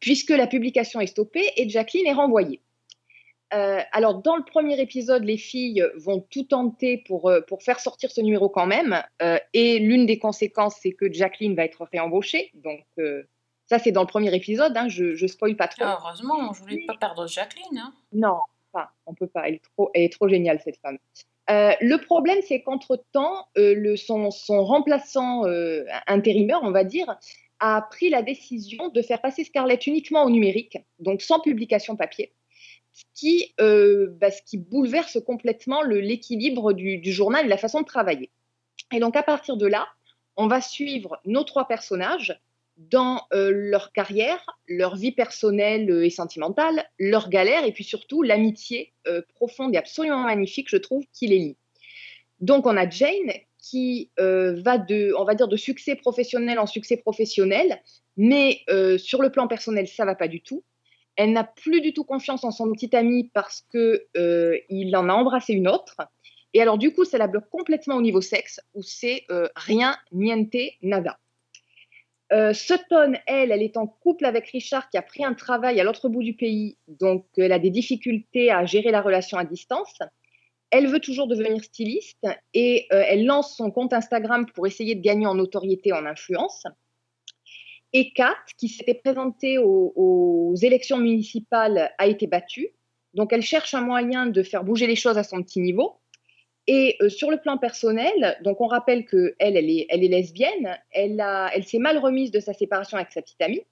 puisque 0.00 0.30
la 0.30 0.46
publication 0.46 1.00
est 1.00 1.06
stoppée 1.08 1.50
et 1.56 1.68
Jacqueline 1.68 2.06
est 2.06 2.12
renvoyée. 2.12 2.60
Euh, 3.54 3.80
alors, 3.92 4.20
dans 4.20 4.36
le 4.36 4.44
premier 4.44 4.78
épisode, 4.78 5.24
les 5.24 5.38
filles 5.38 5.82
vont 5.96 6.20
tout 6.30 6.42
tenter 6.44 6.98
pour, 6.98 7.30
euh, 7.30 7.40
pour 7.40 7.62
faire 7.62 7.80
sortir 7.80 8.10
ce 8.10 8.20
numéro 8.20 8.50
quand 8.50 8.66
même. 8.66 9.02
euh, 9.22 9.38
et 9.54 9.78
l'une 9.78 10.04
des 10.04 10.18
conséquences, 10.18 10.76
c'est 10.82 10.92
que 10.92 11.10
Jacqueline 11.10 11.54
va 11.54 11.64
être 11.64 11.88
réembauchée. 11.90 12.50
Donc, 12.54 12.84
ça, 13.66 13.78
c'est 13.78 13.92
dans 13.92 14.02
le 14.02 14.06
premier 14.06 14.34
épisode. 14.34 14.76
hein, 14.76 14.88
je, 14.88 15.14
je 15.14 15.26
spoil 15.26 15.56
pas 15.56 15.68
trop. 15.68 15.82
Ah, 15.84 15.98
heureusement, 16.02 16.52
je 16.52 16.60
voulais 16.60 16.84
pas 16.86 16.94
perdre 17.00 17.26
Jacqueline. 17.26 17.78
hein. 17.78 17.94
Non, 18.12 18.36
enfin, 18.72 18.88
on 19.06 19.14
peut 19.14 19.26
pas. 19.26 19.48
Elle 19.48 19.54
est 19.54 19.64
trop, 19.64 19.90
elle 19.94 20.02
est 20.04 20.12
trop 20.12 20.28
géniale, 20.28 20.60
cette 20.62 20.76
femme. 20.78 20.98
Le 21.48 21.96
problème, 22.04 22.38
c'est 22.46 22.60
qu'entre-temps, 22.60 23.46
le- 23.56 23.96
son, 23.96 24.30
son 24.30 24.62
remplaçant 24.62 25.44
intérimaire, 26.06 26.60
on 26.62 26.70
va 26.70 26.84
dire, 26.84 27.16
a 27.60 27.82
pris 27.82 28.10
la 28.10 28.22
décision 28.22 28.88
de 28.88 29.02
faire 29.02 29.20
passer 29.20 29.44
Scarlett 29.44 29.86
uniquement 29.86 30.24
au 30.24 30.30
numérique, 30.30 30.78
donc 30.98 31.22
sans 31.22 31.40
publication 31.40 31.96
papier, 31.96 32.32
ce 32.92 33.04
qui, 33.14 33.54
euh, 33.60 34.08
bah, 34.20 34.28
bouleverse 34.54 35.18
complètement 35.24 35.82
l'équilibre 35.82 36.72
du, 36.72 37.12
journal 37.12 37.46
et 37.46 37.48
la 37.48 37.56
façon 37.56 37.80
de 37.80 37.86
travailler. 37.86 38.30
Et 38.92 39.00
donc, 39.00 39.16
à 39.16 39.22
partir 39.22 39.56
de 39.56 39.66
là, 39.66 39.88
on 40.36 40.46
va 40.46 40.60
suivre 40.60 41.20
nos 41.24 41.44
trois 41.44 41.66
personnages 41.66 42.40
dans 42.76 43.22
euh, 43.32 43.50
leur 43.52 43.92
carrière, 43.92 44.44
leur 44.68 44.94
vie 44.94 45.10
personnelle 45.10 45.90
euh, 45.90 46.04
et 46.04 46.10
sentimentale, 46.10 46.88
leurs 46.98 47.28
galères 47.28 47.64
et 47.64 47.72
puis 47.72 47.82
surtout 47.82 48.22
l'amitié 48.22 48.92
profonde 49.34 49.74
et 49.74 49.78
absolument 49.78 50.22
magnifique, 50.22 50.68
je 50.68 50.76
trouve, 50.76 51.02
qui 51.12 51.26
les 51.26 51.38
lie. 51.38 51.56
Donc 52.40 52.66
on 52.66 52.76
a 52.76 52.88
Jane 52.88 53.32
qui 53.58 54.10
euh, 54.18 54.60
va 54.62 54.78
de, 54.78 55.12
on 55.18 55.24
va 55.24 55.34
dire, 55.34 55.48
de 55.48 55.56
succès 55.56 55.96
professionnel 55.96 56.58
en 56.58 56.66
succès 56.66 56.96
professionnel, 56.96 57.80
mais 58.16 58.60
euh, 58.70 58.98
sur 58.98 59.22
le 59.22 59.30
plan 59.30 59.48
personnel, 59.48 59.88
ça 59.88 60.04
va 60.04 60.14
pas 60.14 60.28
du 60.28 60.40
tout. 60.40 60.64
Elle 61.16 61.32
n'a 61.32 61.44
plus 61.44 61.80
du 61.80 61.92
tout 61.92 62.04
confiance 62.04 62.44
en 62.44 62.50
son 62.50 62.70
petit 62.72 62.94
ami 62.94 63.30
parce 63.34 63.64
que 63.72 64.06
euh, 64.16 64.56
il 64.68 64.94
en 64.96 65.08
a 65.08 65.12
embrassé 65.12 65.52
une 65.52 65.68
autre. 65.68 65.96
Et 66.54 66.62
alors 66.62 66.78
du 66.78 66.92
coup, 66.92 67.04
ça 67.04 67.18
la 67.18 67.26
bloque 67.26 67.50
complètement 67.50 67.96
au 67.96 68.02
niveau 68.02 68.20
sexe, 68.20 68.60
où 68.74 68.82
c'est 68.82 69.24
rien, 69.54 69.96
niente, 70.12 70.56
nada. 70.82 71.18
Euh, 72.30 72.52
Sutton, 72.52 73.14
elle, 73.26 73.52
elle 73.52 73.62
est 73.62 73.76
en 73.76 73.86
couple 73.86 74.26
avec 74.26 74.48
Richard 74.48 74.90
qui 74.90 74.98
a 74.98 75.02
pris 75.02 75.24
un 75.24 75.32
travail 75.32 75.80
à 75.80 75.84
l'autre 75.84 76.08
bout 76.08 76.22
du 76.22 76.34
pays, 76.34 76.76
donc 76.86 77.24
elle 77.38 77.52
a 77.52 77.58
des 77.58 77.70
difficultés 77.70 78.50
à 78.50 78.66
gérer 78.66 78.90
la 78.90 79.00
relation 79.00 79.38
à 79.38 79.44
distance. 79.44 79.98
Elle 80.70 80.86
veut 80.86 81.00
toujours 81.00 81.26
devenir 81.26 81.62
styliste 81.64 82.26
et 82.52 82.86
euh, 82.92 83.02
elle 83.06 83.24
lance 83.24 83.56
son 83.56 83.70
compte 83.70 83.92
Instagram 83.92 84.46
pour 84.54 84.66
essayer 84.66 84.94
de 84.94 85.00
gagner 85.00 85.26
en 85.26 85.34
notoriété, 85.34 85.92
en 85.92 86.04
influence. 86.04 86.64
Et 87.94 88.12
Kat, 88.12 88.36
qui 88.58 88.68
s'était 88.68 88.94
présentée 88.94 89.56
aux, 89.58 90.54
élections 90.60 90.98
municipales, 90.98 91.90
a 91.96 92.06
été 92.06 92.26
battue. 92.26 92.68
Donc 93.14 93.32
elle 93.32 93.42
cherche 93.42 93.72
un 93.74 93.80
moyen 93.80 94.26
de 94.26 94.42
faire 94.42 94.62
bouger 94.62 94.86
les 94.86 94.96
choses 94.96 95.16
à 95.16 95.24
son 95.24 95.42
petit 95.42 95.60
niveau. 95.60 95.96
Et 96.66 96.96
euh, 97.00 97.08
sur 97.08 97.30
le 97.30 97.38
plan 97.38 97.56
personnel, 97.56 98.36
donc 98.44 98.60
on 98.60 98.66
rappelle 98.66 99.06
que 99.06 99.34
elle, 99.38 99.56
est, 99.56 99.86
lesbienne, 99.90 100.78
elle, 100.90 101.64
s'est 101.64 101.78
mal 101.78 101.96
remise 101.96 102.30
de 102.30 102.40
sa 102.40 102.52
séparation 102.52 102.98
avec 102.98 103.10
sa 103.10 103.22
petite 103.22 103.40
amie, 103.40 103.62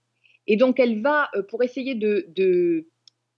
et 0.46 0.56
donc 0.56 0.80
elle 0.80 1.02
va 1.02 1.28
euh, 1.36 1.42
pour 1.42 1.62
essayer 1.62 1.94
de, 1.94 2.88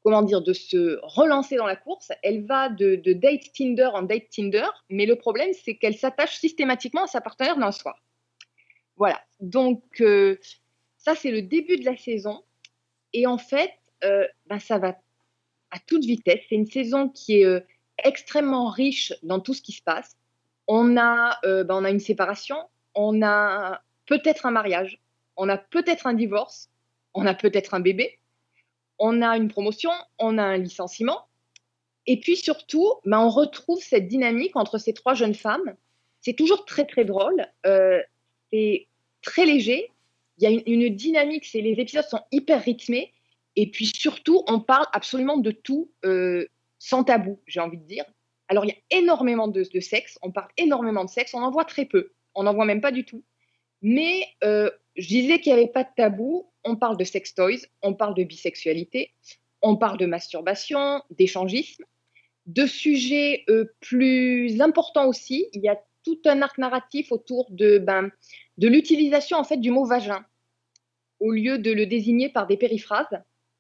comment 0.09 0.23
dire, 0.23 0.41
de 0.41 0.55
se 0.55 0.99
relancer 1.03 1.57
dans 1.57 1.67
la 1.67 1.77
course, 1.77 2.13
elle 2.23 2.47
va 2.47 2.71
de, 2.71 2.97
date 3.13 3.53
Tinder 3.55 3.91
en 3.93 4.01
date 4.01 4.31
Tinder, 4.31 4.65
mais 4.89 5.05
le 5.05 5.17
problème 5.17 5.51
c'est 5.53 5.75
qu'elle 5.75 5.99
s'attache 5.99 6.39
systématiquement 6.39 7.05
à 7.05 7.07
sa 7.07 7.21
partenaire 7.21 7.59
d'un 7.59 7.73
soir. 7.73 8.03
Voilà, 8.97 9.21
donc 9.41 9.83
euh, 10.01 10.39
ça 10.97 11.15
c'est 11.15 11.31
le 11.31 11.43
début 11.43 11.77
de 11.77 11.85
la 11.85 11.95
saison, 11.95 12.43
et 13.13 13.27
en 13.27 13.37
fait, 13.37 13.71
euh, 14.03 14.27
ben, 14.47 14.59
ça 14.59 14.79
va 14.79 14.97
à 15.73 15.79
toute 15.87 16.07
vitesse. 16.07 16.41
C'est 16.49 16.55
une 16.55 16.65
saison 16.65 17.11
qui 17.11 17.41
est 17.41 17.45
euh, 17.45 17.61
extrêmement 18.03 18.71
riche 18.71 19.13
dans 19.23 19.41
tout 19.41 19.53
ce 19.53 19.61
qui 19.61 19.73
se 19.73 19.83
passe. 19.83 20.17
On 20.69 20.97
a, 20.97 21.39
ben, 21.43 21.67
on 21.69 21.85
a 21.85 21.91
une 21.91 22.01
séparation, 22.01 22.57
on 22.95 23.21
a 23.21 23.83
peut-être 24.07 24.47
un 24.47 24.53
mariage, 24.53 25.03
on 25.37 25.51
a 25.51 25.59
peut-être 25.59 26.07
un 26.07 26.15
divorce, 26.15 26.71
on 27.13 27.27
a 27.27 27.35
peut-être 27.35 27.75
un 27.75 27.81
bébé, 27.81 28.19
on 28.99 29.23
a 29.23 29.37
une 29.37 29.49
promotion, 29.49 29.91
on 30.19 30.39
a 30.39 30.43
un 30.43 30.59
licenciement. 30.59 31.27
Et 32.07 32.19
puis 32.19 32.37
surtout, 32.37 32.95
ben, 33.05 33.21
on 33.21 33.29
retrouve 33.29 33.83
cette 33.83 34.09
dynamique 34.09 34.57
entre 34.57 34.79
ces 34.79 34.95
trois 34.95 35.15
jeunes 35.15 35.35
femmes. 35.35 35.77
C'est 36.21 36.35
toujours 36.35 36.65
très 36.65 36.87
très 36.87 37.05
drôle, 37.05 37.47
euh, 37.67 38.01
c'est 38.51 38.89
très 39.23 39.45
léger. 39.45 39.91
Il 40.39 40.45
y 40.45 40.47
a 40.47 40.63
une, 40.67 40.95
dynamique, 40.95 41.45
c'est 41.45 41.61
les 41.61 41.73
épisodes 41.73 42.05
sont 42.05 42.23
hyper 42.33 42.63
rythmés. 42.63 43.13
Et 43.57 43.71
puis 43.71 43.87
surtout, 43.87 44.43
on 44.47 44.61
parle 44.61 44.87
absolument 44.93 45.37
de 45.37 45.51
tout 45.51 45.91
euh, 46.05 46.47
sans 46.79 47.05
tabou, 47.05 47.41
j'ai 47.47 47.61
envie 47.61 47.79
de 47.79 47.85
dire. 47.85 48.05
Alors, 48.49 48.65
il 48.65 48.69
y 48.69 48.73
a 48.73 48.99
énormément 48.99 49.49
de, 49.49 49.65
de 49.71 49.81
sexe, 49.81 50.19
on 50.23 50.31
parle 50.31 50.49
énormément 50.57 51.05
de 51.05 51.11
sexe, 51.11 51.35
on 51.35 51.43
en 51.43 51.51
voit 51.51 51.65
très 51.65 51.85
peu, 51.85 52.13
on 52.35 52.45
n'en 52.45 52.55
voit 52.55 52.65
même 52.65 52.81
pas 52.81 52.93
du 52.93 53.05
tout. 53.05 53.23
Mais 53.83 54.27
euh, 54.45 54.71
je 54.99 55.07
disais 55.07 55.41
qu'il 55.41 55.55
n'y 55.55 55.61
avait 55.61 55.71
pas 55.71 55.85
de 55.85 55.91
tabou, 55.97 56.51
on 56.65 56.77
parle 56.77 56.97
de 56.97 57.05
sex 57.05 57.35
toys, 57.35 57.67
on 57.83 57.95
parle 57.95 58.15
de 58.15 58.25
bisexualité, 58.25 59.13
on 59.63 59.77
parle 59.77 59.97
de 59.97 60.07
masturbation, 60.07 61.03
d'échangisme, 61.11 61.85
de 62.47 62.67
sujets 62.67 63.45
euh, 63.49 63.73
plus 63.81 64.61
importants 64.61 65.07
aussi. 65.07 65.47
Il 65.53 65.63
y 65.63 65.69
a 65.69 65.81
tout 66.05 66.19
un 66.27 66.43
arc 66.43 66.59
narratif 66.59 67.13
autour 67.13 67.47
de, 67.51 67.79
ben, 67.79 68.11
de 68.57 68.69
l'utilisation 68.69 69.39
en 69.39 69.45
fait 69.45 69.59
du 69.59 69.71
mot 69.71 69.85
vagin 69.85 70.25
au 71.21 71.33
lieu 71.33 71.59
de 71.59 71.73
le 71.73 71.87
désigner 71.87 72.29
par 72.29 72.47
des 72.47 72.57
périphrases. 72.57 73.07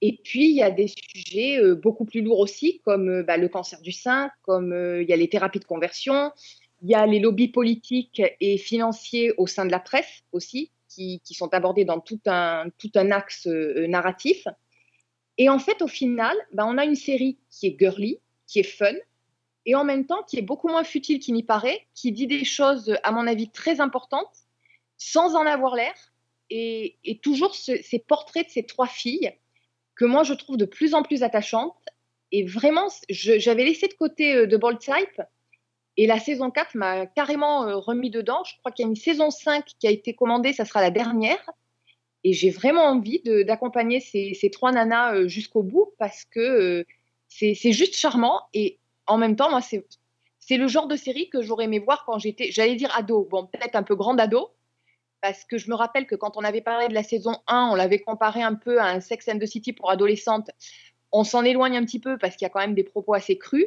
Et 0.00 0.20
puis, 0.22 0.48
il 0.48 0.54
y 0.54 0.62
a 0.62 0.70
des 0.70 0.86
sujets 0.86 1.58
euh, 1.58 1.74
beaucoup 1.74 2.04
plus 2.04 2.22
lourds 2.22 2.38
aussi, 2.38 2.80
comme 2.84 3.08
euh, 3.08 3.22
bah, 3.22 3.36
le 3.36 3.48
cancer 3.48 3.80
du 3.80 3.92
sein, 3.92 4.30
comme 4.42 4.72
il 5.00 5.08
y 5.08 5.12
a 5.12 5.16
les 5.16 5.28
thérapies 5.28 5.58
de 5.58 5.64
conversion, 5.64 6.30
il 6.82 6.90
y 6.90 6.94
a 6.94 7.06
les 7.06 7.18
lobbies 7.18 7.48
politiques 7.48 8.22
et 8.40 8.58
financiers 8.58 9.32
au 9.36 9.48
sein 9.48 9.66
de 9.66 9.72
la 9.72 9.80
presse 9.80 10.22
aussi, 10.30 10.70
qui, 10.88 11.20
sont 11.30 11.52
abordés 11.54 11.84
dans 11.84 12.00
tout 12.00 12.20
un, 12.26 12.70
tout 12.78 12.90
un 12.94 13.10
axe 13.10 13.46
euh, 13.46 13.86
narratif. 13.86 14.46
Et 15.36 15.48
en 15.48 15.58
fait, 15.58 15.82
au 15.82 15.86
final, 15.86 16.36
bah, 16.52 16.66
on 16.66 16.78
a 16.78 16.84
une 16.84 16.96
série 16.96 17.38
qui 17.50 17.66
est 17.68 17.76
girly, 17.78 18.20
qui 18.46 18.60
est 18.60 18.64
fun, 18.64 18.94
et 19.66 19.74
en 19.74 19.84
même 19.84 20.06
temps 20.06 20.22
qui 20.22 20.38
est 20.38 20.42
beaucoup 20.42 20.68
moins 20.68 20.84
futile 20.84 21.20
qu'il 21.20 21.34
n'y 21.34 21.42
paraît, 21.42 21.86
qui 21.94 22.10
dit 22.12 22.26
des 22.26 22.44
choses, 22.44 22.96
à 23.02 23.12
mon 23.12 23.26
avis, 23.26 23.50
très 23.50 23.80
importantes, 23.80 24.34
sans 24.96 25.36
en 25.36 25.46
avoir 25.46 25.74
l'air, 25.74 25.94
et, 26.50 26.96
et 27.04 27.18
toujours 27.18 27.54
ce- 27.54 27.82
ces 27.82 27.98
portraits 27.98 28.46
de 28.46 28.50
ces 28.50 28.64
trois 28.64 28.86
filles 28.86 29.32
que 29.94 30.06
moi 30.06 30.22
je 30.22 30.32
trouve 30.32 30.56
de 30.56 30.64
plus 30.64 30.94
en 30.94 31.02
plus 31.02 31.22
attachantes. 31.22 31.76
Et 32.32 32.44
vraiment, 32.44 32.88
j'avais 33.08 33.64
laissé 33.64 33.88
de 33.88 33.94
côté 33.94 34.34
euh, 34.34 34.46
The 34.46 34.56
Bold 34.56 34.78
Type, 34.78 35.22
et 35.98 36.06
la 36.06 36.20
saison 36.20 36.50
4 36.50 36.76
m'a 36.76 37.06
carrément 37.06 37.66
euh, 37.66 37.76
remis 37.76 38.08
dedans. 38.08 38.44
Je 38.44 38.56
crois 38.58 38.70
qu'il 38.70 38.84
y 38.84 38.86
a 38.86 38.88
une 38.88 38.96
saison 38.96 39.30
5 39.30 39.64
qui 39.78 39.86
a 39.88 39.90
été 39.90 40.14
commandée, 40.14 40.52
ça 40.52 40.64
sera 40.64 40.80
la 40.80 40.90
dernière. 40.90 41.50
Et 42.22 42.32
j'ai 42.32 42.50
vraiment 42.50 42.84
envie 42.84 43.20
d'accompagner 43.44 44.00
ces, 44.00 44.50
trois 44.52 44.70
nanas 44.70 45.14
euh, 45.14 45.28
jusqu'au 45.28 45.64
bout 45.64 45.92
parce 45.98 46.24
que 46.24 46.40
euh, 46.40 46.84
c'est 47.28 47.72
juste 47.72 47.96
charmant. 47.96 48.42
Et 48.54 48.78
en 49.06 49.18
même 49.18 49.36
temps, 49.36 49.50
moi, 49.50 49.60
c'est 49.60 49.84
c'est 50.38 50.56
le 50.56 50.66
genre 50.66 50.86
de 50.86 50.96
série 50.96 51.28
que 51.28 51.42
j'aurais 51.42 51.64
aimé 51.64 51.78
voir 51.78 52.06
quand 52.06 52.18
j'étais, 52.18 52.50
j'allais 52.50 52.74
dire 52.74 52.90
ado, 52.96 53.28
bon, 53.30 53.44
peut-être 53.44 53.76
un 53.76 53.82
peu 53.82 53.94
grande 53.94 54.18
ado, 54.18 54.48
parce 55.20 55.44
que 55.44 55.58
je 55.58 55.68
me 55.68 55.74
rappelle 55.74 56.06
que 56.06 56.14
quand 56.14 56.38
on 56.38 56.44
avait 56.44 56.62
parlé 56.62 56.88
de 56.88 56.94
la 56.94 57.02
saison 57.02 57.36
1, 57.48 57.68
on 57.70 57.74
l'avait 57.74 57.98
comparé 57.98 58.42
un 58.42 58.54
peu 58.54 58.80
à 58.80 58.86
un 58.86 59.00
Sex 59.00 59.28
and 59.28 59.38
the 59.40 59.44
City 59.44 59.74
pour 59.74 59.90
adolescentes. 59.90 60.50
On 61.12 61.22
s'en 61.22 61.44
éloigne 61.44 61.76
un 61.76 61.84
petit 61.84 62.00
peu 62.00 62.16
parce 62.16 62.36
qu'il 62.36 62.46
y 62.46 62.48
a 62.48 62.50
quand 62.50 62.60
même 62.60 62.74
des 62.74 62.84
propos 62.84 63.12
assez 63.12 63.36
crus. 63.36 63.66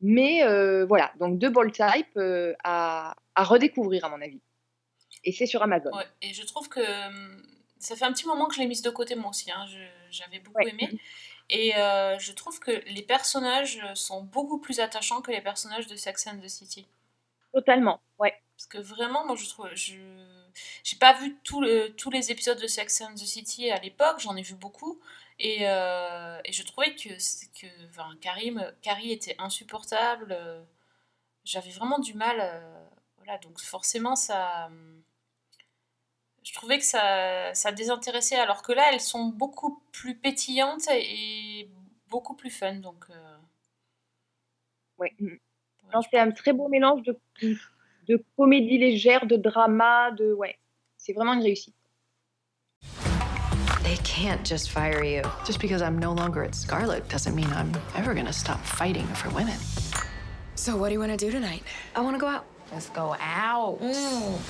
Mais 0.00 0.44
euh, 0.44 0.86
voilà, 0.86 1.12
donc 1.18 1.38
deux 1.38 1.50
Ball 1.50 1.72
Type 1.72 2.16
euh, 2.16 2.54
à, 2.64 3.16
à 3.34 3.44
redécouvrir 3.44 4.04
à 4.04 4.08
mon 4.08 4.20
avis. 4.22 4.40
Et 5.24 5.32
c'est 5.32 5.46
sur 5.46 5.62
Amazon. 5.62 5.90
Ouais, 5.96 6.06
et 6.22 6.32
je 6.32 6.44
trouve 6.44 6.68
que 6.68 6.80
hum, 7.08 7.42
ça 7.78 7.96
fait 7.96 8.04
un 8.04 8.12
petit 8.12 8.26
moment 8.26 8.46
que 8.46 8.54
je 8.54 8.60
l'ai 8.60 8.66
mise 8.66 8.82
de 8.82 8.90
côté 8.90 9.14
moi 9.16 9.30
aussi. 9.30 9.50
hein, 9.50 9.66
J'avais 10.10 10.38
beaucoup 10.38 10.60
aimé. 10.60 10.98
Et 11.50 11.74
euh, 11.76 12.18
je 12.18 12.32
trouve 12.32 12.60
que 12.60 12.70
les 12.88 13.02
personnages 13.02 13.80
sont 13.94 14.22
beaucoup 14.22 14.58
plus 14.58 14.80
attachants 14.80 15.22
que 15.22 15.30
les 15.30 15.40
personnages 15.40 15.86
de 15.86 15.96
Sex 15.96 16.26
and 16.26 16.38
the 16.40 16.48
City. 16.48 16.86
Totalement, 17.52 18.00
ouais. 18.18 18.34
Parce 18.56 18.66
que 18.66 18.78
vraiment, 18.78 19.24
moi, 19.26 19.34
je 19.36 19.48
trouve. 19.48 19.68
Je 19.74 19.94
j'ai 20.84 20.96
pas 20.98 21.14
vu 21.14 21.36
le- 21.60 21.88
tous 21.88 22.10
les 22.10 22.30
épisodes 22.30 22.60
de 22.60 22.66
Sex 22.66 23.00
and 23.00 23.14
the 23.14 23.18
City 23.26 23.70
à 23.70 23.78
l'époque, 23.80 24.18
j'en 24.18 24.36
ai 24.36 24.42
vu 24.42 24.54
beaucoup. 24.54 25.00
Et, 25.38 25.68
euh, 25.68 26.40
et 26.44 26.52
je 26.52 26.62
trouvais 26.64 26.94
que, 26.94 27.18
c'est- 27.18 27.48
que 27.52 27.66
enfin, 27.90 28.16
Karim, 28.20 28.72
Carrie 28.82 29.12
était 29.12 29.36
insupportable. 29.38 30.32
euh, 30.32 30.62
J'avais 31.44 31.70
vraiment 31.72 31.98
du 32.00 32.14
mal. 32.14 32.38
euh, 32.40 32.88
voilà, 33.18 33.38
donc 33.38 33.60
forcément, 33.60 34.16
ça. 34.16 34.70
Je 36.42 36.52
trouvais 36.54 36.78
que 36.78 36.84
ça, 36.84 37.54
ça 37.54 37.70
désintéressait, 37.72 38.34
alors 38.36 38.62
que 38.62 38.72
là, 38.72 38.90
elles 38.92 39.00
sont 39.00 39.26
beaucoup 39.26 39.80
plus 39.92 40.16
pétillantes 40.16 40.88
et 40.90 41.68
beaucoup 42.08 42.34
plus 42.34 42.50
fun. 42.50 42.76
Donc, 42.76 43.04
euh, 43.10 43.36
Ouais. 44.98 45.14
Non, 45.94 46.02
c'est 46.10 46.18
un 46.18 46.30
très 46.32 46.52
beau 46.52 46.68
mélange 46.68 47.02
de, 47.04 47.18
de 48.08 48.24
comédie 48.36 48.78
légère, 48.78 49.26
de 49.26 49.36
drama, 49.36 50.12
de 50.12 50.32
ouais. 50.34 50.58
C'est 50.98 51.14
vraiment 51.14 51.34
une 51.34 51.42
réussite. 51.44 51.76
They 53.88 53.96
can't 54.04 54.44
just 54.44 54.68
fire 54.68 55.02
you. 55.02 55.22
Just 55.46 55.60
because 55.60 55.80
I'm 55.80 55.96
no 55.96 56.12
longer 56.12 56.44
at 56.44 56.54
Scarlet 56.54 57.08
doesn't 57.08 57.34
mean 57.34 57.50
I'm 57.54 57.72
ever 57.94 58.12
gonna 58.12 58.34
stop 58.34 58.62
fighting 58.62 59.06
for 59.06 59.30
women. 59.30 59.56
So, 60.56 60.76
what 60.76 60.88
do 60.88 60.92
you 60.92 61.00
want 61.00 61.12
to 61.12 61.16
do 61.16 61.30
tonight? 61.30 61.62
I 61.96 62.02
wanna 62.02 62.18
go 62.18 62.26
out. 62.26 62.44
Let's 62.70 62.90
go 62.90 63.16
out. 63.18 63.78
Mm. 63.80 64.42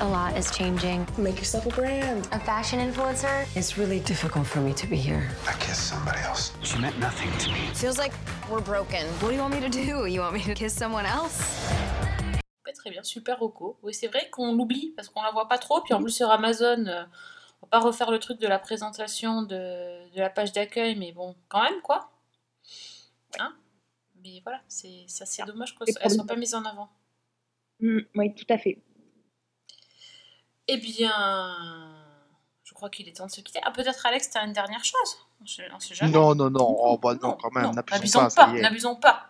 A 0.00 0.08
lot 0.08 0.38
is 0.38 0.50
changing. 0.50 1.06
Make 1.18 1.36
yourself 1.36 1.66
a 1.66 1.70
brand. 1.70 2.26
A 2.32 2.40
fashion 2.40 2.78
influencer? 2.80 3.46
It's 3.54 3.76
really 3.76 4.00
difficult 4.00 4.46
for 4.46 4.60
me 4.62 4.72
to 4.72 4.86
be 4.86 4.96
here. 4.96 5.28
I 5.46 5.52
kissed 5.58 5.86
somebody 5.86 6.20
else. 6.20 6.52
She 6.62 6.78
meant 6.78 6.98
nothing 6.98 7.30
to 7.40 7.52
me. 7.52 7.58
Feels 7.74 7.98
like 7.98 8.14
we're 8.50 8.62
broken. 8.62 9.04
What 9.20 9.28
do 9.28 9.34
you 9.34 9.42
want 9.42 9.52
me 9.52 9.60
to 9.60 9.68
do? 9.68 10.06
You 10.06 10.20
want 10.20 10.32
me 10.32 10.40
to 10.44 10.54
kiss 10.54 10.72
someone 10.72 11.04
else? 11.04 11.70
Ouais, 12.66 12.72
très 12.72 12.90
bien, 12.90 13.02
super 13.04 13.38
Rocco. 13.38 13.78
Oui, 13.82 13.94
c'est 13.94 14.08
vrai 14.08 14.28
qu'on 14.30 14.52
l'oublie 14.54 14.92
parce 14.96 15.08
qu'on 15.08 15.22
la 15.22 15.30
voit 15.30 15.48
pas 15.48 15.58
trop. 15.58 15.80
Puis 15.82 15.94
en 15.94 16.02
plus 16.02 16.10
sur 16.10 16.30
Amazon, 16.30 16.84
euh, 16.86 17.04
on 17.62 17.66
va 17.66 17.70
pas 17.70 17.78
refaire 17.80 18.10
le 18.10 18.18
truc 18.18 18.40
de 18.40 18.48
la 18.48 18.58
présentation 18.58 19.42
de, 19.42 20.12
de 20.12 20.18
la 20.18 20.30
page 20.30 20.52
d'accueil, 20.52 20.96
mais 20.96 21.12
bon, 21.12 21.36
quand 21.48 21.62
même 21.62 21.80
quoi. 21.82 22.10
Hein? 23.38 23.54
Mais 24.24 24.40
voilà, 24.42 24.60
c'est 24.68 25.04
ça 25.06 25.24
c'est 25.26 25.44
dommage 25.44 25.76
C'est 25.78 25.92
qu'elles 25.94 25.94
soient 26.10 26.24
problématique. 26.24 26.28
pas 26.28 26.36
mises 26.36 26.54
en 26.56 26.64
avant. 26.64 26.88
Mm, 27.80 28.00
oui, 28.16 28.34
tout 28.34 28.46
à 28.48 28.58
fait. 28.58 28.82
Eh 30.68 30.78
bien, 30.78 31.94
je 32.64 32.74
crois 32.74 32.90
qu'il 32.90 33.08
est 33.08 33.12
temps 33.16 33.26
de 33.26 33.30
se 33.30 33.40
quitter. 33.40 33.60
Ah, 33.62 33.70
peut-être 33.70 34.04
Alex, 34.04 34.30
tu 34.30 34.38
as 34.38 34.44
une 34.44 34.52
dernière 34.52 34.82
chose? 34.84 35.18
On 35.40 35.46
sait, 35.46 35.68
on 35.72 35.78
sait 35.78 35.94
jamais. 35.94 36.10
Non, 36.10 36.34
non, 36.34 36.50
non, 36.50 36.76
oh, 36.80 36.98
bah 36.98 37.14
non, 37.22 37.36
quand 37.40 37.52
même, 37.54 37.64
Non, 37.64 37.70
n'abusons 37.72 37.94
n'abusons 37.94 38.18
pas, 38.18 38.24
pas, 38.24 38.30
ça 38.30 38.52
y 38.52 38.58
est. 38.58 38.62
n'abusons 38.62 38.96
pas. 38.96 39.26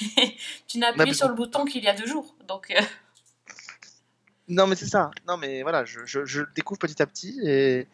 tu 0.68 0.78
n'as 0.78 0.88
appuyé 0.88 1.14
sur 1.14 1.28
le 1.28 1.34
bouton 1.34 1.64
qu'il 1.64 1.82
y 1.84 1.88
a 1.88 1.94
deux 1.94 2.06
jours, 2.06 2.36
donc 2.46 2.70
euh, 2.70 2.80
Non, 4.48 4.66
mais 4.66 4.76
c'est 4.76 4.86
ça. 4.88 5.10
Non, 5.26 5.36
mais 5.36 5.62
voilà, 5.62 5.84
je, 5.84 6.00
je, 6.04 6.42
découvre 6.54 6.78
petit 6.78 7.00
à 7.00 7.06
petit 7.06 7.40
et, 7.44 7.86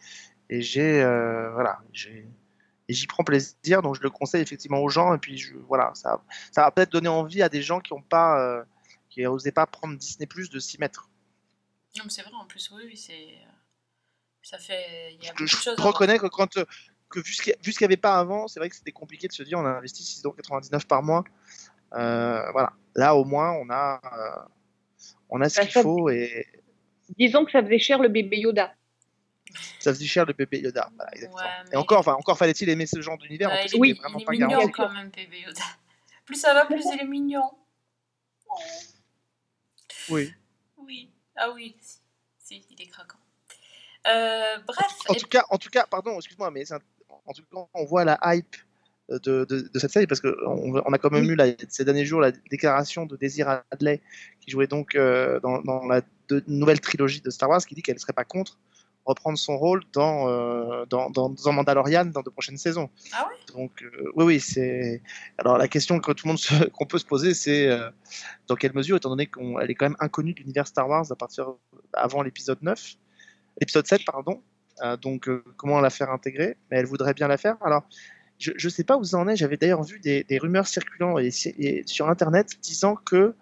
et 0.49 0.61
j'ai. 0.61 1.01
euh, 1.01 1.51
voilà, 1.53 1.79
j'y 1.93 3.07
prends 3.07 3.23
plaisir, 3.23 3.81
donc 3.81 3.95
je 3.95 4.01
le 4.01 4.09
conseille 4.09 4.41
effectivement 4.41 4.79
aux 4.79 4.89
gens. 4.89 5.13
Et 5.13 5.19
puis 5.19 5.37
je, 5.37 5.53
voilà, 5.67 5.91
ça, 5.93 6.21
ça 6.51 6.63
va 6.63 6.71
peut-être 6.71 6.91
donner 6.91 7.07
envie 7.07 7.43
à 7.43 7.49
des 7.49 7.61
gens 7.61 7.79
qui 7.79 7.93
ont 7.93 8.01
pas, 8.01 8.41
euh, 8.41 8.63
qui 9.09 9.21
n'osaient 9.21 9.51
pas 9.51 9.67
prendre 9.67 9.95
Disney 9.97 10.25
Plus 10.25 10.49
de 10.49 10.59
s'y 10.59 10.79
mettre. 10.79 11.09
non, 11.97 12.03
mais 12.05 12.09
c'est 12.09 12.23
vrai 12.23 12.31
en 12.33 12.45
plus, 12.45 12.69
oui, 12.71 12.83
oui, 12.87 12.97
c'est. 12.97 13.13
euh, 13.13 13.51
Ça 14.41 14.57
fait. 14.57 15.13
Il 15.13 15.23
y 15.23 15.29
a 15.29 15.33
Je, 15.37 15.45
je 15.45 15.81
reconnais 15.81 16.17
que 16.17 16.27
quand 16.27 16.57
euh, 16.57 16.65
que 17.09 17.19
vu 17.19 17.33
ce 17.33 17.41
qu'il 17.43 17.51
y 17.51 17.53
a- 17.53 17.59
vu 17.63 17.71
ce 17.71 17.77
qu'il 17.77 17.85
n'y 17.85 17.93
avait 17.93 17.97
pas 18.01 18.17
avant, 18.17 18.47
c'est 18.47 18.59
vrai 18.59 18.69
que 18.69 18.75
c'était 18.75 18.91
compliqué 18.91 19.27
de 19.27 19.33
se 19.33 19.43
dire 19.43 19.59
on 19.59 19.65
a 19.65 19.69
investi 19.69 20.03
6,99€ 20.03 20.85
par 20.87 21.03
mois. 21.03 21.23
Euh, 21.93 22.51
voilà, 22.51 22.73
là 22.95 23.15
au 23.15 23.25
moins 23.25 23.51
on 23.53 23.69
a, 23.69 23.99
euh, 24.03 24.49
on 25.29 25.41
a 25.41 25.49
ce 25.49 25.57
Bah, 25.57 25.63
qu'il 25.63 25.71
ça- 25.73 25.81
faut 25.81 26.09
et 26.09 26.45
Disons 27.17 27.43
que 27.45 27.51
ça 27.51 27.63
faisait 27.63 27.79
cher 27.79 27.97
le 27.99 28.07
bébé 28.09 28.37
Yoda. 28.37 28.73
ça 29.79 29.91
faisait 29.93 30.05
cher 30.05 30.25
le 30.25 30.33
bébé 30.33 30.59
Yoda. 30.59 30.89
Voilà, 30.95 31.11
exactement. 31.15 31.37
Ouais, 31.41 31.71
Et 31.73 31.75
encore, 31.75 31.99
enfin, 31.99 32.13
encore 32.13 32.37
fallait-il 32.37 32.69
aimer 32.69 32.85
ce 32.85 33.01
genre 33.01 33.17
d'univers. 33.17 33.49
en 33.49 33.53
Ouais, 33.53 33.61
plus, 33.61 33.71
il 33.73 33.75
est, 33.75 33.77
il 33.77 33.81
mi- 33.81 33.89
est 33.89 33.93
vraiment 34.01 34.19
il 34.19 34.21
est 34.21 34.25
pas 34.25 34.31
mignon 34.33 34.47
garanti. 34.49 34.71
quand 34.73 34.93
même, 34.93 35.09
bébé 35.09 35.41
Yoda. 35.41 35.63
Plus 36.25 36.35
ça 36.35 36.53
va, 36.53 36.65
plus 36.67 36.85
il 36.93 37.01
est 37.01 37.05
mignon. 37.07 37.49
Oui. 40.09 40.33
Oui. 40.77 41.11
Ah 41.35 41.49
oui, 41.51 41.75
si, 41.79 41.97
si, 42.39 42.65
il 42.69 42.81
est 42.81 42.87
craquant. 42.87 43.17
Euh, 44.07 44.57
bref. 44.67 44.87
En 45.07 45.13
et- 45.13 45.17
tout 45.17 45.27
cas, 45.27 45.43
en 45.49 45.57
tout 45.57 45.69
cas, 45.69 45.85
pardon, 45.89 46.15
excuse-moi, 46.17 46.51
mais 46.51 46.71
un- 46.71 46.79
en 47.25 47.33
tout 47.33 47.43
cas, 47.43 47.57
on 47.73 47.85
voit 47.85 48.05
la 48.05 48.19
hype 48.23 48.55
de, 49.09 49.45
de, 49.45 49.69
de 49.73 49.79
cette 49.79 49.91
série 49.91 50.07
parce 50.07 50.21
que 50.21 50.35
on, 50.45 50.93
a 50.93 50.97
quand 50.97 51.11
même 51.11 51.29
eu 51.29 51.35
là, 51.35 51.45
ces 51.67 51.85
derniers 51.85 52.05
jours 52.05 52.21
la 52.21 52.31
déclaration 52.51 53.05
de 53.05 53.15
Désir 53.15 53.63
Adley 53.71 54.01
qui 54.41 54.51
jouait 54.51 54.67
donc 54.67 54.95
euh, 54.95 55.39
dans, 55.39 55.61
dans 55.61 55.85
la 55.85 56.01
de- 56.29 56.43
nouvelle 56.47 56.79
trilogie 56.79 57.21
de 57.21 57.29
Star 57.29 57.49
Wars 57.49 57.65
qui 57.65 57.75
dit 57.75 57.81
qu'elle 57.81 57.95
ne 57.95 57.99
serait 57.99 58.13
pas 58.13 58.25
contre 58.25 58.57
reprendre 59.05 59.37
son 59.37 59.57
rôle 59.57 59.81
dans, 59.91 60.29
euh, 60.29 60.85
dans, 60.85 61.09
dans, 61.09 61.29
dans 61.29 61.51
Mandalorian 61.51 62.05
dans 62.05 62.21
de 62.21 62.29
prochaines 62.29 62.57
saisons. 62.57 62.89
Ah 63.13 63.27
ouais? 63.27 63.53
Donc 63.55 63.81
euh, 63.81 64.11
oui, 64.15 64.25
oui, 64.25 64.39
c'est. 64.39 65.01
Alors 65.37 65.57
la 65.57 65.67
question 65.67 65.99
que 65.99 66.11
tout 66.11 66.27
le 66.27 66.33
monde 66.33 66.71
qu'on 66.73 66.85
peut 66.85 66.99
se 66.99 67.05
poser, 67.05 67.33
c'est 67.33 67.67
euh, 67.67 67.89
dans 68.47 68.55
quelle 68.55 68.73
mesure, 68.73 68.97
étant 68.97 69.09
donné 69.09 69.25
qu'elle 69.25 69.71
est 69.71 69.75
quand 69.75 69.85
même 69.87 69.97
inconnue 69.99 70.33
de 70.33 70.39
l'univers 70.39 70.67
Star 70.67 70.87
Wars 70.87 71.11
à 71.11 71.15
partir 71.15 71.47
avant 71.93 72.21
l'épisode 72.21 72.61
9, 72.61 72.93
l'épisode 73.59 73.87
7, 73.87 74.05
pardon. 74.05 74.41
Donc 75.01 75.29
comment 75.57 75.81
la 75.81 75.89
faire 75.89 76.09
intégrer? 76.09 76.55
Mais 76.71 76.77
elle 76.77 76.85
voudrait 76.85 77.13
bien 77.13 77.27
la 77.27 77.37
faire. 77.37 77.57
Alors 77.61 77.83
je 78.39 78.51
ne 78.67 78.69
sais 78.69 78.83
pas 78.83 78.97
où 78.97 79.03
ça 79.03 79.17
en 79.17 79.27
est. 79.27 79.35
J'avais 79.35 79.57
d'ailleurs 79.57 79.83
vu 79.83 79.99
des, 79.99 80.23
des 80.23 80.37
rumeurs 80.37 80.67
circulant 80.67 81.17
et, 81.19 81.29
et 81.57 81.83
sur 81.85 82.09
Internet 82.09 82.57
disant 82.61 82.95
que 82.95 83.35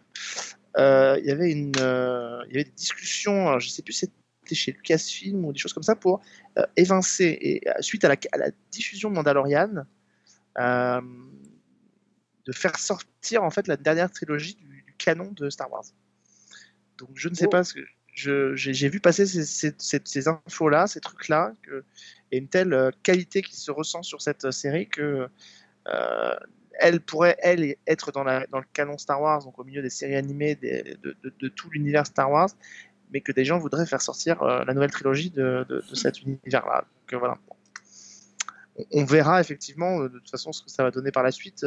euh, 0.77 1.17
il 1.19 1.25
y 1.25 1.31
avait 1.31 1.51
une, 1.51 1.71
euh, 1.79 2.41
il 2.47 2.53
y 2.53 2.55
avait 2.55 2.63
des 2.65 2.71
discussions. 2.75 3.47
alors, 3.47 3.59
je 3.59 3.69
sais 3.69 3.81
plus 3.83 3.93
si 3.93 3.99
c'était 4.41 4.55
chez 4.55 4.71
Lucasfilm 4.71 5.45
ou 5.45 5.53
des 5.53 5.59
choses 5.59 5.73
comme 5.73 5.83
ça 5.83 5.95
pour 5.95 6.21
euh, 6.57 6.65
évincer 6.75 7.37
et 7.41 7.67
euh, 7.69 7.73
suite 7.81 8.03
à 8.05 8.09
la, 8.09 8.15
à 8.31 8.37
la 8.37 8.51
diffusion 8.71 9.09
de 9.09 9.15
Mandalorian 9.15 9.85
de 12.45 12.51
faire 12.53 12.77
sortir 12.79 13.43
en 13.43 13.49
fait 13.49 13.67
la 13.67 13.77
dernière 13.77 14.09
trilogie 14.09 14.55
du, 14.55 14.83
du 14.83 14.93
canon 14.97 15.31
de 15.33 15.49
Star 15.49 15.71
Wars. 15.71 15.83
Donc 16.97 17.09
je 17.15 17.29
ne 17.29 17.35
sais 17.35 17.45
Oh. 17.47 17.49
pas 17.49 17.63
ce 17.63 17.73
que 17.73 17.81
je- 18.13 18.55
j'ai 18.55 18.73
j'ai 18.73 18.89
vu 18.89 18.99
passer 18.99 19.25
ces, 19.25 19.45
ces, 19.45 19.73
ces- 19.77 20.01
ces 20.05 20.27
infos-là, 20.27 20.87
ces 20.87 20.99
trucs-là, 21.01 21.53
que- 21.61 21.83
et 22.31 22.37
une 22.37 22.47
telle 22.47 22.73
euh, 22.73 22.91
qualité 23.03 23.41
qui 23.41 23.55
se 23.55 23.71
ressent 23.71 24.03
sur 24.03 24.21
cette 24.21 24.45
euh, 24.45 24.51
série 24.51 24.87
que 24.87 25.29
euh, 25.87 26.35
elle 26.79 27.01
pourrait, 27.01 27.37
elle, 27.41 27.75
être 27.87 28.11
dans, 28.11 28.23
le 28.23 28.73
canon 28.73 28.97
Star 28.97 29.21
Wars, 29.21 29.43
donc 29.43 29.57
au 29.57 29.63
milieu 29.63 29.81
des 29.81 29.89
séries 29.89 30.15
animées 30.15 30.55
de, 30.55 31.49
tout 31.49 31.69
l'univers 31.71 32.05
Star 32.05 32.29
Wars, 32.29 32.49
mais 33.11 33.21
que 33.21 33.31
des 33.31 33.45
gens 33.45 33.57
voudraient 33.57 33.87
faire 33.87 34.01
sortir 34.01 34.43
la 34.43 34.73
nouvelle 34.75 34.91
trilogie 34.91 35.31
de, 35.31 35.65
cet 35.93 36.21
univers-là. 36.21 36.85
On, 38.91 39.05
verra 39.05 39.41
effectivement 39.41 40.01
de 40.01 40.19
toute 40.19 40.29
façon 40.29 40.51
ce 40.51 40.61
que 40.61 40.69
ça 40.69 40.83
va 40.83 40.91
donner 40.91 41.11
par 41.11 41.23
la 41.23 41.31
suite. 41.31 41.65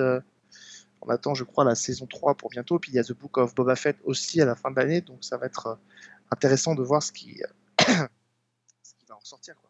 on 1.01 1.09
attend, 1.09 1.35
je 1.35 1.43
crois, 1.43 1.65
la 1.65 1.75
saison 1.75 2.07
3 2.07 2.37
pour 2.37 2.51
bientôt. 2.51 2.79
Puis 2.79 2.93
il 2.93 2.95
y 2.95 3.01
a 3.01 3.03
The 3.03 3.15
Book 3.15 3.37
of 3.39 3.53
Boba 3.53 3.75
Fett 3.75 3.97
aussi 4.05 4.41
à 4.41 4.45
la 4.45 4.55
fin 4.55 4.71
de 4.71 4.77
l'année, 4.77 5.01
donc 5.01 5.25
ça 5.25 5.39
va 5.39 5.47
être 5.47 5.81
intéressant 6.31 6.77
de 6.77 6.85
voir 6.85 7.03
ce 7.03 7.11
qui, 7.11 7.43
va 7.89 9.17
en 9.17 9.19
ressortir. 9.19 9.57
Quoi. 9.57 9.70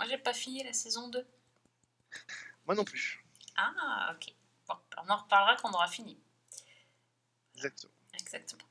Moi, 0.00 0.08
j'ai 0.08 0.18
pas 0.18 0.32
fini 0.32 0.62
la 0.64 0.72
saison 0.72 1.08
2. 1.08 1.26
Moi 2.66 2.74
non 2.74 2.84
plus. 2.84 3.22
Ah, 3.56 4.14
ok. 4.14 4.32
Bon, 4.66 4.74
on 5.04 5.10
en 5.10 5.16
reparlera 5.16 5.56
quand 5.56 5.68
on 5.68 5.74
aura 5.74 5.88
fini. 5.88 6.18
Exactement. 7.54 7.92
Exactement. 8.18 8.62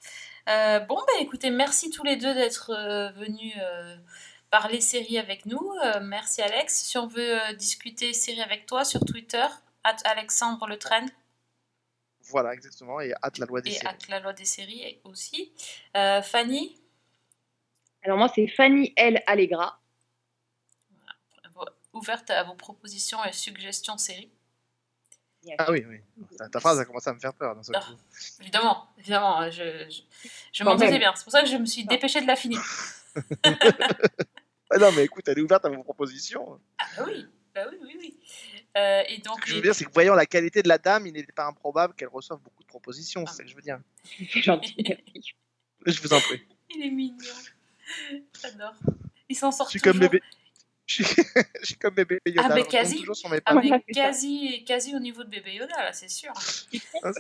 Euh, 0.48 0.80
bon, 0.80 0.96
bah 0.96 1.14
écoutez, 1.20 1.52
merci 1.52 1.92
tous 1.92 2.04
les 2.04 2.16
deux 2.16 2.34
d'être 2.34 2.72
euh, 2.72 3.12
venus 3.12 3.54
euh, 3.60 3.96
parler 4.50 4.82
série 4.82 5.20
avec 5.20 5.46
nous. 5.46 5.72
Euh, 5.84 6.00
merci 6.02 6.42
Alex. 6.42 6.74
Si 6.84 6.98
on 6.98 7.06
veut 7.08 7.40
euh, 7.42 7.54
discuter 7.54 8.14
série 8.14 8.42
avec 8.42 8.66
toi 8.66 8.84
sur 8.84 9.02
Twitter, 9.02 9.46
at 9.84 9.98
Alexandre 10.06 10.66
Le 10.68 10.80
Train 10.80 11.06
Voilà, 12.24 12.54
exactement. 12.54 13.00
Et 13.02 13.14
hâte 13.22 13.38
la 13.38 13.46
loi 13.46 13.62
des 13.62 13.70
et 13.70 13.74
séries. 13.74 13.88
at 13.88 13.98
la 14.10 14.20
loi 14.20 14.34
des 14.34 14.46
séries 14.46 15.00
aussi. 15.04 15.54
Euh, 15.96 16.22
Fanny, 16.24 16.80
Alors 18.02 18.18
moi, 18.18 18.32
c'est 18.34 18.48
Fanny 18.48 18.94
L. 18.96 19.22
Allegra. 19.28 19.79
Ouverte 22.00 22.30
à 22.32 22.44
vos 22.44 22.56
propositions 22.56 23.24
et 23.26 23.32
suggestions 23.32 23.98
séries. 23.98 24.32
Ah 25.58 25.72
oui, 25.72 25.86
oui. 25.88 26.00
Ta, 26.38 26.50
ta 26.50 26.60
phrase 26.60 26.80
a 26.80 26.86
commencé 26.86 27.10
à 27.10 27.14
me 27.14 27.20
faire 27.20 27.34
peur 27.34 27.56
Ah. 27.74 27.80
coup. 27.80 27.96
Évidemment, 28.42 28.88
évidemment, 28.98 29.50
je, 29.50 29.88
je, 30.52 30.64
m'en 30.64 30.76
doutais 30.76 31.00
bien. 31.00 31.14
C'est 31.16 31.24
pour 31.24 31.32
ça 31.32 31.42
que 31.42 31.48
je 31.48 31.56
me 31.56 31.66
suis 31.66 31.86
dépêchée 31.86 32.22
de 32.22 32.28
la 32.28 32.36
finir. 32.36 32.62
Ah 34.72 34.78
non, 34.78 34.92
mais 34.92 35.06
écoute, 35.06 35.28
elle 35.28 35.40
est 35.40 35.42
ouverte 35.42 35.66
à 35.66 35.70
vos 35.70 35.82
propositions. 35.84 36.60
Ah 36.78 37.04
oui, 37.06 37.26
bah 37.56 37.62
oui, 37.72 37.78
oui, 37.82 37.96
oui. 38.00 38.20
Euh, 38.78 39.02
et 39.08 39.18
donc, 39.20 39.38
Ce 39.40 39.42
que 39.46 39.50
je 39.50 39.56
veux 39.56 39.62
dire, 39.62 39.74
c'est 39.74 39.86
que 39.86 39.92
voyant 39.94 40.14
la 40.14 40.26
qualité 40.28 40.62
de 40.62 40.68
la 40.68 40.78
dame, 40.78 41.08
il 41.08 41.14
n'était 41.14 41.32
pas 41.32 41.46
improbable 41.48 41.96
qu'elle 41.96 42.10
reçoive 42.10 42.40
beaucoup 42.40 42.62
de 42.64 42.68
propositions. 42.68 43.24
Ah. 43.26 43.32
C'est 43.32 43.38
ce 43.38 43.42
que 43.44 43.48
je 43.48 43.56
veux 43.56 43.62
dire. 43.62 43.80
Je 44.20 46.02
vous 46.02 46.14
en 46.14 46.20
prie. 46.20 46.46
il 46.76 46.86
est 46.86 46.92
mignon. 46.92 47.18
J'adore. 48.42 48.76
Il 49.28 49.36
s'en 49.36 49.52
sort 49.52 49.68
Je 49.68 49.72
suis 49.72 49.80
toujours. 49.80 49.94
comme 49.94 50.02
bébé. 50.02 50.22
Je 50.90 51.04
suis, 51.04 51.76
comme 51.80 51.94
bébé 51.94 52.20
Yoda. 52.26 52.48
Ah, 52.50 52.56
mais 52.56 52.64
quasi. 52.64 52.98
toujours 53.00 53.16
sur 53.16 53.30
mes 53.30 53.40
Ah, 53.46 53.54
mais 53.54 53.80
quasi, 53.94 54.64
quasi 54.66 54.96
au 54.96 55.00
niveau 55.00 55.24
de 55.24 55.30
bébé 55.30 55.54
Yoda, 55.54 55.76
là, 55.78 55.94
c'est 55.94 56.10
sûr. 56.10 56.34
Ah, 57.04 57.12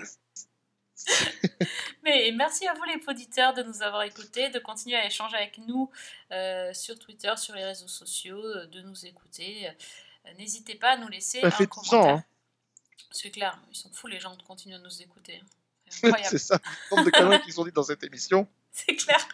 Mais 2.03 2.31
merci 2.35 2.67
à 2.67 2.73
vous, 2.73 2.83
les 2.83 2.99
auditeurs, 3.07 3.53
de 3.53 3.63
nous 3.63 3.81
avoir 3.81 4.03
écoutés, 4.03 4.49
de 4.49 4.59
continuer 4.59 4.97
à 4.97 5.05
échanger 5.05 5.37
avec 5.37 5.57
nous 5.59 5.89
euh, 6.31 6.73
sur 6.73 6.99
Twitter, 6.99 7.31
sur 7.37 7.55
les 7.55 7.63
réseaux 7.63 7.87
sociaux, 7.87 8.43
euh, 8.43 8.65
de 8.67 8.81
nous 8.81 9.05
écouter. 9.05 9.69
Euh, 9.69 10.33
N'hésitez 10.37 10.75
pas 10.75 10.91
à 10.91 10.97
nous 10.97 11.07
laisser 11.07 11.39
Ça 11.39 11.47
un 11.47 11.51
fait 11.51 11.67
12 11.67 11.89
commentaire. 11.89 12.15
ans. 12.15 12.17
Hein. 12.17 12.23
C'est 13.11 13.31
clair, 13.31 13.59
ils 13.71 13.75
sont 13.77 13.89
fous 13.93 14.07
les 14.07 14.19
gens 14.19 14.35
de 14.35 14.43
continuer 14.43 14.75
à 14.75 14.79
nous 14.79 15.01
écouter. 15.01 15.41
C'est 15.87 16.07
incroyable. 16.07 16.29
c'est 16.31 16.37
ça. 16.45 16.59
Le 16.91 16.97
nombre 16.97 17.05
de 17.09 17.11
conneries 17.15 17.41
qui 17.41 17.51
sont 17.53 17.63
dites 17.63 17.75
dans 17.75 17.83
cette 17.83 18.03
émission. 18.03 18.45
C'est 18.71 18.95
clair. 18.95 19.27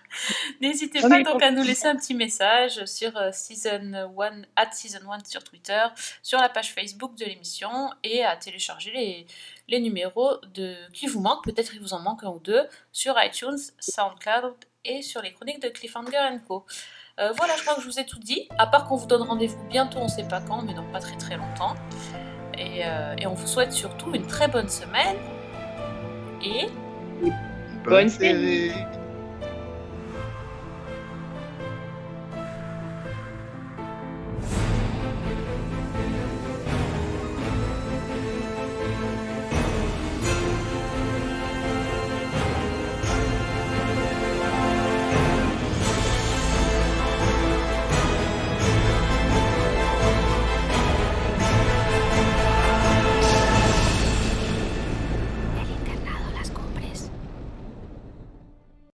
N'hésitez 0.61 1.01
pas 1.01 1.21
donc 1.21 1.41
à 1.43 1.51
nous 1.51 1.63
laisser 1.63 1.87
un 1.87 1.95
petit 1.95 2.13
message 2.13 2.85
sur 2.85 3.15
euh, 3.17 3.31
season 3.31 3.93
1 3.93 4.41
at 4.55 4.71
season 4.71 5.11
1 5.11 5.25
sur 5.25 5.43
Twitter, 5.43 5.83
sur 6.23 6.39
la 6.39 6.49
page 6.49 6.73
Facebook 6.73 7.15
de 7.15 7.25
l'émission 7.25 7.89
et 8.03 8.23
à 8.23 8.37
télécharger 8.37 8.91
les, 8.91 9.27
les 9.67 9.79
numéros 9.79 10.37
de 10.53 10.75
qui 10.93 11.07
vous 11.07 11.19
manquent, 11.19 11.43
peut-être 11.43 11.73
il 11.75 11.81
vous 11.81 11.93
en 11.93 11.99
manque 11.99 12.23
un 12.23 12.29
ou 12.29 12.39
deux, 12.39 12.63
sur 12.91 13.15
iTunes, 13.21 13.59
SoundCloud 13.79 14.55
et 14.85 15.01
sur 15.01 15.21
les 15.21 15.33
chroniques 15.33 15.61
de 15.61 15.69
Cliffhanger 15.69 16.29
Co. 16.47 16.65
Euh, 17.19 17.31
voilà, 17.31 17.55
je 17.55 17.61
crois 17.61 17.75
que 17.75 17.81
je 17.81 17.87
vous 17.87 17.99
ai 17.99 18.05
tout 18.05 18.19
dit, 18.19 18.47
à 18.57 18.67
part 18.67 18.87
qu'on 18.87 18.95
vous 18.95 19.07
donne 19.07 19.21
rendez-vous 19.21 19.63
bientôt, 19.65 19.99
on 19.99 20.07
sait 20.07 20.27
pas 20.27 20.41
quand, 20.41 20.61
mais 20.63 20.73
dans 20.73 20.89
pas 20.91 20.99
très 20.99 21.17
très 21.17 21.37
longtemps. 21.37 21.75
Et, 22.57 22.85
euh, 22.85 23.15
et 23.17 23.27
on 23.27 23.33
vous 23.33 23.47
souhaite 23.47 23.71
surtout 23.71 24.13
une 24.13 24.27
très 24.27 24.47
bonne 24.47 24.69
semaine 24.69 25.17
et 26.41 26.67
Bonne 27.85 28.09
série. 28.09 28.71